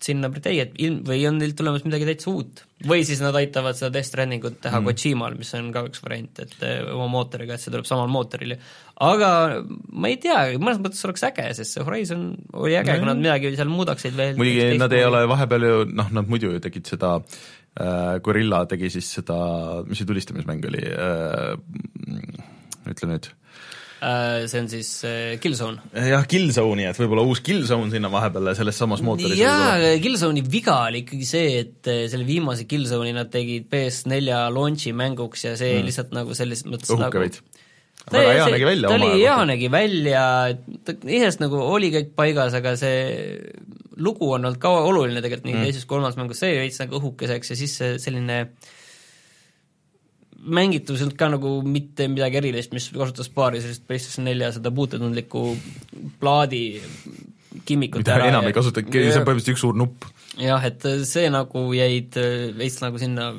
sinna 0.00 0.30
ei, 0.48 0.58
et 0.62 0.76
ilm, 0.80 1.00
või 1.04 1.20
on 1.28 1.38
neil 1.40 1.52
tulemas 1.56 1.84
midagi 1.84 2.06
täitsa 2.08 2.30
uut. 2.32 2.62
või 2.88 3.02
siis 3.04 3.20
nad 3.20 3.36
aitavad 3.36 3.76
seda 3.76 3.90
Death 3.92 4.08
Stranding 4.08 4.44
ut 4.48 4.56
teha 4.64 4.80
mm. 4.80 4.88
Kojimal, 4.88 5.36
mis 5.36 5.52
on 5.58 5.68
ka 5.74 5.82
üks 5.88 6.00
variant, 6.04 6.40
et 6.40 6.54
eh, 6.64 6.78
oma 6.88 7.08
mootoriga, 7.12 7.56
et 7.56 7.62
see 7.62 7.72
tuleb 7.72 7.88
samal 7.88 8.08
mootoril. 8.12 8.56
aga 9.04 9.30
ma 9.92 10.12
ei 10.12 10.16
tea, 10.22 10.38
mõnes 10.56 10.80
mõttes 10.80 11.04
oleks 11.08 11.26
äge, 11.28 11.48
sest 11.58 11.76
see 11.76 11.84
Horizon 11.84 12.30
oli 12.56 12.78
äge 12.80 12.94
mm., 12.94 13.02
kui 13.02 13.10
nad 13.10 13.20
midagi 13.20 13.52
seal 13.58 13.72
muudaksid 13.72 14.16
veel 14.16 14.40
muidugi 14.40 14.80
nad 14.80 14.96
ei 14.96 15.04
ole 15.08 15.24
vahepeal 15.30 15.68
ju, 15.68 15.82
noh, 15.92 16.14
nad 16.16 16.32
muidu 16.32 16.54
ju 16.54 16.62
tegid 16.64 16.88
seda 16.88 17.18
äh, 17.20 18.16
Gorilla 18.24 18.64
tegi 18.70 18.92
siis 18.96 19.12
seda, 19.20 19.40
mis 19.88 20.00
see 20.00 20.08
tulistamismäng 20.08 20.64
oli 20.72 20.86
äh,, 20.88 21.52
ütle 22.88 23.12
nüüd 23.12 23.32
see 24.00 24.60
on 24.62 24.68
siis 24.72 24.90
äh, 25.04 25.34
Killzone. 25.42 25.82
jah, 26.08 26.24
Killzone'i, 26.28 26.86
et 26.88 26.98
võib-olla 27.00 27.24
uus 27.28 27.42
Killzone 27.44 27.92
sinna 27.92 28.08
vahepeale 28.12 28.54
selles 28.56 28.78
samas 28.80 29.02
mootoris. 29.04 29.36
jaa, 29.36 29.76
Killzone'i 30.00 30.44
viga 30.48 30.78
oli 30.86 31.04
ikkagi 31.04 31.28
see, 31.28 31.60
et 31.64 31.90
äh, 31.90 32.02
selle 32.12 32.24
viimase 32.28 32.64
Killzone'i 32.70 33.12
nad 33.16 33.28
tegid 33.32 33.68
PS4 33.72 34.46
launch'i 34.56 34.94
mänguks 34.96 35.44
ja 35.44 35.54
see 35.60 35.76
mm. 35.76 35.90
lihtsalt 35.90 36.16
nagu 36.16 36.36
selles 36.38 36.64
mõttes 36.68 36.92
Õhuke 36.94 37.06
nagu 37.06 37.24
veits 37.26 37.44
väga 38.10 38.32
hea 38.32 38.48
nägi 38.54 38.66
välja 38.66 38.88
ta 38.88 38.96
oli 38.96 39.10
hea 39.12 39.38
nägi 39.52 39.70
välja, 39.70 40.24
ta 40.88 40.96
iseenesest 40.96 41.44
nagu 41.44 41.60
oli 41.60 41.92
kõik 41.92 42.14
paigas, 42.16 42.56
aga 42.56 42.72
see 42.80 43.36
lugu 44.00 44.32
on 44.32 44.48
olnud 44.48 44.60
kaua 44.62 44.86
oluline 44.88 45.20
tegelikult 45.20 45.50
nii 45.50 45.58
mm. 45.58 45.68
teises-kolmandas 45.68 46.16
mängus, 46.16 46.40
see 46.40 46.54
jäi 46.54 46.64
veits 46.64 46.80
nagu 46.80 46.96
õhukeseks 46.96 47.52
ja 47.52 47.60
siis 47.60 47.76
selline 48.00 48.40
äh, 48.46 48.76
mängitus 50.40 51.00
ei 51.00 51.06
olnud 51.06 51.18
ka 51.20 51.28
nagu 51.34 51.54
mitte 51.66 52.08
midagi 52.08 52.40
erilist, 52.40 52.74
mis 52.76 52.88
kasutas 52.94 53.30
paari 53.34 53.60
sellist 53.62 53.86
PlayStation 53.88 54.26
nelja 54.28 54.52
seda 54.56 54.72
puututundlikku 54.74 55.44
plaadi 56.20 56.64
kimmikut 57.66 58.04
mida 58.04 58.16
ära 58.16 58.30
enam 58.30 58.48
ei 58.48 58.56
kasutagi, 58.56 58.90
see 58.90 59.20
on 59.20 59.26
põhimõtteliselt 59.26 59.56
üks 59.56 59.64
suur 59.66 59.78
nupp. 59.78 60.06
jah, 60.40 60.64
et 60.66 60.86
see 61.08 61.30
nagu 61.32 61.64
jäid 61.76 62.20
veits 62.56 62.80
nagu 62.84 63.00
sinna 63.02 63.32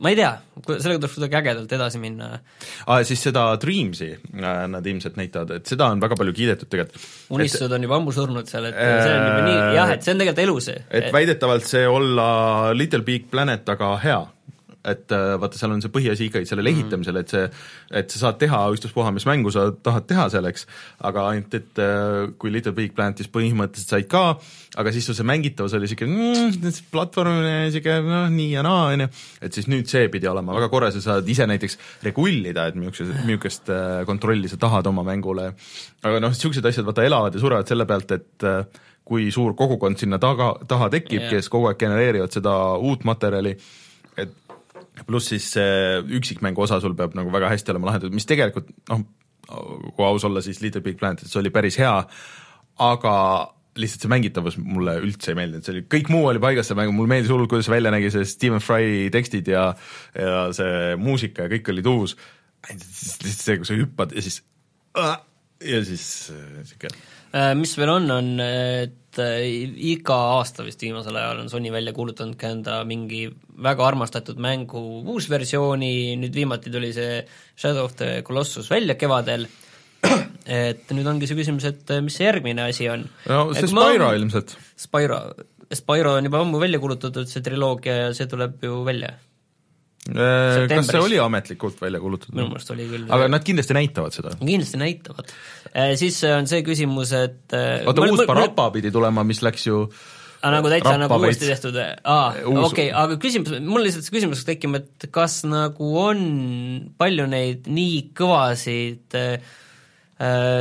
ma 0.00 0.12
ei 0.12 0.16
tea, 0.16 0.30
sellega 0.64 1.00
tuleks 1.02 1.16
kuidagi 1.18 1.38
ägedalt 1.40 1.72
edasi 1.76 2.00
minna 2.00 2.30
ah,. 2.32 3.00
siis 3.06 3.20
seda 3.26 3.44
Dreamsi 3.60 4.10
äh, 4.16 4.62
nad 4.72 4.86
ilmselt 4.86 5.18
näitavad, 5.20 5.52
et 5.60 5.70
seda 5.70 5.90
on 5.92 6.00
väga 6.02 6.16
palju 6.20 6.34
kiidetud 6.36 6.70
tegelikult. 6.72 7.08
unistused 7.36 7.76
on 7.76 7.84
juba 7.84 7.98
ammu 8.00 8.14
surnud 8.16 8.48
seal, 8.48 8.70
et 8.70 8.80
äh, 8.80 8.96
see 9.04 9.14
on 9.14 9.26
juba 9.26 9.46
nii, 9.46 9.62
jah, 9.76 9.94
et 9.94 10.04
see 10.06 10.14
on 10.14 10.22
tegelikult 10.24 10.44
elus. 10.46 10.70
et, 10.72 10.92
et 11.00 11.08
väidetavalt 11.14 11.68
see 11.68 11.84
olla 11.88 12.28
Little 12.76 13.04
Big 13.06 13.28
Planet, 13.32 13.68
aga 13.76 13.94
hea 14.04 14.20
et 14.88 15.12
äh, 15.12 15.34
vaata, 15.40 15.58
seal 15.60 15.74
on 15.74 15.82
see 15.84 15.92
põhiasi 15.92 16.28
ikkagi 16.30 16.48
sellel 16.48 16.70
mm. 16.70 16.78
ehitamisel, 16.78 17.18
et 17.20 17.32
see, 17.32 17.42
et 18.00 18.14
sa 18.14 18.22
saad 18.22 18.38
teha 18.40 18.60
ükstaspuha, 18.74 19.12
mis 19.12 19.26
mängu 19.28 19.52
sa 19.52 19.66
tahad 19.84 20.06
teha 20.08 20.26
selleks, 20.32 20.66
aga 21.08 21.26
ainult, 21.32 21.56
et 21.58 21.82
äh, 21.84 22.30
kui 22.40 22.52
Little 22.54 22.72
Big 22.76 22.94
Planetis 22.96 23.28
põhimõtteliselt 23.32 23.94
said 23.96 24.08
ka, 24.10 24.24
aga 24.80 24.94
siis 24.94 25.08
sul 25.08 25.18
see 25.18 25.28
mängitavus 25.28 25.76
oli 25.76 25.88
niisugune 25.88 26.32
mm, 26.32 26.82
platvormine, 26.94 27.54
niisugune 27.68 28.00
noh, 28.08 28.28
nii 28.32 28.50
ja 28.54 28.64
naa, 28.66 28.90
on 28.94 29.04
ju, 29.06 29.10
et 29.46 29.58
siis 29.58 29.68
nüüd 29.70 29.90
see 29.90 30.08
pidi 30.12 30.30
olema 30.30 30.56
väga 30.56 30.70
korras 30.72 30.96
ja 30.96 31.04
saad 31.04 31.28
ise 31.28 31.48
näiteks 31.50 31.76
regullida, 32.06 32.70
et 32.70 32.78
milline, 32.80 33.24
millisest 33.28 33.72
äh, 33.74 34.00
kontrolli 34.08 34.48
sa 34.48 34.60
tahad 34.60 34.88
oma 34.88 35.04
mängule, 35.06 35.50
aga 36.00 36.22
noh, 36.24 36.32
niisugused 36.32 36.72
asjad 36.72 36.88
vaata 36.88 37.04
elavad 37.04 37.36
ja 37.36 37.42
surevad 37.42 37.68
selle 37.68 37.88
pealt, 37.90 38.16
et 38.16 38.48
kui 39.10 39.30
suur 39.34 39.56
kogukond 39.58 39.98
sinna 39.98 40.20
taga, 40.22 40.52
taha 40.70 40.88
tekib 40.92 41.24
yeah., 41.24 41.32
kes 41.34 41.50
kogu 41.50 41.70
aeg 41.70 41.80
genereerivad 41.80 42.32
seda 42.34 42.52
uut 42.78 43.02
materjali, 43.08 43.56
pluss 45.06 45.32
siis 45.32 45.46
see 45.56 46.00
üksikmängu 46.18 46.66
osa 46.66 46.80
sul 46.82 46.96
peab 46.98 47.14
nagu 47.18 47.32
väga 47.32 47.50
hästi 47.52 47.74
olema 47.74 47.90
lahendatud, 47.90 48.16
mis 48.16 48.28
tegelikult 48.28 48.68
noh, 48.90 49.06
kui 49.46 50.06
aus 50.06 50.26
olla, 50.28 50.42
siis 50.44 50.60
Little 50.62 50.82
Big 50.84 50.98
Planet, 51.00 51.24
see 51.26 51.40
oli 51.40 51.52
päris 51.54 51.78
hea, 51.80 51.94
aga 52.80 53.14
lihtsalt 53.80 54.04
see 54.04 54.10
mängitavus 54.10 54.58
mulle 54.60 54.96
üldse 55.00 55.32
ei 55.32 55.38
meeldinud, 55.38 55.64
see 55.64 55.74
oli, 55.76 55.84
kõik 55.94 56.10
muu 56.12 56.26
oli 56.30 56.42
paigas, 56.42 56.68
see 56.70 56.78
mäng, 56.78 56.92
mulle 56.94 57.12
meeldis 57.12 57.30
hullult, 57.32 57.50
kuidas 57.52 57.68
see 57.68 57.74
välja 57.76 57.92
nägi, 57.94 58.10
see 58.12 58.26
Stephen 58.28 58.62
Fry 58.64 59.08
tekstid 59.14 59.48
ja 59.50 59.70
ja 60.16 60.42
see 60.56 60.96
muusika 61.00 61.46
ja 61.46 61.52
kõik 61.54 61.70
oli 61.72 61.86
uus, 61.86 62.16
lihtsalt 62.66 63.46
see, 63.46 63.60
kui 63.60 63.70
sa 63.70 63.78
hüppad 63.78 64.14
ja 64.16 64.26
siis 64.26 64.42
ja 64.96 65.80
siis 65.86 66.04
niisugune 66.34 66.96
äh, 66.96 67.19
mis 67.32 67.76
veel 67.78 67.92
on, 67.92 68.10
on 68.10 68.30
et 69.10 69.18
äh, 69.18 69.42
iga 69.90 70.16
aasta 70.36 70.64
vist 70.66 70.82
viimasel 70.82 71.16
ajal 71.18 71.42
on 71.42 71.50
Sony 71.50 71.70
välja 71.72 71.92
kuulutanud 71.94 72.36
ka 72.38 72.50
enda 72.54 72.80
mingi 72.86 73.24
väga 73.58 73.86
armastatud 73.86 74.38
mängu 74.38 75.02
uusversiooni, 75.10 76.16
nüüd 76.20 76.36
viimati 76.36 76.70
tuli 76.70 76.92
see 76.94 77.22
Shadow 77.56 77.88
of 77.88 77.96
the 77.98 78.22
Colossus 78.26 78.70
välja 78.70 78.94
kevadel, 78.94 79.48
et 80.46 80.92
nüüd 80.94 81.08
ongi 81.10 81.26
see 81.26 81.38
küsimus, 81.38 81.66
et 81.66 81.90
äh, 81.90 82.02
mis 82.04 82.18
see 82.18 82.28
järgmine 82.28 82.68
asi 82.68 82.88
on. 82.92 83.08
no 83.26 83.48
see 83.54 83.66
et 83.66 83.72
Spyro 83.72 84.12
ma... 84.12 84.14
ilmselt. 84.18 84.54
Spyro, 84.78 85.18
Spyro 85.74 86.14
on 86.18 86.30
juba 86.30 86.44
ammu 86.44 86.62
välja 86.62 86.82
kuulutatud, 86.82 87.26
see 87.30 87.42
triloogia 87.46 87.98
ja 88.04 88.14
see 88.14 88.30
tuleb 88.30 88.62
ju 88.66 88.84
välja. 88.86 89.16
Äh, 89.16 89.29
kas 90.08 90.88
see 90.88 91.02
oli 91.02 91.18
ametlikult 91.20 91.80
välja 91.82 92.00
kuulutatud? 92.00 92.34
minu 92.34 92.48
meelest 92.48 92.72
oli 92.72 92.86
küll. 92.88 93.04
aga 93.12 93.28
nad 93.28 93.44
kindlasti 93.44 93.76
näitavad 93.76 94.16
seda? 94.16 94.32
kindlasti 94.40 94.80
näitavad. 94.80 95.34
Äh, 95.74 95.92
siis 96.00 96.22
on 96.24 96.48
see 96.50 96.64
küsimus, 96.66 97.12
et 97.16 97.54
äh, 97.56 97.84
oota, 97.84 98.08
uus 98.08 98.24
Parappa 98.28 98.70
pidi 98.74 98.92
tulema, 98.94 99.24
mis 99.28 99.42
läks 99.44 99.68
ju 99.68 99.84
aga 100.40 100.52
nagu 100.56 100.72
täitsa 100.72 100.96
nagu 100.96 101.20
uuesti 101.20 101.48
tehtud, 101.50 101.78
aa, 102.08 102.28
okei 102.64 102.88
aga 102.96 103.16
küsimus, 103.20 103.58
mul 103.60 103.84
lihtsalt 103.84 104.06
see 104.06 104.16
küsimus 104.16 104.44
tekkima, 104.48 104.80
et 104.80 105.10
kas 105.12 105.42
nagu 105.48 105.90
on 106.00 106.22
palju 107.00 107.26
neid 107.28 107.68
nii 107.68 107.98
kõvasid 108.16 109.18
äh, 109.20 109.36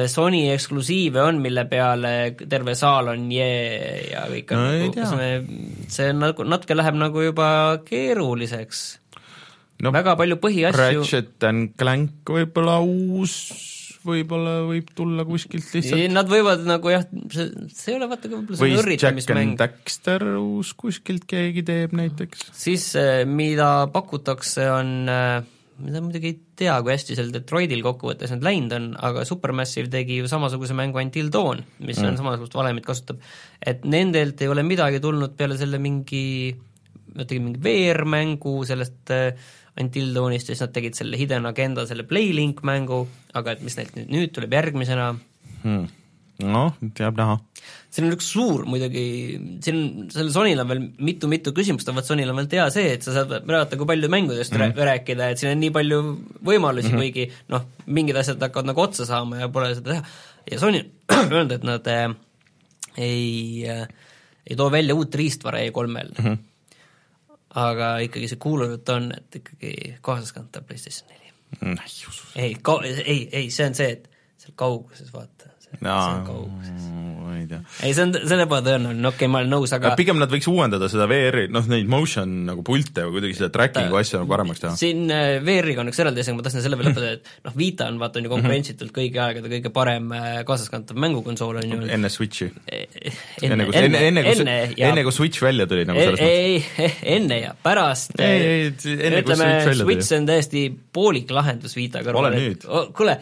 Sony 0.07 0.45
eksklusiive 0.53 1.19
on, 1.19 1.41
mille 1.43 1.65
peale 1.67 2.13
terve 2.39 2.75
saal 2.79 3.11
on 3.11 3.25
jee 3.31 4.11
ja 4.11 4.23
kõik 4.31 4.53
on 4.55 4.61
no, 4.63 4.93
nagu, 4.95 5.57
see 5.91 6.13
nagu 6.15 6.47
natuke 6.47 6.77
läheb 6.79 6.99
nagu 6.99 7.25
juba 7.25 7.49
keeruliseks 7.87 8.83
no, 9.83 9.93
väga 9.95 10.15
palju 10.19 10.39
põhiasju 10.43 11.01
Ratchet 11.01 11.49
and 11.49 11.75
Clank 11.79 12.33
võib-olla 12.37 12.79
uus 12.85 13.35
võib-olla 14.05 14.55
võib 14.63 14.89
tulla 14.95 15.25
kuskilt 15.27 15.67
lihtsalt. 15.75 16.05
Nad 16.13 16.29
võivad 16.31 16.63
nagu 16.67 16.91
jah, 16.91 17.05
see, 17.33 17.49
see 17.75 17.93
ei 17.93 17.99
ole 17.99 18.07
vaata 18.11 18.31
võib-olla 18.31 18.59
selline 18.59 18.81
õrritamismäng. 18.83 19.55
Daxter 19.59 20.25
uus 20.39 20.73
kuskilt 20.79 21.27
keegi 21.29 21.65
teeb 21.67 21.95
näiteks. 21.97 22.49
siis 22.55 22.89
eh, 22.99 23.23
mida 23.27 23.89
pakutakse, 23.93 24.69
on 24.71 24.93
eh, 25.11 25.49
mida 25.83 26.01
muidugi 26.03 26.31
ei 26.31 26.37
tea, 26.59 26.77
kui 26.83 26.93
hästi 26.93 27.17
seal 27.17 27.31
Detroitil 27.33 27.83
kokkuvõttes 27.85 28.33
nüüd 28.33 28.47
läinud 28.47 28.75
on, 28.75 28.87
aga 29.09 29.25
Supermassive 29.27 29.91
tegi 29.91 30.19
ju 30.19 30.31
samasuguse 30.31 30.75
mängu 30.77 31.01
Until 31.01 31.31
Dawn, 31.33 31.63
mis 31.83 31.99
mm. 31.99 32.11
on 32.11 32.19
samasugust 32.19 32.57
valemit 32.57 32.87
kasutab, 32.87 33.21
et 33.59 33.85
nendelt 33.87 34.41
ei 34.43 34.51
ole 34.51 34.65
midagi 34.67 35.01
tulnud 35.03 35.35
peale 35.39 35.59
selle 35.59 35.79
mingi, 35.81 36.51
nad 37.15 37.29
tegid 37.29 37.45
mingi 37.45 37.63
VR-mängu 37.63 38.59
sellest 38.67 39.15
äh, 39.15 39.49
Until 39.79 40.13
Dawnist 40.15 40.49
ja 40.49 40.55
siis 40.55 40.65
nad 40.65 40.73
tegid 40.75 40.97
selle 40.97 41.17
Hidden 41.19 41.45
Agenda, 41.45 41.85
selle 41.87 42.03
Playlink 42.07 42.63
mängu, 42.67 43.05
aga 43.37 43.53
et 43.55 43.63
mis 43.63 43.77
neilt 43.77 43.95
nüüd, 43.95 44.09
nüüd 44.15 44.35
tuleb 44.35 44.55
järgmisena 44.57 45.13
hmm.? 45.63 45.87
noh, 46.47 46.75
jääb 46.95 47.17
näha. 47.19 47.35
siin 47.91 48.07
on 48.07 48.15
üks 48.15 48.29
suur 48.31 48.63
muidugi, 48.69 49.03
siin 49.65 49.75
on, 49.75 50.07
sellel 50.13 50.31
Sonyl 50.31 50.61
on 50.63 50.69
veel 50.71 50.81
mitu-mitu 51.09 51.51
küsimust, 51.55 51.89
aga 51.89 51.99
vot 51.99 52.07
Sonyl 52.07 52.31
on 52.31 52.39
veel 52.39 52.49
hea 52.53 52.67
see, 52.73 52.93
et 52.95 53.05
sa 53.05 53.15
saad 53.17 53.33
vaadata, 53.35 53.79
kui 53.79 53.89
palju 53.89 54.11
mängudest 54.11 54.55
mm 54.55 54.61
-hmm. 54.61 54.83
rääkida, 54.91 55.29
et 55.29 55.41
siin 55.41 55.51
on 55.51 55.59
nii 55.63 55.73
palju 55.75 55.99
võimalusi 56.45 56.91
mm, 56.91 56.95
-hmm. 56.95 56.99
kuigi 56.99 57.31
noh, 57.49 57.65
mingid 57.85 58.15
asjad 58.15 58.41
hakkavad 58.41 58.71
nagu 58.71 58.81
otsa 58.81 59.05
saama 59.05 59.43
ja 59.43 59.49
pole 59.49 59.75
seda 59.75 59.91
teha. 59.91 60.03
ja 60.51 60.59
Sony 60.59 60.83
on 61.23 61.33
öelnud, 61.33 61.51
et 61.51 61.63
nad 61.63 61.87
äh, 61.87 62.15
ei 62.97 63.65
äh,, 63.67 63.87
ei 64.47 64.55
too 64.55 64.71
välja 64.71 64.95
uut 64.95 65.15
riistvara 65.15 65.59
E3-l 65.59 66.15
mm. 66.17 66.25
-hmm 66.25 66.48
aga 67.59 67.89
ikkagi 68.05 68.29
see 68.31 68.41
kuulujutt 68.41 68.89
on, 68.95 69.11
et 69.15 69.39
ikkagi 69.41 69.95
kaasaskantav 70.05 70.67
PlayStation 70.67 71.09
neli. 71.11 71.33
Mm, 71.61 71.77
ei, 72.35 72.55
ei, 73.03 73.21
ei, 73.31 73.49
see 73.53 73.69
on 73.69 73.77
see, 73.77 73.89
et 73.97 74.09
seal 74.39 74.55
kauguses, 74.59 75.13
vaata. 75.13 75.49
No, 75.85 75.95
ma 76.25 77.08
ei 77.49 77.57
tea. 77.57 77.87
ei, 77.87 77.93
see 77.93 78.05
on, 78.05 78.13
see 78.21 78.35
on 78.37 78.43
ebatõenäoline, 78.43 79.07
okei 79.09 79.25
okay,, 79.25 79.31
ma 79.31 79.41
olen 79.41 79.51
nõus, 79.53 79.73
aga 79.75 79.93
pigem 79.99 80.19
nad 80.21 80.31
võiks 80.31 80.47
uuendada 80.51 80.89
seda 80.91 81.07
VR-i, 81.09 81.47
noh 81.53 81.65
neid 81.71 81.89
motion 81.89 82.35
nagu 82.47 82.63
pilte 82.65 83.05
või 83.07 83.17
kuidagi 83.17 83.37
seda 83.39 83.49
tracking'u 83.55 83.99
asja 83.99 84.21
nagu 84.21 84.31
paremaks 84.31 84.63
teha. 84.63 84.73
siin 84.79 85.09
äh, 85.13 85.37
VR-iga 85.45 85.83
on 85.83 85.91
üks 85.91 86.01
eraldi 86.03 86.23
asi, 86.23 86.33
aga 86.33 86.39
ma 86.39 86.45
tahtsin 86.47 86.65
selle 86.65 86.79
veel 86.79 86.91
lõpetada, 86.91 87.13
et 87.17 87.31
noh, 87.47 87.55
Vita 87.59 87.89
on 87.89 87.99
vaata, 88.01 88.21
on 88.21 88.27
ju 88.27 88.33
konkurentsitult 88.33 88.93
kõigi 88.95 89.21
aegade 89.23 89.53
kõige 89.55 89.73
parem 89.75 90.13
äh, 90.15 90.29
kaasaskantav 90.47 90.99
mängukonsool, 91.01 91.61
on 91.63 91.73
ju. 91.73 91.81
enne 91.97 92.13
Switchi. 92.13 92.49
E, 92.65 92.83
e, 92.85 93.15
enne, 93.47 93.65
enne, 93.65 93.81
enne, 93.81 94.03
enne, 94.11 94.25
enne, 94.35 94.57
ja, 94.75 94.91
enne 94.91 95.05
kui 95.07 95.15
Switch 95.15 95.43
välja 95.43 95.67
tuli 95.69 95.87
nagu 95.89 96.03
selles 96.03 96.23
ei, 96.23 96.61
mõttes. 96.61 97.01
enne 97.17 97.41
ja 97.41 97.55
pärast 97.63 98.15
ei, 98.19 98.45
ei, 98.69 98.69
enne 99.09 99.25
kui 99.25 99.35
Switch 99.35 99.43
välja 99.43 99.73
tuli. 99.73 99.87
Switch 99.87 100.19
on 100.19 100.29
täiesti 100.29 100.69
poolik 100.93 101.33
lahendus 101.33 101.75
Vita 101.79 102.03
kõrval. 102.05 102.29
ole 102.29 102.37
nüüd. 102.37 102.69
kuule 102.95 103.19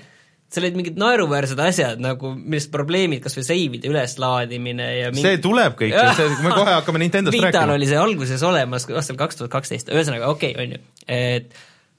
seal 0.48 0.64
olid 0.64 0.78
mingid 0.80 1.00
naeruväärsed 1.00 1.60
asjad 1.60 2.02
nagu, 2.02 2.32
millest 2.38 2.72
probleemid, 2.72 3.22
kas 3.24 3.36
või 3.36 3.46
seivide 3.48 3.90
üleslaadimine 3.92 4.90
ja 5.02 5.12
mingi... 5.12 5.26
see 5.26 5.40
tuleb 5.44 5.76
kõik, 5.80 5.96
see, 6.16 6.28
kui 6.38 6.46
me 6.46 6.54
kohe 6.56 6.76
hakkame 6.80 7.02
Nintendost 7.04 7.36
Vital 7.36 7.52
rääkima. 7.52 7.76
oli 7.76 7.90
see 7.90 8.00
alguses 8.00 8.46
olemas 8.48 8.88
aastal 8.88 9.20
kaks 9.20 9.42
tuhat 9.42 9.52
kaksteist, 9.58 9.92
ühesõnaga 9.92 10.30
okei 10.32 10.54
okay,, 10.56 10.68
on 10.68 10.78
ju, 10.78 10.84
et 11.08 11.58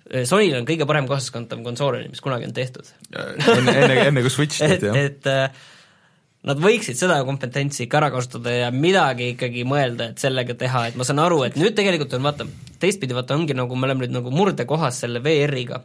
eh, 0.09 0.25
Sonyl 0.29 0.57
on 0.63 0.69
kõige 0.69 0.89
parem 0.89 1.11
kaasaskantav 1.11 1.61
konsool, 1.67 2.01
mis 2.09 2.25
kunagi 2.25 2.49
on 2.49 2.55
tehtud. 2.57 2.89
enne, 3.13 3.75
enne, 3.75 3.99
enne 4.07 4.25
kui 4.25 4.33
Switch 4.33 4.65
tehti, 4.65 4.89
jah. 4.89 4.97
et 4.97 5.29
eh, 5.29 5.69
nad 6.49 6.65
võiksid 6.65 6.97
seda 6.97 7.21
kompetentsi 7.29 7.85
ikka 7.85 8.01
ära 8.01 8.11
kasutada 8.17 8.57
ja 8.63 8.73
midagi 8.73 9.35
ikkagi 9.35 9.69
mõelda, 9.69 10.15
et 10.15 10.25
sellega 10.25 10.57
teha, 10.57 10.87
et 10.89 10.97
ma 10.97 11.05
saan 11.05 11.21
aru, 11.21 11.43
et 11.45 11.61
nüüd 11.61 11.77
tegelikult 11.77 12.17
on 12.17 12.25
vaata, 12.25 12.49
teistpidi 12.81 13.13
vaata 13.13 13.37
ongi 13.37 13.59
nagu, 13.59 13.77
me 13.77 13.91
oleme 13.91 14.07
nüüd 14.07 14.17
nagu 14.23 14.33
murdekohas 14.33 15.05
selle 15.05 15.21
VR-iga 15.21 15.85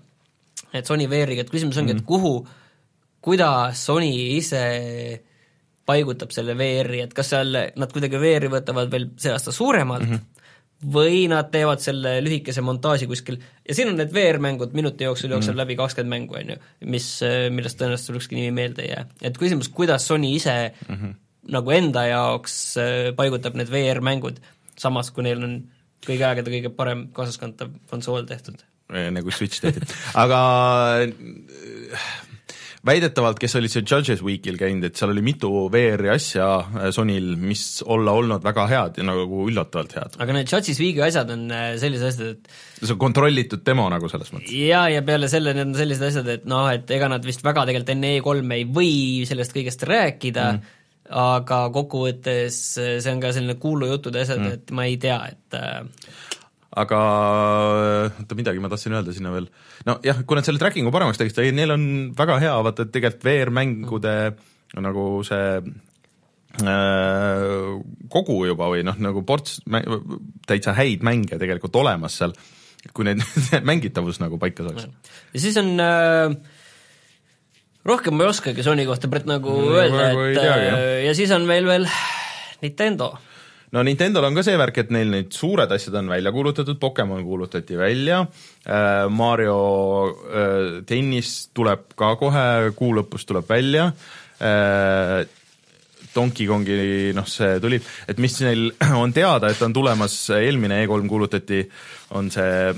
et 0.73 0.89
Sony 0.89 1.07
VR-iga, 1.09 1.45
et 1.45 1.53
küsimus 1.53 1.77
ongi 1.77 1.93
mm, 1.93 1.99
-hmm. 1.99 2.01
et 2.01 2.03
mhm. 2.03 2.07
kuhu, 2.07 2.47
kuidas 3.21 3.85
Sony 3.85 4.11
ise 4.37 4.63
paigutab 5.85 6.31
selle 6.31 6.55
VR-i, 6.57 7.01
et 7.03 7.13
kas 7.13 7.33
seal 7.33 7.57
nad 7.75 7.91
kuidagi 7.91 8.19
VR-i 8.19 8.51
võtavad 8.51 8.91
veel 8.91 9.09
see 9.17 9.31
aasta 9.31 9.51
suuremalt 9.51 10.07
mm, 10.07 10.13
-hmm 10.13 10.29
või 10.83 11.27
nad 11.31 11.47
teevad 11.51 11.81
selle 11.83 12.17
lühikese 12.23 12.63
montaaži 12.65 13.07
kuskil 13.07 13.37
ja 13.39 13.75
siin 13.75 13.91
on 13.91 13.97
need 13.99 14.11
VR-mängud 14.15 14.73
minuti 14.75 15.07
jooksul 15.07 15.31
jookseb 15.31 15.53
mm. 15.53 15.61
läbi 15.61 15.77
kakskümmend 15.79 16.11
mängu, 16.11 16.35
on 16.39 16.53
ju, 16.53 16.57
mis, 16.91 17.07
millest 17.55 17.79
tõenäoliselt 17.79 18.09
sul 18.09 18.19
ükski 18.19 18.35
nimi 18.35 18.51
meelde 18.57 18.83
ei 18.83 18.89
jää. 18.91 19.05
et 19.29 19.39
küsimus, 19.39 19.69
kuidas 19.69 20.07
Sony 20.07 20.33
ise 20.35 20.73
mm 20.87 20.95
-hmm. 20.95 21.15
nagu 21.55 21.71
enda 21.71 22.05
jaoks 22.07 22.77
äh, 22.77 23.15
paigutab 23.15 23.55
need 23.55 23.71
VR-mängud, 23.71 24.41
samas 24.77 25.11
kui 25.11 25.23
neil 25.23 25.43
on 25.43 25.57
kõigi 26.05 26.27
aegade 26.27 26.51
kõige 26.51 26.69
parem 26.69 27.07
kaasaskantav 27.15 27.71
konsool 27.89 28.27
tehtud 28.27 28.59
enne 28.93 29.23
kui 29.25 29.33
Switch 29.35 29.63
tehti, 29.63 29.87
aga 30.19 30.41
äh, 31.03 32.11
väidetavalt, 32.83 33.39
kes 33.39 33.55
olid 33.59 33.71
seal 33.71 33.85
Judges 33.87 34.21
Weekil 34.25 34.57
käinud, 34.59 34.83
et 34.87 34.99
seal 34.99 35.13
oli 35.13 35.23
mitu 35.23 35.49
VR-i 35.71 36.11
asja 36.13 36.47
äh, 36.59 36.89
Sonyl, 36.95 37.33
mis 37.39 37.65
olla 37.87 38.15
olnud 38.19 38.43
väga 38.43 38.67
head 38.71 38.99
ja 38.99 39.07
nagu 39.07 39.45
üllatavalt 39.47 39.95
head. 39.97 40.19
aga 40.23 40.37
need 40.37 40.51
Judges 40.51 40.81
Weeki 40.83 41.03
asjad 41.07 41.31
on 41.33 41.47
äh, 41.53 41.71
sellised 41.81 42.11
asjad, 42.11 42.35
et 42.35 42.83
see 42.83 42.95
on 42.95 43.01
kontrollitud 43.01 43.63
demo 43.65 43.87
nagu 43.93 44.11
selles 44.11 44.33
mõttes? 44.35 44.51
jaa, 44.51 44.85
ja 44.91 45.03
peale 45.07 45.31
selle 45.31 45.55
need 45.55 45.71
on 45.71 45.79
sellised 45.79 46.07
asjad, 46.11 46.31
et 46.35 46.47
noh, 46.49 46.67
et 46.73 46.95
ega 46.97 47.11
nad 47.11 47.23
vist 47.25 47.45
väga 47.45 47.65
tegelikult 47.69 47.95
enne 47.95 48.15
E3 48.19 48.59
ei 48.59 48.69
või 48.79 48.93
sellest 49.29 49.55
kõigest 49.55 49.87
rääkida 49.89 50.47
mm., 50.51 50.79
aga 51.19 51.65
kokkuvõttes 51.75 52.57
see 52.79 53.11
on 53.11 53.19
ka 53.23 53.33
selline 53.35 53.57
kuulujutud 53.61 54.15
asjad 54.19 54.39
mm., 54.39 54.59
et 54.59 54.75
ma 54.75 54.87
ei 54.89 54.99
tea, 54.99 55.19
et 55.31 55.59
aga 56.73 56.99
oota, 58.17 58.37
midagi 58.37 58.61
ma 58.61 58.71
tahtsin 58.71 58.95
öelda 58.97 59.13
sinna 59.13 59.33
veel, 59.33 59.47
nojah, 59.87 60.23
kui 60.25 60.37
nad 60.37 60.47
selle 60.47 60.61
tracking'u 60.61 60.93
paremaks 60.93 61.19
tegid, 61.21 61.53
neil 61.55 61.75
on 61.75 61.85
väga 62.17 62.39
hea, 62.41 62.53
vaata, 62.65 62.87
et 62.87 62.93
tegelikult 62.95 63.27
VR-mängude 63.27 64.15
nagu 64.81 65.05
see 65.27 65.59
äh, 66.65 67.67
kogu 68.13 68.39
juba 68.49 68.71
või 68.73 68.81
noh, 68.87 68.97
nagu 69.05 69.21
ports 69.27 69.59
täitsa 70.49 70.73
häid 70.77 71.05
mänge 71.05 71.37
tegelikult 71.41 71.77
olemas 71.83 72.17
seal, 72.21 72.33
kui 72.93 73.05
need 73.07 73.21
mängitavus 73.69 74.21
nagu 74.23 74.41
paika 74.41 74.65
saaks. 74.65 74.89
ja 75.35 75.43
siis 75.43 75.59
on 75.61 75.75
äh, 75.77 76.33
rohkem 77.85 78.17
ma 78.17 78.25
ei 78.25 78.33
oskagi 78.33 78.65
Sony 78.65 78.87
kohta 78.89 79.11
praegu 79.11 79.29
nagu 79.29 79.59
no, 79.59 79.75
öelda, 79.77 80.09
et 80.09 80.39
teagi, 80.39 80.73
äh, 80.73 80.97
ja 81.09 81.13
siis 81.17 81.35
on 81.37 81.45
meil 81.49 81.69
veel 81.69 81.85
Nintendo 82.63 83.13
no 83.73 83.83
Nintendo'l 83.85 84.27
on 84.29 84.37
ka 84.37 84.45
see 84.45 84.57
värk, 84.59 84.79
et 84.83 84.91
neil 84.93 85.13
need 85.13 85.31
suured 85.35 85.71
asjad 85.73 85.97
on 86.01 86.11
välja 86.13 86.33
kuulutatud, 86.33 86.79
Pokemon 86.81 87.23
kuulutati 87.25 87.77
välja 87.79 88.23
äh,, 88.23 89.05
Mario 89.09 89.61
äh, 90.09 90.81
tennis 90.89 91.49
tuleb 91.53 91.93
ka 91.99 92.13
kohe, 92.21 92.73
kuu 92.77 92.93
lõpus 92.99 93.25
tuleb 93.29 93.49
välja 93.49 93.89
äh,, 94.41 95.23
Donkey 96.13 96.45
Kongi, 96.45 97.13
noh, 97.17 97.25
see 97.25 97.57
tuli, 97.57 97.79
et 98.05 98.19
mis 98.21 98.35
neil 98.45 98.67
on 99.03 99.13
teada, 99.15 99.49
et 99.49 99.61
on 99.65 99.73
tulemas, 99.73 100.17
eelmine 100.37 100.83
E3 100.83 101.09
kuulutati, 101.09 101.63
on 102.13 102.29
see 102.33 102.69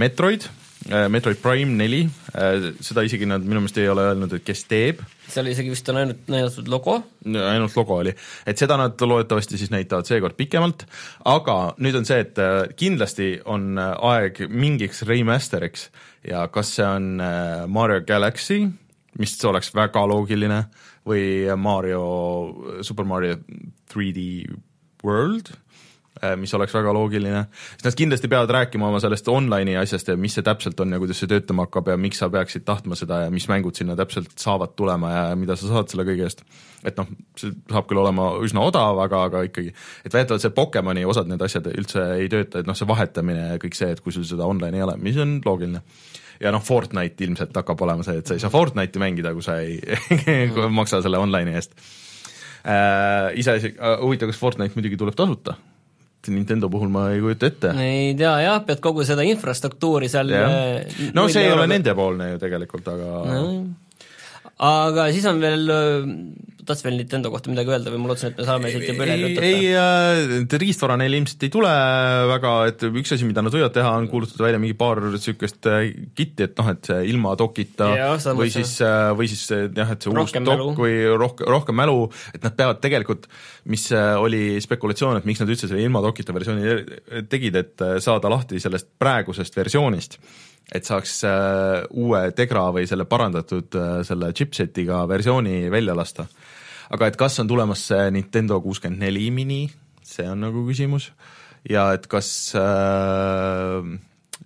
Metroid 0.00 0.48
Metroid 0.88 1.36
Prime 1.42 1.74
neli, 1.76 2.02
äh, 2.32 2.70
seda 2.84 3.04
isegi 3.04 3.26
nad 3.28 3.44
minu 3.44 3.60
meelest 3.60 3.78
ei 3.80 3.88
ole 3.92 4.06
öelnud, 4.08 4.32
et 4.38 4.44
kes 4.46 4.64
teeb. 4.70 5.02
seal 5.28 5.50
isegi 5.50 5.70
vist 5.70 5.88
on 5.92 6.00
ainult 6.00 6.30
näidatud 6.32 6.68
logo. 6.72 6.96
ainult 7.26 7.76
logo 7.76 7.98
oli, 8.00 8.14
et 8.46 8.58
seda 8.58 8.78
nad 8.80 9.00
loodetavasti 9.00 9.58
siis 9.60 9.70
näitavad 9.70 10.08
seekord 10.08 10.36
pikemalt, 10.38 10.86
aga 11.28 11.58
nüüd 11.78 12.00
on 12.00 12.08
see, 12.08 12.20
et 12.24 12.40
äh, 12.40 12.72
kindlasti 12.76 13.30
on 13.44 13.76
aeg 13.78 14.46
mingiks 14.48 15.04
remaster'iks. 15.08 15.88
Ja 16.28 16.48
kas 16.52 16.74
see 16.76 16.84
on 16.84 17.20
Mario 17.68 18.00
Galaxy, 18.06 18.64
mis 19.18 19.36
oleks 19.44 19.70
väga 19.74 20.02
loogiline, 20.08 20.64
või 21.08 21.46
Mario, 21.56 22.02
Super 22.82 23.06
Mario 23.08 23.38
3D 23.92 24.26
World? 25.04 25.52
Äh, 25.52 25.67
mis 26.40 26.54
oleks 26.54 26.74
väga 26.74 26.92
loogiline, 26.94 27.44
sest 27.74 27.86
nad 27.88 27.96
kindlasti 27.98 28.30
peavad 28.30 28.52
rääkima 28.54 28.88
oma 28.88 29.00
sellest 29.02 29.28
online'i 29.32 29.76
asjast 29.80 30.08
ja 30.12 30.16
mis 30.20 30.36
see 30.38 30.46
täpselt 30.46 30.80
on 30.80 30.94
ja 30.94 31.00
kuidas 31.02 31.20
see 31.22 31.30
töötama 31.30 31.66
hakkab 31.66 31.92
ja 31.92 31.98
miks 32.00 32.22
sa 32.22 32.30
peaksid 32.32 32.64
tahtma 32.68 32.98
seda 32.98 33.24
ja 33.24 33.32
mis 33.34 33.48
mängud 33.50 33.78
sinna 33.78 33.96
täpselt 33.98 34.34
saavad 34.40 34.74
tulema 34.78 35.12
ja 35.12 35.22
mida 35.38 35.56
sa 35.56 35.70
saad 35.70 35.92
selle 35.92 36.06
kõige 36.08 36.26
eest. 36.28 36.44
et 36.86 36.96
noh, 36.98 37.08
see 37.38 37.52
saab 37.70 37.88
küll 37.90 38.00
olema 38.02 38.30
üsna 38.44 38.62
odav, 38.66 39.00
aga, 39.02 39.24
aga 39.30 39.42
ikkagi, 39.48 39.72
et 40.04 40.14
väidetavalt 40.14 40.44
see 40.44 40.54
Pokemoni 40.54 41.04
osad 41.08 41.30
need 41.30 41.42
asjad 41.42 41.66
üldse 41.72 42.04
ei 42.20 42.28
tööta, 42.32 42.62
et 42.62 42.70
noh, 42.70 42.76
see 42.78 42.88
vahetamine 42.88 43.52
ja 43.54 43.60
kõik 43.62 43.78
see, 43.78 43.90
et 43.94 44.02
kui 44.04 44.14
sul 44.14 44.26
seda 44.28 44.46
online'i 44.46 44.78
ei 44.78 44.86
ole, 44.86 44.96
mis 45.02 45.18
on 45.18 45.38
loogiline 45.44 45.82
ja 46.42 46.52
noh, 46.54 46.62
Fortnite 46.64 47.26
ilmselt 47.26 47.56
hakkab 47.58 47.82
olema 47.86 48.06
see, 48.06 48.20
et 48.20 48.30
sa 48.30 48.36
ei 48.36 48.42
saa 48.42 48.52
Fortnite'i 48.52 49.02
mängida, 49.02 49.34
kui 49.34 49.44
sa 49.44 49.58
ei 49.62 49.80
kui 50.54 50.68
maksa 50.74 51.02
selle 51.04 51.20
online'i 51.22 51.58
eest 51.58 51.74
äh,. 52.62 53.34
iseasi 53.40 53.74
äh,, 53.74 53.98
huvitav, 54.02 54.30
kas 54.32 54.40
Fortnite 54.40 54.78
muidugi 54.78 55.00
tuleb 55.00 55.18
tasuta 55.18 55.56
Nintendo 56.28 56.68
puhul 56.68 56.90
ma 56.92 57.08
ei 57.12 57.20
kujuta 57.22 57.48
ette. 57.48 57.72
ei 57.84 58.14
tea 58.18 58.34
jah, 58.44 58.60
pead 58.66 58.82
kogu 58.84 59.06
seda 59.06 59.24
infrastruktuuri 59.26 60.10
seal 60.10 60.32
äh, 60.34 61.10
no 61.14 61.28
see 61.32 61.46
ei 61.46 61.54
ole 61.54 61.68
nendepoolne 61.70 62.32
ju 62.34 62.42
tegelikult, 62.42 62.90
aga 62.90 63.10
no. 63.30 63.42
aga 64.68 65.08
siis 65.14 65.28
on 65.30 65.40
veel 65.42 65.70
tahtsid 66.68 66.86
veel 66.86 66.98
Nintendo 67.00 67.30
kohta 67.32 67.50
midagi 67.52 67.72
öelda 67.72 67.92
või 67.92 68.00
ma 68.02 68.10
lootsin, 68.10 68.32
et 68.32 68.40
me 68.40 68.46
saame 68.46 68.72
siit 68.72 68.86
juba 68.86 69.06
üle 69.06 69.16
lõpetada? 69.22 69.48
ei, 69.48 69.68
äh, 69.74 70.56
riistvara 70.62 70.96
neil 71.00 71.16
ilmselt 71.18 71.46
ei 71.46 71.52
tule 71.54 71.72
väga, 72.30 72.54
et 72.70 72.84
üks 72.88 73.14
asi, 73.16 73.28
mida 73.28 73.44
nad 73.44 73.54
võivad 73.54 73.74
teha, 73.76 73.92
on 74.00 74.08
kuulutada 74.12 74.46
välja 74.46 74.62
mingi 74.62 74.76
paar 74.78 75.02
niisugust 75.04 75.70
äh, 75.70 75.86
kit'i, 76.18 76.48
et 76.48 76.58
noh, 76.60 76.72
et 76.74 76.90
ilma 77.10 77.34
dokita 77.40 77.90
ja, 77.98 78.10
või 78.38 78.50
siis, 78.54 78.74
äh, 78.84 79.10
või 79.18 79.30
siis 79.32 79.46
jah, 79.50 79.94
et 79.94 80.04
see 80.06 80.14
rohkem 80.14 80.48
uus 80.48 80.62
dok 80.64 80.82
või 80.84 80.98
rohkem, 81.24 81.52
rohkem 81.56 81.80
mälu, 81.82 82.04
et 82.34 82.44
nad 82.44 82.58
peavad 82.58 82.82
tegelikult, 82.84 83.30
mis 83.68 83.88
oli 83.92 84.58
spekulatsioon, 84.64 85.20
et 85.20 85.28
miks 85.28 85.42
nad 85.42 85.50
üldse 85.50 85.68
selle 85.68 85.84
ilma 85.84 86.02
dokita 86.04 86.36
versiooni 86.36 87.24
tegid, 87.32 87.58
et 87.58 87.88
saada 88.04 88.30
lahti 88.32 88.60
sellest 88.62 88.94
praegusest 89.00 89.58
versioonist 89.58 90.20
et 90.74 90.84
saaks 90.84 91.22
äh, 91.24 91.86
uue 91.96 92.28
Tegra 92.36 92.68
või 92.74 92.88
selle 92.88 93.06
parandatud 93.08 93.76
äh, 93.78 93.90
selle 94.06 94.32
chipsetiga 94.36 95.02
versiooni 95.08 95.70
välja 95.72 95.96
lasta 95.96 96.28
aga 96.94 97.10
et 97.10 97.18
kas 97.20 97.38
on 97.42 97.50
tulemas 97.50 97.86
see 97.90 98.10
Nintendo 98.14 98.60
kuuskümmend 98.64 99.04
neli 99.04 99.28
mini, 99.34 99.64
see 100.04 100.28
on 100.28 100.46
nagu 100.46 100.64
küsimus, 100.68 101.10
ja 101.68 101.90
et 101.96 102.06
kas 102.10 102.30
äh, 102.58 103.96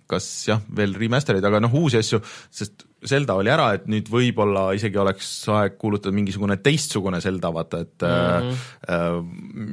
kas 0.09 0.25
jah, 0.49 0.63
veel 0.75 0.95
remaster'id, 0.99 1.45
aga 1.47 1.61
noh, 1.63 1.77
uusi 1.83 1.99
asju, 2.01 2.19
sest 2.53 2.87
Zelda 3.03 3.35
oli 3.35 3.51
ära, 3.51 3.65
et 3.75 3.89
nüüd 3.91 4.07
võib-olla 4.07 4.69
isegi 4.77 4.99
oleks 4.99 5.27
aeg 5.51 5.73
kuulutada 5.79 6.15
mingisugune 6.15 6.55
teistsugune 6.63 7.19
Zelda, 7.23 7.51
vaata, 7.51 7.81
et 7.83 8.05
mm 8.05 8.45
-hmm. 8.45 8.61
äh, 8.87 9.17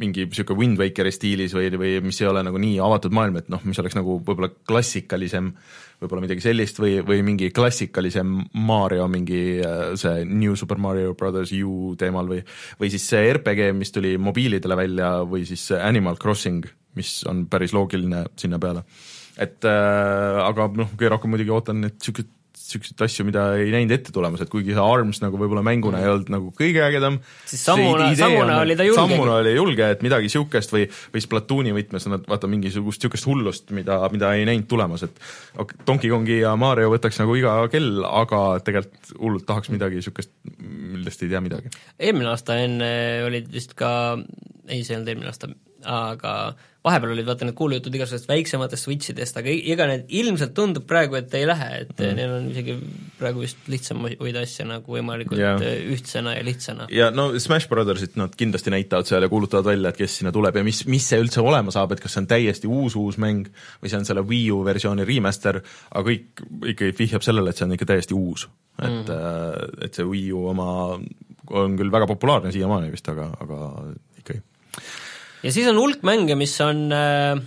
mingi 0.03 0.27
niisugune 0.27 0.59
Wind 0.59 0.83
Wakeri 0.83 1.13
stiilis 1.15 1.55
või, 1.55 1.71
või 1.79 1.93
mis 2.03 2.21
ei 2.21 2.27
ole 2.27 2.43
nagu 2.43 2.59
nii 2.59 2.81
avatud 2.83 3.15
maailm, 3.15 3.39
et 3.39 3.49
noh, 3.49 3.63
mis 3.65 3.79
oleks 3.79 3.95
nagu 3.95 4.19
võib-olla 4.19 4.51
klassikalisem 4.67 5.53
äh, 5.55 5.90
võib-olla 6.01 6.25
midagi 6.25 6.45
sellist 6.45 6.81
või, 6.81 6.99
või 7.07 7.21
mingi 7.27 7.51
klassikalisem 7.55 8.33
Mario 8.67 9.07
mingi 9.13 9.43
äh, 9.61 9.93
see 10.01 10.25
New 10.29 10.57
Super 10.59 10.81
Mario 10.81 11.15
Brothers 11.19 11.53
U 11.61 11.95
teemal 12.01 12.29
või, 12.31 12.41
või 12.81 12.93
siis 12.93 13.07
see 13.11 13.29
RPG, 13.35 13.71
mis 13.77 13.93
tuli 13.95 14.17
mobiilidele 14.21 14.79
välja 14.81 15.13
või 15.29 15.45
siis 15.49 15.69
Animal 15.77 16.19
Crossing, 16.21 16.67
mis 16.99 17.21
on 17.29 17.45
päris 17.53 17.75
loogiline 17.77 18.27
sinna 18.41 18.59
peale. 18.63 18.85
et 19.41 19.65
äh, 19.69 20.43
aga 20.45 20.69
noh, 20.77 20.93
kõige 20.97 21.15
rohkem 21.15 21.35
muidugi 21.35 21.55
ootan, 21.55 21.85
et 21.89 21.99
niisugused 22.01 22.40
niisuguseid 22.71 23.05
asju, 23.07 23.27
mida 23.29 23.45
ei 23.59 23.73
näinud 23.75 23.95
ette 23.97 24.13
tulemas, 24.15 24.43
et 24.45 24.51
kuigi 24.53 24.75
see 24.77 24.85
Arms 24.85 25.21
nagu 25.23 25.39
võib-olla 25.41 25.63
mänguna 25.67 25.99
mm. 25.99 26.05
ei 26.05 26.13
olnud 26.15 26.33
nagu 26.35 26.53
kõige 26.57 26.83
ägedam, 26.87 27.19
siis 27.51 27.65
sammuna, 27.67 28.11
sammuna 28.19 28.61
oli 28.65 28.77
ta 28.79 28.87
julge. 28.87 29.01
sammuna 29.01 29.37
oli 29.43 29.55
julge, 29.57 29.91
et 29.97 30.05
midagi 30.07 30.31
niisugust 30.31 30.75
või, 30.75 30.87
või 31.15 31.25
Splatooni 31.25 31.75
võtmes 31.77 32.09
nad 32.13 32.27
vaata 32.31 32.51
mingisugust 32.51 33.03
niisugust 33.03 33.29
hullust, 33.29 33.75
mida, 33.77 33.99
mida 34.15 34.33
ei 34.39 34.47
näinud 34.49 34.69
tulemas, 34.71 35.05
et 35.07 35.21
Donkey 35.87 36.13
Kongi 36.13 36.41
ja 36.41 36.55
Mario 36.61 36.93
võtaks 36.95 37.21
nagu 37.23 37.37
iga 37.39 37.57
kell, 37.73 38.05
aga 38.07 38.43
tegelikult 38.65 39.15
hullult 39.19 39.47
tahaks 39.49 39.73
midagi 39.75 40.01
niisugust, 40.01 40.33
millest 40.61 41.25
ei 41.25 41.33
tea 41.33 41.43
midagi. 41.45 41.73
eelmine 41.99 42.31
aasta 42.33 42.59
enne 42.63 42.91
olid 43.27 43.51
vist 43.53 43.75
ka, 43.79 43.93
ei, 44.69 44.85
see 44.85 44.95
ei 44.95 45.01
olnud 45.01 45.15
eelmine 45.15 45.33
aasta, 45.33 45.51
aga 45.91 46.35
vahepeal 46.85 47.13
olid 47.13 47.27
vaata 47.29 47.45
need 47.45 47.57
kuulujutud 47.59 47.95
igasugustest 47.95 48.31
väiksematest 48.31 48.87
switchidest, 48.87 49.37
aga 49.37 49.53
iga 49.53 49.85
need 49.91 50.13
ilmselt 50.21 50.55
tundub 50.57 50.87
praegu, 50.89 51.19
et 51.19 51.35
ei 51.37 51.45
lähe, 51.49 51.69
et 51.83 51.93
mm. 51.93 52.15
neil 52.17 52.33
on 52.39 52.47
isegi 52.53 52.77
praegu 53.19 53.45
vist 53.45 53.69
lihtsam 53.69 54.01
hoida 54.07 54.45
asja 54.47 54.65
nagu 54.69 54.97
võimalikult 54.97 55.43
yeah. 55.43 55.61
ühtsena 55.93 56.39
ja 56.39 56.47
lihtsana. 56.47 56.89
ja 56.95 57.11
no 57.13 57.29
Smash 57.37 57.69
Brothersit 57.69 58.17
nad 58.21 58.33
kindlasti 58.39 58.73
näitavad 58.73 59.09
seal 59.11 59.27
ja 59.27 59.33
kuulutavad 59.33 59.69
välja, 59.69 59.93
et 59.93 60.01
kes 60.01 60.21
sinna 60.23 60.33
tuleb 60.33 60.57
ja 60.57 60.65
mis, 60.65 60.87
mis 60.89 61.09
see 61.13 61.21
üldse 61.21 61.45
olema 61.45 61.75
saab, 61.75 61.93
et 61.93 62.01
kas 62.01 62.17
see 62.17 62.25
on 62.25 62.31
täiesti 62.31 62.71
uus, 62.71 62.97
uus 62.97 63.21
mäng 63.21 63.51
või 63.83 63.93
see 63.93 64.01
on 64.01 64.09
selle 64.09 64.25
Wii 64.25 64.49
U 64.57 64.63
versiooni 64.65 65.05
remaster, 65.09 65.61
aga 65.91 66.07
kõik 66.09 66.45
ikkagi 66.73 66.97
vihjab 67.05 67.27
sellele, 67.27 67.53
et 67.53 67.61
see 67.61 67.69
on 67.69 67.77
ikka 67.77 67.93
täiesti 67.93 68.17
uus. 68.17 68.49
et 68.81 68.89
mm., 68.89 69.85
et 69.85 70.01
see 70.01 70.09
Wii 70.09 70.31
U 70.33 70.47
oma 70.55 70.71
on 71.51 71.75
küll 71.77 71.93
väga 71.93 72.07
populaarne 72.09 72.53
siiamaani 72.55 72.93
vist, 72.93 73.09
aga, 73.11 73.27
aga 73.43 73.59
ja 75.45 75.55
siis 75.55 75.71
on 75.71 75.81
hulk 75.81 76.05
mänge, 76.07 76.37
mis 76.39 76.53
on 76.65 76.87
äh, 76.95 77.41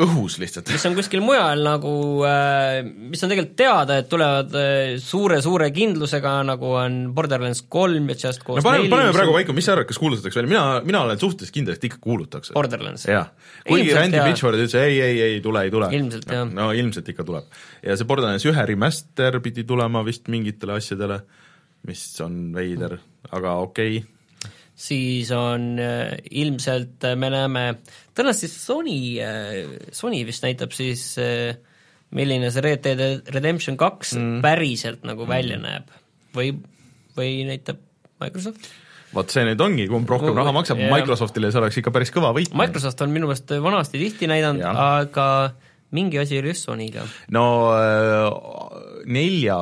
õhus 0.00 0.36
lihtsalt. 0.40 0.68
mis 0.70 0.84
on 0.86 0.94
kuskil 0.96 1.22
mujal 1.24 1.62
nagu, 1.64 1.92
äh, 2.28 2.80
mis 2.84 3.22
on 3.24 3.32
tegelikult 3.32 3.56
teada, 3.58 3.96
et 4.00 4.10
tulevad 4.10 4.54
suure-suure 5.02 5.70
äh, 5.70 5.74
kindlusega, 5.74 6.34
nagu 6.46 6.74
on 6.78 7.00
Borderlands 7.16 7.64
kolm 7.72 8.12
ja 8.12 8.16
Just 8.16 8.44
Cause 8.46 8.60
no 8.60 8.66
paneme, 8.66 8.90
paneme 8.92 9.16
praegu 9.16 9.34
paika, 9.36 9.56
mis 9.56 9.66
sa 9.68 9.74
arvad, 9.74 9.88
kas 9.90 10.00
kuulutatakse 10.02 10.40
välja, 10.40 10.52
mina, 10.52 10.64
mina 10.86 11.02
olen 11.06 11.20
suhteliselt 11.22 11.56
kindel, 11.56 11.80
et 11.80 11.88
ikka 11.90 12.00
kuulutatakse. 12.04 12.54
Borderlands? 12.56 13.08
jah, 13.10 13.32
kuigi 13.66 13.96
Randy 13.96 14.22
Pitchford 14.28 14.60
ütles 14.60 14.78
ei, 14.80 15.00
ei, 15.04 15.18
ei 15.26 15.42
tule, 15.44 15.64
ei 15.66 15.74
tule. 15.74 15.90
ilmselt 15.96 16.30
no, 16.30 16.38
jah. 16.38 16.54
no 16.60 16.70
ilmselt 16.76 17.12
ikka 17.14 17.26
tuleb. 17.26 17.60
ja 17.86 17.98
see 17.98 18.08
Borderlands 18.08 18.46
ühe 18.48 18.68
remaster 18.74 19.40
pidi 19.44 19.66
tulema 19.68 20.04
vist 20.06 20.30
mingitele 20.32 20.78
asjadele, 20.78 21.22
mis 21.88 22.06
on 22.24 22.40
veider, 22.54 22.98
aga 23.32 23.58
okei 23.64 24.00
okay 24.00 24.16
siis 24.80 25.30
on 25.34 25.74
äh, 25.82 26.16
ilmselt, 26.30 27.04
äh, 27.04 27.16
me 27.18 27.30
näeme, 27.32 27.64
tõenäoliselt 28.16 28.46
siis 28.46 28.56
Sony, 28.64 28.98
äh, 29.22 29.90
Sony 29.92 30.22
vist 30.28 30.44
näitab 30.46 30.74
siis 30.76 31.12
milline 32.16 32.50
see 32.50 32.64
Red 32.64 32.84
Dead 32.86 33.32
Redemption 33.34 33.76
kaks 33.80 34.16
mm. 34.18 34.38
päriselt 34.44 35.04
nagu 35.06 35.26
mm. 35.26 35.30
välja 35.30 35.58
näeb 35.60 35.92
või, 36.36 36.54
või 37.18 37.34
näitab 37.50 37.82
Microsoft? 38.22 38.70
vot 39.10 39.32
see 39.32 39.42
nüüd 39.46 39.60
ongi, 39.62 39.88
kumb 39.90 40.10
rohkem 40.10 40.36
raha 40.38 40.54
maksab 40.54 40.78
yeah., 40.80 40.92
Microsoftile 40.94 41.50
see 41.50 41.60
oleks 41.60 41.80
ikka 41.80 41.92
päris 41.94 42.12
kõva 42.14 42.30
võit. 42.36 42.52
Microsoft 42.54 43.02
on 43.02 43.10
minu 43.14 43.26
meelest 43.30 43.50
vanasti 43.62 43.98
tihti 43.98 44.28
näidanud, 44.30 44.62
aga 44.70 45.26
mingi 45.90 46.20
asi 46.22 46.38
oli 46.38 46.52
just 46.54 46.68
Sonyga. 46.68 47.04
no 47.34 47.44
äh, 47.74 48.30
nelja, 49.08 49.56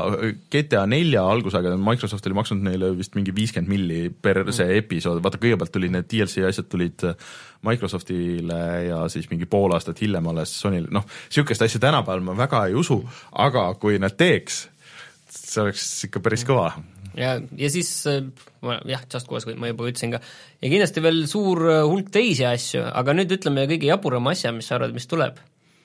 GTA 0.52 0.84
nelja 0.90 1.22
algusaegadel 1.28 1.80
Microsoft 1.82 2.26
oli 2.28 2.36
maksnud 2.38 2.64
neile 2.64 2.90
vist 2.98 3.16
mingi 3.18 3.34
viiskümmend 3.34 3.70
milli 3.70 4.00
per 4.10 4.42
mm. 4.44 4.54
see 4.56 4.78
episood, 4.80 5.20
vaata 5.24 5.40
kõigepealt 5.42 5.72
tulid 5.74 5.94
need 5.94 6.08
DLC 6.10 6.44
asjad 6.48 6.68
tulid 6.72 7.06
äh, 7.08 7.16
Microsoftile 7.66 8.60
ja 8.88 9.00
siis 9.12 9.28
mingi 9.32 9.48
pool 9.50 9.74
aastat 9.76 10.00
hiljem 10.02 10.30
alles 10.32 10.54
Sonyle, 10.62 10.90
noh, 10.94 11.06
niisugust 11.28 11.66
asja 11.66 11.82
tänapäeval 11.82 12.24
ma 12.26 12.36
väga 12.38 12.66
ei 12.68 12.78
usu, 12.78 13.00
aga 13.44 13.66
kui 13.82 13.98
nad 14.02 14.16
teeks, 14.18 14.62
see 15.32 15.64
oleks 15.64 15.88
ikka 16.08 16.22
päris 16.24 16.46
kõva 16.48 16.70
ja, 17.18 17.36
ja 17.36 17.70
siis 17.74 17.92
äh, 18.10 18.22
jah, 18.88 19.04
Just 19.12 19.28
Cause 19.30 19.58
ma 19.58 19.72
juba 19.72 19.90
ütlesin 19.90 20.16
ka, 20.16 20.22
ja 20.62 20.72
kindlasti 20.72 21.04
veel 21.04 21.22
suur 21.30 21.62
hulk 21.90 22.10
teisi 22.14 22.48
asju, 22.48 22.86
aga 22.88 23.14
nüüd 23.16 23.38
ütleme 23.38 23.68
kõige 23.70 23.92
jaburam 23.92 24.32
asja, 24.32 24.54
mis 24.54 24.70
sa 24.70 24.78
arvad, 24.78 24.96
mis 24.96 25.10
tuleb 25.10 25.38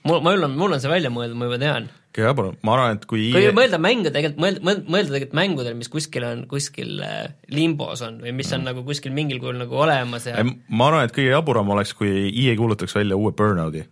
mul, 0.03 0.21
mul 0.21 0.43
on, 0.43 0.55
mul 0.57 0.75
on 0.75 0.81
see 0.83 0.91
välja 0.91 1.11
mõeldud, 1.13 1.37
ma 1.39 1.49
juba 1.49 1.59
tean. 1.61 1.89
Kõige 2.13 2.27
jabur, 2.27 2.49
ma 2.65 2.75
arvan, 2.75 2.99
et 2.99 3.05
kui 3.09 3.27
kui 3.33 3.49
mõelda 3.55 3.79
mänge 3.81 4.11
tegelikult, 4.13 4.41
mõelda, 4.63 4.85
mõelda 4.85 5.15
tegelikult 5.15 5.37
mängudele, 5.39 5.77
mis 5.79 5.89
kuskil 5.91 6.25
on, 6.27 6.43
kuskil 6.49 7.01
äh, 7.05 7.33
limbos 7.53 8.03
on 8.05 8.19
või 8.23 8.35
mis 8.37 8.51
on 8.53 8.61
mm. 8.61 8.69
nagu 8.69 8.85
kuskil 8.87 9.15
mingil 9.15 9.41
kujul 9.41 9.57
nagu 9.63 9.79
olemas 9.85 10.27
ja 10.29 10.43
ma 10.43 10.89
arvan, 10.89 11.07
et 11.07 11.15
kõige 11.15 11.33
jaburam 11.33 11.73
oleks, 11.73 11.95
kui 11.97 12.27
EA 12.29 12.55
kuulutaks 12.59 12.93
välja 12.97 13.17
uue 13.17 13.33
Burnouti, 13.37 13.85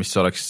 mis 0.00 0.16
oleks 0.20 0.48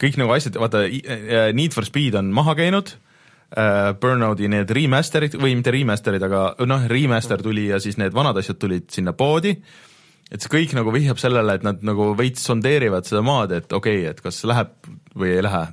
kõik 0.00 0.16
nagu 0.20 0.32
asjad, 0.34 0.56
vaata 0.60 0.86
äh, 0.86 1.50
Need 1.56 1.76
for 1.76 1.86
Speed 1.88 2.16
on 2.18 2.32
maha 2.34 2.56
käinud 2.58 2.94
uh,, 2.96 3.92
Burnouti 4.00 4.48
need 4.52 4.72
remaster'id 4.72 5.36
või 5.40 5.58
mitte 5.58 5.74
remaster'id, 5.74 6.24
aga 6.24 6.46
noh, 6.66 6.88
remaster 6.90 7.44
tuli 7.44 7.68
ja 7.68 7.82
siis 7.82 8.00
need 8.00 8.16
vanad 8.16 8.40
asjad 8.40 8.58
tulid 8.62 8.88
sinna 8.94 9.12
poodi 9.16 9.58
et 10.32 10.42
see 10.42 10.52
kõik 10.52 10.74
nagu 10.76 10.92
vihjab 10.94 11.20
sellele, 11.22 11.56
et 11.58 11.66
nad 11.66 11.82
nagu 11.86 12.10
veits 12.18 12.44
sondeerivad 12.48 13.08
seda 13.08 13.22
maad, 13.26 13.54
et 13.56 13.72
okei 13.72 14.02
okay,, 14.02 14.12
et 14.12 14.22
kas 14.24 14.42
läheb 14.48 14.74
või 15.14 15.34
ei 15.36 15.44
lähe. 15.46 15.64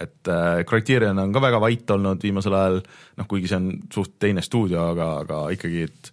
et 0.00 0.28
äh, 0.30 0.62
Criterion 0.64 1.18
on 1.18 1.32
ka 1.34 1.42
väga 1.42 1.60
vait 1.60 1.90
olnud 1.90 2.22
viimasel 2.22 2.54
ajal, 2.56 2.82
noh 3.18 3.28
kuigi 3.28 3.50
see 3.50 3.58
on 3.58 3.70
suht 3.92 4.18
teine 4.22 4.42
stuudio, 4.42 4.90
aga, 4.94 5.08
aga 5.24 5.40
ikkagi, 5.56 5.88
et 5.90 6.12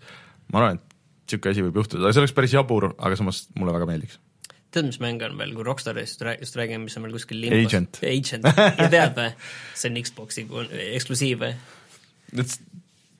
ma 0.51 0.63
arvan, 0.63 0.79
et 0.79 0.95
niisugune 1.27 1.53
asi 1.53 1.65
võib 1.67 1.83
juhtuda, 1.83 2.11
see 2.11 2.23
oleks 2.23 2.35
päris 2.35 2.55
jabur, 2.55 2.89
aga 2.97 3.19
samas 3.19 3.45
mulle 3.59 3.75
väga 3.75 3.89
meeldiks 3.89 4.17
tead, 4.73 4.89
mis 4.89 4.99
mäng 5.01 5.21
on 5.25 5.37
veel, 5.39 5.53
kui 5.55 5.65
Rockstarist 5.65 6.21
just 6.41 6.57
räägime, 6.59 6.83
mis 6.85 6.97
on 6.99 7.05
meil 7.05 7.13
kuskil 7.15 7.39
limbos? 7.41 7.69
Agent. 7.69 7.99
Agent, 8.03 8.49
ja 8.81 8.89
tead 8.91 9.15
või? 9.17 9.29
see 9.77 9.91
on 9.91 10.01
Xbox'i 10.03 10.43
eksklusiiv 10.97 11.45
või? 11.45 11.53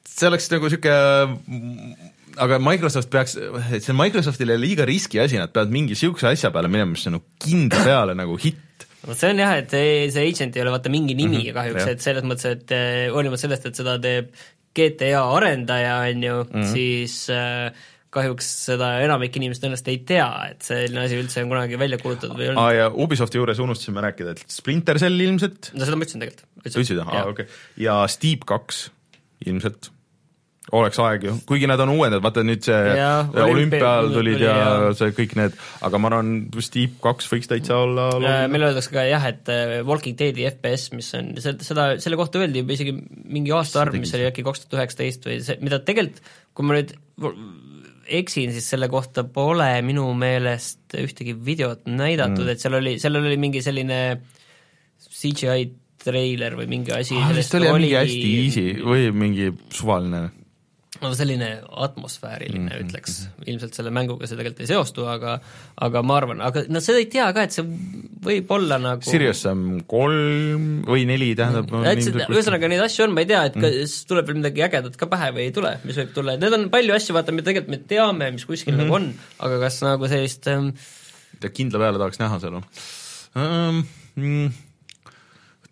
See 0.08 0.30
oleks 0.30 0.52
nagu 0.54 0.70
niisugune 0.70 2.14
aga 2.44 2.60
Microsoft 2.62 3.10
peaks, 3.14 3.36
see 3.38 3.94
on 3.94 4.00
Microsoftile 4.00 4.58
liiga 4.60 4.86
riski 4.88 5.22
asi, 5.24 5.40
nad 5.42 5.54
peavad 5.54 5.74
mingi 5.74 5.96
niisuguse 5.96 6.30
asja 6.32 6.52
peale 6.54 6.70
minema, 6.72 6.94
mis 6.94 7.08
on 7.10 7.18
nagu 7.18 7.26
kindla 7.44 7.84
peale 7.88 8.16
nagu 8.18 8.38
hitt. 8.42 8.86
no 9.08 9.16
see 9.18 9.34
on 9.34 9.42
jah, 9.42 9.58
et 9.62 9.74
see, 9.74 10.08
see 10.14 10.30
agent 10.30 10.58
ei 10.58 10.66
ole 10.66 10.74
vaata 10.76 10.94
mingi 10.94 11.16
nimi 11.18 11.40
mm 11.40 11.44
-hmm, 11.44 11.58
kahjuks, 11.58 11.92
et 11.94 12.06
selles 12.06 12.26
mõttes, 12.28 12.58
et 12.58 12.74
eh, 12.76 13.10
hoolimata 13.14 13.46
sellest, 13.46 13.70
et 13.70 13.80
seda 13.80 13.98
teeb 14.04 14.32
GTA 14.78 15.22
arendaja, 15.34 16.00
on 16.10 16.24
ju 16.24 16.36
mm, 16.44 16.50
-hmm. 16.52 16.74
siis 16.74 17.30
äh, 17.34 17.72
kahjuks 18.14 18.50
seda 18.68 18.92
enamik 19.06 19.36
inimest 19.36 19.64
tõenäoliselt 19.64 19.90
ei 19.94 20.00
tea, 20.08 20.30
et 20.52 20.62
selline 20.62 21.06
asi 21.06 21.18
üldse 21.20 21.44
on 21.44 21.50
kunagi 21.50 21.80
välja 21.80 21.98
kuulutatud 22.02 22.38
või 22.38 22.52
olnud. 22.52 22.62
aa 22.62 22.74
ja 22.74 22.88
Ubisofti 22.94 23.42
juures 23.42 23.60
unustasime 23.60 24.02
rääkida, 24.02 24.36
et 24.36 24.46
Splinter 24.52 25.00
Cell 25.00 25.20
ilmselt 25.20 25.72
no 25.74 25.86
seda 25.86 25.98
ma 25.98 26.08
ütlesin 26.08 26.24
tegelikult. 26.24 26.48
ütlesid, 26.64 27.04
aa 27.04 27.26
okei 27.28 27.46
okay., 27.46 27.62
ja 27.78 28.00
Steep 28.12 28.46
kaks 28.46 28.90
ilmselt 29.46 29.92
oleks 30.76 31.00
aeg 31.00 31.24
ju, 31.24 31.34
kuigi 31.48 31.68
nad 31.70 31.80
on 31.80 31.94
uuendad, 31.94 32.22
vaata 32.24 32.44
nüüd 32.44 32.66
see 32.66 32.96
olümpial 33.44 34.10
tulid 34.12 34.42
ja, 34.44 34.56
ja 34.58 34.90
see 34.98 35.14
kõik 35.16 35.38
need, 35.40 35.56
aga 35.88 36.02
ma 36.02 36.12
arvan, 36.12 36.34
Steep 36.64 36.98
kaks 37.04 37.30
võiks 37.32 37.48
täitsa 37.48 37.78
olla 37.86 38.10
meile 38.52 38.72
öeldakse 38.72 38.92
ka 38.92 39.06
jah, 39.08 39.30
et 39.30 39.48
äh, 39.54 39.78
Walking 39.88 40.18
Deadi 40.20 40.48
FPS, 40.50 40.92
mis 40.98 41.14
on, 41.16 41.32
seda, 41.40 41.94
selle 42.04 42.20
kohta 42.20 42.42
öeldi 42.44 42.64
juba 42.64 42.76
isegi 42.76 42.98
mingi 42.98 43.56
aastaarv, 43.56 43.96
mis 44.02 44.12
oli 44.18 44.28
äkki 44.28 44.44
kaks 44.48 44.66
tuhat 44.66 44.82
üheksateist 44.82 45.30
või 45.30 45.40
see, 45.46 45.60
mida 45.64 45.80
tegelikult, 45.88 46.36
kui 46.58 46.68
ma 46.68 46.80
nüüd 46.80 46.96
eksin, 48.20 48.52
siis 48.56 48.68
selle 48.72 48.88
kohta 48.92 49.24
pole 49.24 49.70
minu 49.86 50.10
meelest 50.18 50.96
ühtegi 51.00 51.36
videot 51.48 51.88
näidatud 51.88 52.46
mm., 52.46 52.54
et 52.54 52.64
seal 52.64 52.80
oli, 52.80 52.96
seal 53.02 53.20
oli 53.20 53.40
mingi 53.40 53.64
selline 53.64 54.00
CGI 55.08 55.70
treiler 56.08 56.56
või 56.58 56.68
mingi 56.72 56.94
asi 56.96 57.18
ah, 57.20 57.32
vist 57.36 57.56
oli, 57.58 57.68
oli 57.70 57.88
mingi 57.88 57.98
hästi 57.98 58.34
easy 58.44 58.66
või 58.86 59.08
mingi 59.16 59.50
suvaline 59.74 60.28
no 61.02 61.12
selline 61.18 61.50
atmosfääriline 61.86 62.64
mm, 62.64 62.74
-hmm. 62.74 62.86
ütleks, 62.88 63.18
ilmselt 63.46 63.78
selle 63.78 63.92
mänguga 63.94 64.28
see 64.28 64.38
tegelikult 64.40 64.64
ei 64.66 64.70
seostu, 64.72 65.06
aga 65.10 65.38
aga 65.88 66.04
ma 66.06 66.18
arvan, 66.22 66.42
aga 66.44 66.64
no 66.70 66.82
seda 66.84 67.02
ei 67.02 67.08
tea 67.12 67.28
ka, 67.36 67.46
et 67.48 67.56
see 67.56 67.66
võib 68.28 68.52
olla 68.58 68.80
nagu 68.82 69.06
Sirius 69.08 69.44
Sam 69.46 69.64
kolm 69.90 70.68
või 70.88 71.08
neli, 71.10 71.34
tähendab 71.38 71.72
ühesõnaga 71.78 72.72
neid 72.72 72.86
asju 72.86 73.08
on, 73.08 73.16
ma 73.16 73.26
ei 73.26 73.32
tea, 73.32 73.46
et 73.52 73.58
kas 73.58 73.74
mm. 73.74 74.10
tuleb 74.12 74.30
veel 74.30 74.40
midagi 74.42 74.68
ägedat 74.68 75.00
ka 75.00 75.10
pähe 75.12 75.32
või 75.38 75.48
ei 75.48 75.56
tule, 75.56 75.74
mis 75.88 76.00
võib 76.02 76.14
tulla, 76.16 76.38
et 76.38 76.46
need 76.46 76.60
on 76.60 76.70
palju 76.74 76.98
asju, 76.98 77.18
vaata, 77.18 77.36
mida 77.36 77.52
tegelikult 77.52 77.74
me 77.76 77.82
teame, 77.96 78.32
mis 78.36 78.48
kuskil 78.50 78.74
mm 78.76 78.80
-hmm. 78.80 78.94
nagu 78.94 79.02
on, 79.02 79.12
aga 79.48 79.60
kas 79.66 79.82
nagu 79.86 80.12
sellist 80.12 80.48
ähm, 80.54 80.72
kindla 81.42 81.84
peale 81.86 82.02
tahaks 82.02 82.24
näha 82.24 82.40
seal 82.44 82.62
um,? 82.62 83.84
Mm 84.18 84.67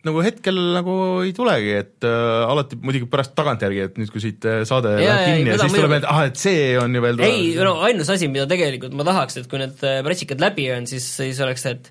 nagu 0.06 0.24
hetkel 0.26 0.58
nagu 0.76 0.96
ei 1.26 1.34
tulegi, 1.36 1.76
et 1.82 2.08
äh, 2.08 2.46
alati 2.46 2.80
muidugi 2.82 3.10
pärast 3.12 3.36
tagantjärgi, 3.38 3.84
et 3.90 4.02
nüüd, 4.02 4.12
kui 4.14 4.24
siit 4.24 4.46
äh, 4.50 4.64
saade 4.68 4.96
ja, 4.98 5.14
läheb 5.14 5.30
kinni 5.32 5.54
ja, 5.54 5.58
ja 5.58 5.62
siis 5.64 5.78
tuleb 5.78 5.94
meelde, 5.96 6.10
ah, 6.12 6.26
et 6.30 6.42
see 6.42 6.74
on 6.82 6.98
ju 6.98 7.06
veel 7.06 7.24
ei, 7.26 7.46
no 7.60 7.78
ainus 7.86 8.12
asi, 8.14 8.30
mida 8.32 8.48
tegelikult 8.50 8.96
ma 8.98 9.08
tahaks, 9.08 9.40
et 9.42 9.50
kui 9.52 9.62
need 9.62 9.82
äh, 9.86 10.02
pressikad 10.06 10.44
läbi 10.44 10.68
on, 10.76 10.90
siis, 10.90 11.08
siis 11.20 11.42
oleks, 11.46 11.66
et 11.72 11.90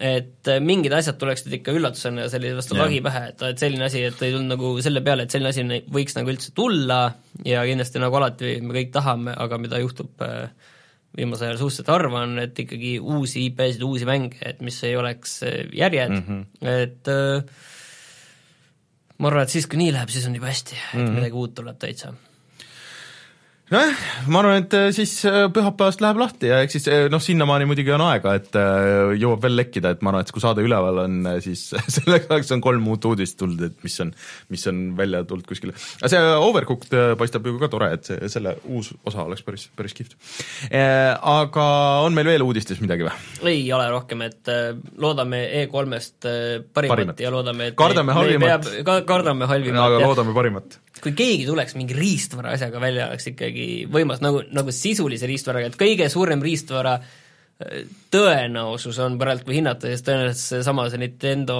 et 0.00 0.48
äh, 0.48 0.60
mingid 0.64 0.94
asjad 0.96 1.18
tuleksid 1.20 1.52
ikka 1.58 1.74
üllatusena 1.76 2.28
sellise 2.32 2.56
vastu 2.56 2.76
lagi 2.78 3.02
pähe, 3.04 3.26
et, 3.32 3.42
et 3.50 3.60
selline 3.60 3.86
asi, 3.88 4.04
et 4.08 4.22
ei 4.24 4.32
tulnud 4.32 4.54
nagu 4.54 4.74
selle 4.84 5.02
peale, 5.04 5.26
et 5.26 5.34
selline 5.34 5.52
asi 5.52 5.82
võiks 5.92 6.16
nagu 6.16 6.32
üldse 6.32 6.54
tulla 6.56 7.02
ja 7.44 7.64
kindlasti 7.68 8.00
nagu 8.00 8.16
alati 8.20 8.54
me 8.64 8.76
kõik 8.78 8.92
tahame, 8.94 9.34
aga 9.36 9.58
mida 9.60 9.80
juhtub 9.82 10.24
äh, 10.24 10.48
viimasel 11.16 11.50
ajal 11.50 11.60
suhteliselt 11.60 11.92
harva 11.92 12.24
on, 12.26 12.38
et 12.42 12.58
ikkagi 12.64 12.96
uusi 13.00 13.46
IP-sid, 13.50 13.84
uusi 13.84 14.08
mänge, 14.08 14.40
et 14.48 14.62
mis 14.64 14.78
ei 14.88 14.96
oleks 14.96 15.38
äh, 15.46 15.62
järjed 15.76 16.16
mm, 16.16 16.26
-hmm. 16.28 16.68
et 16.72 17.12
äh, 17.12 17.44
ma 19.18 19.28
arvan, 19.28 19.46
et 19.46 19.54
siis, 19.54 19.66
kui 19.66 19.78
nii 19.78 19.92
läheb, 19.92 20.12
siis 20.12 20.26
on 20.26 20.36
juba 20.38 20.50
hästi, 20.50 20.76
et 20.76 20.98
mm 20.98 21.06
-hmm. 21.06 21.18
midagi 21.20 21.42
uut 21.44 21.54
tuleb 21.54 21.78
täitsa 21.78 22.14
nojah, 23.70 24.00
ma 24.32 24.40
arvan, 24.42 24.64
et 24.64 24.74
äh, 24.76 24.88
siis 24.94 25.12
äh, 25.28 25.46
pühapäevast 25.52 26.02
läheb 26.02 26.18
lahti 26.20 26.50
ja 26.50 26.58
eks 26.64 26.76
siis 26.76 26.88
äh, 26.90 27.04
noh, 27.12 27.22
sinnamaani 27.22 27.68
muidugi 27.70 27.92
on 27.94 28.02
aega, 28.04 28.34
et 28.40 28.58
jõuab 29.20 29.44
veel 29.44 29.56
lekkida, 29.60 29.94
et 29.94 30.02
ma 30.02 30.12
arvan, 30.12 30.26
et 30.26 30.32
kui 30.34 30.42
saade 30.42 30.64
üleval 30.64 31.02
on, 31.04 31.20
siis 31.44 31.68
selleks 31.96 32.28
ajaks 32.28 32.52
on 32.56 32.64
kolm 32.64 32.88
uut 32.92 33.06
uudist 33.12 33.38
tulnud, 33.40 33.62
et 33.68 33.86
mis 33.86 33.96
on, 34.04 34.12
mis 34.52 34.66
on 34.70 34.82
välja 34.98 35.22
tulnud 35.28 35.46
kuskile. 35.48 35.76
aga 36.00 36.12
see 36.12 36.34
Overcooked 36.42 36.98
paistab 37.20 37.46
ju 37.48 37.56
ka 37.62 37.70
tore, 37.72 37.92
et 37.96 38.10
see, 38.10 38.30
selle 38.32 38.56
uus 38.66 38.92
osa 39.08 39.24
oleks 39.28 39.46
päris, 39.46 39.68
päris 39.78 39.96
kihvt. 39.96 40.16
Aga 40.72 41.66
on 42.04 42.16
meil 42.16 42.32
veel 42.32 42.44
uudistes 42.44 42.82
midagi 42.82 43.06
või? 43.06 43.16
ei 43.52 43.66
ole 43.74 43.88
rohkem, 43.92 44.24
et 44.26 44.48
loodame 45.00 45.44
E3-st 45.62 46.28
parimat, 46.74 46.96
parimat. 46.96 47.20
ja 47.22 47.32
loodame, 47.32 47.72
et 47.72 47.78
kardame 47.78 48.16
halvimat. 48.16 48.72
kardame 49.06 49.48
halvimat. 49.50 49.84
aga 49.86 50.08
loodame 50.08 50.34
parimat 50.36 50.80
kui 51.02 51.14
keegi 51.18 51.46
tuleks 51.48 51.74
mingi 51.74 51.96
riistvara 51.96 52.52
asjaga 52.54 52.80
välja, 52.82 53.08
oleks 53.10 53.26
ikkagi 53.32 53.51
võimas, 53.92 54.22
nagu, 54.24 54.42
nagu 54.54 54.74
sisulise 54.74 55.28
riistvaraga, 55.30 55.72
et 55.72 55.80
kõige 55.80 56.08
suurem 56.12 56.42
riistvara 56.44 56.94
äh, 56.98 57.82
tõenäosus 58.12 58.98
on 59.04 59.18
praegu, 59.20 59.54
hinnata, 59.54 59.90
siis 59.90 60.04
tõenäoliselt 60.06 60.42
seesama, 60.56 60.88
see 60.92 61.02
Nintendo 61.02 61.58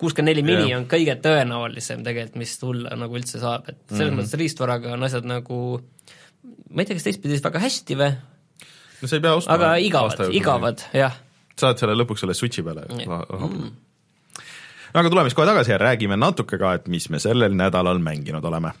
kuuskümmend 0.00 0.32
neli 0.32 0.46
mini 0.46 0.76
on 0.76 0.88
kõige 0.90 1.16
tõenäolisem 1.24 2.04
tegelikult, 2.06 2.40
mis 2.42 2.56
tulla 2.60 2.96
nagu 2.98 3.18
üldse 3.20 3.42
saab, 3.42 3.68
et 3.68 3.78
selles 3.88 4.08
mm 4.08 4.10
-hmm. 4.10 4.22
mõttes 4.22 4.40
riistvaraga 4.44 4.96
on 4.96 5.08
asjad 5.08 5.28
nagu 5.28 5.62
ma 6.72 6.82
ei 6.82 6.88
tea, 6.88 6.96
kas 6.96 7.06
teistpidi 7.06 7.36
siis 7.36 7.44
väga 7.44 7.62
hästi 7.62 7.98
või? 7.98 8.12
no 9.02 9.08
sa 9.08 9.18
ei 9.18 9.24
pea 9.24 9.34
ostma 9.38 9.56
aga 9.58 9.72
igavad, 9.82 10.26
igavad, 10.34 10.84
jah. 10.96 11.16
saad 11.58 11.80
selle 11.80 11.96
lõpuks 11.98 12.24
selle 12.24 12.36
Switchi 12.38 12.64
peale 12.66 12.86
mm 12.90 13.72
aga 14.92 15.08
tuleme 15.08 15.30
siis 15.30 15.36
kohe 15.36 15.46
tagasi 15.48 15.72
ja 15.72 15.78
räägime 15.80 16.16
natuke 16.20 16.58
ka, 16.60 16.74
et 16.76 16.88
mis 16.92 17.08
me 17.08 17.18
sellel 17.22 17.54
nädalal 17.56 17.98
mänginud 17.98 18.44
oleme. 18.44 18.74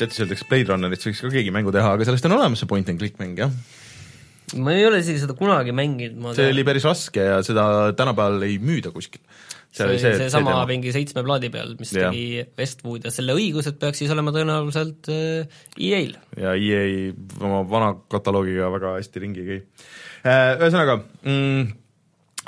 Chatis 0.00 0.24
öeldakse, 0.24 0.48
Blade 0.48 0.72
Runnerist 0.72 1.06
võiks 1.08 1.22
ka 1.22 1.32
keegi 1.36 1.54
mängu 1.54 1.74
teha, 1.74 1.94
aga 1.96 2.08
sellest 2.08 2.26
on 2.28 2.38
olemas 2.38 2.62
see 2.62 2.70
point 2.70 2.88
and 2.92 3.02
click 3.02 3.20
mäng, 3.22 3.38
jah 3.38 3.54
ma 4.58 4.74
ei 4.74 4.86
ole 4.86 4.98
isegi 5.02 5.20
seda 5.22 5.36
kunagi 5.38 5.70
mänginud. 5.76 6.34
see 6.34 6.50
oli 6.50 6.64
päris 6.66 6.86
raske 6.88 7.22
ja 7.22 7.38
seda 7.46 7.64
tänapäeval 7.98 8.42
ei 8.46 8.58
müüda 8.62 8.90
kuskil 8.94 9.22
see 9.70 9.86
oli 9.86 9.98
see, 10.02 10.16
seesama 10.18 10.54
see 10.56 10.70
mingi 10.72 10.94
seitsme 10.94 11.22
plaadi 11.26 11.50
peal, 11.54 11.74
mis 11.78 11.92
ja. 11.94 12.10
tegi 12.10 12.44
Westwood 12.58 13.06
ja 13.06 13.12
selle 13.14 13.36
õigused 13.38 13.78
peaks 13.82 14.02
siis 14.02 14.10
olema 14.14 14.34
tõenäoliselt 14.34 15.10
äh, 15.14 15.60
EA-l. 15.78 16.16
ja 16.40 16.56
EA 16.56 17.12
oma 17.38 17.62
vana 17.70 17.92
kataloogiga 18.10 18.70
väga 18.74 18.96
hästi 18.98 19.22
ringi 19.26 19.44
ei 19.44 19.50
käi 19.52 19.60
äh,. 19.60 20.56
Ühesõnaga 20.58 20.98
mm, 20.98 21.70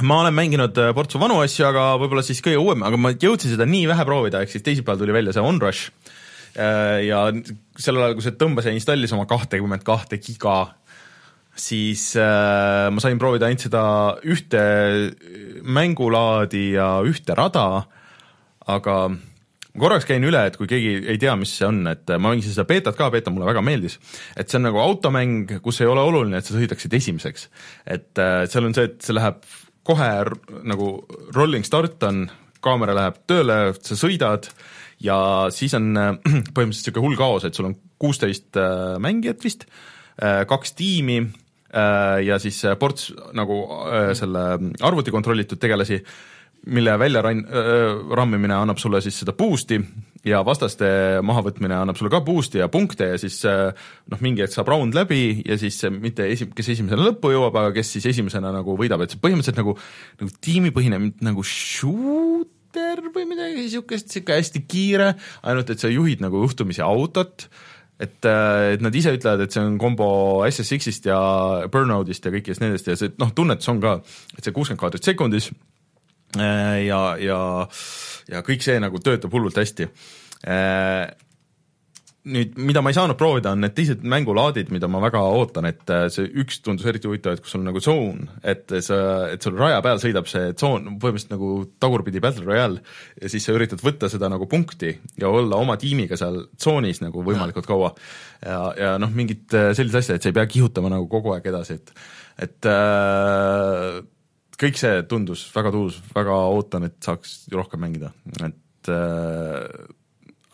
ma 0.09 0.23
olen 0.25 0.35
mänginud 0.35 0.83
äh, 0.83 0.91
portsu 0.97 1.23
vanu 1.23 1.39
asju, 1.45 1.69
aga 1.69 1.93
võib-olla 2.03 2.27
siis 2.27 2.43
kõige 2.45 2.59
uuem, 2.63 2.83
aga 2.89 2.99
ma 2.99 3.15
jõudsin 3.15 3.55
seda 3.55 3.69
nii 3.71 3.87
vähe 3.93 4.09
proovida, 4.09 4.43
ehk 4.43 4.57
siis 4.57 4.67
teisipäeval 4.67 5.05
tuli 5.05 5.15
välja 5.15 5.37
see 5.37 5.47
Onrush 5.47 6.19
ja 6.53 7.21
sellel 7.81 8.03
ajal, 8.05 8.15
kui 8.19 8.25
see 8.27 8.35
tõmbas 8.37 8.67
ja 8.69 8.75
installis 8.77 9.13
oma 9.17 9.25
kahtekümmet 9.31 9.85
kahte 9.87 10.19
giga 10.21 10.57
siis 11.57 12.13
äh, 12.17 12.89
ma 12.93 13.03
sain 13.03 13.21
proovida 13.21 13.49
ainult 13.49 13.67
seda 13.67 13.83
ühte 14.25 14.63
mängulaadi 15.63 16.73
ja 16.79 16.95
ühte 17.07 17.37
rada, 17.37 17.85
aga 18.73 18.97
ma 19.13 19.81
korraks 19.85 20.07
käin 20.09 20.25
üle, 20.25 20.45
et 20.49 20.57
kui 20.61 20.69
keegi 20.71 20.95
ei 21.13 21.21
tea, 21.21 21.35
mis 21.41 21.53
see 21.59 21.69
on, 21.69 21.83
et 21.91 22.09
ma 22.17 22.31
mängisin 22.31 22.55
seda 22.57 22.67
beetat 22.69 22.97
ka, 22.99 23.11
beeta 23.13 23.33
mulle 23.33 23.49
väga 23.49 23.65
meeldis, 23.65 23.99
et 24.37 24.49
see 24.49 24.61
on 24.61 24.69
nagu 24.69 24.81
automäng, 24.83 25.59
kus 25.65 25.83
ei 25.83 25.91
ole 25.91 26.05
oluline, 26.05 26.41
et 26.41 26.49
sa 26.49 26.57
sõidaksid 26.57 26.97
esimeseks. 27.01 27.49
et 27.87 28.23
äh, 28.23 28.45
seal 28.53 28.69
on 28.69 28.77
see, 28.77 28.89
et 28.89 29.01
see 29.05 29.17
läheb 29.17 29.43
kohe 29.87 30.13
nagu 30.69 30.93
rolling 31.37 31.67
start 31.67 32.05
on, 32.09 32.27
kaamera 32.63 32.95
läheb 32.97 33.25
tööle, 33.27 33.59
sa 33.83 33.99
sõidad 33.99 34.47
ja 35.03 35.19
siis 35.55 35.75
on 35.79 35.93
äh, 35.97 36.13
põhimõtteliselt 36.55 36.93
niisugune 36.93 37.07
hull 37.07 37.19
kaos, 37.19 37.47
et 37.47 37.59
sul 37.59 37.71
on 37.71 37.79
kuusteist 38.01 38.59
äh, 38.61 38.99
mängijat 39.03 39.43
vist, 39.45 39.67
äh, 40.23 40.43
kaks 40.49 40.77
tiimi 40.79 41.23
ja 41.73 42.37
siis 42.37 42.59
ports 42.77 43.07
nagu 43.33 43.55
selle 44.13 44.41
arvuti 44.85 45.09
kontrollitud 45.09 45.57
tegelasi, 45.57 45.97
mille 46.77 46.99
välja 47.01 47.23
ran-, 47.25 47.47
rammimine 48.13 48.53
annab 48.53 48.77
sulle 48.77 49.01
siis 49.01 49.23
seda 49.23 49.33
boost'i 49.33 49.79
ja 50.29 50.43
vastaste 50.45 50.91
mahavõtmine 51.25 51.79
annab 51.79 51.97
sulle 51.97 52.13
ka 52.13 52.21
boost'i 52.27 52.61
ja 52.61 52.69
punkte 52.69 53.09
ja 53.15 53.17
siis 53.17 53.39
noh, 53.49 54.21
mingi 54.21 54.45
hetk 54.45 54.53
saab 54.53 54.69
round 54.69 54.93
läbi 55.01 55.41
ja 55.49 55.57
siis 55.57 55.81
mitte 55.97 56.29
esi-, 56.35 56.51
kes 56.53 56.69
esimesena 56.75 57.09
lõppu 57.09 57.33
jõuab, 57.33 57.57
aga 57.57 57.73
kes 57.79 57.95
siis 57.97 58.11
esimesena 58.13 58.53
nagu 58.53 58.77
võidab, 58.77 59.07
et 59.07 59.17
see 59.17 59.25
põhimõtteliselt 59.25 59.65
nagu, 59.65 59.79
nagu 60.21 60.41
tiimipõhine 60.45 61.01
nagu 61.25 61.49
shooter 62.73 63.13
või 63.13 63.27
midagi 63.29 63.61
niisugust, 63.61 64.09
niisugune 64.09 64.39
hästi 64.41 64.63
kiire, 64.69 65.13
ainult 65.45 65.71
et 65.71 65.81
sa 65.81 65.89
juhid 65.89 66.23
nagu 66.23 66.43
juhtumisi 66.43 66.83
autot. 66.83 67.49
Et, 68.01 68.25
äh, 68.25 68.75
et 68.75 68.81
nad 68.83 68.95
ise 68.95 69.13
ütlevad, 69.15 69.45
et 69.45 69.53
see 69.53 69.63
on 69.63 69.77
kombo 69.79 70.43
SSX-ist 70.49 71.07
ja 71.07 71.69
Burnoutist 71.71 72.25
ja 72.25 72.33
kõikidest 72.33 72.63
nendest 72.65 72.89
ja 72.89 72.97
see 72.99 73.13
noh, 73.21 73.31
tunnetus 73.31 73.69
on 73.69 73.81
ka, 73.81 74.01
et 74.37 74.43
see 74.43 74.55
kuuskümmend 74.57 74.81
kaadrit 74.81 75.07
sekundis 75.07 75.53
äh, 76.35 76.83
ja, 76.89 77.15
ja, 77.23 77.39
ja 78.33 78.43
kõik 78.43 78.65
see 78.65 78.81
nagu 78.83 78.99
töötab 78.99 79.31
hullult 79.37 79.61
hästi. 79.61 79.87
Äh, 80.43 81.13
nüüd, 82.23 82.55
mida 82.63 82.83
ma 82.85 82.93
ei 82.93 82.97
saanud 82.97 83.19
proovida, 83.19 83.51
on 83.57 83.65
need 83.65 83.75
teised 83.75 84.03
mängulaadid, 84.07 84.69
mida 84.75 84.87
ma 84.91 85.01
väga 85.03 85.23
ootan, 85.35 85.67
et 85.67 85.91
äh, 85.91 86.05
see 86.13 86.29
üks 86.43 86.61
tundus 86.63 86.87
eriti 86.87 87.09
huvitav, 87.11 87.35
et 87.35 87.43
kus 87.43 87.57
on 87.59 87.65
nagu 87.67 87.81
tsoon, 87.83 88.29
et 88.47 88.71
sa, 88.85 88.99
et 89.33 89.43
sul 89.43 89.57
raja 89.59 89.81
peal 89.83 89.99
sõidab 90.03 90.29
see 90.31 90.53
tsoon, 90.55 90.87
põhimõtteliselt 91.03 91.35
nagu 91.35 91.51
tagurpidi 91.83 92.23
Battle 92.23 92.47
Royale 92.47 92.83
ja 93.19 93.31
siis 93.33 93.47
sa 93.47 93.57
üritad 93.57 93.83
võtta 93.83 94.11
seda 94.13 94.31
nagu 94.31 94.47
punkti 94.51 94.93
ja 95.19 95.33
olla 95.33 95.59
oma 95.59 95.75
tiimiga 95.81 96.19
seal 96.21 96.45
tsoonis 96.55 97.03
nagu 97.03 97.25
võimalikult 97.27 97.67
kaua. 97.67 97.91
ja, 98.45 98.59
ja 98.79 98.93
noh, 99.03 99.11
mingid 99.15 99.57
äh, 99.59 99.73
sellised 99.75 100.03
asjad, 100.03 100.21
et 100.21 100.27
sa 100.27 100.31
ei 100.31 100.37
pea 100.39 100.47
kihutama 100.51 100.93
nagu 100.93 101.09
kogu 101.11 101.35
aeg 101.35 101.49
edasi, 101.51 101.81
et, 101.81 101.95
et 102.47 102.71
äh, 102.71 103.99
kõik 104.63 104.79
see 104.79 105.03
tundus 105.11 105.49
väga 105.57 105.75
tuus, 105.75 105.99
väga 106.15 106.39
ootan, 106.55 106.87
et 106.87 107.01
saaks 107.03 107.49
rohkem 107.51 107.83
mängida, 107.83 108.13
et 108.47 108.93
äh, 108.95 109.67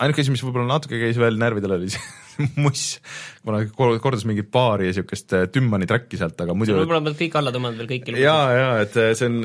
ainuke 0.03 0.24
asi, 0.24 0.32
mis 0.34 0.44
võib-olla 0.44 0.68
natuke 0.74 1.01
käis 1.01 1.18
veel 1.20 1.38
närvidele, 1.40 1.78
oli 1.80 1.92
see 1.94 2.26
muss, 2.64 2.84
kuna 3.42 3.64
kordas 4.03 4.24
mingit 4.28 4.51
paari 4.55 4.86
ja 4.88 4.94
niisugust 4.94 5.34
äh, 5.34 5.46
Tümmani 5.53 5.88
track'i 5.90 6.20
sealt, 6.20 6.38
aga 6.44 6.55
muidu 6.55 6.76
võib-olla 6.78 7.03
pead 7.09 7.18
kõik 7.18 7.38
alla 7.40 7.53
tõmmanud 7.55 7.82
veel 7.82 7.90
kõiki 7.90 8.14
jaa, 8.22 8.44
jaa, 8.55 8.74
et 8.84 8.99
äh, 9.01 9.11
see 9.18 9.30
on, 9.30 9.40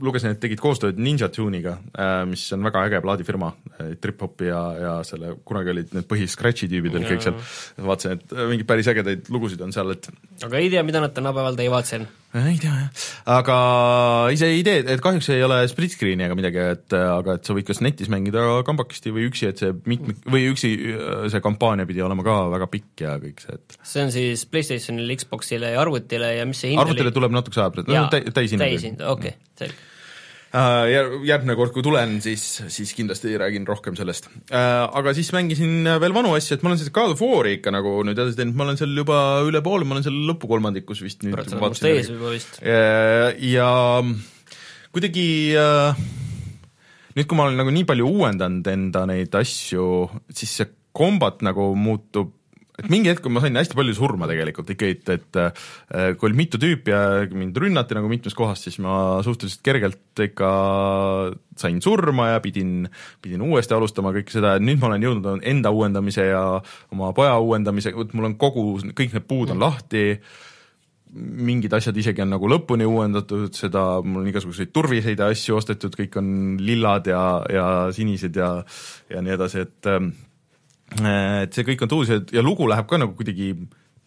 lugesin, 0.00 0.34
et 0.34 0.40
tegid 0.42 0.60
koostööd 0.62 1.00
Ninja 1.00 1.30
Tune'iga, 1.32 1.76
äh, 1.94 2.22
mis 2.28 2.44
on 2.56 2.64
väga 2.66 2.84
äge 2.88 3.02
plaadifirma, 3.04 3.52
trip-hopi 4.00 4.50
ja, 4.50 4.62
ja 4.80 4.94
selle, 5.06 5.34
kunagi 5.46 5.74
olid 5.74 5.94
need 5.96 6.08
põhi-scratch'i 6.10 6.68
tüübid 6.70 6.96
olid 6.98 7.08
kõik 7.10 7.26
seal, 7.26 7.36
vaatasin, 7.90 8.18
et 8.18 8.38
mingeid 8.52 8.68
päris 8.68 8.90
ägedaid 8.92 9.30
lugusid 9.32 9.62
on 9.64 9.74
seal, 9.74 9.92
et 9.96 10.10
aga 10.46 10.60
ei 10.60 10.72
tea, 10.72 10.84
mida 10.86 11.02
nad 11.02 11.14
tänapäeval 11.16 11.58
teevad 11.58 11.88
Äh, 12.30 12.52
ei 12.52 12.58
tea 12.62 12.70
jah, 12.70 13.06
aga 13.34 13.54
ise 14.30 14.46
ei 14.54 14.60
tee, 14.62 14.84
et 14.92 15.00
kahjuks 15.02 15.32
ei 15.34 15.40
ole 15.42 15.56
split 15.66 15.96
screen'i 15.96 16.28
ega 16.28 16.36
midagi, 16.38 16.60
et 16.76 16.94
aga 16.94 17.34
et 17.40 17.48
sa 17.48 17.56
võid 17.56 17.66
kas 17.66 17.80
netis 17.82 18.06
mängida 18.12 18.44
kambakesti 18.68 19.10
või 19.16 19.26
üksi, 19.26 19.48
et 19.50 19.58
see 19.58 19.74
mitmik- 19.90 20.22
või 20.30 20.46
üksi 20.52 20.70
see 21.32 21.42
kampaania 21.42 21.88
pidi 21.90 22.04
olema 22.06 22.22
ka 22.22 22.36
väga 22.52 22.70
pikk 22.70 23.02
ja 23.02 23.16
kõik 23.18 23.42
see, 23.42 23.58
et 23.58 23.78
see 23.82 24.04
on 24.06 24.14
siis 24.14 24.46
PlayStationile, 24.46 25.18
Xboxile 25.18 25.74
ja 25.74 25.82
arvutile 25.82 26.30
ja 26.36 26.46
mis 26.46 26.62
see 26.62 26.70
hind 26.70 26.84
arvutile 26.84 27.10
oli? 27.10 27.16
tuleb 27.18 27.34
natukese 27.34 27.64
aja 27.64 27.74
pärast, 27.74 27.90
no 27.90 28.06
täishind. 28.38 28.62
täishind, 28.62 29.02
okei 29.02 29.34
okay,, 29.34 29.54
selge. 29.58 29.74
Äh, 29.74 29.79
järgmine 30.50 31.54
kord, 31.58 31.70
kui 31.74 31.84
tulen, 31.86 32.16
siis, 32.24 32.42
siis 32.72 32.90
kindlasti 32.96 33.36
räägin 33.38 33.66
rohkem 33.68 33.94
sellest. 33.98 34.26
Äh, 34.50 34.82
aga 34.98 35.12
siis 35.14 35.30
mängisin 35.34 35.86
veel 36.02 36.16
vanu 36.16 36.32
asju, 36.34 36.56
et 36.56 36.64
ma 36.64 36.72
olen 36.72 36.80
seda 36.80 36.94
God 36.96 37.14
of 37.14 37.22
War'i 37.22 37.58
ikka 37.58 37.74
nagu 37.74 38.00
nüüd 38.06 38.18
edasi 38.18 38.40
teinud, 38.40 38.56
ma 38.58 38.66
olen 38.66 38.80
seal 38.80 38.96
juba 38.98 39.20
üle 39.46 39.62
poole, 39.62 39.86
ma 39.86 39.94
olen 39.96 40.08
seal 40.08 40.18
lõpukolmandikus 40.32 41.04
vist 41.04 41.22
nüüd. 41.22 41.38
vist. 42.34 42.58
Äh, 42.64 43.30
ja 43.52 43.70
kuidagi 44.90 45.28
nüüd, 47.14 47.26
kui 47.26 47.38
ma 47.38 47.46
olen 47.46 47.62
nagu 47.62 47.70
nii 47.74 47.86
palju 47.86 48.10
uuendanud 48.10 48.74
enda 48.74 49.06
neid 49.10 49.34
asju, 49.38 49.86
siis 50.34 50.58
see 50.58 50.70
kombat 50.96 51.44
nagu 51.46 51.70
muutub 51.78 52.39
et 52.80 52.90
mingi 52.92 53.10
hetk, 53.12 53.22
kui 53.24 53.32
ma 53.32 53.42
sain 53.44 53.56
hästi 53.58 53.76
palju 53.78 53.94
surma 53.96 54.28
tegelikult 54.30 54.72
ikkagi, 54.74 54.96
et, 54.96 55.12
et 55.16 55.40
äh, 55.40 56.10
kui 56.18 56.30
oli 56.30 56.40
mitu 56.42 56.60
tüüpi 56.60 56.94
ja 56.94 57.02
mind 57.30 57.58
rünnati 57.60 57.96
nagu 57.98 58.10
mitmes 58.10 58.36
kohas, 58.38 58.64
siis 58.66 58.80
ma 58.82 59.20
suhteliselt 59.26 59.64
kergelt 59.66 60.24
ikka 60.24 60.50
sain 61.60 61.80
surma 61.84 62.30
ja 62.34 62.44
pidin, 62.44 62.84
pidin 63.22 63.42
uuesti 63.46 63.76
alustama 63.76 64.14
kõike 64.16 64.34
seda, 64.34 64.56
et 64.56 64.64
nüüd 64.64 64.80
ma 64.80 64.90
olen 64.90 65.08
jõudnud 65.08 65.48
enda 65.50 65.72
uuendamise 65.74 66.30
ja 66.30 66.44
oma 66.94 67.12
poja 67.16 67.36
uuendamise, 67.40 67.92
vot 67.96 68.14
mul 68.16 68.32
on 68.32 68.38
kogu, 68.40 68.70
kõik 68.96 69.16
need 69.16 69.28
puud 69.28 69.52
on 69.54 69.60
lahti, 69.62 70.06
mingid 71.10 71.72
asjad 71.74 71.96
isegi 71.98 72.22
on 72.22 72.30
nagu 72.34 72.48
lõpuni 72.50 72.86
uuendatud, 72.86 73.52
seda, 73.56 73.82
mul 74.04 74.22
on 74.22 74.30
igasuguseid 74.30 74.70
turviseid 74.74 75.20
asju 75.26 75.58
ostetud, 75.58 75.94
kõik 75.98 76.18
on 76.20 76.32
lillad 76.62 77.10
ja, 77.10 77.22
ja 77.50 77.66
sinised 77.94 78.36
ja, 78.38 78.52
ja 79.10 79.22
nii 79.24 79.34
edasi, 79.34 79.64
et 79.66 79.90
ähm, 79.90 80.12
et 80.98 81.54
see 81.54 81.66
kõik 81.66 81.86
on 81.86 81.92
tuus 81.92 82.10
ja, 82.10 82.18
ja 82.32 82.42
lugu 82.42 82.66
läheb 82.70 82.88
ka 82.90 82.98
nagu 82.98 83.14
kuidagi 83.18 83.52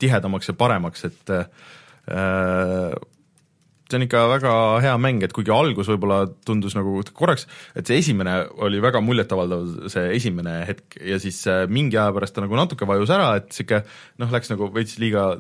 tihedamaks 0.02 0.52
ja 0.52 0.56
paremaks, 0.58 1.06
et 1.08 1.34
äh, 1.34 2.96
see 3.88 4.00
on 4.00 4.06
ikka 4.08 4.24
väga 4.32 4.54
hea 4.84 4.94
mäng, 5.02 5.24
et 5.24 5.36
kuigi 5.36 5.54
algus 5.54 5.90
võib-olla 5.92 6.26
tundus 6.48 6.76
nagu 6.78 6.98
korraks, 7.16 7.46
et 7.78 7.88
see 7.88 8.00
esimene 8.02 8.40
oli 8.66 8.82
väga 8.84 9.04
muljetavaldav, 9.06 9.90
see 9.94 10.10
esimene 10.18 10.60
hetk 10.68 10.98
ja 11.00 11.20
siis 11.22 11.44
äh, 11.52 11.66
mingi 11.70 12.00
aja 12.00 12.14
pärast 12.16 12.36
ta 12.36 12.44
nagu 12.44 12.58
natuke 12.58 12.90
vajus 12.90 13.14
ära, 13.14 13.36
et 13.40 13.54
sihuke 13.56 13.84
noh, 14.22 14.34
läks 14.34 14.52
nagu 14.54 14.72
veits 14.74 14.98
liiga 15.02 15.34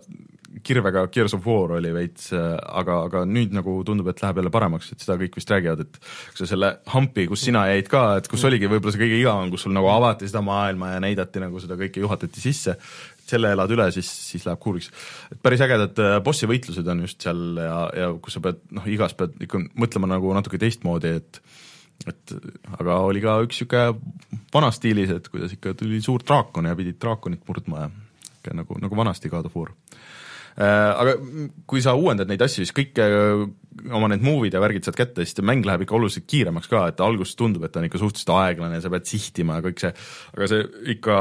kirvega 0.64 1.06
Gears 1.14 1.34
of 1.38 1.48
War 1.48 1.74
oli 1.78 1.92
veits, 1.96 2.30
äh, 2.36 2.54
aga, 2.80 3.00
aga 3.08 3.24
nüüd 3.30 3.56
nagu 3.56 3.76
tundub, 3.88 4.10
et 4.12 4.22
läheb 4.22 4.42
jälle 4.42 4.52
paremaks, 4.54 4.92
et 4.94 5.04
seda 5.04 5.18
kõik 5.20 5.38
vist 5.40 5.50
räägivad, 5.54 5.82
et 5.86 5.98
kui 6.04 6.42
sa 6.42 6.50
selle 6.50 6.70
hampi, 6.94 7.26
kus 7.32 7.46
sina 7.48 7.66
jäid 7.72 7.90
ka, 7.92 8.04
et 8.20 8.30
kus 8.32 8.46
oligi 8.50 8.70
võib-olla 8.70 8.94
see 8.94 9.04
kõige 9.04 9.20
igavam, 9.22 9.50
kus 9.54 9.66
sul 9.66 9.76
nagu 9.76 9.90
avati 9.92 10.30
seda 10.30 10.44
maailma 10.46 10.94
ja 10.96 11.02
näidati 11.04 11.42
nagu 11.44 11.62
seda 11.64 11.78
kõike 11.80 12.04
juhatati 12.04 12.44
sisse, 12.44 12.78
selle 13.24 13.54
elad 13.56 13.72
üle, 13.74 13.90
siis, 13.96 14.10
siis 14.30 14.46
läheb 14.48 14.62
cool'iks. 14.64 14.92
et 15.34 15.42
päris 15.44 15.64
ägedad 15.64 16.00
äh, 16.04 16.18
bossi 16.24 16.50
võitlused 16.50 16.88
on 16.94 17.06
just 17.08 17.24
seal 17.24 17.44
ja, 17.58 17.78
ja 17.98 18.14
kus 18.22 18.38
sa 18.38 18.44
pead 18.44 18.64
noh, 18.76 18.88
igas 18.92 19.16
pead 19.18 19.38
ikka 19.48 19.64
mõtlema 19.80 20.12
nagu 20.12 20.34
natuke 20.36 20.62
teistmoodi, 20.62 21.18
et 21.22 21.44
et 22.10 22.34
aga 22.80 22.98
oli 23.06 23.22
ka 23.24 23.38
üks 23.46 23.62
niisugune 23.62 24.42
vanas 24.52 24.76
stiilis, 24.80 25.14
et 25.14 25.30
kuidas 25.32 25.54
ikka 25.56 25.76
tuli 25.78 26.02
suur 26.04 26.24
draakon 26.26 26.68
ja 26.68 26.76
pidid 26.76 26.98
draakonit 27.00 27.46
murdma 27.48 27.86
ja 27.86 27.92
ikka 28.42 28.58
nagu, 28.60 28.78
nagu 28.82 28.98
vanasti 28.98 29.32
God 29.32 29.48
of 29.48 29.56
War 29.56 29.72
aga 30.62 31.16
kui 31.70 31.82
sa 31.82 31.96
uuendad 31.98 32.30
neid 32.30 32.42
asju, 32.46 32.62
siis 32.62 32.76
kõik 32.76 33.00
äh, 33.02 33.44
oma 33.90 34.10
need 34.12 34.26
move'id 34.26 34.54
ja 34.54 34.62
värgid 34.62 34.86
saad 34.86 34.98
kätte, 35.00 35.26
siis 35.26 35.42
mäng 35.46 35.66
läheb 35.66 35.86
ikka 35.86 35.98
oluliselt 35.98 36.28
kiiremaks 36.30 36.70
ka, 36.70 36.86
et 36.92 37.02
alguses 37.02 37.34
tundub, 37.40 37.66
et 37.66 37.74
ta 37.74 37.82
on 37.82 37.88
ikka 37.88 38.02
suhteliselt 38.02 38.34
aeglane 38.38 38.82
sa 38.84 38.92
pead 38.94 39.10
sihtima 39.10 39.58
ja 39.58 39.66
kõik 39.66 39.82
see, 39.82 39.94
aga 40.36 40.50
see 40.52 40.68
ikka, 40.96 41.18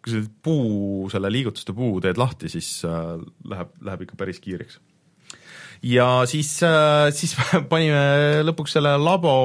kui 0.00 0.14
see 0.14 0.24
puu, 0.48 1.10
selle 1.12 1.32
liigutuste 1.34 1.76
puu 1.76 2.00
teed 2.04 2.20
lahti, 2.20 2.52
siis 2.52 2.70
äh, 2.88 3.18
läheb, 3.52 3.76
läheb 3.90 4.06
ikka 4.06 4.20
päris 4.20 4.40
kiireks. 4.44 4.80
Ja 5.84 6.24
siis, 6.26 6.56
siis 7.14 7.36
panime 7.70 8.42
lõpuks 8.48 8.72
selle 8.78 8.96
labo, 8.98 9.36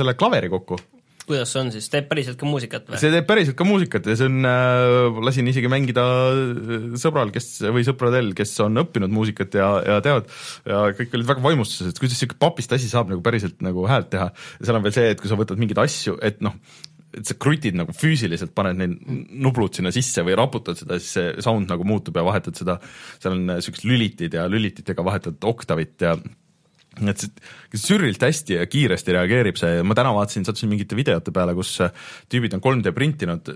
selle 0.00 0.16
klaveri 0.18 0.50
kokku 0.50 0.80
kuidas 1.28 1.52
see 1.54 1.62
on 1.62 1.72
siis, 1.72 1.88
teeb 1.92 2.08
päriselt 2.10 2.38
ka 2.40 2.48
muusikat 2.48 2.88
või? 2.90 3.00
see 3.00 3.12
teeb 3.12 3.26
päriselt 3.28 3.56
ka 3.58 3.66
muusikat 3.68 4.08
ja 4.10 4.16
see 4.20 4.30
on 4.30 4.48
äh,, 4.48 5.20
lasin 5.24 5.50
isegi 5.50 5.70
mängida 5.72 6.04
äh, 6.04 6.86
sõbral, 7.00 7.32
kes, 7.34 7.50
või 7.64 7.84
sõpradel, 7.86 8.32
kes 8.36 8.54
on 8.64 8.82
õppinud 8.84 9.12
muusikat 9.14 9.58
ja, 9.60 9.68
ja 9.88 10.00
teavad, 10.04 10.28
ja 10.68 10.86
kõik 10.98 11.18
olid 11.18 11.30
väga 11.34 11.44
vaimustuses, 11.44 11.92
et 11.92 12.00
kuidas 12.02 12.18
niisugune 12.18 12.42
papist 12.44 12.74
asi 12.76 12.90
saab 12.92 13.12
nagu 13.12 13.24
päriselt 13.24 13.64
nagu 13.64 13.86
häält 13.88 14.10
teha. 14.12 14.30
ja 14.32 14.68
seal 14.68 14.80
on 14.80 14.84
veel 14.84 14.96
see, 14.96 15.14
et 15.14 15.22
kui 15.22 15.32
sa 15.32 15.40
võtad 15.40 15.60
mingeid 15.60 15.80
asju, 15.84 16.18
et 16.24 16.44
noh, 16.44 16.56
et 17.14 17.28
sa 17.28 17.36
krutid 17.38 17.76
nagu 17.78 17.94
füüsiliselt, 17.94 18.54
paned 18.56 18.78
neid 18.80 18.94
nublud 19.44 19.76
sinna 19.76 19.92
sisse 19.94 20.24
või 20.26 20.36
raputad 20.38 20.78
seda, 20.78 20.98
siis 21.00 21.16
see 21.18 21.44
sound 21.44 21.70
nagu 21.70 21.86
muutub 21.86 22.16
ja 22.18 22.24
vahetad 22.26 22.58
seda, 22.58 22.78
seal 23.22 23.36
on 23.36 23.44
niisugused 23.52 23.86
lülitid 23.88 24.34
ja 24.36 24.48
lülititega 24.50 25.04
vahetad 25.06 25.46
oktavit 25.48 26.04
ja 26.04 26.16
et 27.02 27.24
see 27.24 27.80
sürrilt 27.80 28.22
hästi 28.22 28.58
ja 28.58 28.66
kiiresti 28.70 29.14
reageerib 29.16 29.58
see, 29.58 29.82
ma 29.86 29.96
täna 29.98 30.12
vaatasin, 30.14 30.46
sattusin 30.46 30.70
mingite 30.70 30.96
videote 30.98 31.32
peale, 31.34 31.54
kus 31.58 31.72
äh, 31.82 31.92
tüübid 32.30 32.54
on 32.56 32.62
3D 32.64 32.92
printinud, 32.94 33.50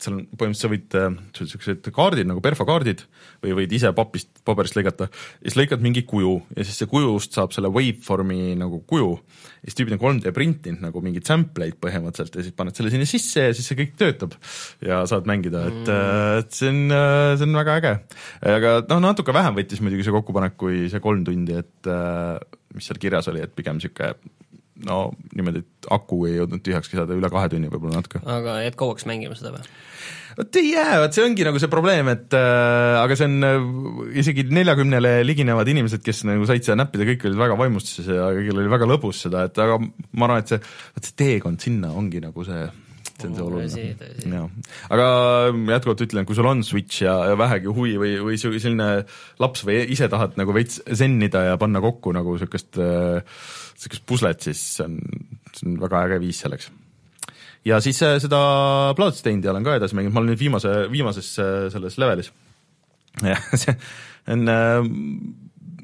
seal 0.00 0.16
on 0.16 0.22
põhimõtteliselt 0.32 0.62
sa 0.62 0.72
võid, 0.72 0.96
äh, 0.98 1.18
niisugused 1.38 1.90
kaardid 1.94 2.30
nagu 2.30 2.42
perfokaardid 2.44 3.04
või 3.44 3.56
võid 3.60 3.74
ise 3.76 3.92
papist, 3.96 4.30
paberist 4.48 4.78
lõigata 4.78 5.10
ja 5.10 5.44
siis 5.44 5.58
lõikad 5.60 5.84
mingi 5.84 6.04
kuju 6.08 6.34
ja 6.56 6.64
siis 6.66 6.80
see 6.80 6.90
kujust 6.90 7.36
saab 7.36 7.54
selle 7.56 7.70
waveformi 7.74 8.54
nagu 8.58 8.80
kuju 8.88 9.12
ja 9.18 9.68
siis 9.68 9.78
tüübid 9.78 9.98
on 9.98 10.02
3D 10.02 10.32
printinud 10.36 10.84
nagu 10.88 11.02
mingeid 11.04 11.28
sample 11.28 11.68
eid 11.68 11.78
põhimõtteliselt 11.82 12.40
ja 12.40 12.46
siis 12.46 12.56
paned 12.56 12.78
selle 12.78 12.92
sinna 12.94 13.08
sisse 13.08 13.48
ja 13.50 13.56
siis 13.56 13.68
see 13.68 13.78
kõik 13.78 13.96
töötab 14.00 14.36
ja 14.84 15.02
saad 15.10 15.28
mängida, 15.28 15.66
et 15.68 15.82
mm., 15.84 16.16
et 16.38 16.54
see 16.54 16.70
on, 16.70 16.94
see 17.38 17.46
on 17.46 17.58
väga 17.58 17.76
äge. 17.80 17.92
aga 18.54 18.74
noh, 18.88 19.02
natuke 19.02 19.34
vähem 19.34 19.58
võttis 19.58 19.82
muidugi 19.84 20.06
see 20.06 20.14
kokkupanek 20.14 20.56
kui 20.60 20.86
see 20.92 21.02
kolm 21.04 21.24
tundi, 21.26 21.58
et 21.58 21.90
mis 22.74 22.88
seal 22.88 23.00
kirjas 23.00 23.30
oli, 23.32 23.42
et 23.44 23.54
pigem 23.56 23.78
niisugune 23.78 24.14
no 24.86 25.08
niimoodi, 25.34 25.64
et 25.64 25.88
aku 25.94 26.22
ei 26.28 26.36
jõudnud 26.38 26.62
tühjakski 26.64 26.98
saada, 26.98 27.16
üle 27.18 27.30
kahe 27.32 27.50
tunni 27.50 27.70
võib-olla 27.72 27.98
natuke. 27.98 28.22
aga 28.22 28.60
jääd 28.62 28.78
kauaks 28.78 29.06
mängima 29.10 29.36
seda 29.38 29.54
või? 29.54 29.64
vot 30.38 30.58
ei 30.60 30.68
jää, 30.70 30.98
vot 31.02 31.16
see 31.16 31.24
ongi 31.26 31.46
nagu 31.46 31.60
see 31.62 31.70
probleem, 31.72 32.10
et 32.12 32.36
äh, 32.38 32.98
aga 33.00 33.16
see 33.18 33.26
on 33.26 33.46
äh, 33.48 33.70
isegi 34.22 34.46
neljakümnele 34.54 35.16
liginevad 35.26 35.70
inimesed, 35.72 36.02
kes 36.04 36.22
nagu 36.28 36.46
said 36.48 36.66
seda 36.66 36.78
näppida, 36.78 37.08
kõik 37.08 37.26
olid 37.26 37.40
väga 37.42 37.58
vaimustuses 37.58 38.12
ja 38.14 38.28
kõigil 38.36 38.62
oli 38.62 38.74
väga 38.74 38.90
lõbus 38.90 39.24
seda, 39.26 39.48
et 39.48 39.58
aga 39.64 39.80
ma 39.80 40.28
arvan, 40.28 40.44
et 40.44 40.54
see, 40.54 40.62
vot 40.94 41.10
see 41.10 41.18
teekond 41.24 41.64
sinna 41.64 41.90
ongi 41.98 42.22
nagu 42.22 42.46
see 42.46 42.68
see 43.18 43.28
on 43.28 43.36
see 43.36 43.44
oluline. 43.44 44.34
jah, 44.34 44.74
aga 44.94 45.06
jätkuvalt 45.74 46.04
ütlen, 46.06 46.28
kui 46.28 46.38
sul 46.38 46.50
on 46.50 46.64
Switch 46.66 47.02
ja, 47.04 47.16
ja 47.32 47.38
vähegi 47.38 47.70
huvi 47.70 47.96
või, 48.00 48.16
või 48.24 48.40
selline 48.40 48.90
laps 49.42 49.64
või 49.68 49.82
ise 49.94 50.10
tahad 50.12 50.38
nagu 50.40 50.54
veits 50.56 50.82
sennida 50.86 51.46
ja 51.50 51.60
panna 51.60 51.82
kokku 51.84 52.14
nagu 52.16 52.36
niisugust, 52.36 52.78
niisugust 52.78 54.06
puslet, 54.08 54.44
siis 54.50 54.62
see 54.78 54.86
on, 54.86 55.00
see 55.52 55.70
on 55.70 55.80
väga 55.82 56.04
äge 56.08 56.22
viis 56.26 56.44
selleks 56.44 56.70
ja 57.66 57.80
siis 57.84 58.00
äh, 58.02 58.16
seda 58.22 58.38
Bloodstainedi 58.96 59.50
olen 59.50 59.66
ka 59.66 59.76
edasi 59.78 59.96
mänginud, 59.98 60.14
ma 60.14 60.22
olen 60.22 60.32
nüüd 60.32 60.42
viimase, 60.42 60.74
viimases 60.92 61.32
äh, 61.42 61.66
selles 61.72 61.98
levelis. 62.00 62.30
see 63.62 63.74
on 64.30 64.48
äh, 64.52 64.80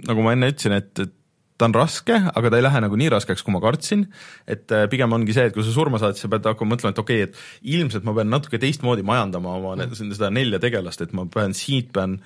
nagu 0.08 0.24
ma 0.24 0.34
enne 0.36 0.52
ütlesin, 0.52 0.76
et, 0.78 0.92
et 1.02 1.14
ta 1.58 1.68
on 1.68 1.74
raske, 1.76 2.16
aga 2.34 2.50
ta 2.50 2.58
ei 2.58 2.64
lähe 2.66 2.80
nagu 2.82 2.96
nii 2.98 3.10
raskeks, 3.14 3.44
kui 3.46 3.54
ma 3.54 3.60
kartsin, 3.62 4.06
et 4.50 4.72
äh, 4.74 4.86
pigem 4.90 5.12
ongi 5.14 5.36
see, 5.36 5.48
et 5.50 5.54
kui 5.54 5.66
sa 5.66 5.74
surma 5.74 6.00
saad, 6.02 6.16
siis 6.18 6.26
sa 6.26 6.30
pead 6.32 6.48
hakkama 6.50 6.74
mõtlema, 6.74 6.94
et 6.94 7.02
okei 7.02 7.26
okay,, 7.26 7.28
et 7.30 7.76
ilmselt 7.76 8.06
ma 8.06 8.14
pean 8.16 8.32
natuke 8.32 8.58
teistmoodi 8.62 9.06
majandama 9.06 9.54
oma 9.60 9.76
mm. 9.78 10.16
seda 10.16 10.32
nelja 10.34 10.58
tegelast, 10.62 11.04
et 11.04 11.14
ma 11.14 11.28
pean 11.30 11.54
siit, 11.54 11.92
pean 11.94 12.18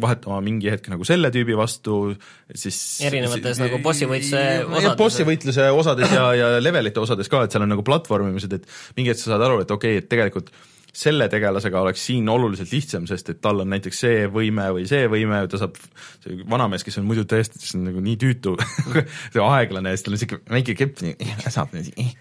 vahetama 0.00 0.40
mingi 0.42 0.68
hetk 0.72 0.88
nagu 0.90 1.06
selle 1.06 1.30
tüübi 1.34 1.54
vastu, 1.56 2.16
siis 2.50 2.76
erinevates 3.06 3.60
nagu 3.62 3.78
bossi 3.82 4.08
võitluse 4.10 4.42
osades. 4.66 4.96
bossi 4.98 5.26
võitluse 5.28 5.68
osades 5.70 6.14
ja, 6.14 6.24
ja 6.34 6.48
levelite 6.58 7.00
osades 7.00 7.30
ka, 7.30 7.44
et 7.46 7.54
seal 7.54 7.64
on 7.64 7.70
nagu 7.76 7.84
platvormimised, 7.86 8.56
et 8.58 8.66
mingi 8.98 9.12
hetk 9.12 9.22
sa 9.22 9.32
saad 9.32 9.46
aru, 9.46 9.62
et 9.62 9.70
okei 9.70 10.00
okay,, 10.00 10.02
et 10.02 10.10
tegelikult 10.10 10.50
selle 10.94 11.28
tegelasega 11.32 11.80
oleks 11.82 12.04
siin 12.08 12.28
oluliselt 12.30 12.72
lihtsam, 12.72 13.08
sest 13.10 13.32
et 13.32 13.40
tal 13.44 13.64
on 13.64 13.70
näiteks 13.74 14.02
see 14.04 14.26
võime 14.32 14.68
või 14.76 14.86
see 14.90 15.08
võime, 15.10 15.42
ta 15.50 15.60
saab, 15.60 15.78
see 16.24 16.38
vanamees, 16.50 16.86
kes 16.86 17.00
on 17.00 17.08
muidu 17.08 17.26
täiesti, 17.28 17.60
see 17.62 17.78
on 17.80 17.88
nagu 17.90 18.02
nii 18.04 18.18
tüütu 18.20 18.54
see 19.34 19.42
aeglane 19.42 19.92
ja 19.92 19.98
siis 19.98 20.06
tal 20.06 20.16
on 20.16 20.22
siuke 20.22 20.40
väike 20.50 20.78
kepp, 20.78 21.02
saab 21.48 21.74
niiviisi 21.74 22.14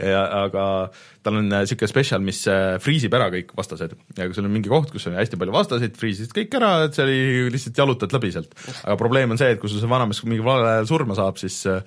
ja 0.00 0.22
aga 0.44 0.64
tal 1.26 1.38
on 1.40 1.48
niisugune 1.50 1.90
spetsial, 1.90 2.22
mis 2.24 2.42
äh, 2.50 2.76
friisib 2.82 3.14
ära 3.16 3.28
kõik 3.32 3.50
vastased 3.58 3.94
ja 4.16 4.26
kui 4.26 4.36
sul 4.36 4.46
on 4.46 4.52
mingi 4.54 4.70
koht, 4.70 4.92
kus 4.94 5.08
on 5.10 5.16
hästi 5.18 5.38
palju 5.40 5.54
vastaseid, 5.54 5.96
friisisid 5.98 6.34
kõik 6.36 6.54
ära, 6.58 6.72
et 6.86 6.96
see 6.96 7.06
oli 7.06 7.54
lihtsalt 7.54 7.80
jalutad 7.80 8.14
läbi 8.14 8.30
sealt. 8.34 8.52
aga 8.82 8.96
probleem 9.00 9.34
on 9.34 9.40
see, 9.40 9.54
et 9.54 9.62
kui 9.62 9.72
sul 9.72 9.82
see 9.82 9.90
vanamees 9.90 10.22
mingi 10.26 10.44
valel 10.46 10.68
ajal 10.70 10.90
surma 10.92 11.18
saab, 11.18 11.40
siis, 11.42 11.58
äh, 11.70 11.82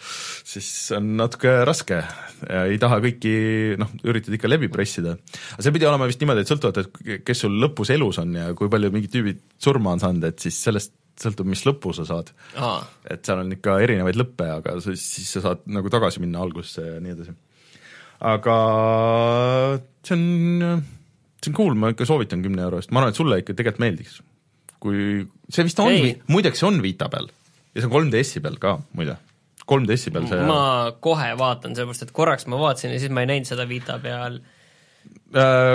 siis 0.48 0.70
on 0.98 1.14
natuke 1.20 1.60
raske 1.68 2.02
ei 2.48 2.80
taha 2.82 3.00
kõiki 3.04 3.34
noh, 3.80 3.92
üritad 4.08 4.36
ikka 4.36 4.52
läbi 4.52 4.70
pressida. 4.72 5.16
aga 5.56 5.66
see 5.66 5.76
pidi 5.76 5.88
olema 5.90 6.08
vist 6.10 6.22
niimoodi, 6.22 6.29
et 6.38 6.48
sõltuvalt, 6.48 6.78
et 6.78 7.26
kes 7.26 7.42
sul 7.46 7.58
lõpus 7.64 7.90
elus 7.96 8.20
on 8.22 8.36
ja 8.38 8.54
kui 8.54 8.70
palju 8.70 8.92
mingid 8.94 9.12
tüübid 9.16 9.41
surma 9.58 9.95
on 9.95 10.03
saanud, 10.03 10.30
et 10.30 10.40
siis 10.40 10.60
sellest 10.68 10.94
sõltub, 11.20 11.49
mis 11.49 11.66
lõpu 11.66 11.91
sa 11.95 12.06
saad. 12.08 12.30
et 13.10 13.26
seal 13.26 13.41
on 13.41 13.52
ikka 13.52 13.80
erinevaid 13.84 14.20
lõppe, 14.20 14.45
aga 14.60 14.78
siis, 14.84 15.03
siis 15.18 15.32
sa 15.36 15.41
saad 15.49 15.66
nagu 15.68 15.90
tagasi 15.90 16.22
minna 16.24 16.40
algusesse 16.45 16.86
ja 16.86 16.99
nii 17.03 17.16
edasi 17.18 17.36
aga 18.20 18.56
see 20.03 20.16
on, 20.16 20.84
see 21.40 21.52
on 21.52 21.56
cool, 21.56 21.78
ma 21.80 21.94
ikka 21.94 22.08
soovitan 22.08 22.44
kümne 22.44 22.66
euro 22.66 22.82
eest, 22.82 22.91
ma 22.91 23.02
arvan, 23.02 23.16
et 23.16 23.20
sulle 23.20 23.40
ikka 23.41 23.56
tegelikult 23.56 23.84
meeldiks. 23.84 24.20
kui, 24.80 25.26
see 25.52 25.66
vist 25.68 25.80
on, 25.84 25.95
muideks 26.32 26.62
see 26.62 26.70
on 26.70 26.80
Vita 26.84 27.10
peal 27.12 27.28
ja 27.74 27.82
see 27.82 27.90
on 27.90 27.95
3DS-i 28.12 28.44
peal 28.44 28.56
ka 28.62 28.78
muide 28.95 29.18
3DS-i 29.70 30.14
peal 30.16 30.30
see 30.30 30.45
ma 30.48 30.62
kohe 31.03 31.34
vaatan, 31.40 31.76
sellepärast 31.76 32.08
et 32.08 32.16
korraks 32.16 32.48
ma 32.52 32.60
vaatasin 32.62 32.95
ja 32.95 33.02
siis 33.02 33.12
ma 33.12 33.26
ei 33.26 33.34
näinud 33.34 33.52
seda 33.52 33.68
Vita 33.70 33.99
peal 34.03 34.40
äh,. 34.40 34.56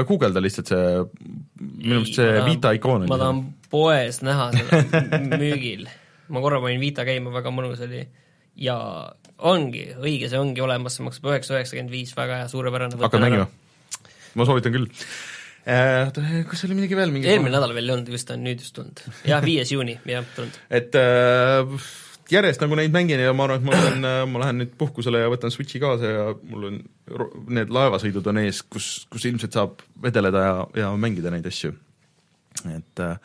Guugelda 0.09 0.43
lihtsalt 0.43 0.73
see, 0.73 0.87
minu 1.61 2.01
meelest 2.01 2.17
see 2.19 2.27
tahan, 2.27 2.49
Vita 2.49 2.73
ikoon 2.75 3.05
on 3.05 3.13
ma 3.13 3.19
tahan 3.21 3.43
poes 3.71 4.21
näha 4.27 4.49
seda 4.55 5.21
müügil. 5.43 5.87
ma 6.29 6.43
korra 6.45 6.61
panin 6.65 6.83
Vita 6.83 7.07
käima, 7.07 7.33
väga 7.35 7.53
mõnus 7.55 7.83
oli 7.87 8.03
ja 8.61 8.79
ongi, 9.45 9.89
õige, 9.99 10.31
see 10.31 10.41
ongi 10.41 10.63
olemas, 10.63 10.99
see 10.99 11.07
maksab 11.07 11.31
üheksa 11.33 11.57
üheksakümmend 11.57 11.95
viis, 11.95 12.15
väga 12.17 12.43
hea, 12.43 12.51
suurepärane. 12.51 12.99
hakkad 13.01 13.25
mängima? 13.25 13.49
ma 14.35 14.47
soovitan 14.49 14.75
küll 14.75 14.89
äh,. 15.67 16.05
oota, 16.07 16.23
kas 16.51 16.67
oli 16.67 16.79
midagi 16.79 16.99
veel? 16.99 17.15
eelmine 17.23 17.55
nädal 17.57 17.75
veel 17.77 17.91
ei 17.91 17.97
olnud, 17.97 18.11
vist 18.15 18.31
on 18.35 18.43
nüüd 18.47 18.63
just 18.63 18.75
tulnud. 18.79 19.03
jah, 19.27 19.43
viies 19.45 19.75
juuni, 19.75 19.99
jah, 20.09 20.27
tulnud. 20.37 20.59
et 20.71 20.99
äh, 20.99 21.79
järjest 22.33 22.63
nagu 22.63 22.77
neid 22.79 22.93
mängin 22.95 23.21
ja 23.21 23.33
ma 23.37 23.47
arvan, 23.47 23.61
et 23.61 23.67
ma 23.67 23.77
võtan, 23.77 24.05
äh, 24.09 24.21
ma 24.31 24.43
lähen 24.45 24.61
nüüd 24.63 24.75
puhkusele 24.81 25.21
ja 25.25 25.31
võtan 25.33 25.53
Switchi 25.53 25.81
kaasa 25.83 26.11
ja 26.11 26.27
mul 26.51 26.69
on 26.71 26.79
need 27.53 27.73
laevasõidud 27.75 28.27
on 28.33 28.41
ees, 28.45 28.63
kus, 28.63 29.07
kus 29.13 29.27
ilmselt 29.29 29.57
saab 29.57 29.83
vedeleda 30.03 30.45
ja, 30.45 30.55
ja 30.85 30.93
mängida 31.01 31.33
neid 31.35 31.47
asju. 31.51 31.75
et 32.73 33.05
äh, 33.05 33.17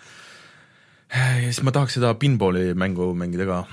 ja 1.15 1.47
siis 1.47 1.63
ma 1.65 1.73
tahaks 1.75 1.99
seda 1.99 2.13
pinballi 2.19 2.73
mängu 2.77 3.11
mängida 3.17 3.47
ka, 3.49 3.63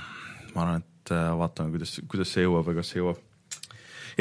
ma 0.55 0.65
arvan, 0.65 0.83
et 0.83 1.15
äh, 1.15 1.31
vaatame, 1.39 1.75
kuidas, 1.75 1.97
kuidas 2.09 2.31
see 2.33 2.45
jõuab 2.45 2.69
või 2.69 2.79
kas 2.79 2.93
see 2.93 3.01
jõuab. 3.01 3.19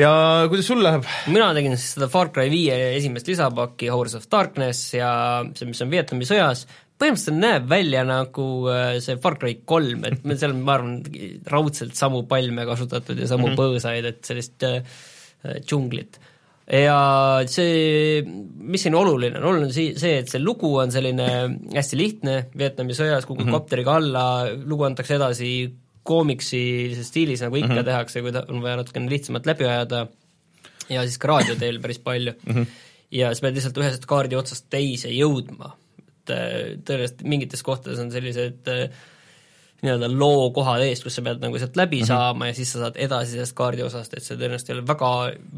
ja 0.00 0.10
kuidas 0.50 0.72
sul 0.72 0.82
läheb? 0.82 1.06
mina 1.30 1.52
tegin 1.56 1.78
siis 1.78 1.94
seda 1.96 2.10
Far 2.12 2.32
Cry 2.34 2.50
viie 2.52 2.80
esimest 2.96 3.30
lisapakki, 3.30 3.92
Horse 3.94 4.18
of 4.18 4.26
Darkness 4.32 4.90
ja 4.96 5.10
see, 5.54 5.70
mis 5.70 5.84
on 5.86 5.94
Vietnami 5.94 6.26
sõjas, 6.28 6.66
põhimõtteliselt 6.96 7.40
näeb 7.40 7.66
välja 7.68 8.04
nagu 8.08 8.46
äh, 8.72 8.96
see 9.04 9.18
Far 9.22 9.36
Cry 9.40 9.58
kolm, 9.68 10.06
et 10.08 10.22
seal 10.40 10.54
on, 10.54 10.62
ma 10.64 10.78
arvan, 10.78 10.96
raudselt 11.52 11.96
samu 11.98 12.22
palme 12.28 12.64
kasutatud 12.68 13.18
ja 13.20 13.28
samu 13.28 13.50
mm 13.50 13.52
-hmm. 13.52 13.60
põõsaid, 13.60 14.08
et 14.12 14.24
sellist 14.24 14.64
äh, 14.64 14.80
džunglit 15.60 16.20
ja 16.66 16.98
see, 17.46 18.22
mis 18.26 18.82
siin 18.82 18.96
oluline 18.98 19.38
on, 19.38 19.44
oluline 19.52 19.68
on 19.68 19.72
see, 19.72 20.16
et 20.18 20.30
see 20.30 20.42
lugu 20.42 20.72
on 20.80 20.90
selline 20.90 21.26
hästi 21.74 21.98
lihtne, 21.98 22.36
Vietnami 22.58 22.96
sõjas 22.96 23.26
kukub 23.26 23.44
mm 23.44 23.48
-hmm. 23.48 23.58
kopteriga 23.60 23.94
alla, 24.00 24.24
lugu 24.64 24.84
antakse 24.84 25.14
edasi 25.14 25.50
koomiksi 26.02 26.94
stiilis, 27.02 27.42
nagu 27.42 27.56
ikka 27.56 27.68
mm 27.68 27.78
-hmm. 27.78 27.84
tehakse, 27.84 28.22
kui 28.22 28.32
ta 28.32 28.44
on 28.48 28.62
vaja 28.62 28.76
natukene 28.76 29.10
lihtsamalt 29.10 29.46
läbi 29.46 29.64
ajada, 29.64 30.06
ja 30.88 31.02
siis 31.06 31.18
ka 31.18 31.30
raadio 31.30 31.56
teel 31.58 31.80
päris 31.82 31.98
palju 31.98 32.32
mm. 32.32 32.54
-hmm. 32.54 32.66
ja 33.10 33.34
sa 33.34 33.46
pead 33.46 33.58
lihtsalt 33.58 33.80
ühest 33.82 34.06
kaardi 34.06 34.38
otsast 34.38 34.66
teise 34.70 35.10
jõudma, 35.14 35.72
et 36.26 36.34
äh, 36.34 36.80
tõenäoliselt 36.82 37.22
mingites 37.28 37.62
kohtades 37.66 38.00
on 38.02 38.10
sellised 38.14 38.70
äh, 38.72 38.88
nii-öelda 39.84 40.08
loo 40.16 40.48
kohad 40.56 40.84
ees, 40.86 41.02
kus 41.04 41.18
sa 41.18 41.24
pead 41.24 41.42
nagu 41.42 41.58
sealt 41.60 41.76
läbi 41.76 42.00
mm 42.00 42.04
-hmm. 42.04 42.08
saama 42.08 42.46
ja 42.48 42.54
siis 42.56 42.72
sa 42.72 42.84
saad 42.86 42.96
edasi 43.06 43.34
sellest 43.34 43.56
kaardi 43.56 43.84
osast, 43.84 44.14
et 44.16 44.24
see 44.24 44.38
tõenäoliselt 44.38 44.70
ei 44.70 44.76
ole 44.78 44.86
väga, 44.88 45.10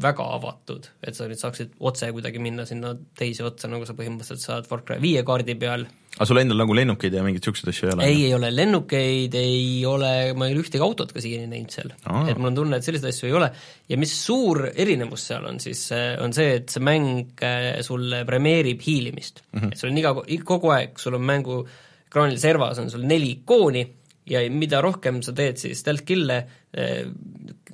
väga 0.07 0.25
avatud, 0.35 0.89
et 1.03 1.15
sa 1.15 1.27
nüüd 1.29 1.39
saaksid 1.39 1.71
otse 1.79 2.11
kuidagi 2.11 2.39
minna 2.43 2.65
sinna 2.65 2.95
teise 3.17 3.45
otsa, 3.47 3.71
nagu 3.71 3.87
sa 3.87 3.95
põhimõtteliselt 3.95 4.43
saad 4.43 4.67
Far 4.67 4.83
Cry 4.83 4.99
viie 5.01 5.23
kaardi 5.23 5.55
peal. 5.55 5.87
aga 6.17 6.25
sul 6.25 6.41
endal 6.41 6.59
nagu 6.59 6.75
lennukeid 6.75 7.13
ja 7.13 7.23
mingeid 7.23 7.45
niisuguseid 7.45 7.71
asju 7.71 7.87
ei 7.87 7.93
ole? 7.93 8.05
ei, 8.05 8.25
ei 8.25 8.33
ole 8.33 8.55
lennukeid, 8.55 9.35
ei 9.39 9.85
ole, 9.85 10.13
ma 10.33 10.47
ei 10.47 10.55
ole 10.55 10.63
ühtegi 10.65 10.83
autot 10.83 11.13
ka 11.15 11.23
siiani 11.23 11.47
näinud 11.47 11.71
seal. 11.71 11.93
et 12.27 12.37
mul 12.37 12.51
on 12.51 12.55
tunne, 12.55 12.77
et 12.77 12.83
selliseid 12.83 13.13
asju 13.13 13.27
ei 13.27 13.37
ole 13.39 13.51
ja 13.89 13.97
mis 13.97 14.15
suur 14.25 14.65
erinevus 14.75 15.27
seal 15.31 15.45
on 15.45 15.59
siis, 15.59 15.89
on 16.19 16.33
see, 16.33 16.55
et 16.59 16.69
see 16.69 16.83
mäng 16.83 17.39
äh, 17.39 17.79
sulle 17.87 18.25
premeerib 18.25 18.81
hiilimist 18.83 19.45
mm. 19.51 19.59
-hmm. 19.59 19.71
et 19.71 19.77
sul 19.77 19.93
on 19.93 19.97
iga, 19.97 20.15
kogu 20.43 20.75
aeg, 20.75 20.99
sul 20.99 21.15
on 21.15 21.23
mängu 21.23 21.63
ekraanil 22.09 22.39
servas 22.41 22.79
on 22.81 22.89
sul 22.89 23.05
neli 23.05 23.31
ikooni 23.37 23.85
ja 24.29 24.41
mida 24.53 24.81
rohkem 24.83 25.21
sa 25.25 25.33
teed 25.35 25.59
siis 25.61 25.79
stealth 25.81 26.05
kill'e 26.07 26.39
eh, 26.73 27.05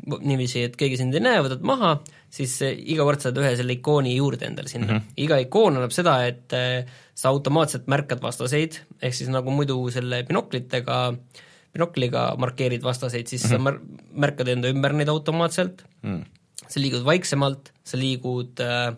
niiviisi, 0.06 0.66
et 0.68 0.78
keegi 0.80 1.00
sind 1.00 1.16
ei 1.18 1.24
näe, 1.24 1.42
võtad 1.46 1.64
maha, 1.66 1.96
siis 2.32 2.54
eh, 2.66 2.76
iga 2.94 3.06
kord 3.08 3.24
saad 3.24 3.40
ühe 3.42 3.52
selle 3.58 3.76
ikooni 3.78 4.16
juurde 4.16 4.48
endale 4.50 4.72
sinna 4.72 4.88
mm. 4.88 5.00
-hmm. 5.00 5.18
iga 5.26 5.40
ikoon 5.44 5.80
annab 5.80 5.96
seda, 5.96 6.20
et 6.28 6.56
eh, 6.56 6.86
sa 7.16 7.32
automaatselt 7.34 7.90
märkad 7.92 8.24
vastaseid, 8.24 8.80
ehk 9.02 9.18
siis 9.18 9.32
nagu 9.34 9.52
muidu 9.52 9.78
selle 9.94 10.24
binoklitega, 10.28 11.00
binokliga 11.76 12.28
markeerid 12.40 12.84
vastaseid, 12.84 13.28
siis 13.28 13.44
mm 13.44 13.52
-hmm. 13.52 13.58
sa 13.58 13.70
mär-, 13.70 14.10
märkad 14.26 14.48
enda 14.54 14.72
ümber 14.72 14.94
neid 14.94 15.12
automaatselt 15.12 15.84
mm, 16.02 16.22
-hmm. 16.22 16.68
sa 16.68 16.80
liigud 16.80 17.06
vaiksemalt, 17.06 17.74
sa 17.84 17.98
liigud 17.98 18.60
äh, 18.60 18.96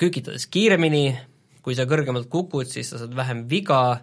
kükitades 0.00 0.46
kiiremini, 0.46 1.16
kui 1.62 1.74
sa 1.74 1.84
kõrgemalt 1.84 2.28
kukud, 2.28 2.66
siis 2.66 2.90
sa 2.90 2.98
saad 2.98 3.16
vähem 3.16 3.44
viga 3.48 4.00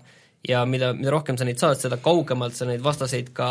ja 0.48 0.64
mida, 0.66 0.92
mida 0.98 1.14
rohkem 1.14 1.38
sa 1.38 1.46
neid 1.48 1.62
saad, 1.62 1.80
seda 1.82 2.00
kaugemalt 2.02 2.58
sa 2.58 2.68
neid 2.70 2.84
vastaseid 2.86 3.32
ka 3.38 3.50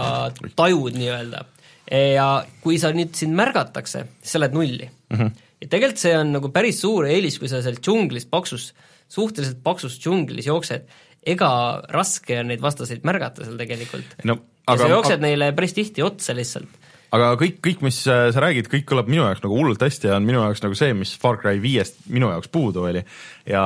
tajud 0.58 0.98
nii-öelda. 0.98 1.44
ja 1.90 2.28
kui 2.62 2.78
sa 2.82 2.92
nüüd 2.94 3.14
sind 3.18 3.36
märgatakse, 3.38 4.04
siis 4.20 4.34
sa 4.36 4.42
lähed 4.42 4.54
nulli 4.54 4.86
mm. 4.86 5.16
-hmm. 5.16 5.30
ja 5.60 5.68
tegelikult 5.68 6.02
see 6.02 6.16
on 6.18 6.32
nagu 6.38 6.50
päris 6.54 6.80
suur 6.80 7.06
eelis, 7.06 7.38
kui 7.38 7.48
sa 7.48 7.62
seal 7.62 7.78
džunglis 7.78 8.26
paksus, 8.30 8.72
suhteliselt 9.08 9.62
paksus 9.62 9.98
džunglis 10.00 10.46
jooksed, 10.46 10.86
ega 11.26 11.82
raske 11.88 12.38
on 12.40 12.50
neid 12.50 12.62
vastaseid 12.62 13.04
märgata 13.04 13.44
seal 13.44 13.58
tegelikult 13.58 14.22
no,. 14.24 14.38
ja 14.68 14.78
sa 14.78 14.88
jooksed 14.88 15.18
aga... 15.18 15.26
neile 15.26 15.52
päris 15.52 15.74
tihti 15.76 16.02
otsa 16.02 16.34
lihtsalt 16.34 16.78
aga 17.14 17.32
kõik, 17.38 17.58
kõik, 17.64 17.82
mis 17.86 17.98
äh, 18.10 18.28
sa 18.34 18.44
räägid, 18.44 18.70
kõik 18.70 18.86
kõlab 18.88 19.10
minu 19.10 19.24
jaoks 19.24 19.42
nagu 19.44 19.56
hullult 19.58 19.82
hästi 19.82 20.10
ja 20.10 20.18
on 20.18 20.26
minu 20.26 20.42
jaoks 20.44 20.62
nagu 20.64 20.78
see, 20.78 20.94
mis 20.96 21.12
Far 21.18 21.40
Cry 21.42 21.60
viiest 21.62 22.06
minu 22.08 22.30
jaoks 22.30 22.50
puudu 22.52 22.86
oli 22.90 23.02
ja 23.48 23.64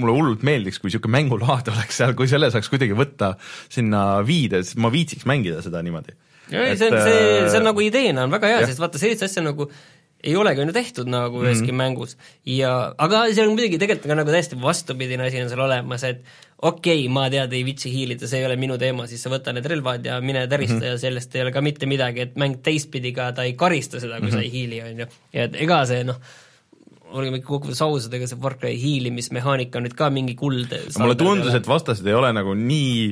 mulle 0.00 0.14
hullult 0.16 0.44
meeldiks, 0.46 0.80
kui 0.80 0.90
niisugune 0.90 1.16
mängulaad 1.18 1.70
oleks 1.74 2.00
seal, 2.02 2.14
kui 2.18 2.30
selle 2.30 2.50
saaks 2.54 2.70
kuidagi 2.72 2.96
võtta 2.98 3.34
sinna 3.72 4.22
viide, 4.26 4.62
siis 4.66 4.78
ma 4.82 4.92
viitsiks 4.94 5.26
mängida 5.30 5.62
seda 5.64 5.82
niimoodi. 5.86 6.16
ei, 6.52 6.76
see 6.76 6.90
on, 6.90 7.00
see, 7.00 7.20
see 7.48 7.58
on 7.58 7.62
äh, 7.62 7.68
nagu 7.70 7.84
ideena 7.84 8.26
on 8.26 8.34
väga 8.34 8.54
hea, 8.54 8.64
sest 8.68 8.82
vaata, 8.82 9.00
sellist 9.00 9.24
asja 9.26 9.44
nagu 9.44 9.70
ei 10.24 10.36
olegi 10.40 10.62
on 10.62 10.70
ju 10.70 10.74
tehtud 10.74 11.08
nagu 11.10 11.36
mhm. 11.36 11.46
üheski 11.46 11.66
mm 11.66 11.70
-hmm. 11.70 11.82
mängus 11.82 12.16
ja 12.48 12.94
aga 12.98 13.26
seal 13.34 13.48
on 13.48 13.54
muidugi 13.56 13.78
tegelikult 13.78 14.08
ka 14.08 14.16
nagu 14.18 14.30
täiesti 14.30 14.60
vastupidine 14.62 15.26
asi 15.26 15.42
on 15.42 15.48
seal 15.48 15.60
olemas, 15.60 16.04
et 16.04 16.24
okei 16.62 17.04
okay,, 17.04 17.12
ma 17.12 17.28
tead, 17.30 17.52
ei 17.52 17.64
viitsi 17.64 17.92
hiilida, 17.92 18.28
see 18.28 18.40
ei 18.40 18.46
ole 18.46 18.56
minu 18.56 18.78
teema, 18.78 19.06
siis 19.06 19.22
sa 19.22 19.32
võta 19.32 19.52
need 19.52 19.66
relvad 19.66 20.06
ja 20.06 20.20
mine 20.20 20.46
tärista 20.48 20.74
mm 20.74 20.80
-hmm. 20.80 20.96
ja 20.96 20.98
sellest 20.98 21.36
ei 21.36 21.42
ole 21.42 21.52
ka 21.52 21.60
mitte 21.60 21.86
midagi, 21.86 22.20
et 22.20 22.36
mäng 22.36 22.62
teistpidi 22.62 23.12
ka, 23.12 23.32
ta 23.32 23.44
ei 23.44 23.52
karista 23.52 24.00
seda, 24.00 24.20
kui 24.20 24.28
mm 24.28 24.32
-hmm. 24.32 24.32
sa 24.32 24.42
ei 24.42 24.52
hiili, 24.52 24.82
on 24.82 24.98
ju. 24.98 25.06
ja 25.32 25.44
et 25.44 25.54
ega 25.54 25.84
see 25.86 26.04
noh, 26.04 26.20
olgem 27.14 27.36
ikka 27.38 27.50
kokkuvõttes 27.50 27.82
ausad, 27.84 28.14
ega 28.16 28.26
see 28.28 28.38
Far 28.40 28.56
Cry 28.58 28.74
hiilimismehaanika 28.80 29.78
on 29.78 29.86
nüüd 29.86 29.96
ka 29.98 30.08
mingi 30.14 30.34
kuld 30.38 30.72
mulle 31.00 31.16
tundus, 31.18 31.54
et 31.56 31.68
vastased 31.68 32.06
ei 32.08 32.16
ole 32.16 32.30
nagu 32.34 32.54
nii 32.58 33.08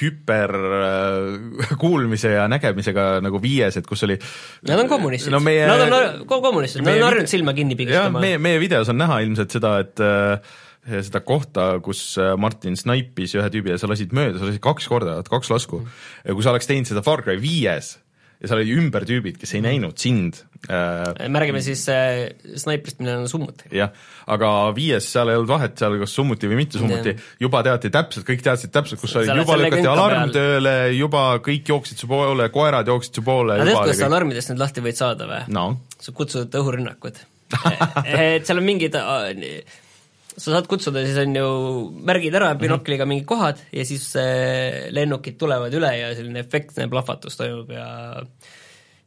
hüper 0.00 0.54
äh, 0.78 1.72
kuulmise 1.82 2.34
ja 2.36 2.46
nägemisega 2.50 3.06
nagu 3.24 3.40
viies, 3.42 3.76
et 3.80 3.88
kus 3.88 4.06
oli 4.06 4.18
Nad 4.68 4.84
on 4.84 4.90
kommunistid 4.90 5.34
no, 5.34 5.42
meie, 5.44 5.66
nad 5.68 5.84
on 5.86 6.26
kommunistid, 6.32 6.84
nad 6.86 7.00
on 7.00 7.08
harjunud 7.10 7.32
silma 7.32 7.56
kinni 7.56 7.78
pigistama. 7.78 8.22
meie, 8.22 8.38
meie 8.42 8.60
videos 8.62 8.92
on 8.92 9.00
näha 9.02 9.20
ilmselt 9.26 9.58
seda, 9.58 9.74
et 9.82 10.04
äh, 10.04 10.54
seda 11.02 11.22
kohta, 11.26 11.66
kus 11.84 12.04
äh, 12.20 12.34
Martin 12.40 12.78
snaipis 12.78 13.36
ühe 13.38 13.50
tüübi 13.52 13.74
ja 13.74 13.80
sa 13.80 13.90
lasid 13.90 14.14
mööda, 14.16 14.40
sa 14.40 14.48
lasid 14.48 14.62
kaks 14.64 14.88
korda, 14.90 15.18
kaks 15.28 15.52
lasku. 15.52 15.82
ja 16.24 16.36
kui 16.36 16.46
sa 16.46 16.54
oleks 16.54 16.70
teinud 16.70 16.88
seda 16.88 17.04
Far 17.04 17.24
Cry 17.26 17.40
viies, 17.42 17.96
ja 18.40 18.50
seal 18.50 18.62
olid 18.62 18.78
ümber 18.78 19.06
tüübid, 19.08 19.38
kes 19.40 19.58
ei 19.58 19.64
näinud 19.64 20.00
sind 20.02 20.44
äh,. 20.70 21.28
märgime 21.32 21.62
siis 21.64 21.82
äh, 21.90 22.32
snaiprist, 22.58 23.00
millel 23.02 23.22
on 23.24 23.28
summuti. 23.30 23.66
jah, 23.74 23.90
aga 24.30 24.52
viies 24.76 25.08
seal 25.14 25.32
ei 25.32 25.40
olnud 25.40 25.50
vahet, 25.50 25.76
seal 25.78 25.98
kas 26.02 26.14
summuti 26.18 26.50
või 26.50 26.60
mitte 26.62 26.82
summuti, 26.82 27.16
juba 27.42 27.64
teati 27.66 27.90
täpselt, 27.94 28.26
kõik 28.28 28.44
teadsid 28.46 28.74
täpselt, 28.74 29.02
kus 29.02 29.14
sa 29.14 29.22
olid, 29.22 29.42
juba 29.42 29.58
lükati 29.60 29.90
alarm 29.92 30.32
tööle, 30.34 30.76
juba 30.96 31.26
kõik 31.44 31.74
jooksid 31.74 32.02
su 32.02 32.10
poole, 32.10 32.48
koerad 32.54 32.90
jooksid 32.92 33.20
su 33.20 33.26
poole. 33.26 33.58
aga 33.58 33.68
tead, 33.68 33.80
kuidas 33.82 34.02
sa 34.02 34.10
alarmidest 34.10 34.52
nüüd 34.52 34.64
lahti 34.64 34.84
võid 34.84 34.98
saada 34.98 35.30
või 35.30 35.44
no.? 35.54 35.68
sa 36.02 36.14
kutsud 36.16 36.60
õhurünnakud 36.62 37.22
et 38.06 38.46
seal 38.48 38.62
on 38.62 38.64
mingid 38.64 38.96
sa 40.32 40.54
saad 40.54 40.68
kutsuda, 40.70 41.02
siis 41.04 41.18
on 41.20 41.36
ju, 41.36 41.48
märgid 42.08 42.34
ära 42.38 42.52
binokliga 42.58 43.06
mingid 43.08 43.26
kohad 43.28 43.60
ja 43.74 43.84
siis 43.88 44.06
äh, 44.20 44.88
lennukid 44.94 45.36
tulevad 45.40 45.74
üle 45.76 45.92
ja 45.98 46.12
selline 46.16 46.40
efektne 46.44 46.88
plahvatus 46.92 47.36
toimub 47.40 47.72
ja 47.74 47.86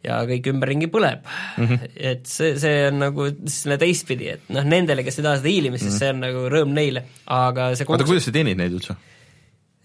ja 0.05 0.21
kõik 0.29 0.51
ümberringi 0.53 0.89
põleb 0.93 1.25
mm. 1.25 1.65
-hmm. 1.65 1.89
et 2.13 2.29
see, 2.29 2.53
see 2.61 2.85
on 2.89 3.01
nagu 3.01 3.27
selle 3.51 3.79
teistpidi, 3.81 4.29
et 4.37 4.53
noh, 4.53 4.67
nendele, 4.75 5.03
kes 5.05 5.19
ei 5.19 5.27
taha 5.27 5.41
seda 5.41 5.51
hiilimist 5.51 5.83
mm, 5.83 5.89
-hmm. 5.89 5.97
siis 5.97 6.05
see 6.05 6.13
on 6.13 6.23
nagu 6.23 6.45
rõõm 6.53 6.77
neile, 6.77 7.05
aga 7.25 7.73
see 7.75 7.89
oota, 7.89 8.07
kuidas 8.07 8.29
sa 8.29 8.35
teenid 8.35 8.61
neid 8.61 8.77
üldse? 8.77 8.97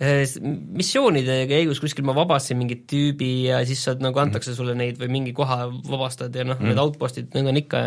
Äh, 0.00 0.22
missioonide 0.80 1.42
käigus 1.44 1.80
kuskil 1.82 2.06
ma 2.08 2.14
vabastasin 2.16 2.56
mingit 2.56 2.86
tüübi 2.88 3.50
ja 3.50 3.58
siis 3.68 3.82
saad 3.84 4.00
nagu 4.00 4.16
antakse 4.22 4.54
sulle 4.56 4.72
neid 4.72 4.96
või 5.00 5.10
mingi 5.12 5.34
koha 5.36 5.66
vabastad 5.68 6.32
ja 6.32 6.46
noh 6.48 6.56
mm, 6.56 6.70
need 6.70 6.80
outpost'id, 6.80 7.34
need 7.36 7.50
on 7.50 7.60
ikka 7.60 7.82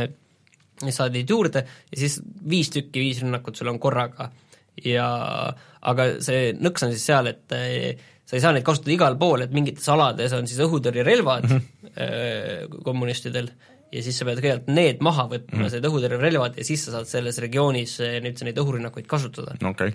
saad 0.94 1.16
neid 1.16 1.30
juurde 1.30 1.64
ja 1.66 1.98
siis 1.98 2.20
viis 2.50 2.70
tükki, 2.74 3.02
viis 3.02 3.24
rünnakut 3.24 3.58
sul 3.58 3.72
on 3.72 3.80
korraga. 3.82 4.30
ja 4.86 5.08
aga 5.82 6.06
see 6.24 6.54
nõks 6.58 6.86
on 6.86 6.94
siis 6.94 7.06
seal, 7.10 7.30
et 7.30 7.54
eh, 7.58 7.98
sa 8.26 8.38
ei 8.38 8.44
saa 8.46 8.54
neid 8.56 8.66
kasutada 8.66 8.94
igal 8.94 9.18
pool, 9.20 9.44
et 9.46 9.54
mingites 9.54 9.90
alades 9.90 10.34
on 10.38 10.48
siis 10.50 10.62
õhutõrjerelvad 10.66 11.50
mm 11.50 11.52
-hmm. 11.52 11.73
Kommunistidel. 12.84 13.52
Ja 13.94 14.02
siis 14.02 14.18
sa 14.18 14.26
pead 14.26 14.40
kõigepealt 14.42 14.70
need 14.74 15.04
maha 15.06 15.28
võtma 15.30 15.60
mm, 15.60 15.74
need 15.76 15.86
õhutõrjerelvad, 15.86 16.56
ja 16.58 16.66
siis 16.66 16.82
sa 16.82 16.96
saad 16.96 17.10
selles 17.12 17.38
regioonis 17.44 18.00
eh, 18.02 18.16
nüüd 18.26 18.42
neid 18.48 18.58
õhurünnakuid 18.64 19.06
kasutada. 19.10 19.54
Okay.. 19.70 19.94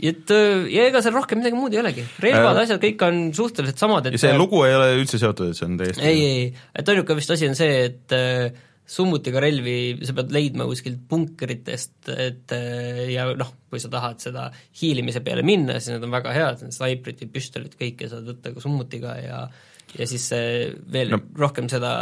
et 0.00 0.32
ja 0.72 0.86
ega 0.88 1.02
seal 1.04 1.12
rohkem 1.18 1.42
midagi 1.42 1.58
muud 1.58 1.76
ei 1.76 1.82
olegi, 1.82 2.06
relvad 2.24 2.56
äh,, 2.56 2.62
asjad 2.64 2.80
kõik 2.80 3.04
on 3.04 3.18
suhteliselt 3.36 3.82
samad, 3.84 4.08
et 4.08 4.16
ja 4.16 4.22
see 4.22 4.32
lugu 4.38 4.62
ei 4.64 4.72
ole 4.78 4.94
üldse 4.96 5.20
seotud, 5.20 5.52
et 5.52 5.60
see 5.60 5.68
on 5.68 5.76
täiesti 5.82 6.06
ei, 6.08 6.22
ei, 6.24 6.46
et 6.80 6.92
ainuke 6.94 7.18
vist 7.18 7.34
asi 7.36 7.50
on 7.50 7.58
see, 7.58 7.74
et 7.90 8.16
äh, 8.16 8.62
summutiga 8.88 9.40
relvi 9.42 9.76
sa 10.06 10.14
pead 10.16 10.32
leidma 10.34 10.66
kuskilt 10.68 11.02
punkritest, 11.08 12.08
et 12.12 12.54
ja 13.12 13.28
noh, 13.38 13.52
kui 13.70 13.80
sa 13.80 13.90
tahad 13.92 14.20
seda 14.24 14.48
hiilimise 14.80 15.22
peale 15.24 15.44
minna, 15.46 15.78
siis 15.78 15.94
need 15.94 16.08
on 16.08 16.16
väga 16.16 16.32
head, 16.36 16.64
need 16.64 16.76
snaiprid 16.76 17.22
ja 17.22 17.28
püstolid, 17.32 17.76
kõike 17.78 18.08
saad 18.10 18.26
võtta 18.28 18.52
ka 18.54 18.64
summutiga 18.64 19.14
ja 19.20 19.44
ja 19.98 20.08
siis 20.08 20.28
veel 20.92 21.12
no. 21.12 21.20
rohkem 21.38 21.68
seda 21.72 21.92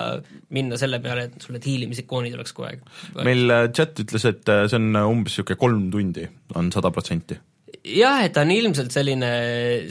minna 0.55 0.79
selle 0.81 1.01
peale, 1.03 1.29
et 1.29 1.45
sul 1.45 1.57
need 1.57 1.69
hiilimisikoonid 1.69 2.37
oleks 2.39 2.55
kogu 2.57 2.71
aeg. 2.71 2.83
meil 3.27 3.55
äh, 3.55 3.69
chat 3.77 3.99
ütles, 4.05 4.27
et 4.31 4.51
äh, 4.53 4.67
see 4.71 4.81
on 4.81 4.91
umbes 5.05 5.35
niisugune 5.35 5.61
kolm 5.61 5.87
tundi, 5.95 6.27
on 6.59 6.71
sada 6.75 6.93
protsenti 6.95 7.39
jah, 7.81 8.21
et 8.27 8.35
ta 8.37 8.45
on 8.45 8.53
ilmselt 8.55 8.93
selline 8.95 9.33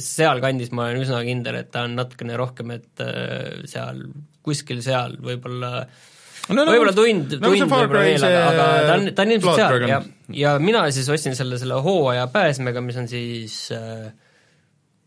sealkandis, 0.04 0.72
ma 0.76 0.90
olen 0.90 1.04
üsna 1.06 1.24
kindel, 1.28 1.62
et 1.64 1.74
ta 1.74 1.88
on 1.88 1.98
natukene 2.00 2.38
rohkem, 2.40 2.76
et 2.78 3.04
äh, 3.04 3.66
seal 3.70 4.06
kuskil 4.46 4.84
seal 4.86 5.18
võib-olla 5.24 5.74
äh, 5.84 6.08
no, 6.54 6.64
no, 6.64 6.72
võib-olla 6.72 6.96
tund 6.98 7.36
no,, 7.38 7.52
tund 7.52 7.66
võib-olla 7.66 8.06
veel, 8.06 8.26
aga, 8.26 8.42
aga 8.52 8.66
ta 8.88 8.96
on, 8.96 9.12
ta 9.16 9.26
on 9.26 9.36
ilmselt 9.36 9.62
seal 9.62 9.86
ja, 9.90 10.00
ja 10.42 10.56
mina 10.62 10.86
siis 10.96 11.10
ostsin 11.14 11.38
selle, 11.38 11.60
selle 11.62 11.80
hooaja 11.86 12.28
pääsmega, 12.34 12.84
mis 12.86 13.00
on 13.02 13.10
siis 13.12 13.62
äh, 13.76 14.10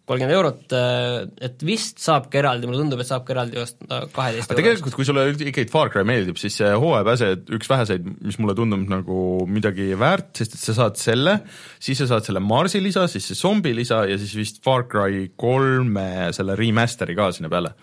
kolmkümmend 0.09 0.35
eurot, 0.35 0.73
äh, 0.75 1.29
et 1.47 1.61
vist 1.63 2.01
saabki 2.03 2.41
eraldi, 2.41 2.67
mulle 2.67 2.81
tundub, 2.83 3.01
et 3.03 3.07
saabki 3.07 3.35
eraldi 3.37 3.61
osta 3.63 4.01
kaheteist 4.11 4.51
aga 4.51 4.59
tegelikult, 4.59 4.97
kui 4.99 5.07
sulle 5.07 5.29
ikkagi 5.37 5.69
Far 5.71 5.93
Cry 5.95 6.03
meeldib, 6.09 6.41
siis 6.41 6.57
see 6.59 6.71
hooajapääse 6.83 7.29
üks 7.59 7.71
väheseid, 7.71 8.09
mis 8.27 8.39
mulle 8.43 8.57
tundub 8.59 8.83
nagu 8.91 9.19
midagi 9.47 9.93
väärt, 9.99 10.33
sest 10.41 10.57
et 10.59 10.65
sa 10.65 10.75
saad 10.81 10.99
selle, 10.99 11.37
siis 11.83 12.03
sa 12.03 12.09
saad 12.11 12.27
selle 12.27 12.43
Marsi 12.43 12.83
lisa, 12.83 13.07
siis 13.11 13.31
see 13.31 13.39
zombi 13.39 13.75
lisa 13.79 14.03
ja 14.11 14.19
siis 14.19 14.35
vist 14.41 14.59
Far 14.65 14.89
Cry 14.91 15.29
kolme 15.39 16.33
selle 16.35 16.59
remaster'i 16.59 17.17
ka 17.19 17.31
sinna 17.37 17.53
peale. 17.53 17.77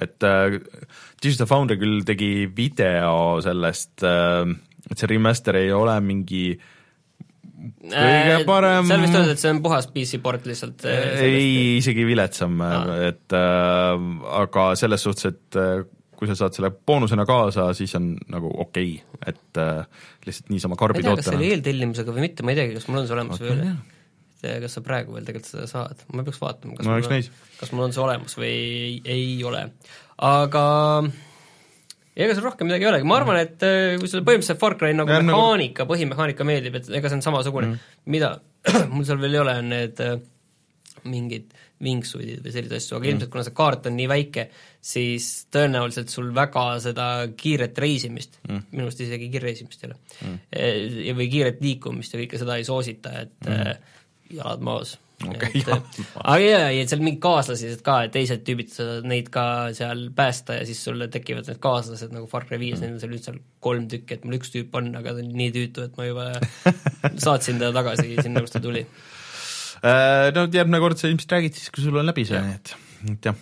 et 0.00 0.24
äh, 0.24 0.58
Digital 1.22 1.48
Foundry 1.48 1.80
küll 1.80 2.04
tegi 2.04 2.48
video 2.56 3.40
sellest 3.44 4.04
äh,, 4.08 4.44
et 4.90 4.98
see 4.98 5.08
remaster 5.08 5.56
ei 5.56 5.72
ole 5.72 5.96
mingi 6.04 6.46
äh, 6.52 6.70
kõige 7.62 8.36
äh, 8.36 8.44
parem 8.48 8.88
seal 8.88 9.02
vist 9.04 9.16
öeldi, 9.18 9.34
et 9.36 9.42
see 9.42 9.52
on 9.54 9.62
puhas 9.64 9.88
PC 9.92 10.20
port 10.22 10.46
lihtsalt. 10.48 10.84
Äh, 10.88 11.22
ei, 11.28 11.54
isegi 11.78 12.06
viletsam 12.08 12.60
ah., 12.64 12.92
et 13.08 13.36
äh, 13.38 14.06
aga 14.42 14.68
selles 14.78 15.06
suhtes, 15.06 15.30
et 15.32 15.60
äh, 15.60 15.84
kui 16.18 16.30
sa 16.30 16.36
saad 16.38 16.54
selle 16.54 16.72
boonusena 16.74 17.26
kaasa, 17.28 17.70
siis 17.76 17.94
on 17.98 18.12
nagu 18.32 18.50
okei 18.64 18.94
okay., 19.00 19.32
et 19.32 19.62
äh, 19.62 20.04
lihtsalt 20.26 20.52
niisama 20.54 20.78
karbi 20.78 21.02
tootena. 21.02 21.22
kas 21.22 21.30
see 21.30 21.40
oli 21.40 21.50
eeltellimusega 21.54 22.14
või 22.14 22.28
mitte, 22.28 22.46
ma 22.46 22.54
ei 22.54 22.60
teagi, 22.60 22.78
kas 22.78 22.86
mul 22.90 23.02
on 23.02 23.10
see 23.10 23.18
olemas 23.18 23.40
okay, 23.40 23.50
või 23.50 23.58
ei 23.58 23.72
ole. 24.52 24.54
kas 24.66 24.78
sa 24.78 24.84
praegu 24.86 25.16
veel 25.16 25.26
tegelikult 25.26 25.50
seda 25.54 25.66
saad, 25.70 26.06
ma 26.14 26.26
peaks 26.26 26.40
vaatama, 26.42 26.78
kas 26.78 26.88
no, 26.88 26.94
mul 26.94 27.18
on, 27.18 27.28
kas 27.60 27.74
mul 27.74 27.88
on 27.88 27.94
see 27.94 28.06
olemas 28.06 28.38
või 28.38 28.54
ei, 28.54 28.96
ei 29.16 29.36
ole, 29.46 29.66
aga 30.30 30.64
ega 32.12 32.34
seal 32.36 32.44
rohkem 32.44 32.68
midagi 32.68 32.86
ei 32.86 32.90
olegi, 32.90 33.08
ma 33.08 33.18
arvan, 33.20 33.40
et 33.40 33.64
äh, 33.66 33.94
kui 34.00 34.10
sulle 34.10 34.24
põhimõtteliselt 34.26 34.60
Far 34.60 34.76
Cry 34.80 34.92
nagu 34.96 35.12
ja, 35.12 35.20
nagu- 35.22 35.30
mehaanika 35.30 35.84
nagu..., 35.84 35.94
põhimehaanika 35.94 36.46
meeldib, 36.48 36.78
et 36.80 36.90
ega 36.98 37.10
see 37.10 37.18
on 37.20 37.24
samasugune 37.24 37.70
mm., 37.70 37.98
mida 38.12 38.34
mul 38.92 39.06
seal 39.08 39.20
veel 39.22 39.38
ei 39.38 39.42
ole, 39.42 39.54
on 39.62 39.70
need 39.72 40.02
äh, 40.04 40.16
mingid 41.08 41.54
wingsuit'id 41.82 42.44
või 42.44 42.52
selliseid 42.54 42.78
asju, 42.78 42.96
aga 42.98 43.06
mm. 43.06 43.14
ilmselt 43.14 43.32
kuna 43.32 43.46
see 43.46 43.56
kaart 43.58 43.88
on 43.90 43.96
nii 43.98 44.08
väike, 44.12 44.44
siis 44.92 45.30
tõenäoliselt 45.54 46.12
sul 46.12 46.28
väga 46.36 46.66
seda 46.84 47.06
kiiret 47.38 47.80
reisimist 47.82 48.38
mm., 48.44 48.68
minu 48.74 48.86
arust 48.86 49.02
isegi 49.02 49.30
kiirreisimist 49.32 49.82
ei 49.82 49.90
ole 49.90 49.98
mm., 49.98 50.36
äh, 50.52 51.08
või 51.18 51.30
kiiret 51.32 51.64
liikumist 51.64 52.14
ja 52.14 52.22
kõike 52.22 52.42
seda 52.42 52.60
ei 52.60 52.68
soosita, 52.68 53.14
et 53.24 53.48
mm. 53.48 53.88
jalad 54.36 54.68
maas 54.68 54.94
okay,. 55.30 55.62
aga 55.64 56.38
jaa, 56.42 56.68
ja 56.74 56.86
seal 56.90 57.02
mingid 57.04 57.20
kaaslased 57.22 57.84
ka, 57.86 57.98
et 58.06 58.14
teised 58.14 58.42
tüübid 58.46 58.72
saavad 58.72 59.08
neid 59.08 59.30
ka 59.34 59.44
seal 59.76 60.08
päästa 60.16 60.58
ja 60.58 60.66
siis 60.68 60.82
sulle 60.86 61.08
tekivad 61.12 61.48
need 61.50 61.60
kaaslased 61.62 62.14
nagu 62.14 62.28
Far 62.30 62.46
Cry 62.48 62.58
viies 62.62 62.80
mm., 62.80 62.84
neid 62.84 62.96
on 62.96 63.02
seal 63.02 63.14
nüüd 63.14 63.26
seal 63.26 63.38
kolm 63.64 63.86
tükki, 63.92 64.18
et 64.18 64.26
mul 64.26 64.38
üks 64.40 64.52
tüüp 64.54 64.74
on, 64.78 64.90
aga 64.98 65.14
ta 65.14 65.22
on 65.24 65.30
nii 65.38 65.54
tüütu, 65.54 65.86
et 65.86 66.00
ma 66.00 66.08
juba 66.08 66.28
saatsin 67.26 67.62
ta 67.62 67.70
tagasi 67.74 68.18
sinna, 68.18 68.42
kust 68.44 68.56
ta 68.58 68.62
tuli. 68.64 68.84
Äh, 69.82 70.28
no 70.36 70.46
järgmine 70.46 70.82
kord 70.82 71.00
sa 71.00 71.10
ilmselt 71.10 71.36
räägid 71.36 71.58
siis, 71.58 71.70
kui 71.74 71.84
sul 71.84 71.98
on 71.98 72.08
läbi 72.08 72.26
see, 72.28 72.42
et, 72.56 72.74
et 73.12 73.30
jah. 73.30 73.38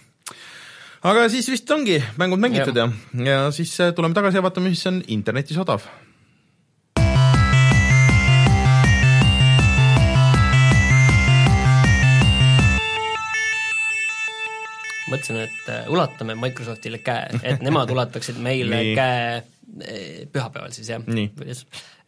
Aga 1.10 1.24
siis 1.32 1.48
vist 1.48 1.70
ongi 1.72 1.96
mängud 2.20 2.40
mängitud 2.42 2.76
ja, 2.76 2.90
ja, 3.16 3.26
ja 3.30 3.40
siis 3.56 3.72
äh, 3.80 3.94
tuleme 3.96 4.16
tagasi 4.16 4.40
ja 4.40 4.44
vaatame, 4.44 4.72
mis 4.72 4.84
on 4.88 5.00
internetis 5.08 5.60
odav 5.60 5.86
mõtlesin, 15.12 15.40
et 15.44 15.70
äh, 15.72 15.88
ulatame 15.92 16.36
Microsoftile 16.38 17.00
käe, 17.04 17.40
et 17.42 17.62
nemad 17.66 17.90
ulataksid 17.92 18.40
meile 18.42 18.82
käe 18.96 19.22
äh, 19.38 20.20
pühapäeval 20.32 20.72
siis 20.74 20.90
jah, 20.92 21.04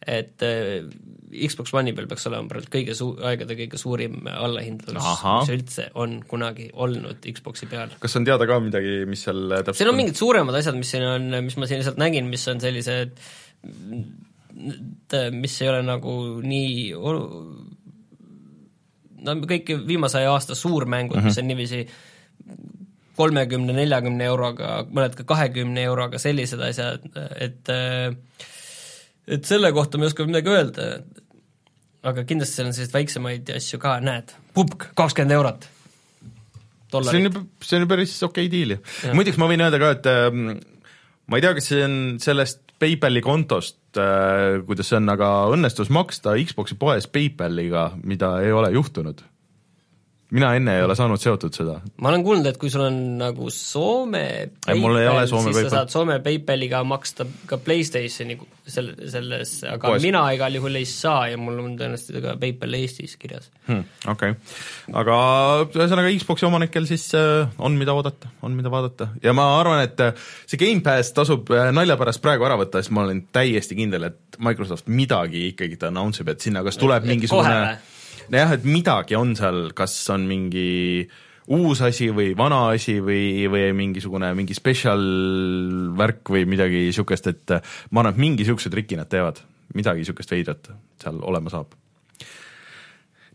et 0.03 0.45
äh, 0.45 0.87
Xbox 1.33 1.73
One'i 1.73 1.95
peal 1.97 2.09
peaks 2.11 2.27
olema 2.29 2.49
praegu 2.51 2.69
kõige 2.73 2.95
suu-, 2.97 3.15
aegade 3.25 3.55
kõige 3.57 3.79
suurim 3.81 4.19
allahindlus, 4.29 4.99
mis 4.99 5.53
üldse 5.55 5.87
on 5.99 6.19
kunagi 6.29 6.69
olnud 6.73 7.23
Xbox'i 7.23 7.69
peal. 7.71 7.95
kas 8.03 8.19
on 8.19 8.27
teada 8.27 8.47
ka 8.49 8.59
midagi, 8.63 8.99
mis 9.09 9.23
seal 9.25 9.47
täpselt 9.55 9.81
siin 9.81 9.93
on 9.93 9.99
mingid 9.99 10.19
suuremad 10.19 10.59
asjad, 10.59 10.77
mis 10.77 10.93
siin 10.93 11.07
on, 11.07 11.31
mis 11.45 11.57
ma 11.57 11.69
siin 11.69 11.81
lihtsalt 11.81 12.01
nägin, 12.01 12.29
mis 12.29 12.45
on 12.51 12.61
sellised 12.63 13.17
mis 15.33 15.61
ei 15.63 15.69
ole 15.71 15.81
nagu 15.85 16.13
nii 16.45 16.91
no 19.23 19.35
kõik 19.49 19.71
viimase 19.87 20.23
aasta 20.27 20.55
suurmängud 20.55 21.15
mm, 21.15 21.21
-hmm. 21.21 21.31
mis 21.31 21.39
on 21.41 21.47
niiviisi 21.47 21.87
kolmekümne, 23.17 23.75
neljakümne 23.77 24.25
euroga, 24.29 24.79
mõned 24.89 25.17
ka 25.19 25.25
kahekümne 25.33 25.83
euroga, 25.85 26.21
sellised 26.21 26.61
asjad, 26.65 27.05
et 27.37 27.71
et 29.23 29.45
selle 29.47 29.71
kohta 29.75 29.99
ma 29.99 30.07
ei 30.07 30.11
oska 30.11 30.25
midagi 30.27 30.51
öelda, 30.51 30.87
aga 32.03 32.25
kindlasti 32.27 32.59
seal 32.59 32.69
on 32.69 32.75
selliseid 32.75 32.97
väiksemaid 32.97 33.53
asju 33.55 33.79
ka, 33.81 33.97
näed, 34.03 34.33
pupk, 34.55 34.89
kakskümmend 34.97 35.37
eurot. 35.37 35.69
see 36.93 37.21
on 37.21 37.29
ju, 37.29 37.45
see 37.63 37.77
on 37.79 37.85
ju 37.85 37.89
päris 37.89 38.17
okei 38.21 38.45
okay 38.45 38.51
diil 38.51 38.75
ju. 38.75 38.81
muideks 39.17 39.39
ma 39.41 39.49
võin 39.49 39.63
öelda 39.65 39.79
ka, 39.81 39.93
et 39.95 40.09
ähm, 40.11 40.49
ma 41.27 41.39
ei 41.39 41.45
tea, 41.45 41.53
kas 41.57 41.69
see 41.71 41.85
on 41.85 41.95
sellest 42.21 42.61
PayPali 42.81 43.21
kontost 43.23 43.97
äh,, 43.97 44.59
kuidas 44.67 44.91
see 44.91 44.99
on, 44.99 45.09
aga 45.13 45.29
õnnestus 45.53 45.89
maksta 45.93 46.35
Xbox'i 46.41 46.77
poes 46.77 47.07
PayPaliga, 47.07 47.91
mida 48.03 48.35
ei 48.43 48.51
ole 48.53 48.73
juhtunud 48.75 49.23
mina 50.33 50.49
enne 50.57 50.77
ei 50.77 50.83
ole 50.85 50.95
saanud 50.97 51.21
seotud 51.21 51.53
seda. 51.53 51.75
ma 52.01 52.09
olen 52.09 52.23
kuulnud, 52.25 52.47
et 52.49 52.57
kui 52.61 52.71
sul 52.73 52.85
on 52.87 52.97
nagu 53.19 53.49
Soome 53.53 54.25
PayPal, 54.65 54.97
siis 55.27 55.33
PayPal. 55.35 55.57
sa 55.59 55.73
saad 55.77 55.93
Soome 55.93 56.17
PayPaliga 56.25 56.81
maksta 56.87 57.27
ka 57.49 57.59
PlayStationi 57.61 58.37
selle, 58.65 58.95
selles, 59.11 59.53
aga 59.69 59.91
Poes. 59.91 60.05
mina 60.05 60.23
igal 60.33 60.57
juhul 60.57 60.79
ei 60.79 60.87
saa 60.89 61.27
ja 61.29 61.37
mul 61.41 61.59
on 61.61 61.77
tõenäoliselt 61.79 62.19
ka 62.25 62.35
PayPal 62.41 62.79
Eestis 62.79 63.15
kirjas 63.21 63.51
hmm,. 63.67 63.85
Okei 64.09 64.33
okay., 64.33 64.97
aga 65.03 65.19
ühesõnaga 65.69 66.13
Xbox'i 66.17 66.49
omanikel 66.49 66.89
siis 66.89 67.09
äh, 67.19 67.45
on, 67.59 67.77
mida 67.79 67.93
oodata, 67.93 68.33
on, 68.41 68.57
mida 68.57 68.73
vaadata 68.73 69.11
ja 69.23 69.35
ma 69.37 69.51
arvan, 69.59 69.83
et 69.85 70.01
äh, 70.01 70.27
see 70.47 70.61
Gamepass 70.61 71.13
tasub 71.13 71.53
äh, 71.53 71.69
nalja 71.75 71.99
pärast 71.99 72.23
praegu 72.25 72.49
ära 72.49 72.57
võtta, 72.59 72.81
sest 72.81 72.95
ma 72.95 73.05
olen 73.05 73.25
täiesti 73.35 73.77
kindel, 73.77 74.09
et 74.09 74.41
Microsoft 74.43 74.89
midagi 74.89 75.51
ikkagi 75.51 75.77
ta 75.77 75.93
announce 75.93 76.25
ib, 76.25 76.33
et 76.33 76.41
sinna 76.41 76.65
kas 76.65 76.81
tuleb 76.81 77.05
mingisugune 77.05 77.57
kohe 77.59 77.92
nojah, 78.31 78.55
et 78.55 78.65
midagi 78.67 79.17
on 79.19 79.35
seal, 79.35 79.71
kas 79.75 79.95
on 80.13 80.27
mingi 80.29 81.07
uus 81.51 81.81
asi 81.83 82.07
või 82.15 82.31
vana 82.39 82.69
asi 82.71 82.99
või, 83.03 83.47
või 83.51 83.71
mingisugune 83.75 84.31
mingi 84.37 84.55
special 84.55 85.03
värk 85.97 86.31
või 86.31 86.45
midagi 86.47 86.85
niisugust, 86.87 87.27
et 87.33 87.55
ma 87.91 88.03
arvan, 88.03 88.13
et 88.13 88.21
mingi 88.23 88.43
niisuguse 88.43 88.71
triki 88.71 88.99
nad 88.99 89.11
teevad, 89.11 89.41
midagi 89.75 90.03
niisugust 90.03 90.31
veidrat 90.31 90.71
seal 91.03 91.19
olema 91.23 91.51
saab 91.51 91.75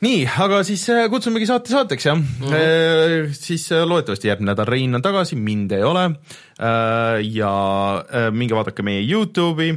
nii, 0.04 0.22
aga 0.44 0.60
siis 0.66 0.84
äh, 0.94 1.06
kutsumegi 1.10 1.48
saate 1.48 1.72
saateks, 1.74 2.06
jah 2.06 2.16
mm. 2.18 2.48
-hmm. 2.48 3.32
siis 3.34 3.66
äh, 3.72 3.84
loodetavasti 3.84 4.28
järgmine 4.28 4.52
nädal 4.52 4.70
Rein 4.70 4.94
on 4.94 5.02
tagasi, 5.02 5.36
mind 5.36 5.72
ei 5.72 5.82
ole. 5.82 6.10
ja 7.22 7.50
minge 8.34 8.54
vaadake 8.54 8.82
meie 8.82 9.02
Youtube'i, 9.06 9.74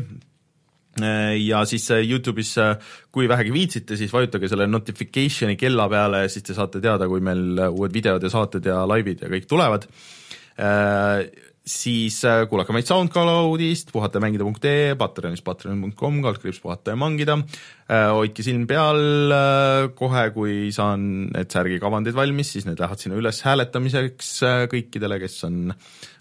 ja 0.99 1.61
siis 1.65 1.85
äh, 1.91 2.03
Youtube'is, 2.03 2.57
äh, 2.59 2.75
kui 3.11 3.29
vähegi 3.31 3.53
viitsite, 3.53 3.95
siis 3.99 4.11
vajutage 4.11 4.49
selle 4.51 4.67
notification'i 4.67 5.55
kella 5.59 5.87
peale, 5.91 6.25
siis 6.29 6.43
te 6.43 6.55
saate 6.57 6.81
teada, 6.83 7.07
kui 7.07 7.23
meil 7.23 7.61
uued 7.69 7.95
videod 7.95 8.23
ja 8.23 8.31
saated 8.33 8.67
ja 8.67 8.83
laivid 8.89 9.23
ja 9.23 9.31
kõik 9.31 9.47
tulevad. 9.47 9.87
siis 11.71 12.17
kuulake 12.49 12.73
meid 12.75 12.85
SoundCloudist, 12.85 13.93
puhatajamängida.ee, 13.95 14.95
Patreonis 14.99 15.41
patreon.com, 15.41 16.19
kaldkriips 16.21 16.59
puhata 16.59 16.91
ja 16.91 16.99
mangida. 16.99 17.37
hoidke 17.87 18.43
silm 18.43 18.67
peal, 18.67 19.31
kohe 19.95 20.25
kui 20.35 20.71
saan 20.75 21.31
need 21.31 21.49
särgikavandid 21.49 22.17
valmis, 22.17 22.51
siis 22.51 22.67
need 22.67 22.81
lähevad 22.81 22.99
sinna 22.99 23.17
üles 23.17 23.41
hääletamiseks 23.47 24.33
kõikidele, 24.73 25.21
kes 25.23 25.39
on, 25.47 25.71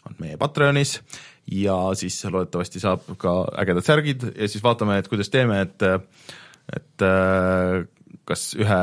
on 0.07 0.17
meie 0.23 0.39
Patreonis 0.41 1.01
ja 1.47 1.77
siis 1.99 2.19
loodetavasti 2.25 2.83
saab 2.83 3.07
ka 3.19 3.33
ägedad 3.63 3.87
särgid 3.87 4.27
ja 4.35 4.49
siis 4.49 4.63
vaatame, 4.65 4.99
et 4.99 5.09
kuidas 5.09 5.31
teeme, 5.33 5.61
et 5.67 5.89
et 6.71 7.03
äh, 7.03 7.87
kas 8.31 8.51
ühe, 8.59 8.81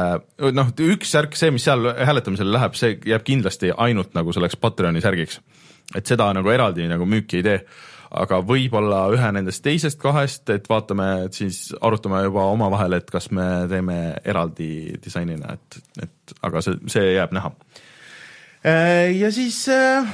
noh, 0.56 0.72
üks 0.90 1.12
särk, 1.14 1.36
see, 1.40 1.52
mis 1.56 1.66
seal 1.68 1.92
hääletamisele 1.96 2.52
läheb, 2.52 2.76
see 2.80 2.98
jääb 3.08 3.24
kindlasti 3.28 3.72
ainult 3.72 4.16
nagu 4.18 4.34
selleks 4.36 4.60
Patreoni 4.60 5.04
särgiks. 5.04 5.40
et 5.96 6.06
seda 6.06 6.28
nagu 6.36 6.50
eraldi 6.52 6.88
nagu 6.88 7.06
müüki 7.08 7.40
ei 7.40 7.46
tee. 7.46 7.62
aga 8.08 8.40
võib-olla 8.40 9.02
ühe 9.12 9.32
nendest 9.36 9.60
teisest 9.64 10.00
kahest, 10.00 10.50
et 10.50 10.70
vaatame, 10.70 11.08
et 11.26 11.36
siis 11.36 11.74
arutame 11.82 12.22
juba 12.24 12.46
omavahel, 12.54 12.94
et 12.96 13.10
kas 13.12 13.28
me 13.36 13.68
teeme 13.68 13.98
eraldi 14.24 14.96
disainina, 15.04 15.58
et, 15.58 15.80
et 16.04 16.34
aga 16.48 16.62
see, 16.64 16.80
see 16.88 17.12
jääb 17.18 17.36
näha. 17.36 17.52
Äh, 18.64 19.12
ja 19.12 19.32
siis 19.32 19.60
äh, 19.68 20.08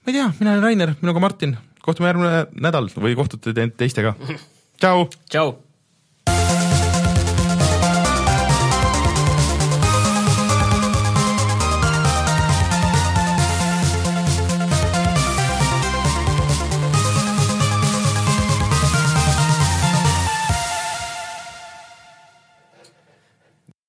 ma 0.00 0.12
ei 0.12 0.18
tea, 0.18 0.30
mina 0.38 0.54
olen 0.54 0.62
Rainer, 0.62 0.94
minuga 1.02 1.20
Martin 1.20 1.56
kohtume 1.84 2.10
järgmine 2.10 2.44
nädal 2.60 2.90
või 2.96 3.16
kohtute 3.18 3.54
teistega. 3.76 4.14
tšau. 4.80 5.08
tšau 5.32 5.58